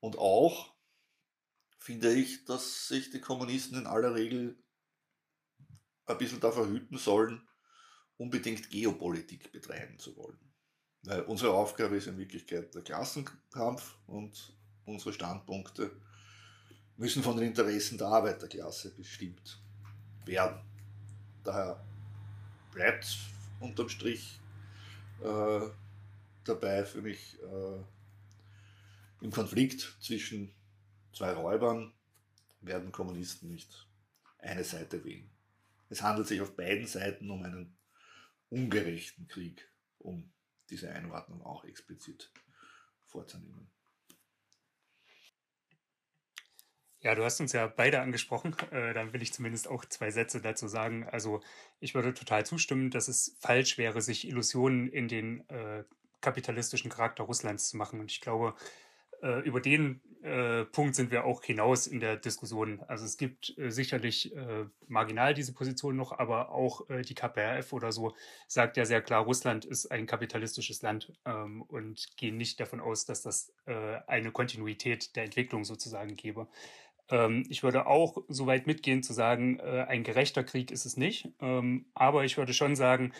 Und 0.00 0.16
auch 0.16 0.74
finde 1.76 2.14
ich, 2.14 2.44
dass 2.46 2.88
sich 2.88 3.10
die 3.10 3.20
Kommunisten 3.20 3.78
in 3.78 3.86
aller 3.86 4.14
Regel 4.14 4.56
ein 6.08 6.18
bisschen 6.18 6.40
davor 6.40 6.66
hüten 6.66 6.98
sollen, 6.98 7.46
unbedingt 8.16 8.70
Geopolitik 8.70 9.52
betreiben 9.52 9.98
zu 9.98 10.16
wollen. 10.16 10.38
Weil 11.02 11.22
unsere 11.22 11.52
Aufgabe 11.52 11.96
ist 11.96 12.06
in 12.08 12.18
Wirklichkeit 12.18 12.74
der 12.74 12.82
Klassenkampf 12.82 13.96
und 14.06 14.56
unsere 14.84 15.12
Standpunkte 15.12 15.92
müssen 16.96 17.22
von 17.22 17.36
den 17.36 17.46
Interessen 17.46 17.96
der 17.96 18.08
Arbeiterklasse 18.08 18.94
bestimmt 18.94 19.62
werden. 20.24 20.60
Daher 21.44 21.84
bleibt 22.72 23.16
unterm 23.60 23.88
Strich 23.88 24.40
äh, 25.22 25.60
dabei 26.44 26.84
für 26.84 27.02
mich 27.02 27.38
äh, 27.40 29.24
im 29.24 29.30
Konflikt 29.30 29.96
zwischen 30.00 30.52
zwei 31.12 31.32
Räubern 31.32 31.92
werden 32.60 32.92
Kommunisten 32.92 33.48
nicht 33.48 33.88
eine 34.38 34.64
Seite 34.64 35.04
wählen. 35.04 35.30
Es 35.88 36.02
handelt 36.02 36.28
sich 36.28 36.40
auf 36.40 36.56
beiden 36.56 36.86
Seiten 36.86 37.30
um 37.30 37.42
einen 37.42 37.78
ungerechten 38.48 39.26
Krieg, 39.26 39.70
um 39.98 40.32
diese 40.70 40.90
Einordnung 40.90 41.42
auch 41.42 41.64
explizit 41.64 42.32
vorzunehmen. 43.06 43.70
Ja, 47.00 47.14
du 47.14 47.24
hast 47.24 47.40
uns 47.40 47.52
ja 47.52 47.68
beide 47.68 48.00
angesprochen. 48.00 48.56
Äh, 48.72 48.92
dann 48.92 49.12
will 49.12 49.22
ich 49.22 49.32
zumindest 49.32 49.68
auch 49.68 49.84
zwei 49.84 50.10
Sätze 50.10 50.40
dazu 50.40 50.66
sagen. 50.66 51.08
Also 51.08 51.40
ich 51.78 51.94
würde 51.94 52.12
total 52.12 52.44
zustimmen, 52.44 52.90
dass 52.90 53.06
es 53.06 53.36
falsch 53.38 53.78
wäre, 53.78 54.02
sich 54.02 54.26
Illusionen 54.26 54.88
in 54.88 55.06
den 55.06 55.48
äh, 55.48 55.84
kapitalistischen 56.20 56.90
Charakter 56.90 57.24
Russlands 57.24 57.68
zu 57.68 57.76
machen. 57.76 58.00
Und 58.00 58.10
ich 58.10 58.20
glaube, 58.20 58.54
äh, 59.22 59.40
über 59.40 59.60
den 59.60 60.00
äh, 60.22 60.64
Punkt 60.64 60.96
sind 60.96 61.10
wir 61.10 61.24
auch 61.24 61.42
hinaus 61.44 61.86
in 61.86 62.00
der 62.00 62.16
Diskussion. 62.16 62.80
Also 62.88 63.04
es 63.04 63.16
gibt 63.16 63.56
äh, 63.56 63.70
sicherlich 63.70 64.34
äh, 64.34 64.66
marginal 64.86 65.32
diese 65.32 65.54
Position 65.54 65.96
noch, 65.96 66.12
aber 66.12 66.50
auch 66.50 66.88
äh, 66.90 67.02
die 67.02 67.14
KPRF 67.14 67.72
oder 67.72 67.92
so 67.92 68.14
sagt 68.46 68.76
ja 68.76 68.84
sehr 68.84 69.00
klar, 69.00 69.22
Russland 69.24 69.64
ist 69.64 69.86
ein 69.86 70.06
kapitalistisches 70.06 70.82
Land 70.82 71.12
ähm, 71.24 71.62
und 71.62 72.16
gehen 72.16 72.36
nicht 72.36 72.58
davon 72.58 72.80
aus, 72.80 73.04
dass 73.04 73.22
das 73.22 73.54
äh, 73.66 73.98
eine 74.06 74.32
Kontinuität 74.32 75.14
der 75.14 75.24
Entwicklung 75.24 75.64
sozusagen 75.64 76.16
gäbe. 76.16 76.48
Ähm, 77.10 77.44
ich 77.48 77.62
würde 77.62 77.86
auch 77.86 78.18
so 78.28 78.46
weit 78.46 78.66
mitgehen 78.66 79.02
zu 79.02 79.12
sagen, 79.12 79.60
ein 79.60 80.02
gerechter 80.02 80.44
Krieg 80.44 80.70
ist 80.70 80.84
es 80.84 80.96
nicht, 80.96 81.28
ähm, 81.40 81.86
aber 81.94 82.24
ich 82.24 82.36
würde 82.36 82.52
schon 82.54 82.76
sagen, 82.76 83.12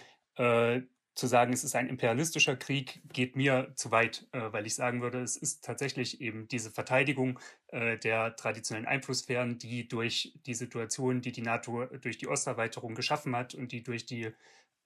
zu 1.19 1.27
sagen, 1.27 1.53
es 1.53 1.65
ist 1.65 1.74
ein 1.74 1.89
imperialistischer 1.89 2.55
Krieg, 2.55 3.03
geht 3.12 3.35
mir 3.35 3.73
zu 3.74 3.90
weit, 3.90 4.28
äh, 4.31 4.53
weil 4.53 4.66
ich 4.66 4.77
sagen 4.77 5.03
würde, 5.03 5.20
es 5.20 5.36
ist 5.36 5.65
tatsächlich 5.65 6.20
eben 6.20 6.47
diese 6.47 6.70
Verteidigung 6.70 7.40
äh, 7.69 7.99
der 7.99 8.36
traditionellen 8.36 8.86
Einflusssphären, 8.86 9.59
die 9.59 9.89
durch 9.89 10.32
die 10.47 10.55
Situation, 10.55 11.20
die 11.20 11.32
die 11.32 11.43
NATO 11.43 11.86
durch 11.86 12.19
die 12.19 12.28
Osterweiterung 12.28 12.95
geschaffen 12.95 13.35
hat 13.35 13.53
und 13.55 13.73
die 13.73 13.82
durch 13.82 14.07
die 14.07 14.31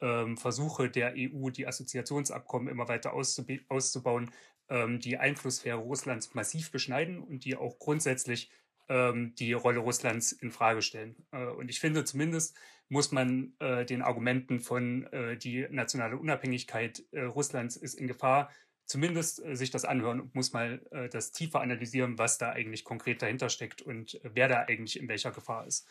ähm, 0.00 0.38
Versuche 0.38 0.88
der 0.88 1.12
EU, 1.18 1.50
die 1.50 1.66
Assoziationsabkommen 1.66 2.68
immer 2.68 2.88
weiter 2.88 3.12
auszubauen, 3.12 4.30
ähm, 4.70 5.00
die 5.00 5.18
Einflusssphäre 5.18 5.76
Russlands 5.76 6.32
massiv 6.32 6.70
beschneiden 6.70 7.18
und 7.18 7.44
die 7.44 7.56
auch 7.56 7.78
grundsätzlich 7.78 8.50
ähm, 8.88 9.34
die 9.34 9.52
Rolle 9.52 9.80
Russlands 9.80 10.32
in 10.32 10.50
Frage 10.50 10.80
stellen. 10.80 11.14
Äh, 11.30 11.44
und 11.44 11.68
ich 11.68 11.78
finde 11.78 12.04
zumindest, 12.04 12.56
muss 12.92 13.10
man 13.10 13.54
äh, 13.58 13.86
den 13.86 14.02
Argumenten 14.02 14.60
von 14.60 15.06
äh, 15.14 15.38
die 15.38 15.66
nationale 15.70 16.18
Unabhängigkeit 16.18 17.02
äh, 17.12 17.22
Russlands 17.22 17.74
ist 17.74 17.94
in 17.94 18.06
Gefahr, 18.06 18.50
zumindest 18.84 19.42
äh, 19.42 19.56
sich 19.56 19.70
das 19.70 19.86
anhören 19.86 20.20
und 20.20 20.34
muss 20.34 20.52
mal 20.52 20.86
äh, 20.90 21.08
das 21.08 21.32
tiefer 21.32 21.62
analysieren, 21.62 22.18
was 22.18 22.36
da 22.36 22.50
eigentlich 22.50 22.84
konkret 22.84 23.22
dahinter 23.22 23.48
steckt 23.48 23.80
und 23.80 24.16
äh, 24.16 24.30
wer 24.34 24.46
da 24.48 24.64
eigentlich 24.64 25.00
in 25.00 25.08
welcher 25.08 25.30
Gefahr 25.30 25.66
ist. 25.66 25.88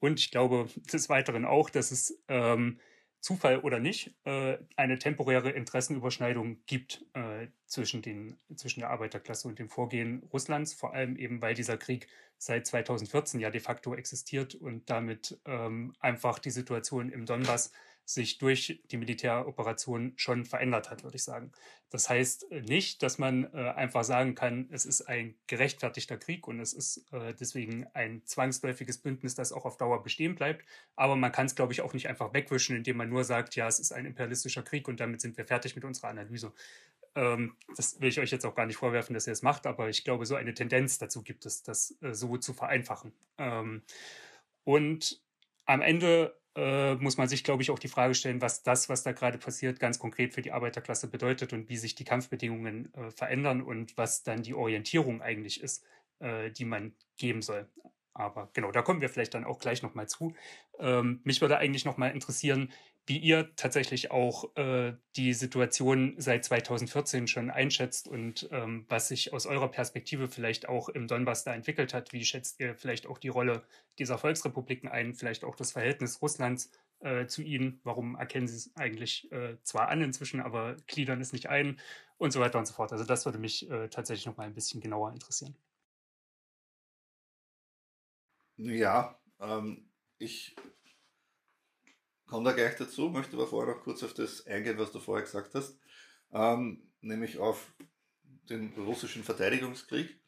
Und 0.00 0.18
ich 0.18 0.32
glaube 0.32 0.68
des 0.92 1.08
Weiteren 1.08 1.44
auch, 1.44 1.70
dass 1.70 1.92
es 1.92 2.20
ähm, 2.26 2.80
Zufall 3.20 3.58
oder 3.58 3.78
nicht, 3.78 4.14
äh, 4.24 4.56
eine 4.76 4.98
temporäre 4.98 5.50
Interessenüberschneidung 5.50 6.64
gibt 6.66 7.04
äh, 7.12 7.48
zwischen, 7.66 8.00
den, 8.00 8.38
zwischen 8.56 8.80
der 8.80 8.90
Arbeiterklasse 8.90 9.46
und 9.46 9.58
dem 9.58 9.68
Vorgehen 9.68 10.22
Russlands, 10.32 10.72
vor 10.72 10.94
allem 10.94 11.16
eben, 11.16 11.42
weil 11.42 11.54
dieser 11.54 11.76
Krieg 11.76 12.06
seit 12.38 12.66
2014 12.66 13.38
ja 13.38 13.50
de 13.50 13.60
facto 13.60 13.94
existiert 13.94 14.54
und 14.54 14.88
damit 14.88 15.38
ähm, 15.44 15.94
einfach 16.00 16.38
die 16.38 16.50
Situation 16.50 17.10
im 17.10 17.26
Donbass 17.26 17.72
sich 18.04 18.38
durch 18.38 18.82
die 18.90 18.96
Militäroperation 18.96 20.12
schon 20.16 20.44
verändert 20.44 20.90
hat, 20.90 21.04
würde 21.04 21.16
ich 21.16 21.24
sagen. 21.24 21.52
Das 21.90 22.08
heißt 22.08 22.50
äh, 22.50 22.62
nicht, 22.62 23.02
dass 23.02 23.18
man 23.18 23.52
äh, 23.52 23.70
einfach 23.70 24.04
sagen 24.04 24.34
kann, 24.34 24.68
es 24.70 24.84
ist 24.84 25.02
ein 25.02 25.34
gerechtfertigter 25.46 26.16
Krieg 26.16 26.46
und 26.48 26.60
es 26.60 26.72
ist 26.72 27.12
äh, 27.12 27.34
deswegen 27.34 27.86
ein 27.94 28.24
zwangsläufiges 28.24 28.98
Bündnis, 28.98 29.34
das 29.34 29.52
auch 29.52 29.64
auf 29.64 29.76
Dauer 29.76 30.02
bestehen 30.02 30.34
bleibt. 30.34 30.64
Aber 30.96 31.16
man 31.16 31.32
kann 31.32 31.46
es, 31.46 31.54
glaube 31.54 31.72
ich, 31.72 31.82
auch 31.82 31.92
nicht 31.92 32.08
einfach 32.08 32.32
wegwischen, 32.32 32.76
indem 32.76 32.96
man 32.96 33.08
nur 33.08 33.24
sagt, 33.24 33.56
ja, 33.56 33.68
es 33.68 33.78
ist 33.78 33.92
ein 33.92 34.06
imperialistischer 34.06 34.62
Krieg 34.62 34.88
und 34.88 35.00
damit 35.00 35.20
sind 35.20 35.36
wir 35.36 35.46
fertig 35.46 35.74
mit 35.74 35.84
unserer 35.84 36.08
Analyse. 36.08 36.52
Ähm, 37.14 37.56
das 37.76 38.00
will 38.00 38.08
ich 38.08 38.20
euch 38.20 38.30
jetzt 38.30 38.46
auch 38.46 38.54
gar 38.54 38.66
nicht 38.66 38.76
vorwerfen, 38.76 39.14
dass 39.14 39.26
ihr 39.26 39.32
es 39.32 39.42
macht, 39.42 39.66
aber 39.66 39.88
ich 39.88 40.04
glaube, 40.04 40.26
so 40.26 40.36
eine 40.36 40.54
Tendenz 40.54 40.98
dazu 40.98 41.22
gibt 41.22 41.46
es, 41.46 41.62
das 41.62 41.96
so 42.12 42.36
zu 42.36 42.54
vereinfachen. 42.54 43.12
Ähm, 43.38 43.82
und 44.64 45.20
am 45.66 45.82
Ende 45.82 46.39
äh, 46.56 46.94
muss 46.96 47.16
man 47.16 47.28
sich, 47.28 47.44
glaube 47.44 47.62
ich, 47.62 47.70
auch 47.70 47.78
die 47.78 47.88
Frage 47.88 48.14
stellen, 48.14 48.40
was 48.40 48.62
das, 48.62 48.88
was 48.88 49.02
da 49.02 49.12
gerade 49.12 49.38
passiert, 49.38 49.78
ganz 49.78 49.98
konkret 49.98 50.34
für 50.34 50.42
die 50.42 50.52
Arbeiterklasse 50.52 51.08
bedeutet 51.08 51.52
und 51.52 51.68
wie 51.68 51.76
sich 51.76 51.94
die 51.94 52.04
Kampfbedingungen 52.04 52.92
äh, 52.94 53.10
verändern 53.10 53.62
und 53.62 53.96
was 53.96 54.22
dann 54.22 54.42
die 54.42 54.54
Orientierung 54.54 55.22
eigentlich 55.22 55.62
ist, 55.62 55.84
äh, 56.18 56.50
die 56.50 56.64
man 56.64 56.94
geben 57.16 57.42
soll. 57.42 57.68
Aber 58.12 58.50
genau, 58.52 58.72
da 58.72 58.82
kommen 58.82 59.00
wir 59.00 59.08
vielleicht 59.08 59.34
dann 59.34 59.44
auch 59.44 59.60
gleich 59.60 59.82
nochmal 59.82 60.08
zu. 60.08 60.34
Ähm, 60.78 61.20
mich 61.24 61.40
würde 61.40 61.58
eigentlich 61.58 61.84
nochmal 61.84 62.10
interessieren, 62.10 62.72
wie 63.06 63.18
ihr 63.18 63.54
tatsächlich 63.56 64.10
auch 64.10 64.54
äh, 64.56 64.94
die 65.16 65.32
Situation 65.32 66.14
seit 66.18 66.44
2014 66.44 67.26
schon 67.26 67.50
einschätzt 67.50 68.06
und 68.06 68.48
ähm, 68.52 68.84
was 68.88 69.08
sich 69.08 69.32
aus 69.32 69.46
eurer 69.46 69.68
Perspektive 69.68 70.28
vielleicht 70.28 70.68
auch 70.68 70.88
im 70.88 71.08
Donbass 71.08 71.44
da 71.44 71.54
entwickelt 71.54 71.92
hat. 71.94 72.12
Wie 72.12 72.24
schätzt 72.24 72.60
ihr 72.60 72.74
vielleicht 72.76 73.06
auch 73.06 73.18
die 73.18 73.28
Rolle 73.28 73.64
dieser 73.98 74.18
Volksrepubliken 74.18 74.88
ein, 74.88 75.14
vielleicht 75.14 75.44
auch 75.44 75.56
das 75.56 75.72
Verhältnis 75.72 76.22
Russlands 76.22 76.70
äh, 77.00 77.26
zu 77.26 77.42
ihnen? 77.42 77.80
Warum 77.84 78.14
erkennen 78.14 78.46
sie 78.46 78.56
es 78.56 78.76
eigentlich 78.76 79.30
äh, 79.32 79.56
zwar 79.62 79.88
an 79.88 80.02
inzwischen, 80.02 80.40
aber 80.40 80.76
gliedern 80.86 81.20
es 81.20 81.32
nicht 81.32 81.48
ein 81.48 81.80
und 82.18 82.32
so 82.32 82.40
weiter 82.40 82.58
und 82.58 82.66
so 82.66 82.74
fort. 82.74 82.92
Also 82.92 83.04
das 83.04 83.24
würde 83.24 83.38
mich 83.38 83.68
äh, 83.70 83.88
tatsächlich 83.88 84.26
noch 84.26 84.36
mal 84.36 84.46
ein 84.46 84.54
bisschen 84.54 84.80
genauer 84.80 85.10
interessieren. 85.10 85.56
Ja, 88.56 89.18
ähm, 89.40 89.88
ich 90.18 90.54
komme 92.30 92.48
da 92.48 92.52
gleich 92.52 92.76
dazu, 92.76 93.10
möchte 93.10 93.34
aber 93.34 93.46
vorher 93.46 93.74
noch 93.74 93.82
kurz 93.82 94.02
auf 94.02 94.14
das 94.14 94.46
eingehen, 94.46 94.78
was 94.78 94.92
du 94.92 95.00
vorher 95.00 95.24
gesagt 95.24 95.54
hast, 95.54 95.78
ähm, 96.32 96.90
nämlich 97.00 97.38
auf 97.38 97.74
den 98.48 98.72
russischen 98.74 99.24
Verteidigungskrieg. 99.24 100.20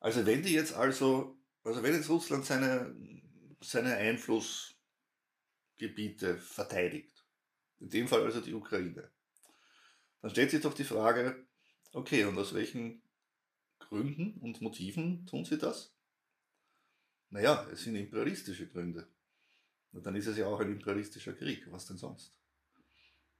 Also 0.00 0.26
wenn 0.26 0.42
die 0.42 0.54
jetzt 0.54 0.74
also, 0.74 1.38
also 1.62 1.82
wenn 1.82 1.94
jetzt 1.94 2.08
Russland 2.08 2.46
seine, 2.46 2.94
seine 3.60 3.96
Einflussgebiete 3.96 6.38
verteidigt, 6.38 7.24
in 7.78 7.90
dem 7.90 8.08
Fall 8.08 8.22
also 8.22 8.40
die 8.40 8.54
Ukraine, 8.54 9.10
dann 10.22 10.30
stellt 10.30 10.50
sich 10.50 10.62
doch 10.62 10.74
die 10.74 10.84
Frage, 10.84 11.46
okay, 11.92 12.24
und 12.24 12.38
aus 12.38 12.54
welchen 12.54 13.02
Gründen 13.78 14.38
und 14.40 14.62
Motiven 14.62 15.26
tun 15.26 15.44
sie 15.44 15.58
das? 15.58 15.94
Naja, 17.28 17.68
es 17.70 17.82
sind 17.82 17.96
imperialistische 17.96 18.68
Gründe. 18.68 19.06
Und 19.94 20.04
dann 20.04 20.16
ist 20.16 20.26
es 20.26 20.36
ja 20.36 20.46
auch 20.46 20.60
ein 20.60 20.72
imperialistischer 20.72 21.32
Krieg. 21.32 21.70
Was 21.70 21.86
denn 21.86 21.96
sonst? 21.96 22.32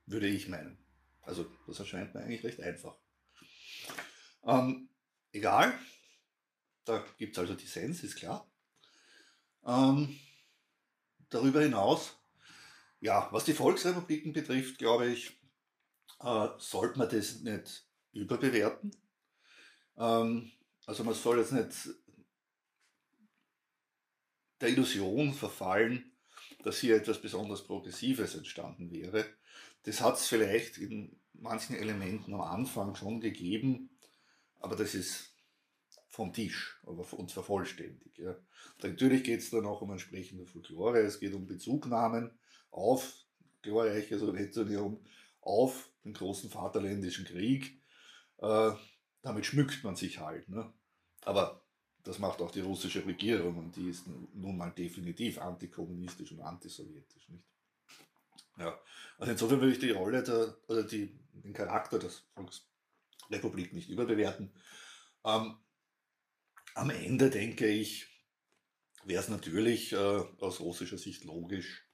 Würde 0.07 0.29
ich 0.29 0.49
meinen. 0.49 0.79
Also, 1.23 1.51
das 1.67 1.81
erscheint 1.81 2.15
mir 2.15 2.21
eigentlich 2.21 2.45
recht 2.45 2.61
einfach. 2.61 2.97
Ähm, 4.45 4.89
egal. 5.33 5.77
Da 6.85 7.05
gibt 7.19 7.33
es 7.33 7.39
also 7.39 7.55
Dissens, 7.55 8.05
ist 8.05 8.17
klar. 8.17 8.47
Ähm, 9.65 10.19
darüber 11.31 11.63
hinaus, 11.63 12.17
ja, 13.01 13.29
was 13.33 13.45
die 13.45 13.55
Volksrepubliken 13.55 14.33
betrifft, 14.33 14.79
glaube 14.79 15.07
ich, 15.07 15.31
äh, 16.21 16.49
sollte 16.59 16.99
man 16.99 17.09
das 17.09 17.41
nicht 17.41 17.87
überbewerten. 18.13 18.95
Ähm, 19.97 20.53
also 20.87 21.03
man 21.05 21.15
soll 21.15 21.39
jetzt 21.39 21.53
nicht 21.53 21.89
der 24.61 24.69
Illusion 24.69 25.33
verfallen, 25.33 26.14
dass 26.65 26.79
hier 26.79 26.97
etwas 26.97 27.21
besonders 27.21 27.63
Progressives 27.65 28.35
entstanden 28.35 28.91
wäre. 28.91 29.27
Das 29.85 30.01
hat 30.01 30.17
es 30.17 30.27
vielleicht 30.27 30.79
in 30.79 31.21
manchen 31.35 31.77
Elementen 31.77 32.35
am 32.35 32.41
Anfang 32.41 32.95
schon 32.95 33.21
gegeben, 33.21 33.91
aber 34.61 34.77
das 34.77 34.95
ist 34.95 35.35
vom 36.09 36.33
Tisch 36.33 36.81
aber 36.85 37.05
und 37.13 37.33
vervollständigt. 37.33 38.19
Ja. 38.19 38.37
Natürlich 38.83 39.25
geht 39.25 39.41
es 39.41 39.51
dann 39.51 39.67
auch 39.67 39.83
um 39.83 39.91
entsprechende 39.91 40.47
Folklore, 40.47 41.01
es 41.01 41.21
geht 41.21 41.35
um 41.35 41.47
Bezugnahmen 41.47 42.31
auf 42.71 43.13
glorreiche 43.63 44.19
Sowjetunion, 44.19 45.05
auf 45.41 45.91
den 46.05 46.15
großen 46.15 46.51
Vaterländischen 46.51 47.25
Krieg. 47.25 47.81
Äh, 48.39 48.73
damit 49.23 49.47
schmückt 49.47 49.83
man 49.85 49.97
sich 49.97 50.21
halt. 50.21 50.49
Ne? 50.49 50.73
Aber 51.23 51.64
das 52.05 52.19
macht 52.19 52.41
auch 52.43 52.51
die 52.51 52.61
russische 52.61 53.05
Regierung 53.05 53.57
und 53.57 53.77
die 53.77 53.89
ist 53.89 54.07
nun 54.07 54.57
mal 54.57 54.71
definitiv 54.71 55.39
antikommunistisch 55.39 56.33
und 56.33 56.41
antisowjetisch, 56.43 57.29
nicht? 57.31 57.45
Ja, 58.59 58.79
also 59.19 59.33
insofern 59.33 59.61
würde 59.61 59.73
ich 59.73 59.81
die 59.81 59.91
Rolle 59.91 60.23
der, 60.23 60.57
oder 60.69 60.85
die, 60.85 61.19
den 61.33 61.53
Charakter 61.53 61.99
der 61.99 62.11
Volksrepublik 62.35 63.73
nicht 63.73 63.89
überbewerten. 63.89 64.53
Ähm, 65.25 65.57
am 66.75 66.91
Ende 66.91 67.31
denke 67.31 67.67
ich, 67.67 68.07
wäre 69.05 69.23
es 69.23 69.29
natürlich 69.29 69.93
äh, 69.93 69.97
aus 69.97 70.61
russischer 70.61 70.99
Sicht 70.99 71.25
logisch, 71.25 71.89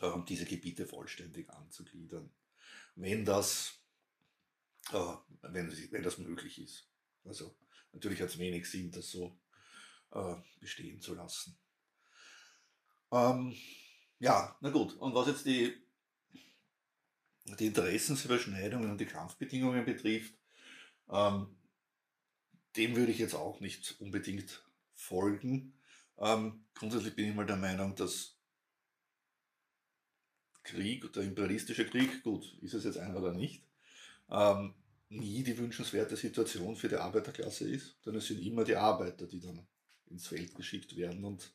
äh, 0.00 0.10
diese 0.28 0.44
Gebiete 0.44 0.84
vollständig 0.84 1.48
anzugliedern, 1.48 2.30
wenn 2.96 3.24
das, 3.24 3.80
äh, 4.92 5.14
wenn, 5.42 5.72
wenn 5.92 6.02
das 6.02 6.18
möglich 6.18 6.60
ist. 6.60 6.90
Also 7.24 7.56
Natürlich 7.92 8.20
hat 8.20 8.28
es 8.28 8.38
wenig 8.38 8.68
Sinn, 8.68 8.90
das 8.90 9.10
so 9.10 9.38
äh, 10.12 10.34
bestehen 10.60 11.00
zu 11.00 11.14
lassen. 11.14 11.58
Ähm, 13.10 13.54
ja, 14.18 14.56
na 14.60 14.70
gut. 14.70 14.94
Und 14.94 15.14
was 15.14 15.28
jetzt 15.28 15.46
die, 15.46 15.74
die 17.58 17.66
Interessensüberschneidungen 17.66 18.90
und 18.90 19.00
die 19.00 19.06
Kampfbedingungen 19.06 19.84
betrifft, 19.84 20.34
ähm, 21.10 21.56
dem 22.76 22.96
würde 22.96 23.12
ich 23.12 23.18
jetzt 23.18 23.34
auch 23.34 23.60
nicht 23.60 24.00
unbedingt 24.00 24.62
folgen. 24.94 25.74
Ähm, 26.18 26.64
grundsätzlich 26.74 27.14
bin 27.14 27.30
ich 27.30 27.34
mal 27.34 27.46
der 27.46 27.56
Meinung, 27.56 27.94
dass 27.94 28.36
Krieg, 30.62 31.10
der 31.12 31.22
imperialistische 31.22 31.86
Krieg, 31.86 32.22
gut, 32.22 32.58
ist 32.60 32.74
es 32.74 32.84
jetzt 32.84 32.98
einer 32.98 33.16
oder 33.16 33.32
nicht, 33.32 33.64
ähm, 34.30 34.74
nie 35.10 35.42
die 35.42 35.56
wünschenswerte 35.56 36.16
Situation 36.16 36.76
für 36.76 36.88
die 36.88 36.96
Arbeiterklasse 36.96 37.68
ist, 37.68 37.96
denn 38.04 38.14
es 38.16 38.26
sind 38.26 38.40
immer 38.40 38.64
die 38.64 38.76
Arbeiter, 38.76 39.26
die 39.26 39.40
dann 39.40 39.66
ins 40.06 40.26
Feld 40.26 40.54
geschickt 40.54 40.96
werden 40.96 41.24
und 41.24 41.52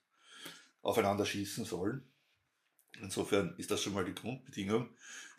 aufeinander 0.81 1.25
schießen 1.25 1.65
sollen. 1.65 2.03
Insofern 3.01 3.55
ist 3.57 3.71
das 3.71 3.81
schon 3.81 3.93
mal 3.93 4.05
die 4.05 4.13
Grundbedingung. 4.13 4.89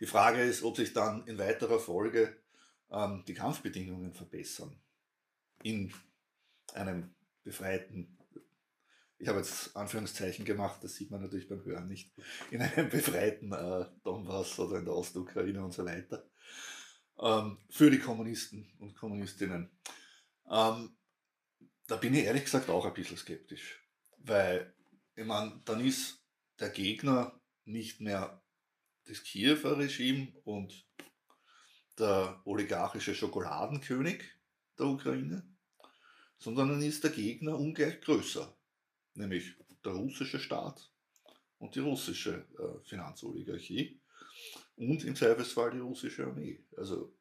Die 0.01 0.07
Frage 0.07 0.43
ist, 0.43 0.62
ob 0.62 0.77
sich 0.77 0.93
dann 0.93 1.27
in 1.27 1.39
weiterer 1.39 1.78
Folge 1.78 2.36
ähm, 2.91 3.24
die 3.27 3.35
Kampfbedingungen 3.35 4.12
verbessern 4.12 4.77
in 5.62 5.93
einem 6.74 7.15
befreiten, 7.43 8.19
ich 9.19 9.28
habe 9.28 9.39
jetzt 9.39 9.77
Anführungszeichen 9.77 10.45
gemacht, 10.45 10.82
das 10.82 10.97
sieht 10.97 11.11
man 11.11 11.23
natürlich 11.23 11.49
beim 11.49 11.65
Hören 11.65 11.89
nicht, 11.89 12.12
in 12.51 12.61
einem 12.61 12.91
befreiten 12.91 13.53
äh, 13.53 13.86
Donbass 14.03 14.59
oder 14.59 14.78
in 14.78 14.85
der 14.85 14.95
Ostukraine 14.95 15.65
und 15.65 15.73
so 15.73 15.85
weiter 15.85 16.28
ähm, 17.20 17.59
für 17.70 17.91
die 17.91 17.99
Kommunisten 17.99 18.70
und 18.78 18.97
Kommunistinnen. 18.97 19.70
Ähm, 20.51 20.97
da 21.86 21.97
bin 21.97 22.15
ich 22.15 22.24
ehrlich 22.24 22.45
gesagt 22.45 22.69
auch 22.70 22.85
ein 22.85 22.95
bisschen 22.95 23.16
skeptisch, 23.16 23.82
weil 24.19 24.74
ich 25.16 25.24
meine, 25.24 25.61
dann 25.65 25.85
ist 25.85 26.23
der 26.59 26.70
Gegner 26.70 27.41
nicht 27.65 28.01
mehr 28.01 28.43
das 29.07 29.23
Kiewer 29.23 29.78
Regime 29.78 30.32
und 30.45 30.86
der 31.99 32.41
oligarchische 32.45 33.15
Schokoladenkönig 33.15 34.23
der 34.78 34.86
Ukraine, 34.86 35.47
sondern 36.39 36.70
dann 36.70 36.82
ist 36.82 37.05
der 37.05 37.11
Gegner 37.11 37.59
ungleich 37.59 38.01
größer, 38.01 38.57
nämlich 39.15 39.55
der 39.85 39.93
russische 39.93 40.41
Staat 40.41 40.91
und 41.59 41.74
die 41.74 41.81
russische 41.81 42.47
äh, 42.59 42.89
Finanzoligarchie 42.89 44.01
und 44.76 45.05
im 45.05 45.16
Zweifelsfall 45.16 45.70
die 45.70 45.80
russische 45.80 46.26
Armee. 46.26 46.60
Also 46.76 47.14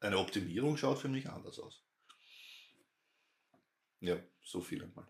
eine 0.00 0.18
Optimierung 0.18 0.76
schaut 0.76 0.98
für 0.98 1.08
mich 1.08 1.28
anders 1.28 1.58
aus. 1.58 1.84
Ja, 4.00 4.18
so 4.42 4.60
viel 4.60 4.82
einmal. 4.82 5.06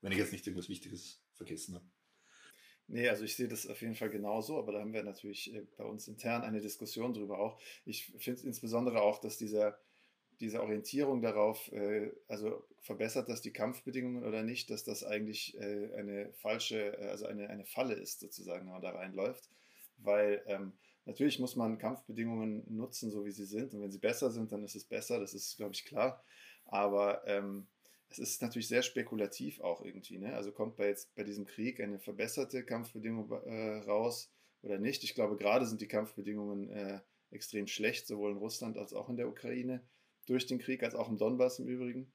Wenn 0.00 0.12
ich 0.12 0.18
jetzt 0.18 0.32
nicht 0.32 0.46
irgendwas 0.46 0.68
Wichtiges 0.68 1.22
vergessen 1.34 1.76
habe. 1.76 1.84
Nee, 2.88 3.08
also 3.08 3.24
ich 3.24 3.34
sehe 3.34 3.48
das 3.48 3.66
auf 3.66 3.80
jeden 3.80 3.96
Fall 3.96 4.10
genauso, 4.10 4.58
aber 4.58 4.72
da 4.72 4.80
haben 4.80 4.92
wir 4.92 5.02
natürlich 5.02 5.52
äh, 5.52 5.66
bei 5.76 5.84
uns 5.84 6.06
intern 6.06 6.42
eine 6.42 6.60
Diskussion 6.60 7.14
drüber 7.14 7.38
auch. 7.38 7.60
Ich 7.84 8.06
finde 8.18 8.42
insbesondere 8.42 9.02
auch, 9.02 9.20
dass 9.20 9.38
dieser, 9.38 9.76
diese 10.38 10.62
Orientierung 10.62 11.20
darauf, 11.20 11.72
äh, 11.72 12.12
also 12.28 12.64
verbessert 12.80 13.28
das 13.28 13.42
die 13.42 13.52
Kampfbedingungen 13.52 14.24
oder 14.24 14.44
nicht, 14.44 14.70
dass 14.70 14.84
das 14.84 15.02
eigentlich 15.02 15.56
äh, 15.58 15.92
eine 15.94 16.32
falsche, 16.34 16.96
also 16.98 17.26
eine, 17.26 17.48
eine 17.48 17.64
Falle 17.64 17.94
ist 17.94 18.20
sozusagen, 18.20 18.66
wenn 18.66 18.72
man 18.72 18.82
da 18.82 18.90
reinläuft 18.90 19.50
weil 19.98 20.42
ähm, 20.46 20.72
natürlich 21.06 21.38
muss 21.38 21.56
man 21.56 21.78
Kampfbedingungen 21.78 22.64
nutzen, 22.68 23.10
so 23.10 23.24
wie 23.24 23.30
sie 23.30 23.46
sind. 23.46 23.72
Und 23.72 23.80
wenn 23.80 23.90
sie 23.90 23.98
besser 23.98 24.30
sind, 24.30 24.52
dann 24.52 24.64
ist 24.64 24.76
es 24.76 24.84
besser, 24.84 25.18
das 25.18 25.34
ist, 25.34 25.56
glaube 25.56 25.72
ich, 25.72 25.84
klar. 25.84 26.22
Aber 26.66 27.26
ähm, 27.26 27.66
es 28.10 28.18
ist 28.18 28.42
natürlich 28.42 28.68
sehr 28.68 28.82
spekulativ 28.82 29.60
auch 29.60 29.82
irgendwie. 29.82 30.18
Ne? 30.18 30.34
Also 30.34 30.52
kommt 30.52 30.76
bei 30.76 30.88
jetzt 30.88 31.14
bei 31.14 31.24
diesem 31.24 31.46
Krieg 31.46 31.80
eine 31.80 31.98
verbesserte 31.98 32.64
Kampfbedingung 32.64 33.30
äh, 33.46 33.78
raus 33.86 34.30
oder 34.62 34.78
nicht? 34.78 35.04
Ich 35.04 35.14
glaube, 35.14 35.36
gerade 35.36 35.66
sind 35.66 35.80
die 35.80 35.88
Kampfbedingungen 35.88 36.70
äh, 36.70 37.00
extrem 37.30 37.66
schlecht, 37.66 38.06
sowohl 38.06 38.32
in 38.32 38.38
Russland 38.38 38.76
als 38.76 38.92
auch 38.92 39.08
in 39.08 39.16
der 39.16 39.28
Ukraine, 39.28 39.82
durch 40.26 40.46
den 40.46 40.58
Krieg, 40.58 40.82
als 40.82 40.94
auch 40.94 41.08
im 41.08 41.18
Donbass 41.18 41.58
im 41.58 41.68
Übrigen. 41.68 42.12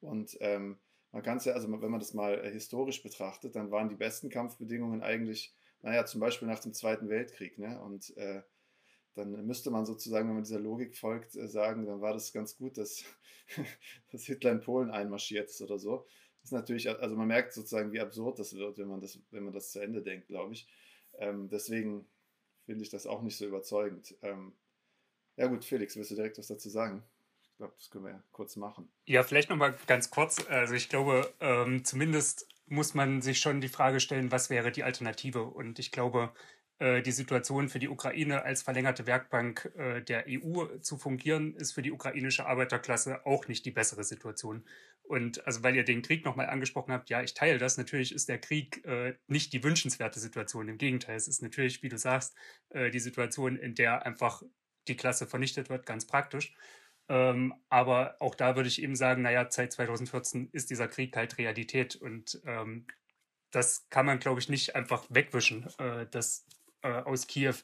Und 0.00 0.36
ähm, 0.40 0.78
man 1.12 1.22
kann 1.22 1.38
es 1.38 1.44
ja, 1.44 1.54
also 1.54 1.70
wenn 1.70 1.90
man 1.90 2.00
das 2.00 2.14
mal 2.14 2.44
äh, 2.44 2.50
historisch 2.50 3.02
betrachtet, 3.02 3.56
dann 3.56 3.70
waren 3.70 3.88
die 3.88 3.96
besten 3.96 4.30
Kampfbedingungen 4.30 5.02
eigentlich, 5.02 5.54
naja, 5.82 6.04
zum 6.04 6.20
Beispiel 6.20 6.48
nach 6.48 6.60
dem 6.60 6.74
Zweiten 6.74 7.08
Weltkrieg. 7.08 7.58
Ne? 7.58 7.80
Und 7.80 8.16
äh, 8.16 8.42
dann 9.14 9.46
müsste 9.46 9.70
man 9.70 9.86
sozusagen, 9.86 10.28
wenn 10.28 10.34
man 10.34 10.44
dieser 10.44 10.60
Logik 10.60 10.96
folgt, 10.96 11.36
äh, 11.36 11.48
sagen, 11.48 11.86
dann 11.86 12.00
war 12.00 12.12
das 12.12 12.32
ganz 12.32 12.56
gut, 12.56 12.78
dass, 12.78 13.04
dass 14.12 14.24
Hitler 14.24 14.52
in 14.52 14.60
Polen 14.60 14.90
einmarschiert 14.90 15.50
ist 15.50 15.62
oder 15.62 15.78
so. 15.78 16.06
Das 16.40 16.50
ist 16.50 16.52
natürlich, 16.52 16.88
also 16.88 17.16
man 17.16 17.28
merkt 17.28 17.52
sozusagen, 17.52 17.92
wie 17.92 18.00
absurd 18.00 18.38
das 18.38 18.54
wird, 18.54 18.78
wenn 18.78 18.88
man 18.88 19.00
das, 19.00 19.18
wenn 19.30 19.44
man 19.44 19.52
das 19.52 19.72
zu 19.72 19.80
Ende 19.80 20.02
denkt, 20.02 20.28
glaube 20.28 20.54
ich. 20.54 20.68
Ähm, 21.18 21.48
deswegen 21.48 22.06
finde 22.64 22.82
ich 22.82 22.90
das 22.90 23.06
auch 23.06 23.22
nicht 23.22 23.36
so 23.36 23.46
überzeugend. 23.46 24.16
Ähm, 24.22 24.52
ja 25.36 25.46
gut, 25.46 25.64
Felix, 25.64 25.96
willst 25.96 26.10
du 26.10 26.14
direkt 26.14 26.38
was 26.38 26.46
dazu 26.46 26.68
sagen? 26.68 27.02
Ich 27.42 27.56
glaube, 27.56 27.74
das 27.76 27.90
können 27.90 28.04
wir 28.04 28.12
ja 28.12 28.22
kurz 28.32 28.56
machen. 28.56 28.90
Ja, 29.04 29.22
vielleicht 29.22 29.50
nochmal 29.50 29.76
ganz 29.86 30.10
kurz. 30.10 30.46
Also 30.48 30.74
ich 30.74 30.88
glaube, 30.88 31.30
ähm, 31.40 31.84
zumindest 31.84 32.48
muss 32.70 32.94
man 32.94 33.20
sich 33.20 33.40
schon 33.40 33.60
die 33.60 33.68
Frage 33.68 34.00
stellen, 34.00 34.32
was 34.32 34.50
wäre 34.50 34.72
die 34.72 34.84
Alternative? 34.84 35.42
Und 35.42 35.78
ich 35.78 35.90
glaube, 35.90 36.32
äh, 36.80 37.02
die 37.02 37.12
Situation 37.12 37.68
für 37.68 37.78
die 37.78 37.88
Ukraine 37.88 38.42
als 38.42 38.62
verlängerte 38.62 39.06
Werkbank 39.06 39.70
äh, 39.76 40.00
der 40.02 40.24
EU 40.26 40.78
zu 40.80 40.96
fungieren, 40.96 41.54
ist 41.54 41.72
für 41.72 41.82
die 41.82 41.92
ukrainische 41.92 42.46
Arbeiterklasse 42.46 43.26
auch 43.26 43.48
nicht 43.48 43.66
die 43.66 43.70
bessere 43.70 44.02
Situation. 44.02 44.64
Und 45.02 45.46
also 45.46 45.62
weil 45.62 45.76
ihr 45.76 45.84
den 45.84 46.02
Krieg 46.02 46.24
nochmal 46.24 46.48
angesprochen 46.48 46.92
habt, 46.92 47.10
ja, 47.10 47.22
ich 47.22 47.34
teile 47.34 47.58
das. 47.58 47.76
Natürlich 47.76 48.14
ist 48.14 48.28
der 48.28 48.38
Krieg 48.38 48.84
äh, 48.86 49.14
nicht 49.26 49.52
die 49.52 49.62
wünschenswerte 49.62 50.20
Situation. 50.20 50.68
Im 50.68 50.78
Gegenteil, 50.78 51.16
es 51.16 51.28
ist 51.28 51.42
natürlich, 51.42 51.82
wie 51.82 51.88
du 51.88 51.98
sagst, 51.98 52.34
die 52.72 53.00
Situation, 53.00 53.56
in 53.56 53.74
der 53.74 54.06
einfach 54.06 54.42
die 54.86 54.96
Klasse 54.96 55.26
vernichtet 55.26 55.68
wird, 55.70 55.86
ganz 55.86 56.06
praktisch. 56.06 56.54
Ähm, 57.10 57.54
aber 57.68 58.14
auch 58.20 58.36
da 58.36 58.54
würde 58.54 58.68
ich 58.68 58.80
eben 58.80 58.94
sagen, 58.94 59.22
naja, 59.22 59.44
seit 59.50 59.72
2014 59.72 60.48
ist 60.52 60.70
dieser 60.70 60.86
Krieg 60.86 61.16
halt 61.16 61.38
Realität 61.38 61.96
und 61.96 62.40
ähm, 62.46 62.86
das 63.50 63.88
kann 63.90 64.06
man, 64.06 64.20
glaube 64.20 64.38
ich, 64.38 64.48
nicht 64.48 64.76
einfach 64.76 65.04
wegwischen, 65.10 65.66
äh, 65.78 66.06
dass 66.06 66.46
äh, 66.82 66.88
aus 66.88 67.26
Kiew 67.26 67.56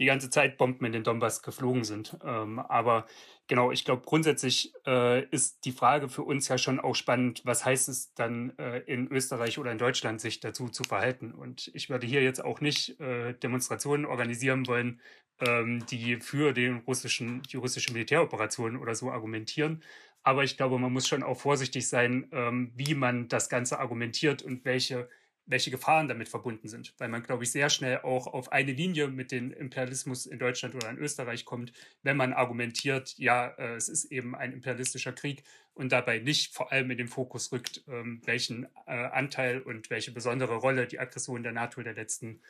die 0.00 0.06
ganze 0.06 0.30
Zeit 0.30 0.56
Bomben 0.56 0.86
in 0.86 0.92
den 0.92 1.04
Donbass 1.04 1.42
geflogen 1.42 1.84
sind. 1.84 2.16
Ähm, 2.24 2.58
aber 2.58 3.06
genau, 3.48 3.70
ich 3.70 3.84
glaube, 3.84 4.02
grundsätzlich 4.06 4.72
äh, 4.86 5.26
ist 5.26 5.66
die 5.66 5.72
Frage 5.72 6.08
für 6.08 6.22
uns 6.22 6.48
ja 6.48 6.56
schon 6.56 6.80
auch 6.80 6.94
spannend, 6.94 7.42
was 7.44 7.66
heißt 7.66 7.90
es 7.90 8.14
dann 8.14 8.56
äh, 8.58 8.78
in 8.86 9.08
Österreich 9.08 9.58
oder 9.58 9.70
in 9.70 9.78
Deutschland, 9.78 10.22
sich 10.22 10.40
dazu 10.40 10.70
zu 10.70 10.84
verhalten. 10.84 11.32
Und 11.32 11.70
ich 11.74 11.90
würde 11.90 12.06
hier 12.06 12.22
jetzt 12.22 12.42
auch 12.42 12.62
nicht 12.62 12.98
äh, 12.98 13.34
Demonstrationen 13.34 14.06
organisieren 14.06 14.66
wollen, 14.66 15.02
ähm, 15.38 15.84
die 15.90 16.16
für 16.16 16.54
den 16.54 16.78
russischen, 16.78 17.42
die 17.42 17.58
russische 17.58 17.92
Militäroperation 17.92 18.76
oder 18.76 18.94
so 18.94 19.10
argumentieren. 19.10 19.82
Aber 20.22 20.44
ich 20.44 20.56
glaube, 20.56 20.78
man 20.78 20.92
muss 20.94 21.08
schon 21.08 21.22
auch 21.22 21.38
vorsichtig 21.38 21.88
sein, 21.88 22.26
ähm, 22.32 22.72
wie 22.74 22.94
man 22.94 23.28
das 23.28 23.50
Ganze 23.50 23.78
argumentiert 23.78 24.42
und 24.42 24.64
welche 24.64 25.10
welche 25.50 25.70
Gefahren 25.70 26.08
damit 26.08 26.28
verbunden 26.28 26.68
sind, 26.68 26.94
weil 26.98 27.08
man, 27.08 27.22
glaube 27.22 27.42
ich, 27.42 27.50
sehr 27.50 27.70
schnell 27.70 27.98
auch 27.98 28.28
auf 28.28 28.52
eine 28.52 28.72
Linie 28.72 29.08
mit 29.08 29.32
dem 29.32 29.52
Imperialismus 29.52 30.26
in 30.26 30.38
Deutschland 30.38 30.74
oder 30.74 30.88
in 30.88 30.98
Österreich 30.98 31.44
kommt, 31.44 31.72
wenn 32.02 32.16
man 32.16 32.32
argumentiert, 32.32 33.18
ja, 33.18 33.48
äh, 33.58 33.74
es 33.74 33.88
ist 33.88 34.06
eben 34.06 34.34
ein 34.36 34.52
imperialistischer 34.52 35.12
Krieg 35.12 35.42
und 35.74 35.90
dabei 35.92 36.18
nicht 36.20 36.54
vor 36.54 36.70
allem 36.70 36.90
in 36.90 36.98
den 36.98 37.08
Fokus 37.08 37.50
rückt, 37.50 37.82
ähm, 37.88 38.20
welchen 38.24 38.66
äh, 38.86 38.92
Anteil 38.92 39.60
und 39.60 39.90
welche 39.90 40.12
besondere 40.12 40.54
Rolle 40.56 40.86
die 40.86 41.00
Aggression 41.00 41.42
der 41.42 41.52
NATO 41.52 41.82
der 41.82 41.94
letzten 41.94 42.40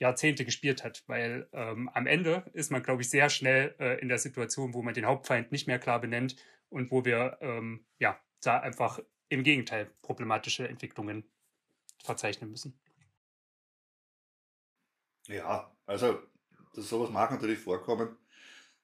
Jahrzehnte 0.00 0.44
gespielt 0.44 0.84
hat, 0.84 1.04
weil 1.06 1.48
ähm, 1.52 1.88
am 1.88 2.06
Ende 2.06 2.44
ist 2.52 2.70
man, 2.70 2.82
glaube 2.82 3.02
ich, 3.02 3.10
sehr 3.10 3.30
schnell 3.30 3.74
äh, 3.78 4.00
in 4.00 4.08
der 4.08 4.18
Situation, 4.18 4.74
wo 4.74 4.82
man 4.82 4.94
den 4.94 5.06
Hauptfeind 5.06 5.52
nicht 5.52 5.66
mehr 5.66 5.78
klar 5.78 6.00
benennt 6.00 6.36
und 6.68 6.90
wo 6.90 7.04
wir 7.04 7.38
ähm, 7.40 7.84
ja 7.98 8.18
da 8.42 8.58
einfach 8.58 9.00
im 9.28 9.42
Gegenteil 9.42 9.90
problematische 10.02 10.68
Entwicklungen 10.68 11.24
verzeichnen 12.02 12.50
müssen. 12.50 12.78
Ja, 15.26 15.70
also 15.86 16.18
das, 16.74 16.88
sowas 16.88 17.10
mag 17.10 17.30
natürlich 17.30 17.58
vorkommen. 17.58 18.16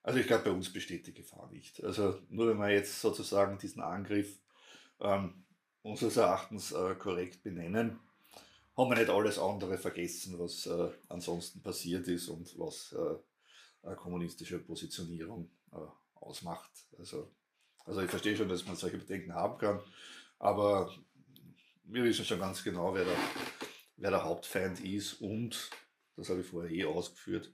Also 0.03 0.19
ich 0.19 0.27
glaube, 0.27 0.43
bei 0.43 0.51
uns 0.51 0.71
besteht 0.71 1.07
die 1.07 1.13
Gefahr 1.13 1.49
nicht. 1.51 1.83
Also 1.83 2.21
nur 2.29 2.47
wenn 2.47 2.57
wir 2.57 2.69
jetzt 2.69 3.01
sozusagen 3.01 3.57
diesen 3.57 3.81
Angriff 3.81 4.39
ähm, 4.99 5.45
unseres 5.81 6.17
Erachtens 6.17 6.71
äh, 6.71 6.95
korrekt 6.95 7.41
benennen, 7.41 7.99
haben 8.77 8.89
wir 8.89 8.97
nicht 8.97 9.09
alles 9.09 9.39
andere 9.39 9.77
vergessen, 9.77 10.37
was 10.37 10.67
äh, 10.67 10.89
ansonsten 11.09 11.61
passiert 11.63 12.07
ist 12.07 12.27
und 12.27 12.57
was 12.59 12.93
äh, 12.93 13.95
kommunistische 13.95 14.59
Positionierung 14.59 15.49
äh, 15.71 15.77
ausmacht. 16.15 16.71
Also, 16.99 17.31
also 17.85 18.01
ich 18.01 18.09
verstehe 18.09 18.35
schon, 18.35 18.49
dass 18.49 18.65
man 18.65 18.75
solche 18.75 18.97
Bedenken 18.97 19.33
haben 19.33 19.57
kann, 19.57 19.79
aber 20.37 20.93
wir 21.87 22.03
wissen 22.03 22.25
schon 22.25 22.39
ganz 22.39 22.63
genau, 22.63 22.93
wer 22.93 23.05
der, 23.05 23.17
wer 23.97 24.11
der 24.11 24.23
Hauptfeind 24.23 24.79
ist 24.81 25.13
und, 25.21 25.69
das 26.15 26.29
habe 26.29 26.41
ich 26.41 26.47
vorher 26.47 26.71
eh 26.71 26.85
ausgeführt, 26.85 27.53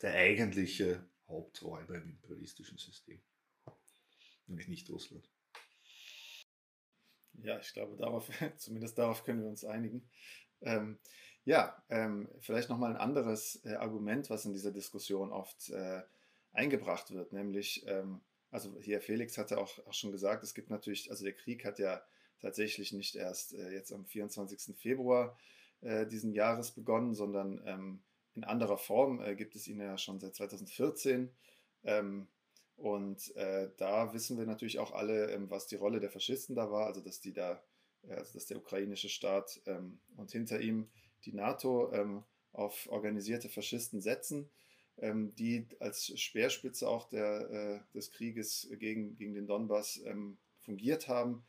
der 0.00 0.14
eigentliche 0.14 1.04
Haupträuber 1.28 1.94
im 1.96 2.10
imperialistischen 2.10 2.78
System, 2.78 3.22
nämlich 4.46 4.68
nicht 4.68 4.88
Russland. 4.90 5.28
Ja, 7.34 7.58
ich 7.58 7.72
glaube, 7.72 7.96
darauf, 7.96 8.28
zumindest 8.56 8.98
darauf 8.98 9.24
können 9.24 9.42
wir 9.42 9.48
uns 9.48 9.64
einigen. 9.64 10.08
Ähm, 10.60 10.98
ja, 11.44 11.82
ähm, 11.88 12.28
vielleicht 12.40 12.68
nochmal 12.68 12.90
ein 12.90 13.00
anderes 13.00 13.64
äh, 13.64 13.74
Argument, 13.74 14.30
was 14.30 14.44
in 14.44 14.52
dieser 14.52 14.70
Diskussion 14.70 15.32
oft 15.32 15.70
äh, 15.70 16.02
eingebracht 16.52 17.10
wird, 17.10 17.32
nämlich, 17.32 17.84
ähm, 17.86 18.20
also 18.50 18.78
hier 18.78 19.00
Felix 19.00 19.38
hatte 19.38 19.58
auch, 19.58 19.84
auch 19.86 19.94
schon 19.94 20.12
gesagt, 20.12 20.44
es 20.44 20.54
gibt 20.54 20.70
natürlich, 20.70 21.10
also 21.10 21.24
der 21.24 21.34
Krieg 21.34 21.64
hat 21.64 21.78
ja 21.78 22.04
tatsächlich 22.42 22.92
nicht 22.92 23.14
erst 23.14 23.54
äh, 23.54 23.70
jetzt 23.70 23.92
am 23.92 24.04
24. 24.04 24.76
Februar 24.76 25.38
äh, 25.80 26.06
diesen 26.06 26.32
Jahres 26.32 26.72
begonnen, 26.72 27.14
sondern 27.14 27.62
ähm, 27.64 28.02
in 28.34 28.44
anderer 28.44 28.78
Form 28.78 29.20
äh, 29.20 29.34
gibt 29.34 29.54
es 29.54 29.68
ihn 29.68 29.80
ja 29.80 29.96
schon 29.96 30.20
seit 30.20 30.34
2014. 30.34 31.30
Ähm, 31.84 32.28
und 32.76 33.34
äh, 33.36 33.70
da 33.76 34.12
wissen 34.12 34.38
wir 34.38 34.46
natürlich 34.46 34.78
auch 34.78 34.92
alle, 34.92 35.30
ähm, 35.30 35.50
was 35.50 35.68
die 35.68 35.76
Rolle 35.76 36.00
der 36.00 36.10
Faschisten 36.10 36.56
da 36.56 36.70
war, 36.70 36.86
also 36.86 37.00
dass 37.00 37.20
die 37.20 37.32
da, 37.32 37.62
äh, 38.08 38.14
also 38.14 38.34
dass 38.34 38.46
der 38.46 38.56
ukrainische 38.56 39.08
Staat 39.08 39.60
ähm, 39.66 40.00
und 40.16 40.32
hinter 40.32 40.60
ihm 40.60 40.90
die 41.24 41.32
NATO 41.32 41.92
ähm, 41.92 42.24
auf 42.52 42.88
organisierte 42.90 43.48
Faschisten 43.48 44.00
setzen, 44.00 44.50
ähm, 44.98 45.34
die 45.36 45.68
als 45.78 46.18
Speerspitze 46.20 46.88
auch 46.88 47.08
der, 47.08 47.50
äh, 47.50 47.94
des 47.94 48.10
Krieges 48.10 48.68
gegen, 48.78 49.16
gegen 49.16 49.34
den 49.34 49.46
Donbass 49.46 50.00
fungiert 50.60 51.08
haben 51.08 51.44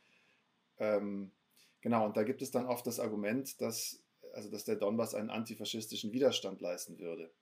ähm, 0.78 1.32
genau, 1.80 2.06
und 2.06 2.16
da 2.16 2.22
gibt 2.22 2.42
es 2.42 2.50
dann 2.50 2.66
oft 2.66 2.86
das 2.86 3.00
Argument, 3.00 3.60
dass, 3.60 4.02
also 4.32 4.50
dass 4.50 4.64
der 4.64 4.76
Donbass 4.76 5.14
einen 5.14 5.30
antifaschistischen 5.30 6.12
Widerstand 6.12 6.60
leisten 6.60 6.98
würde. 6.98 7.32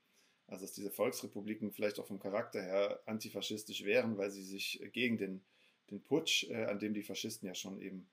Also 0.47 0.65
dass 0.65 0.75
diese 0.75 0.91
Volksrepubliken 0.91 1.73
vielleicht 1.73 1.99
auch 1.99 2.07
vom 2.07 2.19
Charakter 2.19 2.61
her 2.61 3.01
antifaschistisch 3.07 3.85
wären, 3.85 4.19
weil 4.19 4.31
sie 4.31 4.43
sich 4.43 4.83
gegen 4.93 5.17
den, 5.17 5.45
den 5.91 6.03
Putsch, 6.03 6.45
äh, 6.51 6.65
an 6.65 6.79
dem 6.79 6.95
die 6.95 7.03
Faschisten 7.03 7.47
ja 7.47 7.55
schon 7.55 7.81
eben 7.81 8.11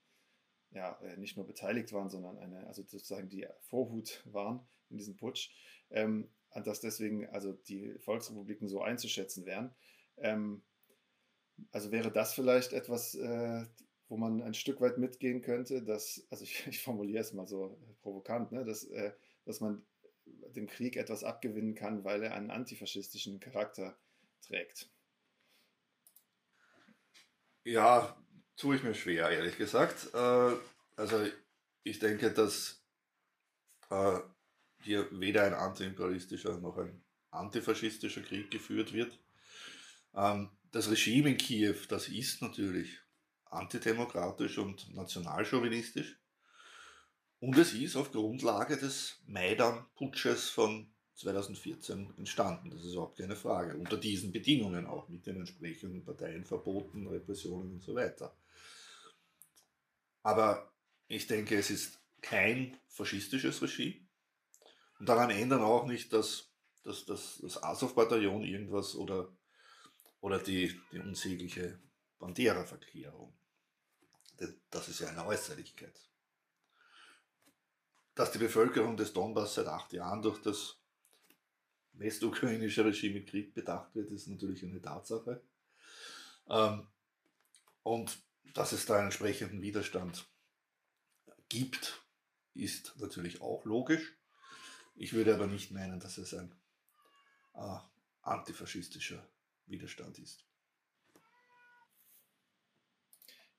ja, 0.72 0.98
äh, 1.02 1.16
nicht 1.16 1.36
nur 1.36 1.46
beteiligt 1.46 1.92
waren, 1.92 2.08
sondern 2.08 2.38
eine, 2.38 2.66
also 2.66 2.82
sozusagen 2.82 3.28
die 3.28 3.46
Vorhut 3.62 4.22
waren 4.24 4.66
in 4.88 4.98
diesem 4.98 5.16
Putsch, 5.16 5.50
ähm, 5.90 6.28
dass 6.64 6.80
deswegen 6.80 7.28
also 7.28 7.52
die 7.52 7.98
Volksrepubliken 7.98 8.68
so 8.68 8.80
einzuschätzen 8.82 9.46
wären. 9.46 9.74
Ähm, 10.16 10.62
also 11.72 11.90
wäre 11.90 12.10
das 12.10 12.34
vielleicht 12.34 12.72
etwas, 12.72 13.14
äh, 13.14 13.64
wo 14.10 14.16
man 14.16 14.42
ein 14.42 14.54
Stück 14.54 14.80
weit 14.80 14.98
mitgehen 14.98 15.40
könnte, 15.40 15.82
dass, 15.82 16.26
also 16.30 16.44
ich, 16.44 16.66
ich 16.68 16.82
formuliere 16.82 17.22
es 17.22 17.32
mal 17.32 17.46
so 17.46 17.78
provokant, 18.02 18.52
ne, 18.52 18.64
dass, 18.64 18.84
äh, 18.84 19.12
dass 19.46 19.60
man 19.60 19.82
dem 20.26 20.66
Krieg 20.66 20.96
etwas 20.96 21.24
abgewinnen 21.24 21.74
kann, 21.74 22.04
weil 22.04 22.22
er 22.22 22.34
einen 22.34 22.50
antifaschistischen 22.50 23.40
Charakter 23.40 23.96
trägt. 24.42 24.90
Ja, 27.64 28.16
tue 28.56 28.76
ich 28.76 28.82
mir 28.82 28.94
schwer, 28.94 29.30
ehrlich 29.30 29.56
gesagt. 29.56 30.12
Äh, 30.12 30.56
also 30.96 31.26
ich 31.84 31.98
denke, 32.00 32.32
dass 32.32 32.82
äh, 33.90 34.18
hier 34.82 35.08
weder 35.12 35.44
ein 35.44 35.54
antiimperialistischer 35.54 36.58
noch 36.58 36.78
ein 36.78 37.04
antifaschistischer 37.30 38.22
Krieg 38.22 38.50
geführt 38.50 38.92
wird. 38.92 39.18
Ähm, 40.14 40.50
das 40.72 40.90
Regime 40.90 41.30
in 41.30 41.36
Kiew, 41.36 41.76
das 41.88 42.08
ist 42.08 42.42
natürlich 42.42 42.98
antidemokratisch 43.50 44.58
und 44.58 44.94
nationalchauvinistisch. 44.94 46.18
Und 47.40 47.56
es 47.56 47.72
ist 47.72 47.96
auf 47.96 48.12
Grundlage 48.12 48.76
des 48.76 49.20
Maidan-Putsches 49.26 50.50
von 50.50 50.92
2014 51.14 52.14
entstanden. 52.18 52.70
Das 52.70 52.84
ist 52.84 52.92
überhaupt 52.92 53.18
keine 53.18 53.36
Frage. 53.36 53.76
Unter 53.76 53.96
diesen 53.96 54.32
Bedingungen 54.32 54.86
auch 54.86 55.08
mit 55.08 55.26
den 55.26 55.36
entsprechenden 55.36 56.04
Parteienverboten, 56.04 57.06
Repressionen 57.06 57.74
und 57.74 57.82
so 57.82 57.94
weiter. 57.94 58.36
Aber 60.22 60.72
ich 61.08 61.26
denke, 61.26 61.56
es 61.56 61.70
ist 61.70 61.98
kein 62.20 62.76
faschistisches 62.88 63.62
Regime. 63.62 64.06
Und 64.98 65.08
daran 65.08 65.30
ändern 65.30 65.62
auch 65.62 65.86
nicht, 65.86 66.12
dass, 66.12 66.52
dass, 66.82 67.06
dass 67.06 67.38
das 67.42 67.62
Azov-Bataillon 67.62 68.44
irgendwas 68.44 68.94
oder, 68.94 69.34
oder 70.20 70.38
die, 70.38 70.78
die 70.92 70.98
unsägliche 70.98 71.80
Bandera-Verklärung. 72.18 73.34
Das 74.70 74.88
ist 74.88 75.00
ja 75.00 75.08
eine 75.08 75.26
Äußerlichkeit. 75.26 75.98
Dass 78.14 78.32
die 78.32 78.38
Bevölkerung 78.38 78.96
des 78.96 79.12
Donbass 79.12 79.54
seit 79.54 79.66
acht 79.66 79.92
Jahren 79.92 80.22
durch 80.22 80.40
das 80.42 80.76
westukrainische 81.92 82.84
Regime 82.84 83.20
mit 83.20 83.28
Krieg 83.28 83.54
bedacht 83.54 83.94
wird, 83.94 84.10
ist 84.10 84.28
natürlich 84.28 84.62
eine 84.62 84.80
Tatsache. 84.80 85.42
Ähm, 86.48 86.86
und 87.82 88.18
dass 88.54 88.72
es 88.72 88.86
da 88.86 88.96
einen 88.96 89.06
entsprechenden 89.06 89.62
Widerstand 89.62 90.26
gibt, 91.48 92.02
ist 92.54 92.94
natürlich 92.98 93.40
auch 93.40 93.64
logisch. 93.64 94.16
Ich 94.96 95.12
würde 95.12 95.34
aber 95.34 95.46
nicht 95.46 95.70
meinen, 95.70 96.00
dass 96.00 96.18
es 96.18 96.34
ein 96.34 96.54
äh, 97.54 97.78
antifaschistischer 98.22 99.26
Widerstand 99.66 100.18
ist. 100.18 100.44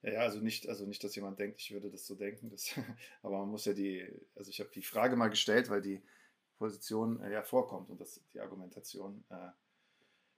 Ja, 0.03 0.21
also 0.21 0.39
nicht, 0.39 0.67
also 0.67 0.85
nicht, 0.85 1.03
dass 1.03 1.15
jemand 1.15 1.39
denkt, 1.39 1.59
ich 1.59 1.71
würde 1.71 1.91
das 1.91 2.07
so 2.07 2.15
denken, 2.15 2.49
das, 2.49 2.71
aber 3.21 3.39
man 3.39 3.49
muss 3.49 3.65
ja 3.65 3.73
die, 3.73 4.03
also 4.35 4.49
ich 4.49 4.59
habe 4.59 4.71
die 4.73 4.81
Frage 4.81 5.15
mal 5.15 5.29
gestellt, 5.29 5.69
weil 5.69 5.81
die 5.81 6.01
Position 6.57 7.21
äh, 7.21 7.31
ja 7.31 7.43
vorkommt 7.43 7.89
und 7.89 8.01
das, 8.01 8.19
die 8.33 8.39
Argumentation, 8.39 9.23
äh, 9.29 9.49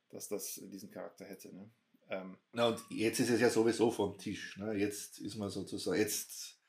dass 0.10 0.28
das 0.28 0.62
diesen 0.66 0.92
Charakter 0.92 1.26
hätte. 1.26 1.54
Ne? 1.56 1.70
Ähm, 2.10 2.38
Na 2.52 2.68
und 2.68 2.84
jetzt 2.90 3.20
ist 3.20 3.30
es 3.30 3.40
ja 3.40 3.50
sowieso 3.50 3.90
vom 3.90 4.18
Tisch. 4.18 4.58
Ne? 4.58 4.74
Jetzt 4.74 5.20
ist 5.20 5.36
man 5.36 5.50
sozusagen, 5.50 6.00
jetzt 6.00 6.60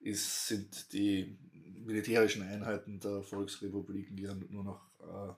ist, 0.00 0.46
sind 0.46 0.92
die 0.92 1.38
militärischen 1.84 2.42
Einheiten 2.42 3.00
der 3.00 3.22
Volksrepubliken 3.22 4.18
ja 4.18 4.34
nur 4.34 4.64
noch 4.64 5.00
äh, 5.00 5.34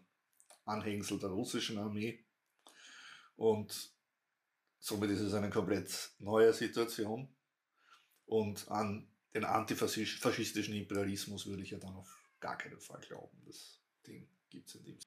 Anhängsel 0.65 1.19
der 1.19 1.31
russischen 1.31 1.79
Armee. 1.79 2.25
Und 3.37 3.93
somit 4.81 5.11
ist 5.11 5.21
es 5.21 5.35
eine 5.35 5.51
komplett 5.51 6.11
neue 6.19 6.53
Situation. 6.53 7.29
Und 8.27 8.69
an 8.71 9.09
den 9.35 9.45
antifaschistischen 9.45 10.75
Imperialismus 10.75 11.47
würde 11.47 11.63
ich 11.63 11.71
ja 11.71 11.79
dann 11.79 11.95
auf 11.95 12.25
gar 12.41 12.57
keinen 12.57 12.81
Fall 12.81 13.01
glauben. 13.01 13.43
Das 13.47 13.81
Ding 14.07 14.29
gibt 14.49 14.69
es 14.69 14.75
in 14.77 14.85
dem 14.85 14.99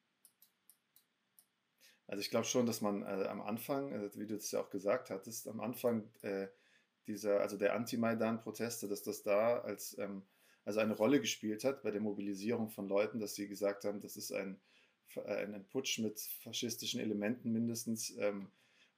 Also 2.07 2.21
ich 2.21 2.29
glaube 2.29 2.45
schon, 2.45 2.65
dass 2.65 2.81
man 2.81 3.01
äh, 3.01 3.27
am 3.27 3.41
Anfang, 3.41 3.91
also 3.93 4.19
wie 4.19 4.27
du 4.27 4.35
es 4.35 4.51
ja 4.51 4.61
auch 4.61 4.69
gesagt 4.69 5.09
hattest, 5.09 5.47
am 5.47 5.59
Anfang 5.59 6.09
äh, 6.21 6.47
dieser, 7.07 7.41
also 7.41 7.57
der 7.57 7.75
Anti-Maidan-Proteste, 7.75 8.87
dass 8.87 9.03
das 9.03 9.23
da 9.23 9.59
als 9.59 9.97
ähm, 9.97 10.23
also 10.65 10.79
eine 10.79 10.93
Rolle 10.93 11.19
gespielt 11.19 11.63
hat 11.63 11.83
bei 11.83 11.91
der 11.91 11.99
Mobilisierung 11.99 12.69
von 12.69 12.87
Leuten, 12.87 13.19
dass 13.19 13.35
sie 13.35 13.47
gesagt 13.47 13.83
haben, 13.83 13.99
das 13.99 14.15
ist 14.15 14.31
ein, 14.31 14.61
ein 15.25 15.65
Putsch 15.67 15.99
mit 15.99 16.19
faschistischen 16.19 17.01
Elementen 17.01 17.51
mindestens. 17.51 18.15
Ähm, 18.17 18.49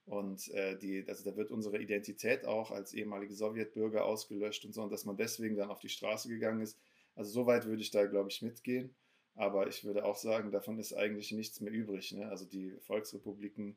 und 0.06 0.50
äh, 0.52 0.78
die, 0.78 1.04
also 1.08 1.30
da 1.30 1.36
wird 1.36 1.52
unsere 1.52 1.80
Identität 1.80 2.46
auch 2.46 2.72
als 2.72 2.94
ehemalige 2.94 3.34
Sowjetbürger 3.34 4.06
ausgelöscht 4.06 4.64
und 4.66 4.74
so, 4.74 4.84
und 4.84 4.92
dass 4.92 5.06
man 5.06 5.18
deswegen 5.18 5.56
dann 5.56 5.72
auf 5.72 5.80
die 5.80 5.90
Straße 5.90 6.30
gegangen 6.30 6.62
ist. 6.62 6.78
Also 7.16 7.32
so 7.32 7.46
weit 7.48 7.66
würde 7.66 7.82
ich 7.82 7.92
da, 7.92 8.06
glaube 8.06 8.30
ich, 8.30 8.42
mitgehen. 8.42 8.94
Aber 9.34 9.68
ich 9.68 9.84
würde 9.84 10.06
auch 10.06 10.16
sagen, 10.16 10.52
davon 10.52 10.80
ist 10.80 10.94
eigentlich 10.94 11.32
nichts 11.32 11.60
mehr 11.60 11.74
übrig. 11.74 12.12
Ne? 12.14 12.30
Also 12.30 12.46
die 12.46 12.72
Volksrepubliken, 12.82 13.76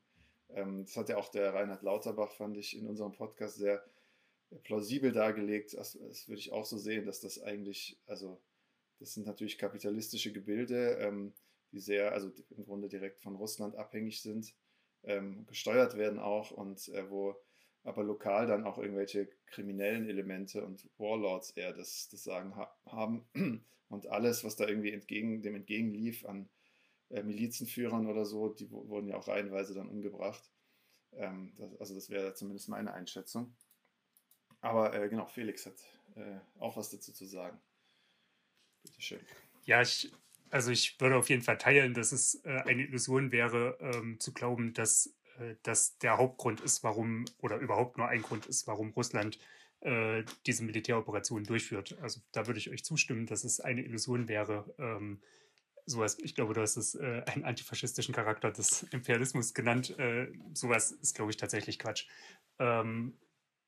ähm, 0.49 0.85
das 0.85 0.95
hat 0.95 1.09
ja 1.09 1.17
auch 1.17 1.29
der 1.29 1.53
Reinhard 1.53 1.81
Lauterbach, 1.81 2.31
fand 2.31 2.57
ich, 2.57 2.77
in 2.77 2.87
unserem 2.87 3.11
Podcast 3.11 3.57
sehr 3.57 3.83
plausibel 4.63 5.11
dargelegt. 5.11 5.73
Das, 5.73 5.97
das 5.99 6.27
würde 6.27 6.39
ich 6.39 6.51
auch 6.51 6.65
so 6.65 6.77
sehen, 6.77 7.05
dass 7.05 7.21
das 7.21 7.41
eigentlich, 7.41 7.97
also 8.05 8.39
das 8.99 9.13
sind 9.13 9.25
natürlich 9.25 9.57
kapitalistische 9.57 10.31
Gebilde, 10.31 10.97
ähm, 10.99 11.33
die 11.71 11.79
sehr, 11.79 12.13
also 12.13 12.31
im 12.51 12.65
Grunde 12.65 12.87
direkt 12.87 13.19
von 13.19 13.35
Russland 13.35 13.75
abhängig 13.75 14.21
sind, 14.21 14.53
ähm, 15.03 15.45
gesteuert 15.47 15.97
werden 15.97 16.19
auch 16.19 16.51
und 16.51 16.87
äh, 16.89 17.09
wo 17.09 17.35
aber 17.83 18.03
lokal 18.03 18.47
dann 18.47 18.65
auch 18.65 18.77
irgendwelche 18.77 19.27
kriminellen 19.47 20.07
Elemente 20.07 20.65
und 20.65 20.89
Warlords 20.97 21.51
eher 21.51 21.73
das, 21.73 22.09
das 22.09 22.23
Sagen 22.23 22.55
ha 22.55 22.75
haben. 22.85 23.27
Und 23.89 24.05
alles, 24.05 24.43
was 24.43 24.55
da 24.55 24.67
irgendwie 24.67 24.91
entgegen, 24.91 25.41
dem 25.41 25.55
entgegenlief 25.55 26.23
an 26.23 26.47
äh, 27.09 27.23
Milizenführern 27.23 28.05
oder 28.05 28.23
so, 28.23 28.49
die 28.49 28.69
wurden 28.69 29.07
ja 29.07 29.17
auch 29.17 29.27
reihenweise 29.27 29.73
dann 29.73 29.89
umgebracht. 29.89 30.51
Ähm, 31.13 31.53
das, 31.57 31.75
also 31.77 31.95
das 31.95 32.11
wäre 32.11 32.35
zumindest 32.35 32.69
meine 32.69 32.93
Einschätzung. 32.93 33.55
Aber 34.61 34.93
äh, 34.93 35.09
genau, 35.09 35.25
Felix 35.25 35.65
hat 35.65 35.79
äh, 36.15 36.37
auch 36.59 36.77
was 36.77 36.91
dazu 36.91 37.11
zu 37.13 37.25
sagen. 37.25 37.59
Bitte 38.83 39.01
schön. 39.01 39.21
Ja, 39.65 39.81
ich, 39.81 40.11
also 40.51 40.71
ich 40.71 40.99
würde 40.99 41.17
auf 41.17 41.29
jeden 41.29 41.41
Fall 41.41 41.57
teilen, 41.57 41.93
dass 41.93 42.11
es 42.11 42.43
äh, 42.45 42.61
eine 42.65 42.83
Illusion 42.83 43.31
wäre, 43.31 43.77
ähm, 43.81 44.19
zu 44.19 44.33
glauben, 44.33 44.73
dass 44.73 45.13
äh, 45.39 45.55
das 45.63 45.97
der 45.99 46.17
Hauptgrund 46.17 46.61
ist, 46.61 46.83
warum, 46.83 47.25
oder 47.39 47.57
überhaupt 47.57 47.97
nur 47.97 48.07
ein 48.07 48.21
Grund 48.21 48.45
ist, 48.45 48.67
warum 48.67 48.91
Russland 48.91 49.39
äh, 49.81 50.23
diese 50.45 50.63
Militäroperationen 50.63 51.45
durchführt. 51.45 51.97
Also 52.01 52.21
da 52.31 52.47
würde 52.47 52.59
ich 52.59 52.69
euch 52.69 52.83
zustimmen, 52.83 53.25
dass 53.25 53.43
es 53.43 53.59
eine 53.59 53.83
Illusion 53.83 54.27
wäre, 54.27 54.73
ähm, 54.77 55.21
sowas, 55.85 56.17
ich 56.19 56.35
glaube, 56.35 56.53
du 56.53 56.61
hast 56.61 56.77
es 56.77 56.95
äh, 56.95 57.23
einen 57.25 57.45
antifaschistischen 57.45 58.13
Charakter 58.13 58.51
des 58.51 58.83
Imperialismus 58.91 59.53
genannt. 59.53 59.97
Äh, 59.97 60.27
sowas 60.53 60.91
ist, 60.91 61.15
glaube 61.15 61.31
ich, 61.31 61.37
tatsächlich 61.37 61.79
Quatsch. 61.79 62.07
Ähm, 62.59 63.17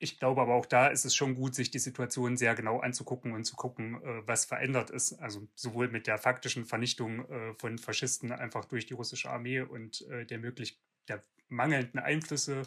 ich 0.01 0.19
glaube 0.19 0.41
aber 0.41 0.55
auch 0.55 0.65
da 0.65 0.87
ist 0.87 1.05
es 1.05 1.15
schon 1.15 1.35
gut, 1.35 1.55
sich 1.55 1.71
die 1.71 1.79
Situation 1.79 2.35
sehr 2.35 2.55
genau 2.55 2.79
anzugucken 2.79 3.33
und 3.33 3.43
zu 3.43 3.55
gucken, 3.55 4.01
äh, 4.03 4.27
was 4.27 4.45
verändert 4.45 4.89
ist. 4.89 5.13
Also 5.13 5.47
sowohl 5.55 5.89
mit 5.89 6.07
der 6.07 6.17
faktischen 6.17 6.65
Vernichtung 6.65 7.29
äh, 7.29 7.53
von 7.59 7.77
Faschisten 7.77 8.31
einfach 8.31 8.65
durch 8.65 8.85
die 8.85 8.93
russische 8.93 9.29
Armee 9.29 9.61
und 9.61 10.01
äh, 10.09 10.25
der, 10.25 10.39
möglich 10.39 10.79
der 11.07 11.23
mangelnden 11.49 11.99
Einflüsse 11.99 12.63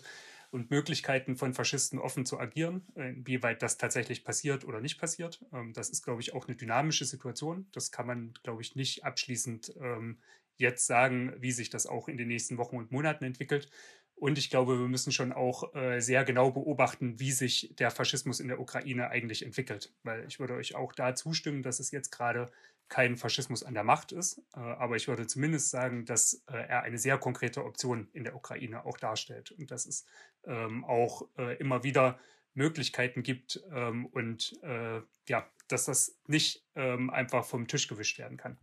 und 0.51 0.70
Möglichkeiten 0.70 1.36
von 1.36 1.52
Faschisten 1.52 1.98
offen 1.98 2.24
zu 2.24 2.39
agieren, 2.39 2.86
inwieweit 2.94 3.61
das 3.61 3.77
tatsächlich 3.77 4.23
passiert 4.23 4.65
oder 4.65 4.81
nicht 4.81 5.01
passiert. 5.01 5.44
Ähm, 5.52 5.73
das 5.73 5.90
ist, 5.90 6.05
glaube 6.05 6.20
ich, 6.20 6.32
auch 6.32 6.47
eine 6.47 6.56
dynamische 6.56 7.05
Situation. 7.05 7.66
Das 7.73 7.90
kann 7.90 8.06
man, 8.06 8.35
glaube 8.44 8.62
ich, 8.62 8.77
nicht 8.77 9.05
abschließend 9.05 9.74
ähm, 9.81 10.20
jetzt 10.56 10.86
sagen, 10.86 11.35
wie 11.39 11.51
sich 11.51 11.70
das 11.70 11.86
auch 11.86 12.09
in 12.09 12.16
den 12.16 12.28
nächsten 12.28 12.59
Wochen 12.59 12.77
und 12.77 12.93
Monaten 12.93 13.24
entwickelt. 13.24 13.69
Und 14.16 14.39
ich 14.39 14.49
glaube, 14.49 14.78
wir 14.78 14.89
müssen 14.89 15.12
schon 15.12 15.32
auch 15.32 15.74
äh, 15.74 16.01
sehr 16.01 16.24
genau 16.24 16.51
beobachten, 16.51 17.19
wie 17.19 17.32
sich 17.32 17.74
der 17.78 17.91
Faschismus 17.91 18.41
in 18.41 18.49
der 18.49 18.61
Ukraine 18.61 19.11
eigentlich 19.11 19.45
entwickelt. 19.45 19.93
Weil 20.03 20.24
ich 20.27 20.39
würde 20.39 20.55
euch 20.55 20.74
auch 20.74 20.93
da 20.93 21.15
zustimmen, 21.15 21.62
dass 21.62 21.81
es 21.81 21.91
jetzt 21.91 22.11
gerade 22.11 22.51
kein 22.89 23.16
Faschismus 23.16 23.65
an 23.65 23.74
der 23.74 23.85
Macht 23.85 24.12
ist. 24.12 24.39
Äh, 24.55 24.61
aber 24.61 24.97
ich 24.97 25.09
würde 25.09 25.27
zumindest 25.27 25.70
sagen, 25.70 26.05
dass 26.05 26.45
äh, 26.47 26.57
er 26.57 26.82
eine 26.82 26.99
sehr 26.99 27.19
konkrete 27.19 27.65
Option 27.65 28.09
in 28.12 28.24
der 28.24 28.36
Ukraine 28.36 28.85
auch 28.86 28.99
darstellt. 28.99 29.51
Und 29.53 29.70
dass 29.70 29.85
es 29.85 30.07
ähm, 30.45 30.85
auch 30.85 31.28
äh, 31.36 31.57
immer 31.57 31.82
wieder 31.82 32.19
Möglichkeiten 32.55 33.23
gibt 33.23 33.62
ähm, 33.73 34.07
und 34.07 34.59
äh, 34.62 35.03
ja, 35.28 35.51
dass 35.69 35.86
das 35.86 36.20
nicht 36.27 36.65
ähm, 36.77 37.11
einfach 37.11 37.45
vom 37.45 37.66
Tisch 37.66 37.89
gewischt 37.89 38.19
werden 38.19 38.36
kann. 38.36 38.59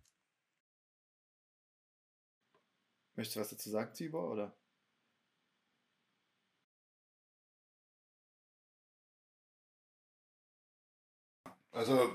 Möchtest 3.16 3.36
du 3.36 3.40
was 3.42 3.50
dazu 3.50 3.70
sagen, 3.70 3.94
Tibor? 3.94 4.32
Oder? 4.32 4.56
Also 11.72 12.12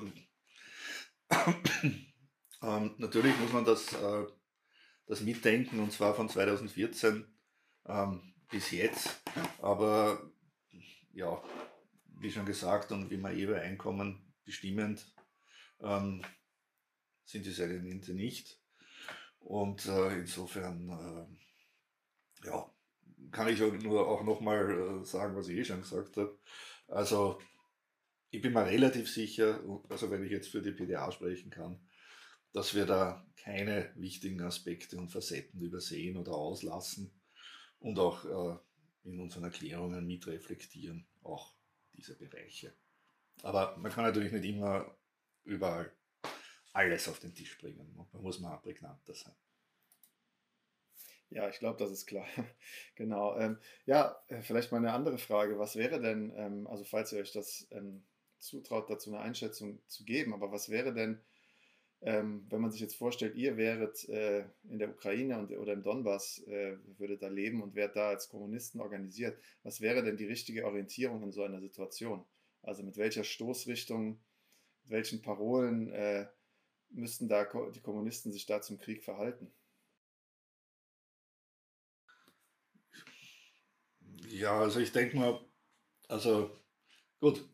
ähm, 2.63 2.95
natürlich 2.99 3.37
muss 3.39 3.53
man 3.53 3.65
das, 3.65 3.93
äh, 3.95 4.27
das 5.07 5.21
mitdenken 5.23 5.81
und 5.81 5.93
zwar 5.93 6.15
von 6.15 6.29
2014 6.29 7.27
ähm, 7.87 8.35
bis 8.51 8.71
jetzt. 8.71 9.23
Aber 9.61 10.31
ja, 11.13 11.43
wie 12.19 12.31
schon 12.31 12.47
gesagt 12.47 12.93
und 12.93 13.11
wie 13.11 13.17
man 13.17 13.37
eben 13.37 13.55
Einkommen 13.55 14.35
bestimmend 14.45 15.07
ähm, 15.81 16.23
sind 17.25 17.47
diese 17.47 17.65
Elemente 17.65 18.15
nicht. 18.15 18.61
Und 19.41 19.87
äh, 19.87 20.19
insofern 20.19 20.89
äh, 20.91 22.47
ja, 22.47 22.71
kann 23.31 23.49
ich 23.49 23.63
auch 23.63 23.73
nur 23.73 24.07
auch 24.09 24.23
nochmal 24.23 24.71
äh, 24.71 25.05
sagen, 25.05 25.37
was 25.37 25.49
ich 25.49 25.59
eh 25.59 25.65
schon 25.65 25.81
gesagt 25.81 26.17
habe. 26.17 26.39
Also 26.89 27.39
ich 28.37 28.43
bin 28.43 28.53
mir 28.53 28.67
relativ 28.67 29.11
sicher, 29.11 29.63
also 29.89 30.11
wenn 30.11 30.23
ich 30.23 30.31
jetzt 30.31 30.51
für 30.51 30.61
die 30.61 30.73
PDA 30.73 31.11
sprechen 31.11 31.51
kann, 31.51 31.81
dass 32.53 32.75
wir 32.75 32.85
da 32.85 33.27
keine 33.37 33.91
wichtigen 33.97 34.43
Aspekte 34.43 34.99
und 34.99 35.11
Facetten 35.11 35.59
übersehen 35.63 36.19
oder 36.19 36.33
auslassen 36.33 37.19
und 37.79 37.99
auch 37.99 38.25
äh, 38.27 38.59
in 39.09 39.21
unseren 39.21 39.45
Erklärungen 39.45 40.07
mitreflektieren, 40.07 41.07
auch 41.23 41.55
diese 41.95 42.15
Bereiche. 42.15 42.75
Aber 43.43 43.75
man 43.79 43.91
kann 43.91 44.05
natürlich 44.05 44.33
nicht 44.33 44.45
immer 44.45 44.95
überall 45.45 45.91
alles 46.75 47.09
auf 47.09 47.19
den 47.21 47.35
Tisch 47.35 47.57
bringen. 47.57 47.91
Man 48.13 48.23
muss 48.23 48.39
mal 48.39 48.59
prägnanter 48.59 49.15
sein. 49.15 49.35
Ja, 51.31 51.49
ich 51.49 51.59
glaube, 51.59 51.79
das 51.79 51.91
ist 51.91 52.07
klar. 52.07 52.27
genau. 52.97 53.39
Ähm, 53.39 53.59
ja, 53.87 54.23
äh, 54.29 54.43
vielleicht 54.43 54.73
mal 54.73 54.79
eine 54.79 54.93
andere 54.93 55.17
Frage. 55.17 55.59
Was 55.59 55.77
wäre 55.77 56.03
denn, 56.03 56.35
ähm, 56.37 56.67
also 56.67 56.85
falls 56.85 57.13
ihr 57.13 57.21
euch 57.21 57.33
das 57.33 57.67
ähm, 57.71 58.05
zutraut, 58.39 58.91
dazu 58.91 59.11
eine 59.11 59.21
Einschätzung 59.21 59.81
zu 59.87 60.05
geben, 60.05 60.35
aber 60.35 60.53
was 60.53 60.69
wäre 60.69 60.93
denn, 60.93 61.21
ähm, 62.03 62.47
wenn 62.51 62.61
man 62.61 62.71
sich 62.71 62.81
jetzt 62.81 62.97
vorstellt, 62.97 63.37
ihr 63.37 63.57
wäret 63.57 64.09
äh, 64.09 64.45
in 64.65 64.79
der 64.79 64.91
Ukraine 64.91 65.39
und, 65.39 65.51
oder 65.53 65.73
im 65.73 65.83
Donbass, 65.83 66.43
äh, 66.47 66.77
würdet 66.99 67.23
da 67.23 67.29
leben 67.29 67.63
und 67.63 67.75
wärt 67.75 67.97
da 67.97 68.11
als 68.11 68.29
Kommunisten 68.29 68.81
organisiert, 68.81 69.39
was 69.63 69.81
wäre 69.81 70.03
denn 70.03 70.17
die 70.17 70.27
richtige 70.27 70.67
Orientierung 70.67 71.23
in 71.23 71.33
so 71.33 71.43
einer 71.43 71.61
Situation? 71.61 72.25
Also 72.63 72.83
mit 72.83 72.97
welcher 72.97 73.25
Stoßrichtung, 73.25 74.21
mit 74.83 74.91
welchen 74.91 75.23
Parolen 75.23 75.91
äh, 75.91 76.27
müssten 76.91 77.29
da 77.29 77.45
die 77.75 77.81
Kommunisten 77.81 78.33
sich 78.33 78.47
da 78.47 78.61
zum 78.61 78.79
Krieg 78.79 79.03
verhalten? 79.03 79.53
Ja, 84.29 84.61
also 84.61 84.81
ich 84.81 84.93
denke 84.93 85.17
mal, 85.17 85.41
also 86.09 86.51
gut, 87.21 87.49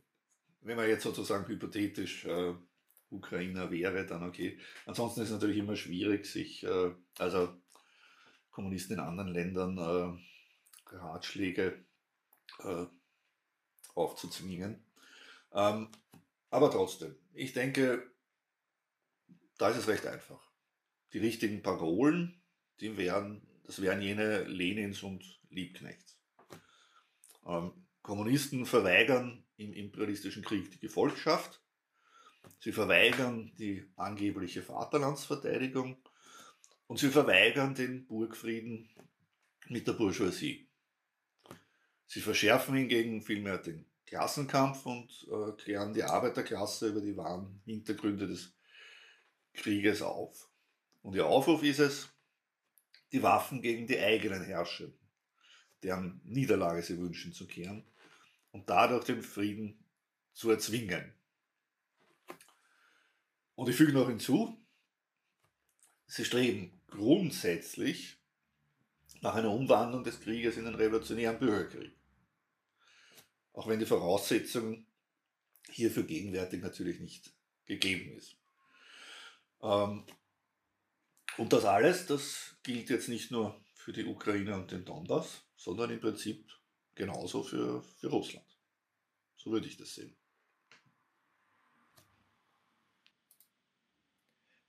wenn 0.62 0.76
man 0.76 0.89
jetzt 0.89 1.02
sozusagen 1.02 1.47
hypothetisch 1.47 2.24
äh, 2.24 2.55
Ukrainer 3.10 3.70
wäre, 3.70 4.06
dann 4.06 4.22
okay. 4.22 4.59
Ansonsten 4.86 5.20
ist 5.20 5.28
es 5.28 5.34
natürlich 5.34 5.59
immer 5.59 5.76
schwierig, 5.76 6.26
sich, 6.26 6.64
äh, 6.64 6.93
also 7.18 7.55
Kommunisten 8.51 8.94
in 8.94 9.01
anderen 9.01 9.32
Ländern 9.32 9.78
äh, 9.78 10.94
Ratschläge 10.97 11.84
äh, 12.60 12.86
aufzuzwingen. 13.94 14.84
Ähm, 15.52 15.89
aber 16.51 16.70
trotzdem, 16.70 17.16
ich 17.34 17.52
denke, 17.52 18.10
da 19.59 19.70
ist 19.70 19.78
es 19.78 19.89
recht 19.89 20.06
einfach. 20.06 20.40
Die 21.12 21.18
richtigen 21.18 21.62
Parolen, 21.62 22.43
die 22.80 22.97
wären, 22.97 23.47
das 23.64 23.80
wären 23.80 24.01
jene 24.01 24.44
Lenins 24.44 25.02
und 25.02 25.40
Liebknechts. 25.51 26.18
Ähm, 27.47 27.72
Kommunisten 28.02 28.66
verweigern 28.66 29.44
im 29.62 29.72
imperialistischen 29.72 30.43
Krieg 30.43 30.70
die 30.70 30.78
Gefolgschaft, 30.78 31.62
sie 32.59 32.72
verweigern 32.72 33.52
die 33.59 33.84
angebliche 33.97 34.62
Vaterlandsverteidigung 34.62 35.97
und 36.86 36.98
sie 36.98 37.10
verweigern 37.10 37.74
den 37.74 38.06
Burgfrieden 38.06 38.90
mit 39.68 39.86
der 39.86 39.93
Bourgeoisie. 39.93 40.68
Sie 42.06 42.20
verschärfen 42.20 42.74
hingegen 42.74 43.22
vielmehr 43.22 43.59
den 43.59 43.86
Klassenkampf 44.06 44.84
und 44.84 45.26
äh, 45.30 45.52
klären 45.52 45.94
die 45.94 46.02
Arbeiterklasse 46.02 46.89
über 46.89 47.01
die 47.01 47.16
wahren 47.16 47.62
Hintergründe 47.64 48.26
des 48.26 48.52
Krieges 49.55 50.02
auf. 50.02 50.51
Und 51.01 51.14
ihr 51.14 51.26
Aufruf 51.26 51.62
ist 51.62 51.78
es, 51.78 52.09
die 53.12 53.22
Waffen 53.22 53.62
gegen 53.62 53.86
die 53.86 53.98
eigenen 53.98 54.44
Herrscher, 54.44 54.89
deren 55.82 56.20
Niederlage 56.24 56.82
sie 56.82 56.98
wünschen 56.98 57.32
zu 57.32 57.47
kehren 57.47 57.91
und 58.53 58.70
dadurch 58.70 59.05
den 59.05 59.23
Frieden 59.23 59.85
zu 60.33 60.51
erzwingen. 60.51 61.12
Und 63.55 63.69
ich 63.69 63.77
füge 63.77 63.93
noch 63.93 64.09
hinzu, 64.09 64.57
sie 66.07 66.24
streben 66.24 66.81
grundsätzlich 66.89 68.19
nach 69.20 69.35
einer 69.35 69.51
Umwandlung 69.51 70.05
des 70.05 70.20
Krieges 70.20 70.57
in 70.57 70.66
einen 70.66 70.74
revolutionären 70.74 71.39
Bürgerkrieg. 71.39 71.93
Auch 73.53 73.69
wenn 73.69 73.79
die 73.79 73.87
Voraussetzung 73.87 74.87
hierfür 75.70 76.05
gegenwärtig 76.05 76.62
natürlich 76.62 77.01
nicht 77.01 77.33
gegeben 77.66 78.16
ist. 78.16 78.37
Ähm, 79.62 80.05
und 81.39 81.53
das 81.53 81.65
alles, 81.65 82.07
das 82.07 82.57
gilt 82.62 82.91
jetzt 82.91 83.09
nicht 83.09 83.31
nur 83.31 83.62
für 83.74 83.93
die 83.93 84.05
Ukraine 84.05 84.57
und 84.57 84.70
den 84.70 84.85
Donbass, 84.85 85.43
sondern 85.57 85.91
im 85.91 86.01
Prinzip 86.01 86.51
genauso 86.94 87.43
für, 87.43 87.82
für 87.82 88.09
Russland. 88.09 88.47
So 89.36 89.51
würde 89.51 89.66
ich 89.66 89.77
das 89.77 89.94
sehen. 89.94 90.14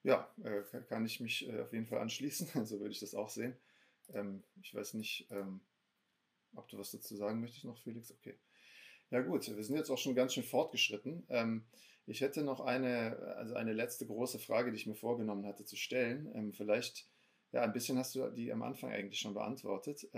Ja, 0.04 0.30
äh, 0.44 0.82
kann 0.90 1.06
ich 1.06 1.20
mich 1.22 1.48
äh, 1.48 1.62
auf 1.62 1.72
jeden 1.72 1.88
Fall 1.88 2.00
anschließen. 2.00 2.48
So 2.66 2.80
würde 2.80 2.92
ich 2.92 3.00
das 3.00 3.16
auch 3.16 3.30
sehen. 3.30 3.56
Ähm, 4.14 4.44
ich 4.62 4.76
weiß 4.76 4.96
nicht, 4.96 5.28
ähm, 5.32 5.62
ob 6.56 6.68
du 6.68 6.78
was 6.78 6.92
dazu 6.92 7.16
sagen 7.16 7.40
möchtest 7.40 7.64
noch, 7.66 7.78
Felix. 7.78 8.12
Okay. 8.12 8.38
Ja 9.12 9.22
gut, 9.22 9.48
wir 9.48 9.64
sind 9.64 9.78
jetzt 9.78 9.90
auch 9.90 9.98
schon 9.98 10.16
ganz 10.16 10.34
schön 10.34 10.44
fortgeschritten. 10.44 11.26
Ähm, 11.30 11.66
ich 12.06 12.20
hätte 12.20 12.44
noch 12.44 12.60
eine, 12.60 13.18
also 13.38 13.56
eine 13.56 13.72
letzte 13.72 14.06
große 14.06 14.40
Frage, 14.40 14.72
die 14.72 14.78
ich 14.78 14.88
mir 14.88 14.96
vorgenommen 14.96 15.46
hatte 15.46 15.66
zu 15.66 15.78
stellen. 15.78 16.30
Ähm, 16.36 16.52
vielleicht, 16.52 17.08
ja, 17.54 17.62
ein 17.62 17.72
bisschen 17.72 17.98
hast 17.98 18.16
du 18.16 18.30
die 18.30 18.52
am 18.52 18.64
Anfang 18.64 18.92
eigentlich 18.92 19.20
schon 19.20 19.34
beantwortet. 19.34 20.10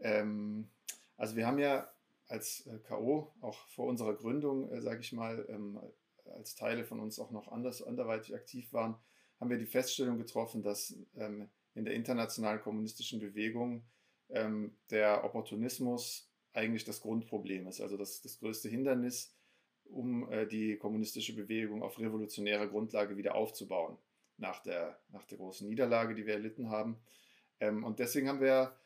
Ähm, 0.00 0.68
also 1.16 1.36
wir 1.36 1.46
haben 1.46 1.58
ja 1.58 1.90
als 2.28 2.66
äh, 2.66 2.78
KO 2.78 3.32
auch 3.40 3.58
vor 3.68 3.86
unserer 3.86 4.14
Gründung, 4.14 4.70
äh, 4.70 4.80
sage 4.82 5.00
ich 5.00 5.12
mal, 5.12 5.46
ähm, 5.48 5.78
als 6.24 6.54
Teile 6.56 6.84
von 6.84 7.00
uns 7.00 7.18
auch 7.18 7.30
noch 7.30 7.48
anders, 7.48 7.82
anderweitig 7.82 8.34
aktiv 8.34 8.72
waren, 8.72 8.96
haben 9.40 9.50
wir 9.50 9.58
die 9.58 9.66
Feststellung 9.66 10.18
getroffen, 10.18 10.62
dass 10.62 10.94
ähm, 11.16 11.48
in 11.74 11.84
der 11.84 11.94
internationalen 11.94 12.60
kommunistischen 12.60 13.20
Bewegung 13.20 13.84
ähm, 14.30 14.76
der 14.90 15.24
Opportunismus 15.24 16.30
eigentlich 16.52 16.84
das 16.84 17.00
Grundproblem 17.00 17.66
ist, 17.66 17.80
also 17.80 17.96
das, 17.96 18.22
das 18.22 18.38
größte 18.38 18.68
Hindernis, 18.68 19.36
um 19.84 20.30
äh, 20.32 20.46
die 20.46 20.76
kommunistische 20.76 21.34
Bewegung 21.36 21.82
auf 21.82 21.98
revolutionärer 21.98 22.66
Grundlage 22.66 23.16
wieder 23.16 23.34
aufzubauen, 23.34 23.98
nach 24.38 24.62
der, 24.62 24.98
nach 25.10 25.24
der 25.24 25.38
großen 25.38 25.68
Niederlage, 25.68 26.14
die 26.14 26.26
wir 26.26 26.34
erlitten 26.34 26.70
haben. 26.70 26.98
Ähm, 27.60 27.84
und 27.84 27.98
deswegen 27.98 28.28
haben 28.28 28.40
wir 28.40 28.76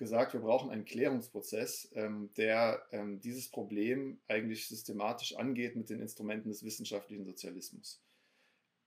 gesagt, 0.00 0.32
wir 0.32 0.40
brauchen 0.40 0.70
einen 0.70 0.84
Klärungsprozess, 0.84 1.92
ähm, 1.94 2.30
der 2.36 2.82
ähm, 2.90 3.20
dieses 3.20 3.48
Problem 3.48 4.18
eigentlich 4.26 4.66
systematisch 4.66 5.36
angeht 5.36 5.76
mit 5.76 5.90
den 5.90 6.00
Instrumenten 6.00 6.48
des 6.48 6.64
wissenschaftlichen 6.64 7.24
Sozialismus. 7.24 8.02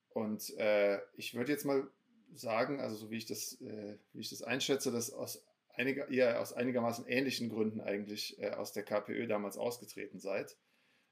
Und 0.10 0.58
äh, 0.58 1.00
ich 1.16 1.36
würde 1.36 1.54
jetzt 1.54 1.64
mal 1.64 1.88
sagen, 2.34 2.82
also 2.82 2.96
so 2.96 3.12
wie 3.12 3.18
ich 3.18 3.26
das, 3.26 3.62
äh, 3.62 3.96
wie 4.12 4.22
ich 4.22 4.30
das 4.30 4.44
einschätze, 4.44 4.92
dass 4.92 5.14
aus 5.14 5.46
einiger, 5.76 6.10
ihr 6.10 6.42
aus 6.42 6.52
einigermaßen 6.52 7.06
ähnlichen 7.08 7.50
Gründen 7.50 7.80
eigentlich 7.80 8.42
äh, 8.42 8.52
aus 8.52 8.74
der 8.74 8.84
KPÖ 8.84 9.28
damals 9.28 9.58
ausgetreten 9.58 10.20
seid 10.20 10.58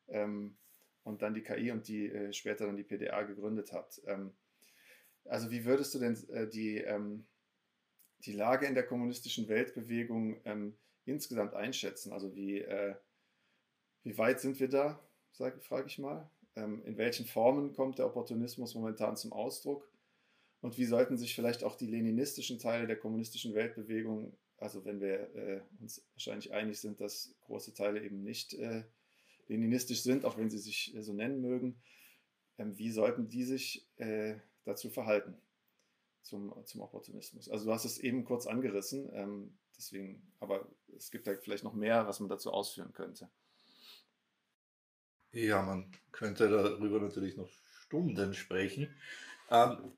ähm, 0.07 0.57
und 1.03 1.21
dann 1.21 1.33
die 1.33 1.41
KI 1.41 1.71
und 1.71 1.87
die 1.87 2.09
äh, 2.09 2.33
später 2.33 2.65
dann 2.65 2.77
die 2.77 2.83
PDA 2.83 3.23
gegründet 3.23 3.71
habt. 3.71 4.01
Ähm, 4.05 4.33
also 5.25 5.51
wie 5.51 5.65
würdest 5.65 5.93
du 5.93 5.99
denn 5.99 6.17
äh, 6.29 6.47
die, 6.47 6.77
ähm, 6.77 7.25
die 8.25 8.33
Lage 8.33 8.65
in 8.65 8.75
der 8.75 8.85
kommunistischen 8.85 9.47
Weltbewegung 9.47 10.39
ähm, 10.45 10.77
insgesamt 11.05 11.53
einschätzen? 11.53 12.13
Also 12.13 12.35
wie, 12.35 12.59
äh, 12.59 12.95
wie 14.03 14.17
weit 14.17 14.39
sind 14.39 14.59
wir 14.59 14.69
da, 14.69 14.99
frage 15.31 15.87
ich 15.87 15.99
mal? 15.99 16.29
Ähm, 16.55 16.83
in 16.85 16.97
welchen 16.97 17.25
Formen 17.25 17.73
kommt 17.73 17.99
der 17.99 18.07
Opportunismus 18.07 18.75
momentan 18.75 19.17
zum 19.17 19.33
Ausdruck? 19.33 19.89
Und 20.61 20.77
wie 20.77 20.85
sollten 20.85 21.17
sich 21.17 21.33
vielleicht 21.33 21.63
auch 21.63 21.75
die 21.75 21.87
leninistischen 21.87 22.59
Teile 22.59 22.85
der 22.85 22.97
kommunistischen 22.97 23.55
Weltbewegung, 23.55 24.37
also 24.57 24.85
wenn 24.85 25.01
wir 25.01 25.35
äh, 25.35 25.61
uns 25.79 26.05
wahrscheinlich 26.13 26.53
einig 26.53 26.79
sind, 26.79 27.01
dass 27.01 27.33
große 27.41 27.73
Teile 27.73 28.03
eben 28.03 28.21
nicht 28.21 28.53
äh, 28.53 28.83
leninistisch 29.47 30.03
sind, 30.03 30.23
auch 30.23 30.37
wenn 30.37 30.51
sie 30.51 30.59
sich 30.59 30.95
äh, 30.95 31.01
so 31.01 31.13
nennen 31.13 31.41
mögen, 31.41 31.81
ähm, 32.59 32.77
wie 32.77 32.91
sollten 32.91 33.27
die 33.27 33.43
sich 33.43 33.87
äh, 33.97 34.35
dazu 34.63 34.91
verhalten 34.91 35.35
zum, 36.21 36.53
zum 36.65 36.81
Opportunismus? 36.81 37.49
Also 37.49 37.65
du 37.65 37.71
hast 37.71 37.85
es 37.85 37.97
eben 37.97 38.23
kurz 38.25 38.47
angerissen, 38.47 39.09
ähm, 39.13 39.57
deswegen, 39.77 40.31
aber 40.39 40.67
es 40.95 41.11
gibt 41.11 41.27
da 41.27 41.35
vielleicht 41.35 41.63
noch 41.63 41.73
mehr, 41.73 42.07
was 42.07 42.19
man 42.19 42.29
dazu 42.29 42.51
ausführen 42.51 42.93
könnte. 42.93 43.29
Ja, 45.31 45.61
man 45.61 45.91
könnte 46.11 46.49
darüber 46.49 46.99
natürlich 46.99 47.37
noch 47.37 47.49
Stunden 47.71 48.33
sprechen. 48.33 48.93
Ähm, 49.49 49.93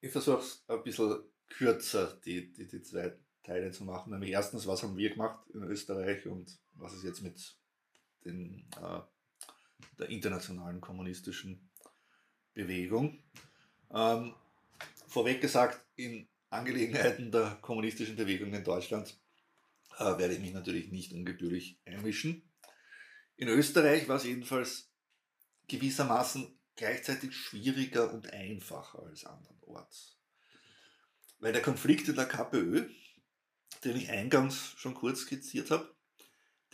ich 0.00 0.12
versuche 0.12 0.38
es 0.38 0.64
ein 0.68 0.82
bisschen 0.82 1.22
kürzer, 1.48 2.18
die, 2.24 2.52
die, 2.52 2.66
die 2.66 2.82
zwei 2.82 3.16
Teile 3.42 3.70
zu 3.70 3.84
machen. 3.84 4.10
Nämlich 4.10 4.30
erstens, 4.30 4.66
was 4.66 4.82
haben 4.82 4.96
wir 4.96 5.10
gemacht 5.10 5.48
in 5.50 5.62
Österreich 5.62 6.26
und 6.26 6.58
was 6.74 6.92
ist 6.94 7.04
jetzt 7.04 7.22
mit 7.22 7.56
den, 8.24 8.68
äh, 8.80 9.00
der 9.98 10.08
internationalen 10.08 10.80
kommunistischen 10.80 11.68
Bewegung. 12.54 13.22
Ähm, 13.92 14.34
vorweg 15.16 15.40
gesagt, 15.40 15.82
in 15.94 16.28
Angelegenheiten 16.50 17.32
der 17.32 17.58
kommunistischen 17.62 18.16
Bewegung 18.16 18.52
in 18.52 18.62
Deutschland 18.62 19.18
äh, 19.96 20.04
werde 20.04 20.34
ich 20.34 20.40
mich 20.40 20.52
natürlich 20.52 20.92
nicht 20.92 21.14
ungebührlich 21.14 21.80
einmischen. 21.86 22.52
In 23.36 23.48
Österreich 23.48 24.08
war 24.08 24.16
es 24.16 24.24
jedenfalls 24.24 24.92
gewissermaßen 25.68 26.60
gleichzeitig 26.76 27.34
schwieriger 27.34 28.12
und 28.12 28.30
einfacher 28.30 29.04
als 29.04 29.24
andernorts. 29.24 30.18
Weil 31.38 31.54
der 31.54 31.62
Konflikt 31.62 32.08
in 32.08 32.16
der 32.16 32.26
KPÖ, 32.26 32.86
den 33.84 33.96
ich 33.96 34.10
eingangs 34.10 34.74
schon 34.76 34.92
kurz 34.92 35.20
skizziert 35.20 35.70
habe, 35.70 35.96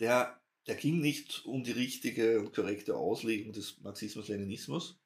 der 0.01 0.37
der 0.67 0.75
ging 0.75 0.99
nicht 0.99 1.45
um 1.45 1.63
die 1.63 1.71
richtige 1.71 2.39
und 2.39 2.53
korrekte 2.53 2.95
Auslegung 2.95 3.53
des 3.53 3.79
Marxismus-Leninismus, 3.81 5.01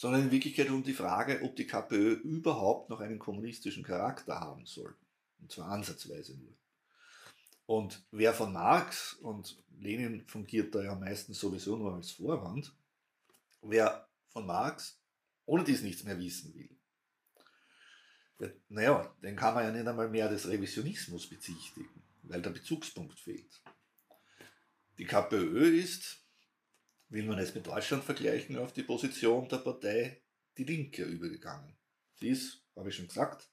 sondern 0.00 0.22
in 0.22 0.30
Wirklichkeit 0.30 0.70
um 0.70 0.82
die 0.82 0.94
Frage, 0.94 1.42
ob 1.42 1.54
die 1.56 1.66
KPÖ 1.66 2.14
überhaupt 2.14 2.88
noch 2.88 3.00
einen 3.00 3.18
kommunistischen 3.18 3.82
Charakter 3.82 4.40
haben 4.40 4.64
soll. 4.64 4.96
Und 5.42 5.52
zwar 5.52 5.68
ansatzweise 5.68 6.38
nur. 6.38 6.56
Und 7.66 8.02
wer 8.10 8.32
von 8.32 8.50
Marx 8.50 9.12
und 9.20 9.62
Lenin 9.78 10.26
fungiert 10.26 10.74
da 10.74 10.82
ja 10.82 10.94
meistens 10.94 11.38
sowieso 11.38 11.76
nur 11.76 11.96
als 11.96 12.12
Vorwand, 12.12 12.74
wer 13.60 14.08
von 14.30 14.46
Marx 14.46 14.98
ohne 15.44 15.64
dies 15.64 15.82
nichts 15.82 16.02
mehr 16.04 16.18
wissen 16.18 16.54
will, 16.54 16.70
naja, 18.70 19.14
den 19.22 19.36
kann 19.36 19.52
man 19.52 19.64
ja 19.64 19.70
nicht 19.70 19.86
einmal 19.86 20.08
mehr 20.08 20.30
des 20.30 20.48
Revisionismus 20.48 21.28
bezichtigen, 21.28 22.02
weil 22.22 22.40
der 22.40 22.48
Bezugspunkt 22.48 23.20
fehlt. 23.20 23.62
Die 24.96 25.04
KPÖ 25.04 25.78
ist, 25.78 26.19
will 27.10 27.26
man 27.26 27.38
es 27.38 27.54
mit 27.54 27.66
Deutschland 27.66 28.04
vergleichen, 28.04 28.56
auf 28.56 28.72
die 28.72 28.82
Position 28.82 29.48
der 29.48 29.58
Partei 29.58 30.22
Die 30.56 30.64
Linke 30.64 31.04
übergegangen. 31.04 31.76
Sie 32.14 32.28
ist, 32.28 32.64
habe 32.76 32.88
ich 32.88 32.96
schon 32.96 33.08
gesagt, 33.08 33.50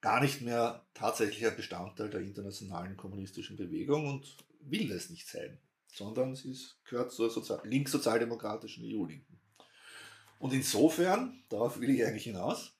gar 0.00 0.20
nicht 0.20 0.42
mehr 0.42 0.86
tatsächlicher 0.94 1.50
Bestandteil 1.50 2.10
der 2.10 2.20
internationalen 2.20 2.96
kommunistischen 2.96 3.56
Bewegung 3.56 4.06
und 4.06 4.36
will 4.60 4.90
es 4.92 5.10
nicht 5.10 5.26
sein, 5.26 5.58
sondern 5.86 6.34
sie 6.34 6.50
ist, 6.50 6.78
gehört 6.84 7.12
zur 7.12 7.30
Sozial 7.30 7.60
linkssozialdemokratischen 7.64 8.84
EU-Linken. 8.84 9.40
Und 10.38 10.52
insofern, 10.52 11.42
darauf 11.48 11.80
will 11.80 11.90
ich 11.90 12.04
eigentlich 12.04 12.24
hinaus, 12.24 12.78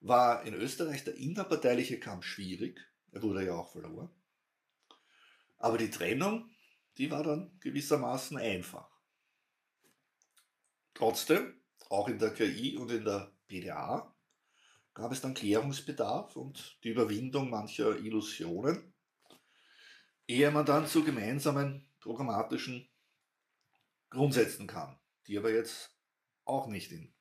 war 0.00 0.44
in 0.44 0.54
Österreich 0.54 1.04
der 1.04 1.14
innerparteiliche 1.14 2.00
Kampf 2.00 2.24
schwierig. 2.24 2.80
Er 3.12 3.22
wurde 3.22 3.46
ja 3.46 3.54
auch 3.54 3.70
verloren. 3.70 4.10
Aber 5.56 5.78
die 5.78 5.90
Trennung, 5.90 6.50
die 6.98 7.10
war 7.10 7.22
dann 7.22 7.56
gewissermaßen 7.60 8.36
einfach. 8.36 8.93
Trotzdem, 10.94 11.60
auch 11.90 12.08
in 12.08 12.18
der 12.18 12.32
KI 12.32 12.76
und 12.76 12.90
in 12.90 13.04
der 13.04 13.32
PDA 13.48 14.14
gab 14.94 15.10
es 15.10 15.20
dann 15.20 15.34
Klärungsbedarf 15.34 16.36
und 16.36 16.78
die 16.84 16.90
Überwindung 16.90 17.50
mancher 17.50 17.98
Illusionen, 17.98 18.94
ehe 20.26 20.50
man 20.50 20.64
dann 20.64 20.86
zu 20.86 21.04
gemeinsamen 21.04 21.86
programmatischen 21.98 22.88
Grundsätzen 24.08 24.68
kam, 24.68 24.96
die 25.26 25.36
aber 25.36 25.52
jetzt 25.52 25.90
auch 26.44 26.68
nicht 26.68 26.92
in 26.92 27.12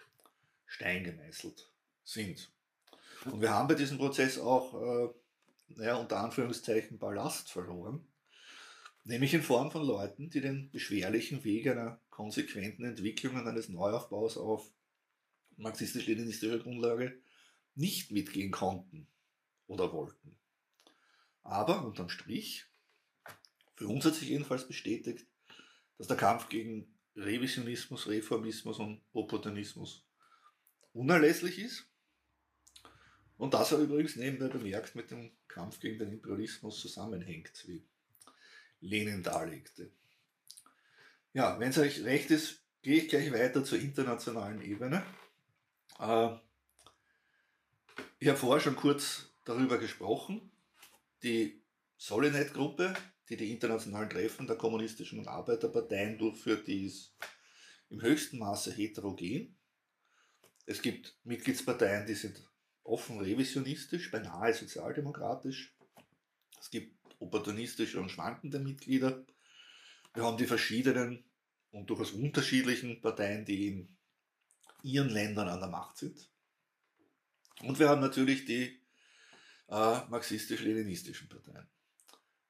Stein 0.66 1.04
gemeißelt 1.04 1.72
sind. 2.04 2.52
Und 3.26 3.42
wir 3.42 3.52
haben 3.52 3.68
bei 3.68 3.76
diesem 3.76 3.98
Prozess 3.98 4.38
auch, 4.38 4.74
äh, 4.74 5.10
naja, 5.70 5.96
unter 5.96 6.20
Anführungszeichen 6.20 7.00
Ballast 7.00 7.50
verloren, 7.50 8.08
nämlich 9.04 9.34
in 9.34 9.42
Form 9.42 9.72
von 9.72 9.84
Leuten, 9.84 10.30
die 10.30 10.42
den 10.42 10.70
beschwerlichen 10.72 11.44
Weg 11.44 11.68
einer 11.68 12.03
konsequenten 12.14 12.86
Entwicklung 12.86 13.38
und 13.38 13.48
eines 13.48 13.70
Neuaufbaus 13.70 14.38
auf 14.38 14.72
marxistisch-leninistischer 15.58 16.60
Grundlage 16.60 17.20
nicht 17.74 18.12
mitgehen 18.12 18.52
konnten 18.52 19.08
oder 19.66 19.92
wollten. 19.92 20.38
Aber 21.42 21.84
unterm 21.84 22.10
Strich, 22.10 22.66
für 23.74 23.88
uns 23.88 24.06
hat 24.06 24.14
sich 24.14 24.30
jedenfalls 24.30 24.68
bestätigt, 24.68 25.26
dass 25.98 26.06
der 26.06 26.16
Kampf 26.16 26.50
gegen 26.50 26.96
Revisionismus, 27.16 28.08
Reformismus 28.08 28.78
und 28.78 29.02
Opportunismus 29.14 30.06
unerlässlich 30.94 31.58
ist. 31.58 31.88
Und 33.38 33.56
das 33.56 33.72
er 33.72 33.80
übrigens 33.80 34.18
nebenbei 34.18 34.50
bemerkt 34.50 34.94
mit 34.94 35.10
dem 35.10 35.32
Kampf 35.48 35.80
gegen 35.80 35.98
den 35.98 36.12
Imperialismus 36.12 36.80
zusammenhängt, 36.80 37.68
wie 37.68 37.84
Lenin 38.82 39.24
darlegte. 39.24 39.92
Ja, 41.34 41.60
wenn 41.60 41.72
es 41.72 41.80
euch 41.80 42.04
recht 42.04 42.30
ist, 42.30 42.62
gehe 42.84 43.02
ich 43.02 43.10
gleich 43.10 43.34
weiter 43.34 43.64
zur 43.66 43.80
internationalen 43.80 44.62
Ebene. 44.62 45.04
Äh, 46.00 46.30
ich 48.20 48.28
habe 48.28 48.38
vorher 48.38 48.62
schon 48.62 48.76
kurz 48.76 49.34
darüber 49.44 49.80
gesprochen. 49.80 50.52
Die 51.24 51.64
Solinet-Gruppe, 51.98 52.94
die 53.30 53.38
die 53.38 53.52
internationalen 53.52 54.12
Treffen 54.12 54.46
der 54.46 54.58
kommunistischen 54.58 55.18
und 55.18 55.28
Arbeiterparteien 55.28 56.20
durchführt, 56.20 56.68
die 56.68 56.86
ist 56.86 57.16
im 57.90 58.02
höchsten 58.04 58.38
Maße 58.38 58.72
heterogen. 58.72 59.58
Es 60.68 60.84
gibt 60.84 61.18
Mitgliedsparteien, 61.24 62.06
die 62.06 62.14
sind 62.14 62.48
offen 62.84 63.20
revisionistisch, 63.20 64.12
beinahe 64.12 64.54
sozialdemokratisch. 64.54 65.76
Es 66.60 66.70
gibt 66.70 66.96
opportunistische 67.20 68.00
und 68.00 68.10
schwankende 68.10 68.60
Mitglieder. 68.60 69.26
Wir 70.14 70.24
haben 70.24 70.38
die 70.38 70.46
verschiedenen 70.46 71.24
und 71.72 71.90
durchaus 71.90 72.12
unterschiedlichen 72.12 73.02
Parteien, 73.02 73.46
die 73.46 73.68
in 73.68 73.98
ihren 74.84 75.10
Ländern 75.10 75.50
an 75.50 75.60
der 75.60 75.70
Macht 75.70 75.98
sind. 75.98 76.30
Und 77.62 77.80
wir 77.80 77.90
haben 77.90 78.02
natürlich 78.02 78.46
die 78.46 78.80
äh, 79.70 80.02
marxistisch-leninistischen 80.10 81.30
Parteien. 81.30 81.68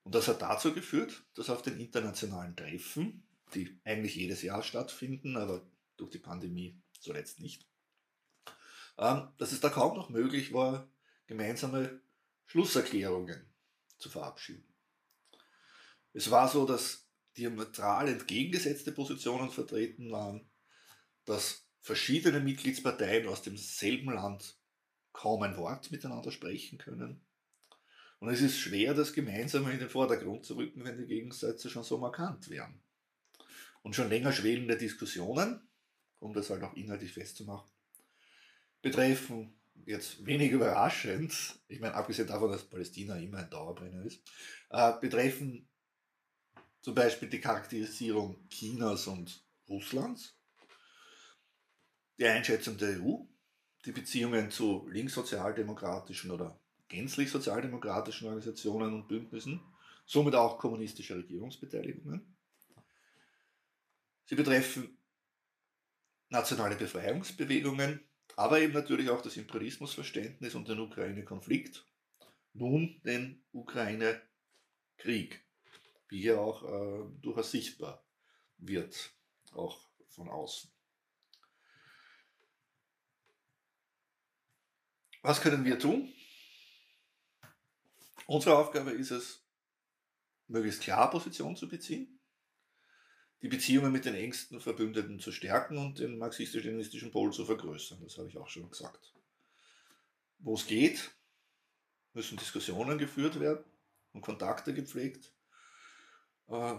Und 0.04 0.16
das 0.16 0.28
hat 0.28 0.42
dazu 0.42 0.74
geführt, 0.74 1.24
dass 1.36 1.50
auf 1.50 1.62
den 1.62 1.80
internationalen 1.80 2.56
Treffen, 2.56 3.24
die 3.54 3.80
eigentlich 3.86 4.16
jedes 4.16 4.42
Jahr 4.42 4.64
stattfinden, 4.64 5.38
aber 5.38 5.66
durch 5.96 6.12
die 6.12 6.20
Pandemie 6.20 6.82
zuletzt 7.00 7.40
nicht, 7.40 7.66
ähm, 8.98 9.30
dass 9.38 9.54
es 9.54 9.62
da 9.62 9.70
kaum 9.70 9.96
noch 9.96 10.10
möglich 10.10 10.52
war, 10.54 10.90
gemeinsame 11.28 12.02
Schlusserklärungen 12.46 13.46
zu 13.98 14.10
verabschieden. 14.10 14.68
Es 16.12 16.30
war 16.30 16.50
so, 16.50 16.66
dass 16.66 17.03
diametral 17.38 18.10
entgegengesetzte 18.10 18.92
Positionen 18.92 19.50
vertreten 19.50 20.12
waren, 20.12 20.50
dass 21.26 21.68
verschiedene 21.82 22.40
Mitgliedsparteien 22.40 23.28
aus 23.28 23.42
demselben 23.42 24.14
Land 24.14 24.58
kaum 25.12 25.44
ein 25.44 25.58
Wort 25.58 25.92
miteinander 25.92 26.32
sprechen 26.32 26.78
können. 26.78 27.22
Und 28.20 28.30
es 28.30 28.42
ist 28.42 28.58
schwer, 28.58 28.94
das 28.94 29.14
Gemeinsame 29.14 29.74
in 29.74 29.80
den 29.80 29.90
Vordergrund 29.90 30.46
zu 30.46 30.56
rücken, 30.56 30.86
wenn 30.86 30.98
die 30.98 31.06
Gegensätze 31.06 31.70
schon 31.70 31.84
so 31.84 31.98
markant 31.98 32.50
wären. 32.50 32.82
Und 33.82 33.96
schon 33.96 34.10
länger 34.10 34.32
schwelende 34.32 34.78
Diskussionen, 34.78 35.68
um 36.20 36.34
das 36.34 36.50
halt 36.50 36.64
auch 36.64 36.74
inhaltlich 36.74 37.14
festzumachen, 37.14 37.70
betreffen 38.82 39.54
jetzt 39.86 40.26
wenig 40.26 40.52
überraschend, 40.52 41.34
ich 41.68 41.80
meine, 41.80 41.96
abgesehen 41.96 42.28
davon, 42.28 42.52
dass 42.52 42.64
Palästina 42.64 43.18
immer 43.18 43.40
ein 43.40 43.50
Dauerbrenner 43.50 44.06
ist, 44.06 44.22
äh, 44.70 44.94
betreffen 45.02 45.68
zum 46.84 46.94
Beispiel 46.94 47.30
die 47.30 47.40
Charakterisierung 47.40 48.46
Chinas 48.50 49.08
und 49.08 49.42
Russlands, 49.70 50.38
die 52.20 52.26
Einschätzung 52.26 52.78
der 52.78 53.02
EU, 53.02 53.20
die 53.86 53.94
Beziehungen 53.94 54.52
zu 54.52 54.86
linkssozialdemokratischen 54.90 56.30
oder 56.30 56.60
gänzlich 56.90 57.32
sozialdemokratischen 57.32 58.28
Organisationen 58.28 58.94
und 58.94 59.08
Bündnissen, 59.08 59.62
somit 60.06 60.36
auch 60.36 60.60
kommunistische 60.60 61.16
Regierungsbeteiligungen. 61.16 62.36
Sie 64.26 64.36
betreffen 64.36 64.98
nationale 66.28 66.76
Befreiungsbewegungen, 66.76 68.02
aber 68.36 68.60
eben 68.60 68.74
natürlich 68.74 69.10
auch 69.10 69.22
das 69.22 69.38
Imperialismusverständnis 69.38 70.54
und 70.54 70.68
den 70.68 70.82
Ukraine-Konflikt, 70.82 71.86
nun 72.54 73.02
den 73.06 73.42
Ukraine-Krieg, 73.54 75.44
wie 76.14 76.22
hier 76.22 76.40
auch 76.40 76.64
äh, 76.64 77.04
durchaus 77.22 77.50
sichtbar 77.50 78.06
wird, 78.58 79.12
auch 79.52 79.90
von 80.10 80.30
außen. 80.30 80.72
Was 85.24 85.42
können 85.42 85.66
wir 85.66 85.80
tun? 85.80 86.14
Unsere 88.28 88.58
Aufgabe 88.58 88.92
ist 88.92 89.10
es, 89.10 89.44
möglichst 90.48 90.82
klar 90.82 91.10
Position 91.10 91.56
zu 91.56 91.68
beziehen, 91.68 92.20
die 93.42 93.48
Beziehungen 93.48 93.92
mit 93.92 94.06
den 94.06 94.14
engsten 94.14 94.62
Verbündeten 94.62 95.20
zu 95.20 95.32
stärken 95.32 95.78
und 95.78 95.98
den 95.98 96.20
marxistisch-leninistischen 96.20 97.12
Pol 97.12 97.34
zu 97.34 97.44
vergrößern. 97.44 98.02
Das 98.04 98.20
habe 98.20 98.28
ich 98.28 98.38
auch 98.38 98.50
schon 98.50 98.70
gesagt. 98.70 99.16
Wo 100.38 100.54
es 100.54 100.68
geht, 100.68 101.16
müssen 102.14 102.38
Diskussionen 102.38 103.00
geführt 103.00 103.40
werden 103.40 103.66
und 104.12 104.22
Kontakte 104.22 104.76
gepflegt, 104.76 105.33
äh, 106.48 106.76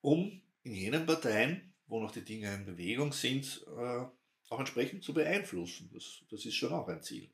um 0.00 0.42
in 0.62 0.74
jenen 0.74 1.06
Parteien, 1.06 1.74
wo 1.86 2.00
noch 2.00 2.10
die 2.10 2.24
Dinge 2.24 2.54
in 2.54 2.64
Bewegung 2.64 3.12
sind, 3.12 3.64
äh, 3.76 4.06
auch 4.48 4.58
entsprechend 4.58 5.02
zu 5.02 5.14
beeinflussen. 5.14 5.90
Das, 5.92 6.22
das 6.30 6.44
ist 6.44 6.54
schon 6.54 6.72
auch 6.72 6.88
ein 6.88 7.02
Ziel. 7.02 7.30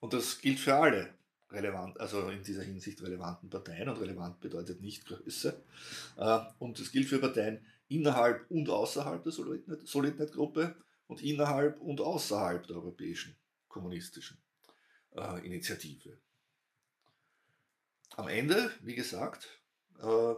Und 0.00 0.12
das 0.12 0.40
gilt 0.40 0.58
für 0.58 0.74
alle 0.74 1.14
relevant, 1.50 2.00
also 2.00 2.28
in 2.30 2.42
dieser 2.42 2.62
Hinsicht 2.62 3.02
relevanten 3.02 3.50
Parteien 3.50 3.88
und 3.88 4.00
relevant 4.00 4.40
bedeutet 4.40 4.80
nicht 4.80 5.04
Größe. 5.06 5.62
Äh, 6.16 6.40
und 6.58 6.80
das 6.80 6.92
gilt 6.92 7.08
für 7.08 7.18
Parteien 7.18 7.64
innerhalb 7.88 8.50
und 8.50 8.68
außerhalb 8.68 9.22
der 9.22 9.32
Solidnet-Gruppe 9.32 10.76
und 11.06 11.22
innerhalb 11.22 11.80
und 11.80 12.00
außerhalb 12.00 12.66
der 12.66 12.76
europäischen 12.76 13.36
kommunistischen 13.68 14.38
äh, 15.14 15.44
Initiative. 15.44 16.18
Am 18.16 18.28
Ende, 18.28 18.70
wie 18.82 18.94
gesagt, 18.94 19.61
äh, 20.00 20.34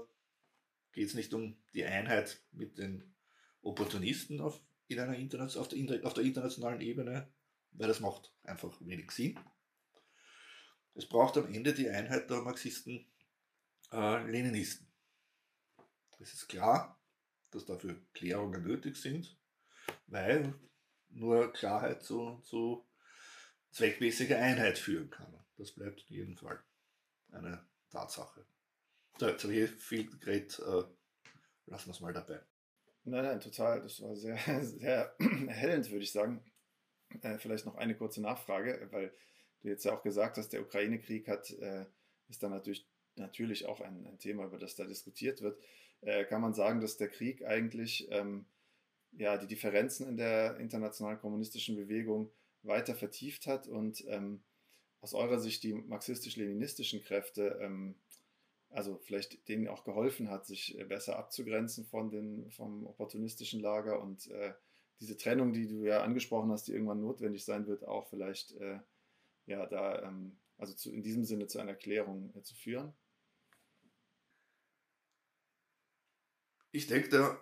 geht 0.93 1.09
es 1.09 1.15
nicht 1.15 1.35
um 1.35 1.57
die 1.73 1.85
Einheit 1.85 2.41
mit 2.53 2.79
den 2.79 3.15
Opportunisten 3.63 4.41
auf 4.41 4.61
in 4.89 5.01
einer 5.01 5.17
Internet 5.17 5.57
auf, 5.57 5.69
der, 5.69 6.05
auf 6.05 6.15
der 6.15 6.25
internationalen 6.25 6.81
Ebene, 6.81 7.33
weil 7.73 7.89
das 7.89 8.01
macht 8.01 8.33
einfach 8.43 8.79
wenig 8.81 9.11
Sinn. 9.11 9.39
Es 10.95 11.09
braucht 11.09 11.37
am 11.37 11.53
Ende 11.53 11.75
die 11.75 11.89
Einheit 11.89 12.31
der 12.31 12.43
Marxisten, 12.43 13.11
äh, 13.91 14.31
Leninisten. 14.31 14.87
Es 16.21 16.33
ist 16.35 16.49
klar, 16.49 17.01
dass 17.51 17.65
dafür 17.65 18.01
Klärungen 18.13 18.63
nötig 18.63 18.97
sind, 18.97 19.37
weil 20.07 20.55
nur 21.09 21.53
Klarheit 21.53 22.03
zu, 22.03 22.41
zu 22.45 22.87
zweckmäßiger 23.71 24.39
Einheit 24.39 24.79
führen 24.79 25.11
kann. 25.11 25.45
Das 25.57 25.73
bleibt 25.73 26.05
in 26.09 26.17
jedem 26.17 26.37
Fall 26.37 26.63
eine 27.33 27.67
Tatsache. 27.91 28.47
So, 29.17 29.29
jetzt 29.29 29.45
habe 29.45 29.55
ich 29.55 29.71
viel 29.71 30.11
geredet, 30.19 30.59
äh, 30.59 30.83
lassen 31.67 31.87
wir 31.87 31.93
es 31.93 32.01
mal 32.01 32.13
dabei. 32.13 32.41
Nein, 33.05 33.25
nein, 33.25 33.41
total. 33.41 33.81
Das 33.83 34.01
war 34.03 34.17
sehr, 34.17 34.37
sehr 34.63 35.15
erhellend, 35.19 35.91
würde 35.91 36.03
ich 36.03 36.11
sagen. 36.11 36.43
Äh, 37.23 37.39
vielleicht 37.39 37.65
noch 37.65 37.77
eine 37.77 37.97
kurze 37.97 38.21
Nachfrage, 38.21 38.89
weil 38.91 39.15
du 39.63 39.69
jetzt 39.69 39.85
ja 39.85 39.95
auch 39.97 40.03
gesagt 40.03 40.37
hast, 40.37 40.49
der 40.49 40.63
Ukraine-Krieg 40.63 41.29
hat, 41.29 41.51
äh, 41.51 41.87
ist 42.29 42.43
dann 42.43 42.51
natürlich, 42.51 42.89
natürlich 43.15 43.67
auch 43.67 43.81
ein, 43.81 44.05
ein, 44.05 44.19
Thema, 44.19 44.47
über 44.47 44.59
das 44.59 44.75
da 44.75 44.85
diskutiert 44.85 45.43
wird. 45.43 45.63
Äh, 46.01 46.25
kann 46.25 46.41
man 46.41 46.55
sagen, 46.55 46.81
dass 46.81 46.97
der 46.97 47.09
Krieg 47.09 47.45
eigentlich 47.45 48.09
ähm, 48.11 48.47
ja, 49.13 49.37
die 49.37 49.47
Differenzen 49.47 50.09
in 50.09 50.17
der 50.17 50.57
internationalen 50.57 51.21
kommunistischen 51.21 51.77
Bewegung 51.77 52.33
weiter 52.63 52.97
vertieft 52.97 53.47
hat 53.47 53.69
und 53.69 54.05
ähm, 54.09 54.43
aus 55.01 55.15
eurer 55.15 55.39
Sicht 55.39 55.63
die 55.63 55.75
marxistisch-leninistischen 55.75 57.03
Kräfte 57.05 57.59
ähm, 57.61 57.95
also 58.75 58.99
vielleicht 58.99 59.49
denen 59.49 59.69
auch 59.69 59.85
geholfen 59.85 60.31
hat, 60.31 60.47
sich 60.47 60.79
äh, 60.79 60.85
besser 60.85 61.19
abzugrenzen 61.19 61.85
von 61.85 62.11
den, 62.11 62.51
vom 62.51 62.87
opportunistischen 62.87 63.61
Lager 63.61 64.01
und 64.01 64.29
äh, 64.31 64.53
diese 65.01 65.17
Trennung, 65.17 65.53
die 65.53 65.69
du 65.69 65.85
ja 65.85 66.03
angesprochen 66.03 66.51
hast, 66.51 66.67
die 66.67 66.73
irgendwann 66.73 67.01
notwendig 67.01 67.45
sein 67.45 67.67
wird, 67.67 67.87
auch 67.87 68.09
vielleicht 68.09 68.53
äh, 68.53 68.81
ja 69.47 69.67
da 69.67 70.03
ähm, 70.03 70.37
also 70.59 70.75
zu, 70.75 70.93
in 70.93 71.03
diesem 71.03 71.25
Sinne 71.25 71.47
zu 71.47 71.59
einer 71.59 71.75
Klärung 71.75 72.35
äh, 72.35 72.43
zu 72.43 72.55
führen? 72.55 72.93
Ich 76.73 76.89
denke, 76.89 77.09
der 77.09 77.41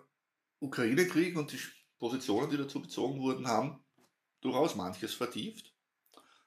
Ukraine-Krieg 0.59 1.35
und 1.35 1.51
die 1.51 1.59
Positionen, 1.97 2.51
die 2.51 2.57
dazu 2.57 2.81
bezogen 2.81 3.19
wurden, 3.19 3.47
haben 3.47 3.83
durchaus 4.41 4.75
manches 4.75 5.15
vertieft. 5.15 5.73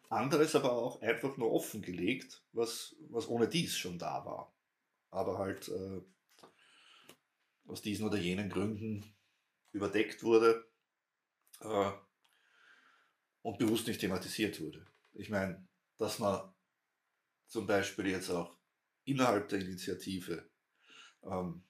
Anderes 0.08 0.54
aber 0.54 0.72
auch 0.72 1.02
einfach 1.02 1.36
nur 1.36 1.50
offengelegt, 1.50 2.44
was, 2.52 2.94
was 3.08 3.28
ohne 3.28 3.48
dies 3.48 3.76
schon 3.76 3.98
da 3.98 4.24
war 4.24 4.55
aber 5.10 5.38
halt 5.38 5.68
äh, 5.68 6.02
aus 7.66 7.82
diesen 7.82 8.06
oder 8.06 8.16
jenen 8.16 8.50
Gründen 8.50 9.04
überdeckt 9.72 10.22
wurde 10.22 10.66
äh, 11.60 11.92
und 13.42 13.58
bewusst 13.58 13.86
nicht 13.86 14.00
thematisiert 14.00 14.60
wurde. 14.60 14.86
Ich 15.12 15.30
meine, 15.30 15.66
dass 15.98 16.18
man 16.18 16.52
zum 17.46 17.66
Beispiel 17.66 18.08
jetzt 18.08 18.30
auch 18.30 18.58
innerhalb 19.04 19.48
der 19.48 19.60
Initiative 19.60 20.50
ähm, 21.22 21.62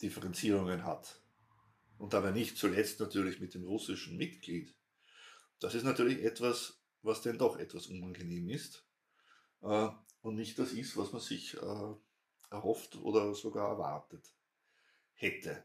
Differenzierungen 0.00 0.84
hat 0.84 1.22
und 1.98 2.12
dabei 2.12 2.32
nicht 2.32 2.58
zuletzt 2.58 3.00
natürlich 3.00 3.40
mit 3.40 3.54
dem 3.54 3.64
russischen 3.64 4.16
Mitglied, 4.16 4.74
das 5.60 5.74
ist 5.74 5.84
natürlich 5.84 6.22
etwas, 6.22 6.82
was 7.02 7.22
denn 7.22 7.38
doch 7.38 7.56
etwas 7.58 7.86
unangenehm 7.86 8.48
ist 8.50 8.86
äh, 9.62 9.88
und 10.20 10.34
nicht 10.34 10.58
das 10.58 10.72
ist, 10.72 10.96
was 10.96 11.12
man 11.12 11.20
sich 11.20 11.54
äh, 11.54 11.94
erhofft 12.54 12.96
oder 12.96 13.34
sogar 13.34 13.70
erwartet 13.70 14.24
hätte. 15.14 15.64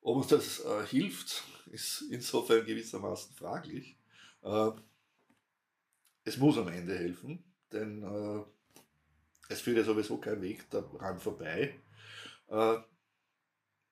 Ob 0.00 0.16
uns 0.16 0.26
das 0.26 0.60
äh, 0.60 0.86
hilft, 0.86 1.44
ist 1.70 2.02
insofern 2.10 2.66
gewissermaßen 2.66 3.34
fraglich. 3.34 3.96
Äh, 4.42 4.70
es 6.24 6.36
muss 6.36 6.58
am 6.58 6.68
Ende 6.68 6.96
helfen, 6.96 7.42
denn 7.72 8.02
äh, 8.02 8.44
es 9.48 9.60
führt 9.60 9.78
ja 9.78 9.84
sowieso 9.84 10.18
kein 10.18 10.42
Weg 10.42 10.68
daran 10.70 11.20
vorbei, 11.20 11.74
äh, 12.48 12.76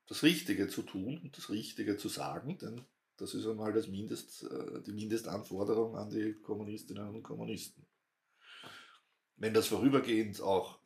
das 0.06 0.22
Richtige 0.22 0.68
zu 0.68 0.82
tun 0.82 1.20
und 1.22 1.36
das 1.36 1.50
Richtige 1.50 1.96
zu 1.96 2.08
sagen, 2.08 2.58
denn 2.58 2.84
das 3.16 3.34
ist 3.34 3.46
einmal 3.46 3.72
das 3.72 3.88
Mindest, 3.88 4.44
äh, 4.44 4.82
die 4.82 4.92
Mindestanforderung 4.92 5.96
an 5.96 6.10
die 6.10 6.34
Kommunistinnen 6.34 7.08
und 7.08 7.22
Kommunisten. 7.22 7.86
Wenn 9.36 9.54
das 9.54 9.68
vorübergehend 9.68 10.40
auch 10.40 10.78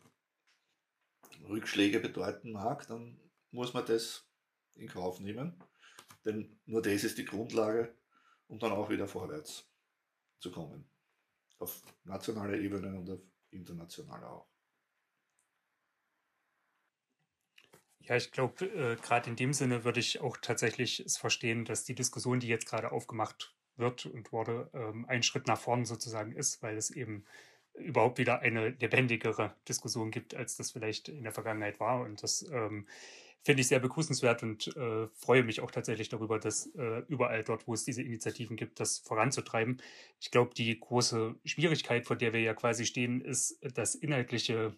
Rückschläge 1.48 2.00
bedeuten 2.00 2.52
mag, 2.52 2.86
dann 2.86 3.18
muss 3.50 3.74
man 3.74 3.86
das 3.86 4.28
in 4.74 4.88
Kauf 4.88 5.20
nehmen. 5.20 5.54
Denn 6.24 6.58
nur 6.66 6.82
das 6.82 7.04
ist 7.04 7.18
die 7.18 7.24
Grundlage, 7.24 7.94
um 8.48 8.58
dann 8.58 8.72
auch 8.72 8.90
wieder 8.90 9.06
vorwärts 9.06 9.68
zu 10.40 10.50
kommen. 10.50 10.88
Auf 11.58 11.82
nationaler 12.04 12.58
Ebene 12.58 12.98
und 12.98 13.08
auf 13.10 13.20
internationaler 13.50 14.30
auch. 14.30 14.48
Ja, 18.00 18.14
ich 18.14 18.30
glaube, 18.30 18.66
äh, 18.66 18.96
gerade 18.96 19.30
in 19.30 19.36
dem 19.36 19.52
Sinne 19.52 19.82
würde 19.82 19.98
ich 19.98 20.20
auch 20.20 20.36
tatsächlich 20.36 21.00
es 21.00 21.16
verstehen, 21.16 21.64
dass 21.64 21.84
die 21.84 21.94
Diskussion, 21.94 22.38
die 22.38 22.46
jetzt 22.46 22.66
gerade 22.66 22.92
aufgemacht 22.92 23.56
wird 23.76 24.06
und 24.06 24.32
wurde, 24.32 24.70
ähm, 24.74 25.06
ein 25.08 25.24
Schritt 25.24 25.48
nach 25.48 25.58
vorn 25.58 25.84
sozusagen 25.84 26.32
ist, 26.32 26.62
weil 26.62 26.76
es 26.76 26.90
eben 26.90 27.24
überhaupt 27.78 28.18
wieder 28.18 28.40
eine 28.40 28.70
lebendigere 28.70 29.54
Diskussion 29.68 30.10
gibt, 30.10 30.34
als 30.34 30.56
das 30.56 30.70
vielleicht 30.70 31.08
in 31.08 31.22
der 31.22 31.32
Vergangenheit 31.32 31.80
war. 31.80 32.02
Und 32.02 32.22
das 32.22 32.46
ähm, 32.50 32.86
finde 33.42 33.60
ich 33.60 33.68
sehr 33.68 33.78
begrüßenswert 33.78 34.42
und 34.42 34.76
äh, 34.76 35.06
freue 35.14 35.44
mich 35.44 35.60
auch 35.60 35.70
tatsächlich 35.70 36.08
darüber, 36.08 36.38
dass 36.38 36.66
äh, 36.74 37.02
überall 37.08 37.44
dort, 37.44 37.68
wo 37.68 37.74
es 37.74 37.84
diese 37.84 38.02
Initiativen 38.02 38.56
gibt, 38.56 38.80
das 38.80 38.98
voranzutreiben. 38.98 39.80
Ich 40.20 40.30
glaube, 40.30 40.52
die 40.54 40.78
große 40.78 41.36
Schwierigkeit, 41.44 42.06
vor 42.06 42.16
der 42.16 42.32
wir 42.32 42.40
ja 42.40 42.54
quasi 42.54 42.86
stehen, 42.86 43.20
ist, 43.20 43.58
dass 43.76 43.94
inhaltliche, 43.94 44.74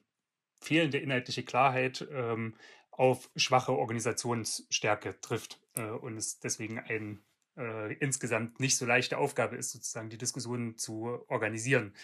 fehlende 0.60 0.98
inhaltliche 0.98 1.44
Klarheit 1.44 2.06
ähm, 2.12 2.54
auf 2.90 3.30
schwache 3.36 3.72
Organisationsstärke 3.72 5.18
trifft 5.20 5.60
äh, 5.76 5.84
und 5.84 6.16
es 6.16 6.40
deswegen 6.40 6.78
ein 6.78 7.22
äh, 7.56 7.94
insgesamt 7.94 8.60
nicht 8.60 8.76
so 8.76 8.86
leichte 8.86 9.18
Aufgabe 9.18 9.56
ist, 9.56 9.70
sozusagen 9.70 10.10
die 10.10 10.18
Diskussion 10.18 10.76
zu 10.76 11.24
organisieren. 11.28 11.94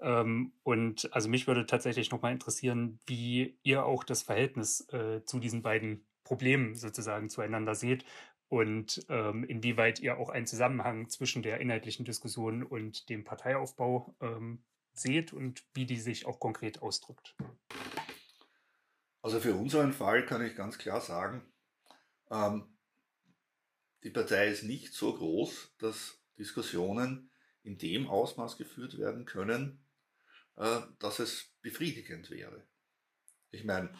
Ähm, 0.00 0.52
und 0.62 1.12
also 1.12 1.28
mich 1.28 1.46
würde 1.46 1.66
tatsächlich 1.66 2.10
nochmal 2.10 2.32
interessieren, 2.32 2.98
wie 3.06 3.58
ihr 3.62 3.84
auch 3.84 4.04
das 4.04 4.22
Verhältnis 4.22 4.88
äh, 4.92 5.24
zu 5.24 5.38
diesen 5.38 5.62
beiden 5.62 6.06
Problemen 6.24 6.74
sozusagen 6.74 7.28
zueinander 7.28 7.74
seht 7.74 8.04
und 8.48 9.04
ähm, 9.08 9.44
inwieweit 9.44 10.00
ihr 10.00 10.18
auch 10.18 10.28
einen 10.28 10.46
Zusammenhang 10.46 11.08
zwischen 11.08 11.42
der 11.42 11.60
inhaltlichen 11.60 12.04
Diskussion 12.04 12.62
und 12.62 13.08
dem 13.08 13.24
Parteiaufbau 13.24 14.14
ähm, 14.20 14.64
seht 14.92 15.32
und 15.32 15.64
wie 15.74 15.86
die 15.86 16.00
sich 16.00 16.26
auch 16.26 16.40
konkret 16.40 16.82
ausdrückt. 16.82 17.36
Also 19.22 19.38
für 19.38 19.54
unseren 19.54 19.92
Fall 19.92 20.24
kann 20.26 20.44
ich 20.44 20.56
ganz 20.56 20.78
klar 20.78 21.00
sagen, 21.00 21.42
ähm, 22.30 22.76
die 24.02 24.10
Partei 24.10 24.48
ist 24.48 24.64
nicht 24.64 24.94
so 24.94 25.14
groß, 25.14 25.74
dass 25.78 26.20
Diskussionen 26.38 27.29
in 27.62 27.78
dem 27.78 28.08
Ausmaß 28.08 28.56
geführt 28.56 28.98
werden 28.98 29.24
können, 29.24 29.84
äh, 30.56 30.80
dass 30.98 31.18
es 31.18 31.52
befriedigend 31.62 32.30
wäre. 32.30 32.66
Ich 33.50 33.64
meine, 33.64 33.90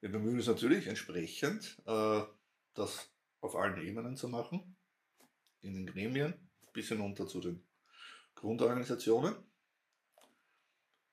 wir 0.00 0.10
bemühen 0.10 0.36
uns 0.36 0.46
natürlich 0.46 0.86
entsprechend, 0.86 1.80
äh, 1.86 2.22
das 2.74 3.10
auf 3.40 3.56
allen 3.56 3.80
Ebenen 3.80 4.16
zu 4.16 4.28
machen, 4.28 4.76
in 5.60 5.74
den 5.74 5.86
Gremien, 5.86 6.34
bis 6.72 6.88
hinunter 6.88 7.26
zu 7.26 7.40
den 7.40 7.64
Grundorganisationen, 8.34 9.34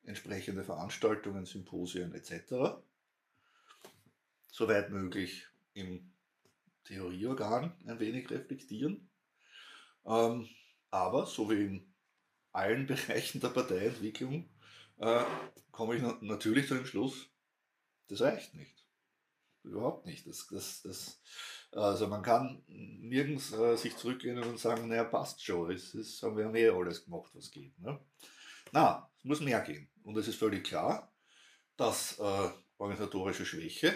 entsprechende 0.04 0.64
Veranstaltungen, 0.64 1.46
Symposien 1.46 2.14
etc. 2.14 2.82
Soweit 4.48 4.90
möglich 4.90 5.48
im 5.74 6.12
Theorieorgan 6.84 7.74
ein 7.86 8.00
wenig 8.00 8.30
reflektieren. 8.30 9.10
Ähm, 10.06 10.50
aber 10.92 11.26
so 11.26 11.50
wie 11.50 11.66
in 11.66 11.94
allen 12.52 12.86
Bereichen 12.88 13.40
der 13.40 13.50
Parteientwicklung 13.50 14.50
äh, 14.98 15.24
komme 15.72 15.96
ich 15.96 16.04
natürlich 16.22 16.68
zu 16.68 16.76
dem 16.76 16.86
Schluss, 16.86 17.30
das 18.08 18.22
reicht 18.22 18.54
nicht. 18.54 18.86
Überhaupt 19.64 20.06
nicht. 20.06 20.28
Das, 20.28 20.48
das, 20.48 20.82
das, 20.82 21.22
also 21.72 22.08
man 22.08 22.24
kann 22.24 22.64
nirgends 22.68 23.54
äh, 23.54 23.78
sich 23.78 23.96
zurücklehnen 23.96 24.44
und 24.44 24.60
sagen, 24.60 24.88
naja, 24.88 25.04
passt 25.04 25.44
schon, 25.44 25.72
es 25.72 25.94
ist, 25.94 26.22
haben 26.24 26.38
wir 26.38 26.46
haben 26.46 26.56
eh 26.56 26.70
alles 26.70 27.06
gemacht, 27.06 27.32
was 27.34 27.52
geht. 27.52 27.78
Ne? 27.80 28.00
Na, 28.72 29.10
es 29.18 29.24
muss 29.24 29.40
mehr 29.40 29.62
gehen. 29.62 29.90
Und 30.04 30.18
es 30.18 30.28
ist 30.28 30.40
völlig 30.40 30.64
klar, 30.64 31.14
dass 31.78 32.20
äh, 32.20 32.50
organisatorische 32.78 33.46
Schwäche 33.46 33.94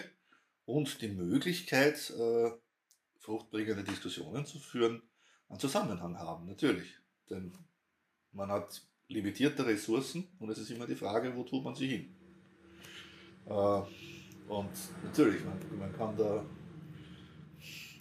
und 0.64 1.00
die 1.02 1.08
Möglichkeit, 1.08 2.10
äh, 2.10 2.50
fruchtbringende 3.18 3.84
Diskussionen 3.84 4.46
zu 4.46 4.60
führen, 4.60 5.02
einen 5.48 5.60
Zusammenhang 5.60 6.18
haben, 6.18 6.46
natürlich. 6.46 6.96
Denn 7.30 7.52
man 8.32 8.50
hat 8.50 8.82
limitierte 9.08 9.64
Ressourcen 9.66 10.28
und 10.38 10.50
es 10.50 10.58
ist 10.58 10.70
immer 10.70 10.86
die 10.86 10.96
Frage, 10.96 11.34
wo 11.36 11.44
tut 11.44 11.64
man 11.64 11.74
sie 11.74 11.88
hin. 11.88 12.16
Äh, 13.46 13.82
und 14.48 14.70
natürlich, 15.04 15.44
man, 15.44 15.58
man 15.78 15.92
kann 15.92 16.16
da 16.16 16.44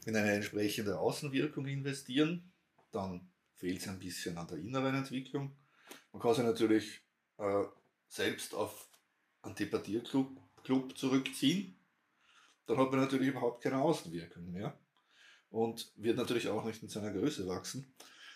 in 0.05 0.15
eine 0.15 0.33
entsprechende 0.33 0.99
Außenwirkung 0.99 1.65
investieren, 1.65 2.51
dann 2.91 3.27
fehlt 3.55 3.79
es 3.79 3.87
ein 3.87 3.99
bisschen 3.99 4.37
an 4.37 4.47
der 4.47 4.57
inneren 4.57 4.95
Entwicklung. 4.95 5.55
Man 6.11 6.21
kann 6.21 6.33
sich 6.33 6.43
natürlich 6.43 7.01
äh, 7.37 7.63
selbst 8.07 8.53
auf 8.53 8.87
einen 9.41 9.55
Debattierclub 9.55 10.39
Club 10.65 10.97
zurückziehen, 10.97 11.75
dann 12.65 12.77
hat 12.77 12.91
man 12.91 13.01
natürlich 13.01 13.29
überhaupt 13.29 13.63
keine 13.63 13.79
Außenwirkung 13.81 14.51
mehr 14.51 14.77
und 15.55 15.89
wird 15.95 16.17
natürlich 16.17 16.49
auch 16.49 16.65
nicht 16.65 16.83
in 16.83 16.89
seiner 16.89 17.13
Größe 17.13 17.47
wachsen. 17.47 17.95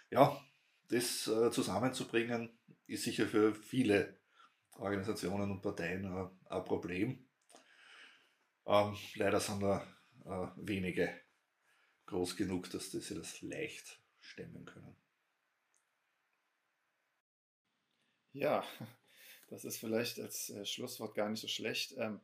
Ja, 0.09 0.41
das 0.87 1.27
äh, 1.27 1.51
zusammenzubringen 1.51 2.57
ist 2.87 3.03
sicher 3.03 3.27
für 3.27 3.53
viele 3.53 4.17
Organisationen 4.77 5.51
und 5.51 5.61
Parteien 5.61 6.05
äh, 6.05 6.29
ein 6.49 6.63
Problem. 6.63 7.27
Ähm, 8.65 8.95
leider 9.15 9.41
sind 9.41 9.61
da 9.61 9.85
äh, 10.25 10.47
wenige 10.55 11.13
groß 12.05 12.37
genug, 12.37 12.69
dass 12.71 12.89
sie 12.89 13.15
das 13.15 13.41
leicht 13.41 13.99
stemmen 14.21 14.63
können. 14.63 14.95
Ja, 18.31 18.63
das 19.49 19.65
ist 19.65 19.79
vielleicht 19.79 20.21
als 20.21 20.51
äh, 20.51 20.65
Schlusswort 20.65 21.15
gar 21.15 21.27
nicht 21.27 21.41
so 21.41 21.49
schlecht. 21.49 21.95
Ähm, 21.97 22.21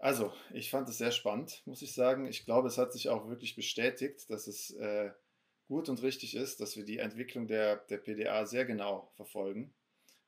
also, 0.00 0.32
ich 0.52 0.70
fand 0.70 0.88
es 0.88 0.98
sehr 0.98 1.10
spannend, 1.10 1.62
muss 1.66 1.82
ich 1.82 1.92
sagen. 1.94 2.26
Ich 2.26 2.44
glaube, 2.44 2.68
es 2.68 2.78
hat 2.78 2.92
sich 2.92 3.08
auch 3.08 3.28
wirklich 3.28 3.56
bestätigt, 3.56 4.28
dass 4.30 4.46
es 4.46 4.70
äh, 4.74 5.10
gut 5.68 5.88
und 5.88 6.02
richtig 6.02 6.34
ist, 6.36 6.60
dass 6.60 6.76
wir 6.76 6.84
die 6.84 6.98
Entwicklung 6.98 7.46
der, 7.46 7.76
der 7.76 7.98
PDA 7.98 8.46
sehr 8.46 8.64
genau 8.64 9.10
verfolgen. 9.14 9.74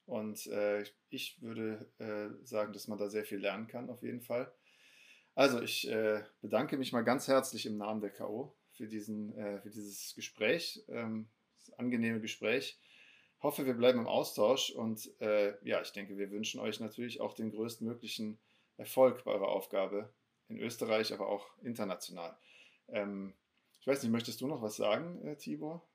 Und 0.07 0.47
äh, 0.47 0.85
ich 1.11 1.41
würde 1.43 1.91
äh, 1.99 2.45
sagen, 2.45 2.73
dass 2.73 2.89
man 2.89 2.99
da 2.99 3.09
sehr 3.09 3.25
viel 3.25 3.39
lernen 3.39 3.67
kann, 3.67 3.91
auf 3.91 4.03
jeden 4.03 4.23
Fall. 4.23 4.53
Also, 5.35 5.61
ich 5.61 5.89
äh, 5.89 6.23
bedanke 6.41 6.77
mich 6.77 6.93
mal 6.93 7.03
ganz 7.03 7.29
herzlich 7.29 7.67
im 7.67 7.77
Namen 7.77 8.01
der 8.01 8.11
K.O. 8.11 8.57
für, 8.73 8.89
diesen, 8.89 9.37
äh, 9.37 9.61
für 9.61 9.71
dieses 9.71 10.15
Gespräch, 10.15 10.85
ähm, 10.89 11.29
das 11.59 11.79
angenehme 11.79 12.21
Gespräch 12.21 12.79
hoffe, 13.43 13.67
wir 13.67 13.75
bleiben 13.75 14.01
im 14.01 14.07
Austausch 14.07 14.71
und 14.71 15.09
äh, 15.21 15.55
ja, 15.67 15.81
ich 15.81 15.93
denke, 15.93 16.17
wir 16.17 16.31
wünschen 16.31 16.61
euch 16.61 16.81
natürlich 16.81 17.21
auch 17.21 17.35
den 17.35 17.51
größtmöglichen 17.51 18.39
Erfolg 18.79 19.25
bei 19.25 19.33
eurer 19.33 19.49
Aufgabe 19.49 20.15
in 20.49 20.59
Österreich, 20.59 21.13
aber 21.13 21.29
auch 21.29 21.47
international. 21.63 22.39
Ähm, 22.89 23.35
ich 23.81 23.87
weiß 23.87 24.03
nicht, 24.03 24.13
möchtest 24.13 24.41
du 24.41 24.47
noch 24.47 24.63
was 24.63 24.77
sagen, 24.77 25.21
äh, 25.23 25.37
Tibor? 25.37 25.87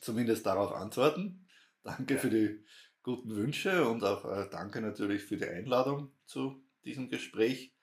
Zumindest 0.00 0.46
darauf 0.46 0.72
antworten. 0.72 1.46
Danke 1.82 2.14
ja. 2.14 2.20
für 2.20 2.30
die 2.30 2.64
guten 3.02 3.34
Wünsche 3.36 3.86
und 3.88 4.02
auch 4.02 4.24
äh, 4.24 4.48
danke 4.50 4.80
natürlich 4.80 5.22
für 5.24 5.36
die 5.36 5.44
Einladung 5.44 6.12
zu 6.24 6.64
diesem 6.84 7.10
Gespräch. 7.10 7.74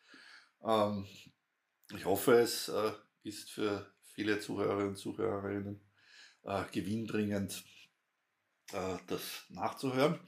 Ähm, 0.64 1.06
ich 1.96 2.06
hoffe, 2.06 2.34
es 2.40 2.70
äh, 2.70 2.92
ist 3.24 3.52
für 3.52 3.94
viele 4.02 4.40
Zuhörerinnen 4.40 4.90
und 4.90 4.96
Zuhörerinnen 4.96 5.82
äh, 6.44 6.64
gewinnbringend 6.72 7.64
äh, 8.72 8.98
das 9.08 9.46
nachzuhören. 9.50 10.20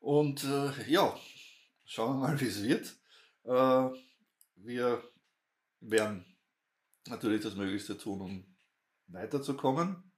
Und 0.00 0.44
äh, 0.44 0.90
ja, 0.90 1.18
schauen 1.84 2.20
wir 2.20 2.28
mal, 2.28 2.40
wie 2.40 2.46
es 2.46 2.62
wird. 2.62 2.96
Äh, 3.44 3.98
wir 4.56 5.02
werden 5.80 6.24
natürlich 7.08 7.42
das 7.42 7.54
Möglichste 7.54 7.98
tun, 7.98 8.20
um 8.20 8.56
weiterzukommen, 9.08 10.10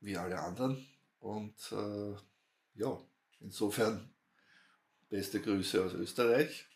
wie 0.00 0.16
alle 0.16 0.40
anderen. 0.40 0.86
Und 1.20 1.72
äh, 1.72 2.16
ja, 2.74 3.00
insofern 3.40 4.12
beste 5.08 5.40
Grüße 5.40 5.84
aus 5.84 5.94
Österreich 5.94 6.66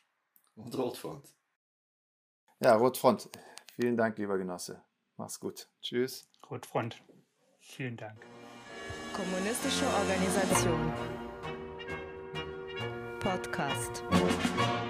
und 0.54 0.76
Rotfront. 0.76 1.28
Ja, 2.60 2.74
Rotfront. 2.74 3.28
Vielen 3.74 3.96
Dank, 3.96 4.18
lieber 4.18 4.38
Genosse. 4.38 4.82
Mach's 5.16 5.38
gut. 5.38 5.68
Tschüss. 5.80 6.28
Rotfront. 6.50 7.02
Vielen 7.60 7.96
Dank. 7.96 8.24
Kommunistische 9.12 9.86
Organisation. 9.86 11.27
Podcast. 13.28 14.87